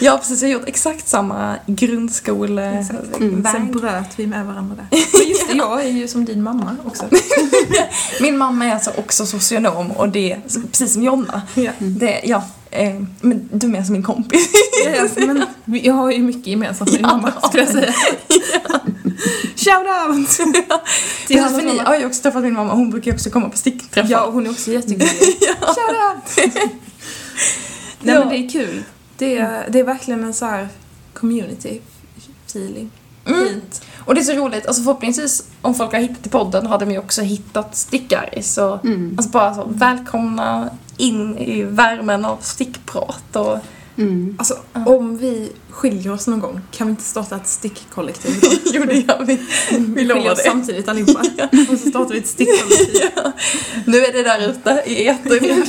Ja, 0.00 0.18
precis. 0.18 0.42
Jag 0.42 0.48
har 0.48 0.52
gjort 0.52 0.68
exakt 0.68 1.08
samma 1.08 1.56
grundskoleväg. 1.66 2.80
Exakt. 2.80 3.52
Sen 3.52 3.72
bröt 3.72 4.10
vi 4.16 4.26
med 4.26 4.46
varandra 4.46 4.76
där. 4.90 5.06
Men 5.18 5.28
just 5.28 5.48
det, 5.48 5.56
jag 5.56 5.84
är 5.84 5.90
ju 5.90 6.08
som 6.08 6.24
din 6.24 6.42
mamma 6.42 6.76
också. 6.84 7.04
Min 8.20 8.38
mamma 8.38 8.64
är 8.64 8.74
alltså 8.74 8.90
också 8.96 9.26
socionom 9.26 9.90
och 9.90 10.08
det, 10.08 10.36
precis 10.70 10.92
som 10.92 11.02
Jonna. 11.02 11.42
Ja. 11.54 11.70
Det, 11.78 12.20
ja, 12.24 12.44
eh, 12.74 13.02
men 13.20 13.48
du 13.52 13.66
är 13.66 13.70
mer 13.70 13.82
som 13.82 13.92
min 13.92 14.02
kompis. 14.02 14.48
Ja, 14.84 15.08
men 15.16 15.44
jag 15.66 15.94
har 15.94 16.10
ju 16.12 16.18
mycket 16.22 16.46
gemensamt 16.46 16.90
med 16.90 16.98
din 17.00 17.06
mamma 17.06 17.32
skulle 17.48 17.62
jag 17.62 17.72
säga. 17.72 17.92
Shout 19.56 19.86
out! 20.08 20.28
Till 21.26 21.36
Precis, 21.36 21.56
för 21.58 21.62
ni 21.62 21.78
har 21.78 21.96
ju 21.98 22.06
också 22.06 22.22
träffat 22.22 22.42
min 22.42 22.54
mamma, 22.54 22.74
hon 22.74 22.90
brukar 22.90 23.10
ju 23.10 23.14
också 23.14 23.30
komma 23.30 23.48
på 23.48 23.56
stickträffar. 23.58 24.10
Ja, 24.10 24.24
och 24.24 24.32
hon 24.32 24.46
är 24.46 24.50
också 24.50 24.70
jättegullig. 24.72 25.08
Shout 25.60 25.78
out! 25.88 26.52
Nej 28.00 28.14
Ja. 28.14 28.18
men 28.20 28.28
det 28.28 28.36
är 28.36 28.48
kul. 28.48 28.82
Det 29.18 29.36
är, 29.38 29.66
det 29.70 29.78
är 29.80 29.84
verkligen 29.84 30.24
en 30.24 30.34
så 30.34 30.44
här 30.46 30.68
community 31.14 31.80
feeling. 32.46 32.90
Mm. 33.26 33.48
Fint. 33.48 33.82
Och 34.04 34.14
det 34.14 34.20
är 34.20 34.24
så 34.24 34.32
roligt, 34.32 34.66
alltså 34.66 34.82
förhoppningsvis 34.82 35.44
om 35.62 35.74
folk 35.74 35.92
har 35.92 36.00
hittat 36.00 36.22
till 36.22 36.30
podden 36.30 36.66
har 36.66 36.78
de 36.78 36.90
ju 36.90 36.98
också 36.98 37.22
hittat 37.22 37.76
stickar. 37.76 38.30
Så, 38.42 38.78
Mm. 38.84 39.14
alltså 39.16 39.30
bara 39.30 39.54
så, 39.54 39.64
välkomna 39.68 40.70
in 40.96 41.38
i 41.38 41.62
värmen 41.62 42.24
av 42.24 42.36
stickprat 42.40 43.36
och 43.36 43.58
Mm. 43.96 44.34
Alltså 44.38 44.58
om 44.86 45.18
vi 45.18 45.52
skiljer 45.70 46.12
oss 46.12 46.26
någon 46.26 46.40
gång, 46.40 46.60
kan 46.70 46.86
vi 46.86 46.90
inte 46.90 47.02
starta 47.02 47.36
ett 47.36 47.46
stickkollektiv 47.46 48.40
då? 48.40 48.48
jo 48.72 48.84
det 48.84 48.94
gör 48.94 49.24
vi. 49.24 49.38
Vi 49.78 50.04
lovar 50.04 50.30
det. 50.30 50.36
samtidigt 50.36 50.88
allihopa. 50.88 51.20
Och 51.70 51.78
så 51.78 51.88
startar 51.88 52.12
vi 52.12 52.18
ett 52.18 52.26
stickkollektiv. 52.26 53.00
Nu 53.86 53.98
är 53.98 54.12
det 54.12 54.22
där 54.22 54.48
ute 54.48 54.82
i 54.86 55.06
etern. 55.06 55.62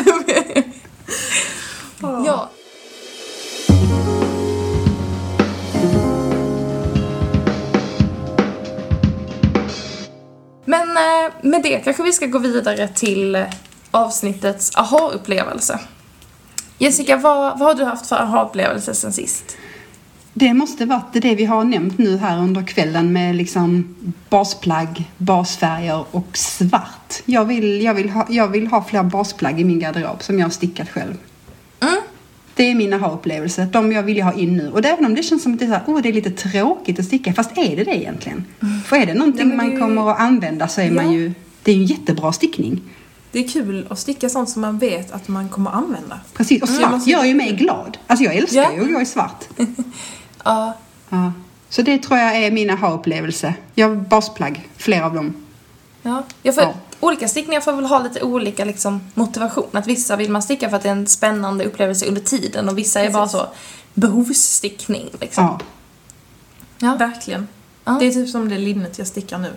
ja. 2.01 2.49
Men 10.65 10.89
eh, 10.89 11.33
med 11.41 11.63
det 11.63 11.79
kanske 11.79 12.03
vi 12.03 12.13
ska 12.13 12.25
gå 12.25 12.39
vidare 12.39 12.87
till 12.87 13.45
avsnittets 13.95 14.75
aha-upplevelse. 14.75 15.79
Jessica, 16.77 17.17
vad, 17.17 17.59
vad 17.59 17.67
har 17.67 17.75
du 17.75 17.83
haft 17.83 18.07
för 18.07 18.15
aha-upplevelse 18.15 18.93
sen 18.93 19.13
sist? 19.13 19.57
Det 20.33 20.53
måste 20.53 20.85
varit 20.85 21.13
det 21.13 21.35
vi 21.35 21.45
har 21.45 21.63
nämnt 21.63 21.97
nu 21.97 22.17
här 22.17 22.37
under 22.39 22.63
kvällen 22.63 23.13
med 23.13 23.35
liksom 23.35 23.95
basplagg, 24.29 25.03
basfärger 25.17 26.05
och 26.11 26.37
svart. 26.37 27.21
Jag 27.25 27.45
vill, 27.45 27.81
jag 27.81 27.93
vill, 27.93 28.09
ha, 28.09 28.25
jag 28.29 28.47
vill 28.47 28.67
ha 28.67 28.83
fler 28.83 29.03
basplagg 29.03 29.59
i 29.59 29.63
min 29.63 29.79
garderob 29.79 30.23
som 30.23 30.39
jag 30.39 30.45
har 30.45 30.51
stickat 30.51 30.89
själv. 30.89 31.13
Mm. 31.79 31.95
Det 32.55 32.63
är 32.71 32.75
min 32.75 32.93
aha-upplevelse, 32.93 33.67
de 33.71 33.91
jag 33.91 34.03
vill 34.03 34.21
ha 34.21 34.33
in 34.33 34.57
nu. 34.57 34.71
Och 34.71 34.85
även 34.85 35.05
om 35.05 35.15
det 35.15 35.23
känns 35.23 35.43
som 35.43 35.53
att 35.53 35.59
det 35.59 35.65
är, 35.65 35.69
så 35.69 35.73
här, 35.73 35.83
oh, 35.87 36.01
det 36.01 36.09
är 36.09 36.13
lite 36.13 36.31
tråkigt 36.31 36.99
att 36.99 37.05
sticka, 37.05 37.33
fast 37.33 37.57
är 37.57 37.75
det 37.75 37.83
det 37.83 37.95
egentligen? 37.97 38.45
För 38.85 38.95
är 38.95 39.05
det 39.05 39.13
någonting 39.13 39.49
Ja, 39.49 39.55
man 39.55 39.71
ju- 39.71 39.79
kommer 39.79 40.11
att 40.11 40.19
använda 40.19 40.67
så 40.67 40.81
är 40.81 40.91
man 40.91 41.05
Ja. 41.05 41.11
ju, 41.11 41.33
det 41.63 41.71
är 41.71 41.75
ju 41.75 41.81
en 41.81 41.87
jättebra 41.87 42.33
stickning. 42.33 42.81
Det 43.35 43.39
är 43.43 43.47
kul 43.47 43.87
att 43.89 43.99
sticka 43.99 44.29
sånt 44.29 44.49
som 44.49 44.61
man 44.61 44.77
vet 44.77 45.11
att 45.11 45.27
man 45.27 45.49
kommer 45.49 45.71
använda. 45.71 46.19
Precis, 46.33 46.61
och 46.61 46.69
Mm. 46.69 46.81
svart 46.81 47.03
ser- 47.03 47.11
gör 47.11 47.23
ju 47.23 47.33
mig 47.33 47.51
glad. 47.55 47.97
Alltså 48.07 48.23
jag 48.25 48.35
älskar 48.35 48.71
ju 48.73 48.81
att 48.81 48.93
gå 48.93 49.01
i 49.01 49.05
svart. 49.05 49.43
Ja, 50.43 50.73
Ja. 51.09 51.31
Så 51.69 51.81
det 51.81 51.97
tror 51.97 52.19
jag 52.19 52.35
är 52.35 52.51
min 52.51 52.69
aha-upplevelse. 52.69 53.53
Jag 53.73 53.89
har 53.89 53.95
basplagg, 53.95 54.69
fler 54.77 55.01
av 55.01 55.13
dem. 55.13 55.45
Ja, 56.01 56.23
ja 56.43 56.51
för 56.53 56.61
Ja. 56.61 56.73
olika 56.99 57.27
stickningar 57.27 57.61
får 57.61 57.73
väl 57.73 57.85
ha 57.85 57.99
lite 58.03 58.21
olika 58.21 58.65
liksom, 58.65 59.01
motivation. 59.13 59.69
Att 59.71 59.87
vissa 59.87 60.15
vill 60.15 60.31
man 60.31 60.41
sticka 60.43 60.69
för 60.69 60.77
att 60.77 60.83
det 60.83 60.89
är 60.89 60.93
en 60.93 61.07
spännande 61.07 61.65
upplevelse 61.65 62.05
under 62.05 62.21
tiden 62.21 62.69
och 62.69 62.77
vissa 62.77 62.99
är 63.01 63.09
bara 63.11 63.27
så 63.27 63.47
behovsstickning. 63.93 65.09
Liksom. 65.21 65.43
Ja. 65.43 65.59
Ja. 66.79 66.95
Verkligen. 66.95 67.47
Ja. 67.85 67.97
Det 67.99 68.05
är 68.05 68.11
typ 68.11 68.29
som 68.29 68.49
det 68.49 68.57
linnet 68.57 68.97
jag 68.97 69.07
stickar 69.07 69.37
nu. 69.37 69.51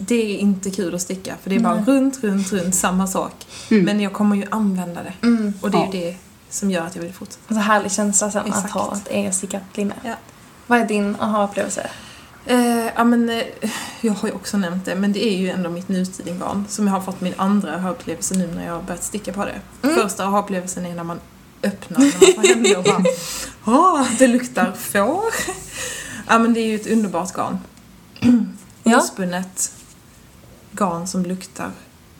Det 0.00 0.34
är 0.34 0.38
inte 0.38 0.70
kul 0.70 0.94
att 0.94 1.02
sticka 1.02 1.34
för 1.42 1.50
det 1.50 1.56
är 1.56 1.60
bara 1.60 1.74
Nej. 1.74 1.84
runt, 1.86 2.24
runt, 2.24 2.52
runt 2.52 2.74
samma 2.74 3.06
sak. 3.06 3.46
Mm. 3.70 3.84
Men 3.84 4.00
jag 4.00 4.12
kommer 4.12 4.36
ju 4.36 4.44
använda 4.50 5.02
det. 5.02 5.26
Mm. 5.26 5.52
Och 5.60 5.70
det 5.70 5.78
är 5.78 5.80
Ja. 5.80 5.86
ju 5.94 6.00
det 6.00 6.16
som 6.50 6.70
gör 6.70 6.86
att 6.86 6.96
jag 6.96 7.02
vill 7.02 7.12
fortsätta. 7.12 7.54
Så 7.54 7.60
härlig 7.60 7.92
känsla 7.92 8.30
sen 8.30 8.40
att 8.40 8.48
Exakt. 8.48 8.70
ha 8.74 8.96
ett 8.96 9.08
eget 9.08 9.34
stickat 9.34 9.62
linne. 9.74 9.94
Ja. 10.04 10.14
Vad 10.66 10.80
är 10.80 10.86
din 10.86 11.16
aha-upplevelse? 11.20 11.90
Eh, 12.46 12.86
ja 12.96 13.04
men 13.04 13.28
eh, 13.30 13.42
jag 14.00 14.12
har 14.12 14.28
ju 14.28 14.34
också 14.34 14.56
nämnt 14.56 14.84
det 14.84 14.94
men 14.94 15.12
det 15.12 15.24
är 15.24 15.36
ju 15.38 15.50
ändå 15.50 15.70
mitt 15.70 15.88
nutidinggarn 15.88 16.64
som 16.68 16.86
jag 16.86 16.94
har 16.94 17.00
fått 17.00 17.20
min 17.20 17.34
andra 17.36 17.74
aha-upplevelse 17.76 18.34
nu 18.34 18.46
när 18.54 18.66
jag 18.66 18.72
har 18.72 18.82
börjat 18.82 19.04
sticka 19.04 19.32
på 19.32 19.44
det. 19.44 19.60
Mm. 19.88 19.96
Första 19.96 20.24
aha-upplevelsen 20.24 20.86
är 20.86 20.94
när 20.94 21.04
man 21.04 21.20
öppnar 21.62 21.98
när 21.98 22.04
man 22.06 22.34
får 22.42 22.48
hem 22.48 22.62
det 22.62 22.76
och 22.76 22.84
bara 22.84 23.04
Åh, 23.64 24.06
det 24.18 24.26
luktar 24.26 24.72
får. 24.72 25.22
ja 26.28 26.38
men 26.38 26.54
det 26.54 26.60
är 26.60 26.66
ju 26.66 26.74
ett 26.74 26.86
underbart 26.86 27.32
garn. 27.32 27.58
Ja. 28.90 28.98
Ospunnet 28.98 29.72
garn 30.72 31.06
som 31.06 31.22
luktar. 31.22 31.70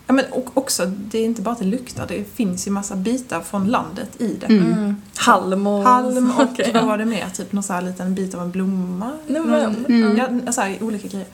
Ja 0.07 0.13
men 0.15 0.25
och 0.33 0.51
också, 0.57 0.87
det 0.87 1.19
är 1.19 1.25
inte 1.25 1.43
bara 1.43 1.53
att 1.53 1.59
det 1.59 1.65
luktar, 1.65 2.07
det 2.07 2.25
finns 2.35 2.67
ju 2.67 2.71
massa 2.71 2.97
bitar 2.97 3.41
från 3.41 3.69
landet 3.69 4.21
i 4.21 4.37
det. 4.41 4.47
Mm. 4.47 4.73
Mm. 4.73 4.97
Halm 5.17 5.67
och... 5.67 5.83
Halm 5.85 6.31
och 6.31 6.43
Okej. 6.53 6.71
vad 6.75 6.85
var 6.87 6.99
det 6.99 7.05
mer? 7.05 7.29
Typ 7.35 7.53
någon 7.53 7.63
så 7.63 7.73
här 7.73 7.83
liten 7.83 8.15
bit 8.15 8.35
av 8.35 8.43
en 8.43 8.51
blomma? 8.51 9.13
Någon- 9.27 9.85
Mm. 9.89 10.41
Ja, 10.47 10.53
så 10.53 10.61
här, 10.61 10.83
olika 10.83 11.09
grejer. 11.09 11.27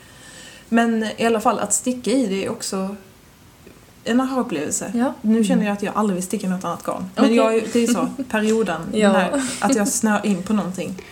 Men 0.68 1.02
i 1.16 1.26
alla 1.26 1.40
fall 1.40 1.58
att 1.58 1.72
sticka 1.72 2.10
i 2.10 2.26
det 2.26 2.44
är 2.44 2.50
också 2.50 2.96
en 4.04 4.20
aha-upplevelse. 4.20 4.90
Ja. 4.94 5.14
Nu 5.22 5.44
känner 5.44 5.64
jag 5.66 5.72
att 5.72 5.82
jag 5.82 5.96
aldrig 5.96 6.14
vill 6.14 6.24
sticka 6.24 6.48
något 6.48 6.64
annat 6.64 6.82
garn. 6.86 7.04
Men 7.14 7.24
Okej. 7.24 7.36
jag, 7.36 7.54
är- 7.56 7.64
det 7.72 7.82
är 7.84 7.86
så, 7.86 8.08
perioden, 8.30 8.80
Ja. 8.92 9.12
när, 9.12 9.42
att 9.60 9.74
jag 9.76 9.88
snör 9.88 10.26
in 10.26 10.42
på 10.42 10.52
någonting. 10.52 11.02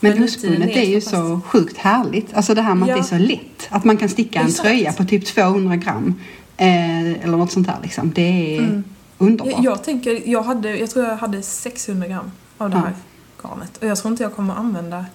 Men 0.00 0.24
ospunnet 0.24 0.70
är 0.70 0.76
är 0.76 0.84
ju 0.84 1.00
så 1.00 1.40
sjukt 1.46 1.76
härligt. 1.78 2.34
Alltså 2.34 2.54
det 2.54 2.62
här 2.62 2.74
med 2.74 2.88
Ja. 2.88 2.94
att 2.94 3.10
det 3.10 3.16
är 3.16 3.18
så 3.18 3.24
lätt. 3.24 3.66
Att 3.68 3.84
man 3.84 3.96
kan 3.96 4.08
sticka 4.08 4.40
en 4.40 4.52
tröja 4.52 4.92
på 4.92 5.04
typ 5.04 5.26
200 5.26 5.76
gram. 5.76 6.14
Eh, 6.56 7.10
eller 7.24 7.36
något 7.36 7.52
sånt 7.52 7.66
här 7.66 7.76
liksom. 7.82 8.12
Det 8.14 8.56
är 8.56 8.58
Mm. 8.58 8.84
underbart. 9.18 9.52
Jag, 9.52 9.64
jag 9.64 9.84
tänker, 9.84 10.28
jag, 10.28 10.42
hade, 10.42 10.76
jag 10.76 10.90
tror 10.90 11.04
jag 11.04 11.16
hade 11.16 11.42
600 11.42 12.06
gram 12.08 12.30
av 12.58 12.70
det 12.70 12.76
Ja. 12.76 12.82
här 12.82 12.94
garnet. 13.42 13.76
Och 13.76 13.86
jag 13.86 13.98
tror 13.98 14.10
inte 14.12 14.22
jag 14.22 14.34
kommer 14.36 14.54
använda, 14.54 15.06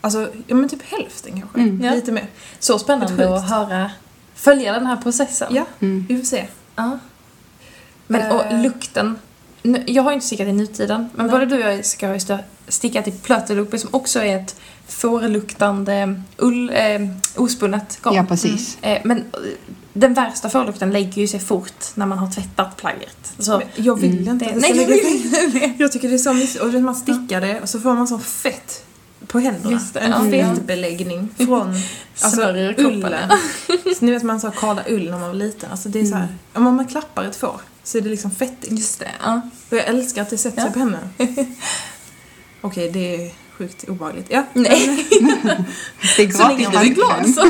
alltså, 0.00 0.28
ja 0.46 0.54
men 0.56 0.68
typ 0.68 0.82
hälften 0.82 1.40
kanske. 1.40 1.60
Mm. 1.60 1.80
Ja. 1.84 1.94
Lite 1.94 2.12
mer. 2.12 2.26
Så 2.58 2.78
spännande 2.78 3.36
att 3.36 3.50
höra, 3.50 3.90
följa 4.34 4.72
den 4.72 4.86
här 4.86 4.96
processen. 4.96 5.48
Ja, 5.54 5.64
Mm. 5.80 6.06
vi 6.08 6.16
får 6.18 6.24
se. 6.24 6.46
Ja. 6.76 6.98
Men, 8.06 8.32
och 8.32 8.44
Eh. 8.44 8.62
lukten. 8.62 9.16
Nu- 9.64 9.84
Jag 9.86 10.02
har 10.02 10.10
ju 10.10 10.14
inte 10.14 10.26
stickat 10.26 10.48
i 10.48 10.52
nutiden, 10.52 11.08
men 11.14 11.26
Nej. 11.26 11.32
både 11.32 11.46
du 11.46 11.64
och 11.64 11.72
jag 11.72 11.84
ska 11.86 12.08
ha 12.08 12.38
stickat 12.68 13.08
i 13.08 13.10
Plötelupi 13.10 13.78
som 13.78 13.90
också 13.92 14.20
är 14.20 14.36
ett 14.36 14.56
fårluktande 14.88 16.20
ull, 16.36 16.70
eh, 16.74 17.00
ospunnet 17.36 17.98
garn. 18.02 18.14
Ja, 18.14 18.24
precis. 18.28 18.78
Eh, 18.82 18.98
men 19.04 19.18
eh, 19.18 19.24
den 19.92 20.14
värsta 20.14 20.48
fårlukten 20.50 20.90
lägger 20.90 21.22
ju 21.22 21.28
sig 21.28 21.40
fort 21.40 21.84
när 21.94 22.06
man 22.06 22.18
har 22.18 22.30
tvättat 22.30 22.76
plagget. 22.76 23.32
Så, 23.38 23.58
Men 23.58 23.66
jag 23.86 24.00
vill 24.00 24.18
Mm. 24.18 24.28
inte 24.28 24.44
det 24.44 24.56
nej, 24.56 24.76
jag 24.76 24.86
vill. 24.86 25.72
Jag 25.78 25.92
tycker 25.92 26.08
det 26.08 26.14
är 26.14 26.18
så 26.18 26.32
mysigt. 26.32 26.64
Och 26.64 26.72
man 26.74 26.94
stickar 26.94 27.40
det 27.40 27.60
och 27.60 27.68
så 27.68 27.80
får 27.80 27.94
man 27.94 28.08
sån 28.08 28.20
fett 28.20 28.84
på 29.26 29.38
händerna. 29.38 29.80
En 29.94 30.30
fettbeläggning 30.30 31.28
från 31.36 31.74
alltså, 32.22 32.42
ullen. 32.78 33.30
Så 33.98 34.04
ni 34.04 34.12
vet 34.12 34.22
man 34.22 34.40
sa 34.40 34.50
kala 34.50 34.82
ull 34.88 35.04
när 35.10 35.18
man 35.18 35.28
var 35.28 35.34
liten. 35.34 35.70
Alltså 35.70 35.88
det 35.88 36.00
är 36.00 36.04
så 36.04 36.14
här, 36.14 36.28
Mm. 36.54 36.66
om 36.66 36.74
man 36.76 36.86
klappar 36.86 37.24
ett 37.24 37.36
får 37.36 37.60
så 37.84 37.98
är 37.98 38.02
det 38.02 38.08
liksom 38.08 38.30
fettigt. 38.30 38.72
Just 38.72 38.98
det, 39.00 39.10
ja. 39.22 39.40
Och 39.70 39.76
jag 39.76 39.84
älskar 39.86 40.22
att 40.22 40.30
det 40.30 40.38
sätter 40.38 40.62
sig 40.62 40.72
på 40.72 40.78
händerna. 40.78 41.08
Okej, 42.60 42.90
det 42.90 43.14
är 43.26 43.32
sjukt 43.58 43.84
obehagligt. 43.88 44.26
Ja. 44.30 44.42
Nej, 44.52 45.06
Det 46.16 46.22
är 46.22 46.30
så 46.32 46.48
länge 46.48 46.70
du 46.70 46.76
är 46.78 46.84
glad 46.84 47.28
så. 47.34 47.44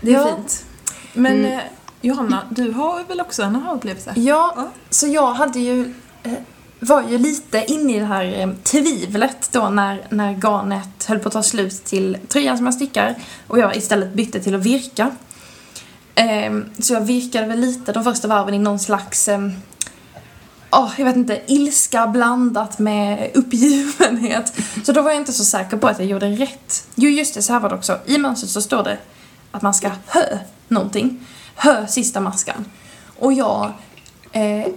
Det 0.00 0.10
är 0.10 0.14
Ja. 0.14 0.26
fint. 0.36 0.64
Men 1.12 1.32
Mm. 1.38 1.52
eh, 1.52 1.60
Johanna, 2.00 2.42
du 2.50 2.70
har 2.72 3.04
väl 3.04 3.20
också 3.20 3.42
en 3.42 3.56
aha-upplevelse? 3.56 4.12
Ja, 4.16 4.52
Ja. 4.56 4.70
så 4.90 5.06
jag 5.06 5.32
hade 5.34 5.58
ju, 5.60 5.94
eh, 6.22 6.32
var 6.80 7.02
ju 7.10 7.18
lite 7.18 7.64
inne 7.68 7.96
i 7.96 7.98
det 7.98 8.04
här 8.04 8.40
eh, 8.40 8.50
tvivlet 8.62 9.48
då 9.52 9.68
när, 9.68 10.06
när 10.10 10.32
garnet 10.34 11.04
höll 11.08 11.18
på 11.18 11.28
att 11.28 11.32
ta 11.32 11.42
slut 11.42 11.84
till 11.84 12.18
tröjan 12.28 12.56
som 12.56 12.66
jag 12.66 12.74
stickar 12.74 13.14
och 13.46 13.58
jag 13.58 13.76
istället 13.76 14.14
bytte 14.14 14.40
till 14.40 14.54
att 14.54 14.62
virka. 14.62 15.10
Ehm, 16.20 16.64
så 16.78 16.94
jag 16.94 17.00
virkade 17.00 17.46
väl 17.46 17.60
lite 17.60 17.92
de 17.92 18.04
första 18.04 18.28
varven 18.28 18.54
i 18.54 18.58
någon 18.58 18.78
slags, 18.78 19.28
åh, 20.70 20.92
jag 20.98 21.04
vet 21.04 21.16
inte, 21.16 21.40
ilska 21.46 22.06
blandat 22.06 22.78
med 22.78 23.30
uppgivenhet. 23.34 24.52
Så 24.84 24.92
då 24.92 25.02
var 25.02 25.10
jag 25.10 25.20
inte 25.20 25.32
så 25.32 25.44
säker 25.44 25.76
på 25.76 25.88
att 25.88 25.98
jag 25.98 26.08
gjorde 26.08 26.26
rätt. 26.26 26.86
Jo, 26.94 27.10
just 27.10 27.34
det, 27.34 27.42
så 27.42 27.52
här 27.52 27.60
var 27.60 27.68
det 27.68 27.74
också. 27.74 27.98
I 28.06 28.18
mönstret 28.18 28.50
så 28.50 28.60
står 28.60 28.84
det 28.84 28.98
att 29.50 29.62
man 29.62 29.74
ska 29.74 29.90
hö 30.06 30.38
någonting. 30.68 31.26
Hö 31.54 31.86
sista 31.86 32.20
maskan. 32.20 32.64
Och 33.18 33.32
jag... 33.32 33.72
Eh, 34.32 34.42
I 34.42 34.72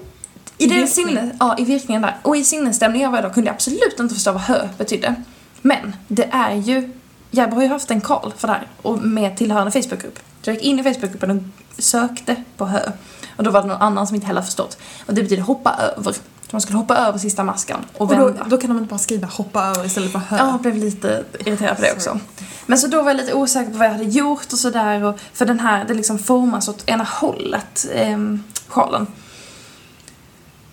den 0.57 0.69
virkning. 0.69 0.87
sinne, 0.87 1.35
ja, 1.39 1.55
i 1.57 1.63
virkningen 1.65 2.01
där. 2.01 2.17
Och 2.21 2.37
i 2.37 2.43
sinnesstämningen 2.43 3.11
jag 3.11 3.11
var 3.11 3.29
då 3.29 3.33
kunde 3.33 3.47
jag 3.47 3.53
absolut 3.53 3.99
inte 3.99 4.15
förstå 4.15 4.31
vad 4.31 4.41
hö 4.41 4.67
betydde. 4.77 5.15
Men 5.61 5.95
det 6.07 6.29
är 6.31 6.55
ju... 6.55 6.91
Jag 7.35 7.47
har 7.47 7.61
ju 7.61 7.67
haft 7.67 7.91
en 7.91 8.01
call 8.01 8.33
för 8.37 8.47
det 8.47 8.53
här 8.53 8.67
och 8.81 9.01
med 9.01 9.37
tillhörande 9.37 9.71
Facebookgrupp. 9.71 10.19
Så 10.41 10.49
jag 10.49 10.55
gick 10.55 10.63
in 10.63 10.79
i 10.79 10.83
Facebookgruppen 10.83 11.31
och 11.31 11.83
sökte 11.83 12.35
på 12.57 12.65
hö. 12.65 12.91
Och 13.35 13.43
då 13.43 13.51
var 13.51 13.61
det 13.61 13.67
någon 13.67 13.81
annan 13.81 14.07
som 14.07 14.15
inte 14.15 14.27
heller 14.27 14.41
förstått. 14.41 14.77
Och 15.05 15.13
det 15.13 15.23
betyder 15.23 15.43
hoppa 15.43 15.75
över. 15.97 16.13
Så 16.13 16.19
man 16.51 16.61
skulle 16.61 16.77
hoppa 16.77 16.97
över 16.97 17.19
sista 17.19 17.43
maskan 17.43 17.79
och, 17.93 18.01
Och 18.01 18.11
vända. 18.11 18.43
då, 18.43 18.49
då 18.49 18.57
kan 18.57 18.69
de 18.69 18.77
inte 18.77 18.89
bara 18.89 18.99
skriva 18.99 19.27
hoppa 19.27 19.63
över 19.63 19.85
istället 19.85 20.11
för 20.11 20.19
hö. 20.19 20.37
Ja, 20.37 20.49
jag 20.51 20.61
blev 20.61 20.75
lite 20.75 21.23
irriterad 21.39 21.75
på 21.75 21.81
det 21.81 21.91
också. 21.91 22.19
Men 22.65 22.77
så 22.77 22.87
då 22.87 23.01
var 23.01 23.09
jag 23.09 23.17
lite 23.17 23.33
osäker 23.33 23.71
på 23.71 23.77
vad 23.77 23.87
jag 23.87 23.91
hade 23.91 24.03
gjort 24.03 24.53
och 24.53 24.59
sådär. 24.59 25.13
För 25.33 25.45
den 25.45 25.59
här, 25.59 25.85
det 25.85 25.93
liksom 25.93 26.19
formas 26.19 26.67
åt 26.69 26.89
ena 26.89 27.03
hållet, 27.03 27.85
eh, 27.93 28.17
sjalen. 28.67 29.07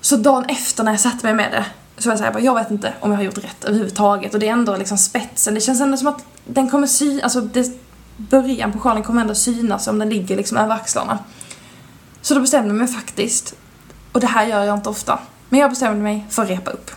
Så 0.01 0.17
dagen 0.17 0.45
efter 0.45 0.85
när 0.85 0.93
jag 0.93 1.01
satte 1.01 1.27
mig 1.27 1.35
med 1.35 1.53
det 1.53 1.65
så 2.01 2.09
var 2.09 2.13
jag 2.13 2.19
såhär, 2.19 2.41
jag 2.41 2.55
vet 2.55 2.71
inte 2.71 2.93
om 3.01 3.11
jag 3.11 3.19
har 3.19 3.25
gjort 3.25 3.39
rätt 3.39 3.65
överhuvudtaget. 3.65 4.35
Och 4.35 4.41
det 4.41 4.49
är 4.49 4.53
ändå 4.53 4.77
liksom 4.77 4.99
spetsen, 4.99 5.55
det 5.55 5.61
känns 5.61 5.81
ändå 5.81 5.97
som 5.97 6.09
att 6.09 6.25
den 6.45 6.71
kommer 6.71 6.87
sy, 6.87 7.21
alltså 7.21 7.41
det, 7.41 7.81
början 8.17 8.73
på 8.73 8.79
sjalen 8.79 9.03
kommer 9.03 9.21
ändå 9.21 9.35
synas 9.35 9.87
om 9.87 9.99
den 9.99 10.09
ligger 10.09 10.37
liksom 10.37 10.57
över 10.57 10.75
axlarna. 10.75 11.19
Så 12.23 12.35
då 12.35 12.41
bestämde 12.41 12.69
jag 12.69 12.77
mig 12.77 12.89
faktiskt, 12.89 13.55
och 14.13 14.21
det 14.21 14.27
här 14.27 14.47
gör 14.47 14.65
jag 14.65 14.79
inte 14.79 14.89
ofta, 14.89 15.19
men 15.49 15.61
jag 15.61 15.71
bestämde 15.71 16.03
mig 16.03 16.27
för 16.31 16.43
att 16.43 16.51
repa 16.51 16.71
upp. 16.71 16.91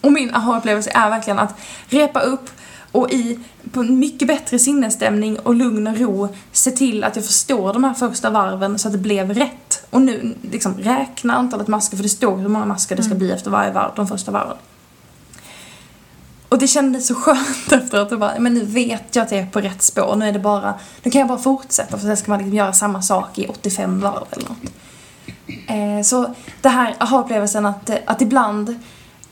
Och 0.00 0.12
min 0.12 0.34
aha-upplevelse 0.34 0.90
är 0.94 1.10
verkligen 1.10 1.38
att 1.38 1.54
repa 1.88 2.20
upp 2.20 2.50
och 2.92 3.10
i 3.12 3.40
på 3.72 3.80
en 3.80 3.98
mycket 3.98 4.28
bättre 4.28 4.58
sinnesstämning 4.58 5.38
och 5.38 5.54
lugn 5.54 5.86
och 5.86 5.98
ro 5.98 6.28
se 6.52 6.70
till 6.70 7.04
att 7.04 7.16
jag 7.16 7.24
förstår 7.24 7.72
de 7.72 7.84
här 7.84 7.94
första 7.94 8.30
varven 8.30 8.78
så 8.78 8.88
att 8.88 8.92
det 8.92 8.98
blev 8.98 9.34
rätt. 9.34 9.67
Och 9.90 10.02
nu 10.02 10.34
liksom 10.42 10.78
räkna 10.78 11.34
antalet 11.34 11.68
masker, 11.68 11.96
för 11.96 12.02
det 12.02 12.08
står 12.08 12.36
hur 12.36 12.48
många 12.48 12.66
masker 12.66 12.96
det 12.96 13.02
ska 13.02 13.14
bli 13.14 13.32
efter 13.32 13.50
varje 13.50 13.72
varv, 13.72 13.92
de 13.96 14.08
första 14.08 14.30
varven. 14.30 14.56
Och 16.48 16.58
det 16.58 16.66
kändes 16.66 17.06
så 17.06 17.14
skönt 17.14 17.72
efter 17.72 17.98
att 17.98 18.10
det 18.10 18.16
bara, 18.16 18.38
men 18.38 18.54
nu 18.54 18.64
vet 18.64 19.16
jag 19.16 19.22
att 19.22 19.30
jag 19.30 19.40
är 19.40 19.46
på 19.46 19.60
rätt 19.60 19.82
spår. 19.82 20.16
Nu 20.16 20.28
är 20.28 20.32
det 20.32 20.38
bara, 20.38 20.74
nu 21.02 21.10
kan 21.10 21.18
jag 21.18 21.28
bara 21.28 21.38
fortsätta 21.38 21.98
för 21.98 22.06
sen 22.06 22.16
ska 22.16 22.30
man 22.30 22.38
liksom 22.38 22.54
göra 22.54 22.72
samma 22.72 23.02
sak 23.02 23.38
i 23.38 23.46
85 23.46 24.00
varv 24.00 24.26
eller 24.30 24.48
något. 24.48 24.72
Eh, 25.66 26.04
så 26.04 26.34
det 26.60 26.68
här 26.68 26.94
aha-upplevelsen 26.98 27.66
att, 27.66 27.90
eh, 27.90 27.96
att 28.06 28.22
ibland 28.22 28.78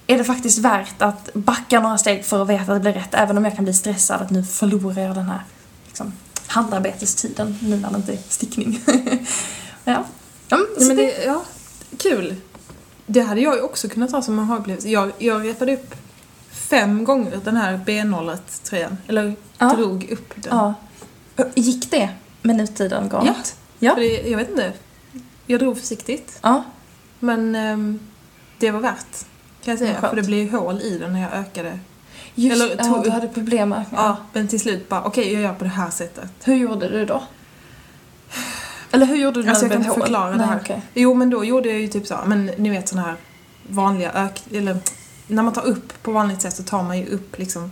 är 0.07 0.18
det 0.18 0.24
faktiskt 0.24 0.59
värt 0.59 1.02
att 1.02 1.34
backa 1.34 1.80
några 1.80 1.98
steg 1.98 2.24
för 2.24 2.42
att 2.42 2.48
veta 2.48 2.62
att 2.62 2.78
det 2.78 2.80
blir 2.80 2.92
rätt. 2.92 3.14
Även 3.14 3.38
om 3.38 3.44
jag 3.44 3.54
kan 3.57 3.64
bli 3.64 3.74
stressad 3.74 4.22
att 4.22 4.30
nu 4.30 4.44
förlorar 4.44 5.02
jag 5.02 5.14
den 5.14 5.24
här 5.24 5.40
liksom, 5.86 6.12
handarbetestiden 6.46 7.59
nu 7.62 7.76
när 7.76 7.90
det 7.90 7.96
inte 7.96 8.12
är 8.12 8.18
stickning. 8.28 8.80
ja. 9.84 10.04
Ja, 10.49 10.57
men, 10.57 10.66
Ja, 10.78 10.86
men 10.86 10.97
det, 10.97 11.24
ja, 11.24 11.44
kul. 11.99 12.34
Det 13.07 13.20
hade 13.20 13.40
jag 13.40 13.55
ju 13.57 13.61
också 13.61 13.88
kunnat 13.88 14.12
ha 14.12 14.22
som 14.22 14.38
en 14.38 14.44
aha-upplevelse. 14.44 14.88
Jag, 14.88 15.12
jag 15.18 15.44
repade 15.44 15.74
upp 15.74 15.94
fem 16.51 17.05
gånger 17.05 17.40
den 17.44 17.57
här 17.57 17.80
B01-tröjan. 17.86 18.97
Eller 19.07 19.34
Ja. 19.59 19.68
drog 19.74 20.11
upp 20.11 20.32
den. 20.34 20.57
ja. 20.57 20.74
Gick 21.55 21.90
det 21.90 22.09
med 22.42 22.57
nutiden 22.57 23.09
garnet? 23.12 23.57
Ja. 23.78 23.94
För 23.94 24.01
det, 24.01 24.28
jag 24.30 24.38
vet 24.38 24.51
inte. 24.51 24.72
Jag 25.47 25.61
drog 25.61 25.78
försiktigt. 25.78 26.38
Ja. 26.42 26.62
Men 27.20 27.55
ehm, 27.55 27.99
det 28.59 28.70
var 28.70 28.80
värt. 28.80 29.16
Kan 29.64 29.72
jag 29.72 29.78
säga. 29.78 29.92
Skönt. 29.94 30.09
För 30.11 30.16
det 30.16 30.22
blev 30.22 30.38
ju 30.38 30.51
hål 30.57 30.80
i 30.82 30.99
den 30.99 31.12
när 31.12 31.20
jag 31.22 31.32
ökade. 31.32 31.78
Just, 32.34 32.62
Eller 32.62 32.76
ja, 32.78 32.84
tog 32.84 33.03
du 33.03 33.09
upp- 33.09 33.14
hade 33.14 33.28
problem 33.28 33.68
med 33.68 33.84
Ja, 33.92 34.16
men 34.32 34.49
till 34.49 34.61
slut 34.61 34.88
bara 34.88 35.03
okej 35.05 35.32
jag 35.32 35.42
gör 35.42 35.55
på 35.55 35.64
det 35.64 35.70
här 35.70 35.90
sättet. 35.90 36.30
Hur 36.44 36.55
gjorde 36.55 36.88
du 36.88 37.05
då? 37.05 37.22
Eller 38.97 39.07
hur 39.07 39.16
gjorde 39.16 39.42
du 39.42 39.49
Alltså 39.49 39.66
när 39.66 39.72
jag 39.72 39.80
det 39.80 39.84
kan 39.84 39.92
inte 39.92 40.01
hål? 40.01 40.07
förklara 40.07 40.30
det 40.30 40.36
Nej, 40.36 40.47
här. 40.47 40.59
okej. 40.62 40.82
Jo 40.94 41.14
men 41.14 41.30
då 41.30 41.44
gjorde 41.44 41.68
jag 41.68 41.80
ju 41.80 41.88
typ 41.88 42.07
så, 42.07 42.18
men 42.26 42.47
ni 42.47 42.70
vet 42.70 42.88
såna 42.88 43.03
här 43.03 43.14
vanliga 43.68 44.12
ök... 44.12 44.42
Eller 44.53 44.76
när 45.26 45.42
man 45.42 45.53
tar 45.53 45.64
upp 45.66 46.03
på 46.03 46.12
vanligt 46.12 46.42
sätt 46.42 46.57
så 46.57 46.62
tar 46.62 46.82
man 46.82 46.99
ju 46.99 47.07
upp 47.07 47.38
liksom 47.38 47.70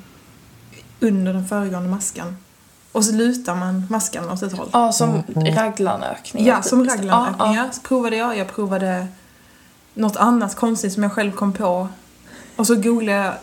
under 1.00 1.32
den 1.32 1.46
föregående 1.48 1.88
maskan. 1.88 2.36
Och 2.92 3.04
så 3.04 3.12
lutar 3.12 3.54
man 3.54 3.86
maskan 3.90 4.30
åt 4.30 4.42
ett 4.42 4.52
håll. 4.52 4.68
Ja, 4.72 4.92
som 4.92 5.22
raglanökningar. 5.36 6.48
Ja, 6.48 6.56
typ. 6.56 6.64
som 6.64 6.84
Ja, 6.84 6.94
raglanökningar. 6.94 7.70
Så 7.72 7.80
provade 7.80 8.16
jag. 8.16 8.36
Jag 8.38 8.54
provade 8.54 9.06
något 9.94 10.16
annat 10.16 10.54
konstigt 10.56 10.92
som 10.92 11.02
jag 11.02 11.12
själv 11.12 11.32
kom 11.32 11.52
på. 11.52 11.88
Och 12.56 12.66
så 12.66 12.74
googlade 12.76 13.18
jag 13.18 13.34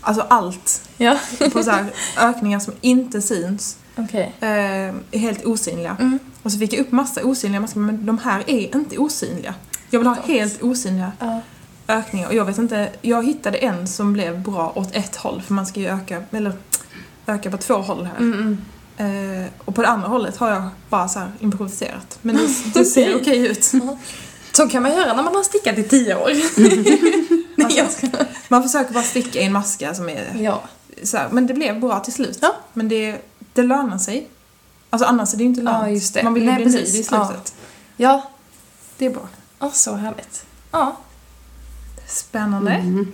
alltså 0.00 0.22
allt 0.28 0.88
Ja, 0.96 1.18
på 1.52 1.62
så 1.62 1.70
här 1.70 1.84
ökningar 2.18 2.58
som 2.58 2.74
inte 2.80 3.22
syns. 3.22 3.76
Okej. 3.96 4.34
Eh, 4.40 4.48
är 4.48 5.18
helt 5.18 5.44
osynliga. 5.44 5.96
Mm. 6.00 6.18
Och 6.42 6.52
så 6.52 6.58
fick 6.58 6.72
jag 6.72 6.80
upp 6.80 6.92
massa 6.92 7.24
osynliga 7.24 7.60
maskar 7.60 7.80
men 7.80 8.06
de 8.06 8.18
här 8.18 8.42
är 8.46 8.76
inte 8.76 8.98
osynliga. 8.98 9.54
Jag 9.90 10.00
vill 10.00 10.08
ha 10.08 10.14
helt 10.24 10.62
osynliga 10.62 11.12
Ja. 11.18 11.40
ökningar. 11.88 12.28
Och 12.28 12.34
jag 12.34 12.44
vet 12.44 12.58
inte, 12.58 12.90
jag 13.02 13.26
hittade 13.26 13.58
en 13.58 13.88
som 13.88 14.12
blev 14.12 14.40
bra 14.42 14.72
åt 14.74 14.96
ett 14.96 15.16
håll 15.16 15.42
för 15.46 15.54
man 15.54 15.66
ska 15.66 15.80
ju 15.80 15.86
öka, 15.88 16.22
eller 16.30 16.52
öka 17.26 17.50
på 17.50 17.56
två 17.56 17.74
håll 17.74 18.04
här. 18.06 18.16
Mm, 18.18 18.38
mm. 18.40 18.58
Eh, 19.42 19.48
och 19.64 19.74
på 19.74 19.82
det 19.82 19.88
andra 19.88 20.08
hållet 20.08 20.36
har 20.36 20.50
jag 20.50 20.68
bara 20.88 21.08
så 21.08 21.18
här 21.18 21.32
improviserat. 21.40 22.18
Men 22.22 22.36
det, 22.36 22.48
det 22.74 22.84
ser 22.84 23.16
okej 23.16 23.46
ut. 23.46 23.64
Så 24.52 24.68
kan 24.68 24.82
man 24.82 24.92
göra 24.92 25.14
när 25.14 25.22
man 25.22 25.34
har 25.34 25.42
stickat 25.42 25.78
i 25.78 25.82
tio 25.82 26.14
år. 26.16 26.30
Ska... 27.90 28.06
Man 28.48 28.62
försöker 28.62 28.92
bara 28.94 29.02
sticka 29.04 29.40
i 29.40 29.44
en 29.44 29.52
maska 29.52 29.94
som 29.94 30.08
är 30.08 30.36
Ja. 30.40 30.62
så 31.02 31.16
här, 31.16 31.28
men 31.30 31.46
det 31.46 31.54
blev 31.54 31.80
bra 31.80 32.00
till 32.00 32.12
slut. 32.12 32.38
Ja. 32.42 32.54
Men 32.72 32.88
det, 32.88 33.16
det 33.52 33.62
lönar 33.62 33.98
sig. 33.98 34.28
Alltså 34.90 35.06
annars 35.06 35.34
är 35.34 35.36
det 35.36 35.42
ju 35.42 35.48
inte 35.48 35.62
lönt. 35.62 35.78
Ja, 35.82 35.88
just 35.88 36.14
det. 36.14 36.22
Man 36.22 36.34
vill 36.34 36.42
ju 36.42 36.54
bli 36.54 36.64
nöjd 36.64 36.76
i 36.76 37.02
slutet. 37.02 37.54
Ja. 37.96 38.22
Det 38.98 39.06
är 39.06 39.10
bra. 39.10 39.28
Ja, 39.58 39.70
så 39.70 39.94
härligt. 39.94 40.44
Ja. 40.70 40.96
Spännande. 42.06 42.72
Mm. 42.72 43.12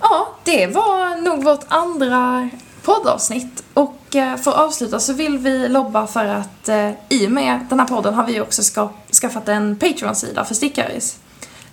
Ja, 0.00 0.28
det 0.44 0.66
var 0.66 1.22
nog 1.22 1.44
vårt 1.44 1.64
andra 1.68 2.50
poddavsnitt. 2.82 3.64
Och 3.74 4.16
eh, 4.16 4.36
för 4.36 4.50
att 4.50 4.56
avsluta 4.56 5.00
så 5.00 5.12
vill 5.12 5.38
vi 5.38 5.68
lobba 5.68 6.06
för 6.06 6.24
att 6.26 6.68
eh, 6.68 6.90
i 7.08 7.26
och 7.26 7.30
med 7.30 7.66
den 7.68 7.80
här 7.80 7.86
podden 7.86 8.14
har 8.14 8.26
vi 8.26 8.40
också 8.40 8.62
ska, 8.62 8.88
skaffat 9.20 9.48
en 9.48 9.76
Patreon-sida 9.76 10.44
för 10.44 10.54
Stickaris. 10.54 11.18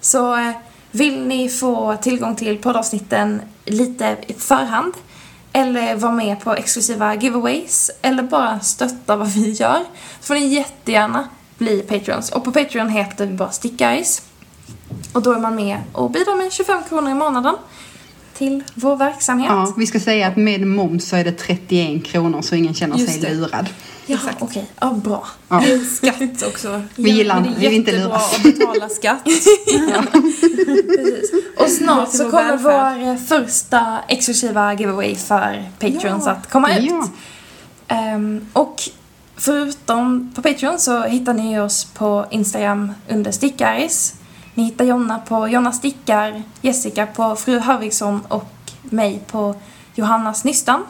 Så 0.02 0.36
eh, 0.36 0.52
vill 0.92 1.28
ni 1.28 1.50
få 1.50 1.98
tillgång 2.02 2.36
till 2.36 2.58
poddavsnitten 2.58 3.42
lite 3.66 4.18
i 4.28 4.34
förhand 4.34 4.94
eller 5.58 5.96
vara 5.96 6.12
med 6.12 6.40
på 6.40 6.54
exklusiva 6.54 7.16
giveaways 7.16 7.92
eller 8.02 8.24
bara 8.24 8.60
stötta 8.60 9.16
vad 9.16 9.28
vi 9.28 9.52
gör 9.52 9.84
så 10.20 10.26
får 10.26 10.34
ni 10.34 10.48
jättegärna 10.48 11.30
bli 11.58 11.80
Patreons. 11.82 12.32
Och 12.32 12.44
på 12.44 12.52
Patreon 12.52 12.90
heter 12.90 13.26
vi 13.26 13.34
bara 13.34 13.52
Stickaris. 13.52 14.22
Och 15.14 15.22
då 15.22 15.34
är 15.34 15.40
man 15.40 15.56
med 15.56 15.78
och 15.92 16.12
bidrar 16.12 16.36
med 16.36 16.52
25 16.52 16.84
kronor 16.90 17.12
i 17.12 17.14
månaden 17.14 17.56
till 18.34 18.64
vår 18.74 18.96
verksamhet. 18.96 19.50
Ja, 19.50 19.74
vi 19.78 19.88
ska 19.88 20.00
säga 20.00 20.28
att 20.28 20.38
med 20.38 20.68
moms 20.68 21.10
så 21.10 21.16
är 21.16 21.24
det 21.24 21.32
31 21.32 22.06
kronor 22.06 22.42
så 22.42 22.56
ingen 22.56 22.74
känner 22.74 22.98
Just 22.98 23.12
sig 23.12 23.22
det. 23.22 23.34
lurad. 23.34 23.70
Jaha, 24.08 24.20
okej. 24.40 24.66
Ja, 24.80 24.92
bra. 24.94 25.28
Ja. 25.50 25.62
Det 25.66 25.72
är 25.72 25.80
skatt 25.80 26.44
också. 26.48 26.82
Vi 26.96 27.10
gillar 27.12 27.38
inte- 27.38 27.50
det 27.50 27.56
är 27.56 27.60
vi 27.60 27.68
vill 27.68 27.76
inte 27.78 27.92
jättebra 27.92 28.18
luras. 28.18 28.36
att 28.36 28.44
betala 28.44 28.90
skatt. 28.90 29.28
Och 31.60 31.70
snart 31.70 32.10
så 32.12 32.32
kommer 32.32 32.58
välfärd. 32.58 32.98
vår 33.00 33.08
eh, 33.08 33.16
första 33.18 34.00
exklusiva 34.08 34.74
giveaway 34.74 35.16
för 35.16 35.70
Patreons 35.80 36.24
Ja. 36.26 36.32
att 36.32 36.50
komma 36.50 36.78
ut. 36.78 36.86
Ja. 36.90 37.08
Ehm, 37.88 38.46
och 38.54 38.82
förutom 39.38 40.32
på 40.36 40.42
Patreon 40.42 40.80
så 40.80 41.04
hittar 41.04 41.34
ni 41.34 41.60
oss 41.60 41.86
på 41.86 42.26
Instagram 42.32 42.92
under 43.10 43.32
Stickaris. 43.32 44.14
Ni 44.54 44.64
hittar 44.64 44.86
Jonna 44.86 45.20
på 45.20 45.48
Jonna 45.48 45.72
Stickar, 45.72 46.44
Jessica 46.62 47.06
på 47.06 47.36
Fru 47.36 47.60
Harvigsson 47.60 48.22
och 48.28 48.52
mig 48.82 49.22
på 49.32 49.56
Johannas 49.96 50.44
Nystan. 50.44 50.84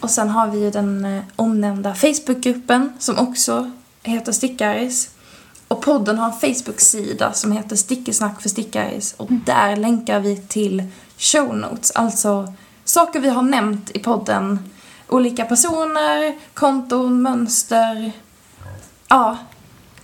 Och 0.00 0.10
sen 0.10 0.28
har 0.28 0.46
vi 0.48 0.58
ju 0.58 0.70
den 0.70 1.04
eh, 1.04 1.22
omnämnda 1.36 1.94
Facebookgruppen 1.94 2.92
som 2.98 3.18
också 3.18 3.70
heter 4.02 4.32
Stickaris. 4.32 5.10
Och 5.68 5.82
podden 5.82 6.18
har 6.18 6.26
en 6.26 6.32
Facebook-sida 6.54 7.32
som 7.32 7.52
heter 7.52 7.76
Stickesnack 7.76 8.42
för 8.42 8.48
Stickaris 8.48 9.14
och 9.16 9.28
där 9.30 9.76
länkar 9.76 10.20
vi 10.20 10.36
till 10.36 10.84
show 11.18 11.56
notes, 11.56 11.90
alltså 11.90 12.52
saker 12.84 13.20
vi 13.20 13.28
har 13.28 13.42
nämnt 13.42 13.90
i 13.94 13.98
podden. 13.98 14.58
Olika 15.08 15.44
personer, 15.44 16.38
konton, 16.54 17.22
mönster. 17.22 18.12
Ja. 19.08 19.36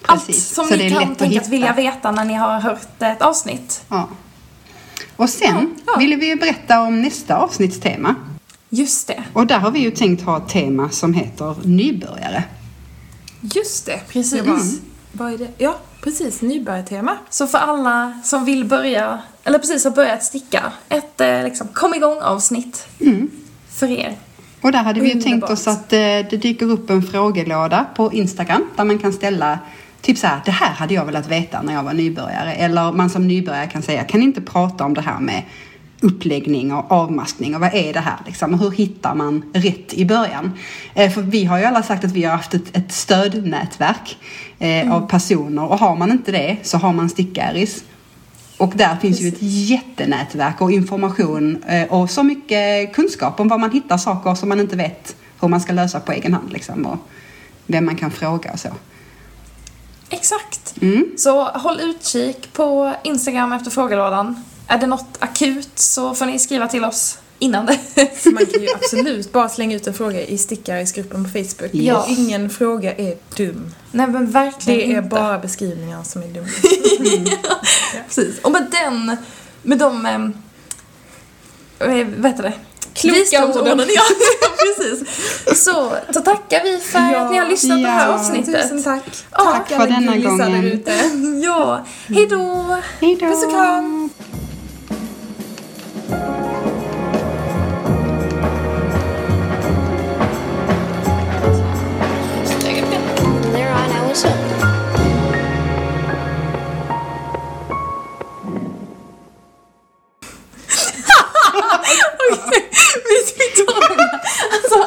Allt 0.06 0.26
Precis, 0.26 0.54
som 0.54 0.66
så 0.66 0.76
ni 0.76 0.90
kan 0.90 1.14
tänkas 1.14 1.48
vilja 1.48 1.72
veta 1.72 2.10
när 2.10 2.24
ni 2.24 2.34
har 2.34 2.60
hört 2.60 3.02
ett 3.02 3.22
avsnitt. 3.22 3.84
Ja. 3.88 4.08
Och 5.16 5.30
sen 5.30 5.74
Ja. 5.86 5.96
ville 5.98 6.16
vi 6.16 6.26
ju 6.26 6.36
berätta 6.36 6.80
om 6.80 7.02
nästa 7.02 7.36
avsnittstema. 7.36 8.14
Just 8.74 9.06
det. 9.06 9.24
Och 9.32 9.46
där 9.46 9.58
har 9.58 9.70
vi 9.70 9.78
ju 9.78 9.90
tänkt 9.90 10.22
ha 10.22 10.36
ett 10.36 10.48
tema 10.48 10.90
som 10.90 11.14
heter 11.14 11.54
nybörjare. 11.64 12.44
Just 13.40 13.86
det. 13.86 14.00
Precis. 14.08 14.42
Bara, 14.44 14.58
Vad 15.12 15.32
är 15.34 15.38
det? 15.38 15.48
Ja, 15.58 15.76
precis. 16.02 16.42
Nybörjartema. 16.42 17.16
Så 17.30 17.46
för 17.46 17.58
alla 17.58 18.20
som 18.24 18.44
vill 18.44 18.64
börja, 18.64 19.22
eller 19.44 19.58
precis 19.58 19.84
har 19.84 19.90
börjat 19.90 20.24
sticka, 20.24 20.72
ett 20.88 21.20
eh, 21.20 21.42
liksom 21.44 21.68
kom 21.72 21.94
igång 21.94 22.18
avsnitt 22.22 22.86
Mm. 23.00 23.30
för 23.70 23.90
er. 23.90 24.16
Och 24.60 24.72
där 24.72 24.82
hade 24.82 25.00
vi 25.00 25.06
ju 25.06 25.12
tänkt 25.12 25.26
Underbart. 25.26 25.50
oss 25.50 25.66
att 25.68 25.92
eh, 25.92 25.98
det 25.98 26.36
dyker 26.42 26.66
upp 26.66 26.90
en 26.90 27.02
frågelåda 27.02 27.86
på 27.96 28.12
Instagram 28.12 28.64
där 28.76 28.84
man 28.84 28.98
kan 28.98 29.12
ställa 29.12 29.58
Typ 30.00 30.18
så 30.18 30.26
här, 30.26 30.40
det 30.44 30.50
här 30.50 30.72
hade 30.74 30.94
jag 30.94 31.04
velat 31.04 31.28
veta 31.30 31.62
när 31.62 31.72
jag 31.74 31.82
var 31.82 31.92
nybörjare. 31.92 32.52
Eller 32.54 32.92
man 32.92 33.10
som 33.10 33.28
nybörjare 33.28 33.66
kan 33.66 33.82
säga, 33.82 34.04
kan 34.04 34.22
inte 34.22 34.40
prata 34.40 34.84
om 34.84 34.94
det 34.94 35.00
här 35.00 35.20
med 35.20 35.42
uppläggning 36.02 36.72
och 36.72 36.92
avmaskning 36.92 37.54
och 37.54 37.60
vad 37.60 37.74
är 37.74 37.92
det 37.92 38.00
här 38.00 38.18
liksom? 38.26 38.54
Och 38.54 38.60
hur 38.60 38.70
hittar 38.70 39.14
man 39.14 39.50
rätt 39.54 39.94
i 39.94 40.04
början? 40.04 40.52
Eh, 40.94 41.10
för 41.10 41.22
vi 41.22 41.44
har 41.44 41.58
ju 41.58 41.64
alla 41.64 41.82
sagt 41.82 42.04
att 42.04 42.12
vi 42.12 42.24
har 42.24 42.36
haft 42.36 42.54
ett, 42.54 42.76
ett 42.76 42.92
stödnätverk 42.92 44.18
eh, 44.58 44.92
av 44.92 45.08
personer 45.08 45.64
och 45.64 45.78
har 45.78 45.96
man 45.96 46.10
inte 46.10 46.32
det 46.32 46.56
så 46.62 46.78
har 46.78 46.92
man 46.92 47.08
stickäris. 47.08 47.84
Och 48.56 48.72
där 48.76 48.96
finns 48.96 49.20
ju 49.20 49.28
ett 49.28 49.38
jättenätverk 49.40 50.60
och 50.60 50.72
information 50.72 51.62
eh, 51.62 51.92
och 51.92 52.10
så 52.10 52.22
mycket 52.22 52.94
kunskap 52.94 53.40
om 53.40 53.48
var 53.48 53.58
man 53.58 53.70
hittar 53.70 53.98
saker 53.98 54.34
som 54.34 54.48
man 54.48 54.60
inte 54.60 54.76
vet 54.76 55.16
hur 55.40 55.48
man 55.48 55.60
ska 55.60 55.72
lösa 55.72 56.00
på 56.00 56.12
egen 56.12 56.34
hand 56.34 56.52
liksom 56.52 56.86
och 56.86 56.98
vem 57.66 57.84
man 57.84 57.96
kan 57.96 58.10
fråga 58.10 58.52
och 58.52 58.60
så. 58.60 58.68
Exakt. 60.10 60.74
Mm. 60.82 61.06
Så 61.16 61.44
håll 61.44 61.80
utkik 61.80 62.52
på 62.52 62.94
Instagram 63.04 63.52
efter 63.52 63.70
frågelådan. 63.70 64.44
Är 64.72 64.78
det 64.78 64.86
något 64.86 65.16
akut 65.18 65.68
så 65.78 66.14
får 66.14 66.26
ni 66.26 66.38
skriva 66.38 66.68
till 66.68 66.84
oss 66.84 67.18
innan 67.38 67.66
det. 67.66 67.78
Man 68.32 68.46
kan 68.46 68.62
ju 68.62 68.68
absolut 68.74 69.32
bara 69.32 69.48
slänga 69.48 69.76
ut 69.76 69.86
en 69.86 69.94
fråga 69.94 70.20
i 70.26 70.38
stickarisgruppen 70.38 71.24
på 71.24 71.30
Facebook. 71.30 71.70
Ja. 71.72 72.06
Ingen 72.08 72.50
fråga 72.50 72.94
är 72.94 73.16
dum. 73.36 73.74
Nej 73.90 74.06
men 74.06 74.30
verkligen 74.30 74.78
Det 74.80 74.84
är 74.94 74.96
inte. 74.96 75.08
bara 75.08 75.38
beskrivningar 75.38 76.02
som 76.02 76.22
är 76.22 76.26
dumma. 76.26 76.48
Precis. 78.06 78.38
Och 78.42 78.52
med 78.52 78.66
den, 78.70 79.16
med 79.62 79.78
de, 79.78 80.06
eh, 80.06 80.18
vad 82.18 82.30
heter 82.30 82.42
det? 82.42 82.52
Kloka 82.94 83.46
orden. 83.60 83.78
Ja, 83.88 84.02
precis. 84.76 85.08
Så, 85.64 85.92
så 86.12 86.20
tackar 86.20 86.64
vi 86.64 86.78
för 86.78 86.98
att 86.98 87.30
ni 87.30 87.38
har 87.38 87.48
lyssnat 87.48 87.78
på 87.78 87.82
det 87.84 87.90
här 87.90 88.08
Ja. 88.08 88.14
avsnittet. 88.14 88.62
Tusen 88.62 88.82
tack. 88.82 89.02
Ja, 89.30 89.38
tack 89.52 89.68
för 89.68 89.86
denna 89.88 90.12
gullisar 90.16 90.38
där 90.38 90.44
gången. 90.46 90.64
ute. 90.64 90.92
Ja, 91.44 91.84
hejdå! 92.06 92.76
Hej 93.00 93.16
då! 93.20 93.26
Puss 93.26 93.44
och 93.44 93.50
kram. 93.50 94.10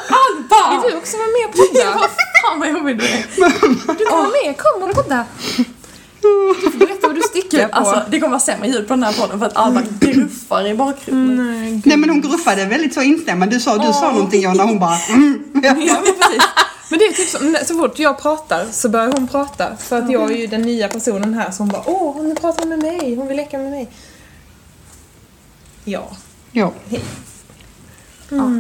Alba! 0.09 0.81
Vill 0.83 0.91
du 0.91 0.97
också 0.97 1.17
med 1.17 1.27
Ja, 1.73 1.93
podda? 1.93 2.09
fan 2.43 2.59
vad 2.59 2.69
jobbig 2.69 2.97
du 2.97 3.05
är. 3.05 3.23
Du 3.97 4.05
kan 4.05 4.17
vara 4.17 4.29
med, 4.43 4.57
kom 4.57 4.83
och 4.83 4.95
podda. 4.95 5.25
Du 6.61 6.71
får 6.71 6.79
berätta 6.79 7.07
vad 7.07 7.15
du 7.15 7.21
stickar 7.21 7.67
på. 7.67 7.75
Alltså, 7.75 8.03
det 8.11 8.19
kommer 8.19 8.31
vara 8.31 8.39
sämre 8.39 8.67
ljud 8.67 8.87
på 8.87 8.93
den 8.93 9.03
här 9.03 9.13
podden 9.13 9.39
för 9.39 9.45
att 9.45 9.55
Alba 9.55 9.81
gruffar 9.99 10.67
i 10.67 10.73
bakgrunden. 10.73 11.61
Nej, 11.61 11.71
gud. 11.71 11.85
Nej 11.85 11.97
men 11.97 12.09
hon 12.09 12.21
gruffade 12.21 12.65
väldigt 12.65 12.93
så 12.93 13.01
instämmande. 13.01 13.55
Du 13.55 13.59
sa, 13.59 13.77
du 13.77 13.93
sa 13.93 14.11
någonting 14.11 14.41
Jonna, 14.41 14.63
hon 14.63 14.79
bara 14.79 14.97
mm. 15.09 15.43
Ja, 15.63 15.73
men 15.73 15.85
precis. 15.85 16.43
Men 16.89 16.99
det 16.99 17.05
är 17.05 17.13
typ 17.13 17.29
som, 17.29 17.57
så 17.65 17.77
fort 17.77 17.99
jag 17.99 18.21
pratar 18.21 18.65
så 18.71 18.89
börjar 18.89 19.11
hon 19.11 19.27
prata. 19.27 19.77
För 19.77 20.01
att 20.01 20.11
jag 20.11 20.31
är 20.31 20.35
ju 20.35 20.47
den 20.47 20.61
nya 20.61 20.87
personen 20.87 21.33
här 21.33 21.51
som 21.51 21.67
bara 21.67 21.83
åh, 21.85 22.13
hon 22.13 22.35
pratar 22.35 22.65
med 22.65 22.79
mig, 22.79 23.15
hon 23.15 23.27
vill 23.27 23.37
leka 23.37 23.57
med 23.57 23.71
mig. 23.71 23.89
Ja. 25.83 26.11
Ja. 26.51 26.73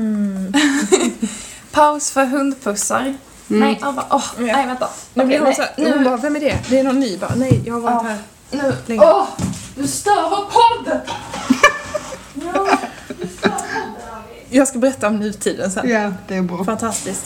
Paus 1.71 2.11
för 2.11 2.25
hundpussar. 2.25 3.15
Nej, 3.47 3.79
Alba, 3.81 4.05
åh, 4.09 4.23
nej 4.37 4.67
vänta. 4.67 4.89
Nu 5.13 5.25
blir 5.25 5.25
Okej, 5.25 5.37
hon 5.37 5.45
nej, 5.45 5.55
så 5.55 5.61
här, 5.61 5.71
nu, 5.77 5.91
hon 5.95 6.03
bara, 6.03 6.17
vem 6.17 6.35
är 6.35 6.39
det? 6.39 6.57
Det 6.69 6.79
är 6.79 6.83
någon 6.83 6.99
ny. 6.99 7.17
Bara, 7.17 7.35
nej, 7.35 7.61
jag 7.65 7.73
har 7.73 7.81
varit 7.81 8.01
Ja. 8.03 8.09
här. 8.09 8.17
nu, 8.51 8.75
länge. 8.85 9.01
åh! 9.05 9.27
Du 9.75 9.87
stör 9.87 10.29
vår 10.29 10.45
podd! 10.45 10.99
Ja, 12.53 12.77
Jag 14.49 14.67
ska 14.67 14.79
berätta 14.79 15.07
om 15.07 15.19
nutiden 15.19 15.71
sen. 15.71 15.89
ja, 15.89 16.11
det 16.27 16.35
är 16.35 16.41
bra. 16.41 16.63
Fantastiskt. 16.63 17.25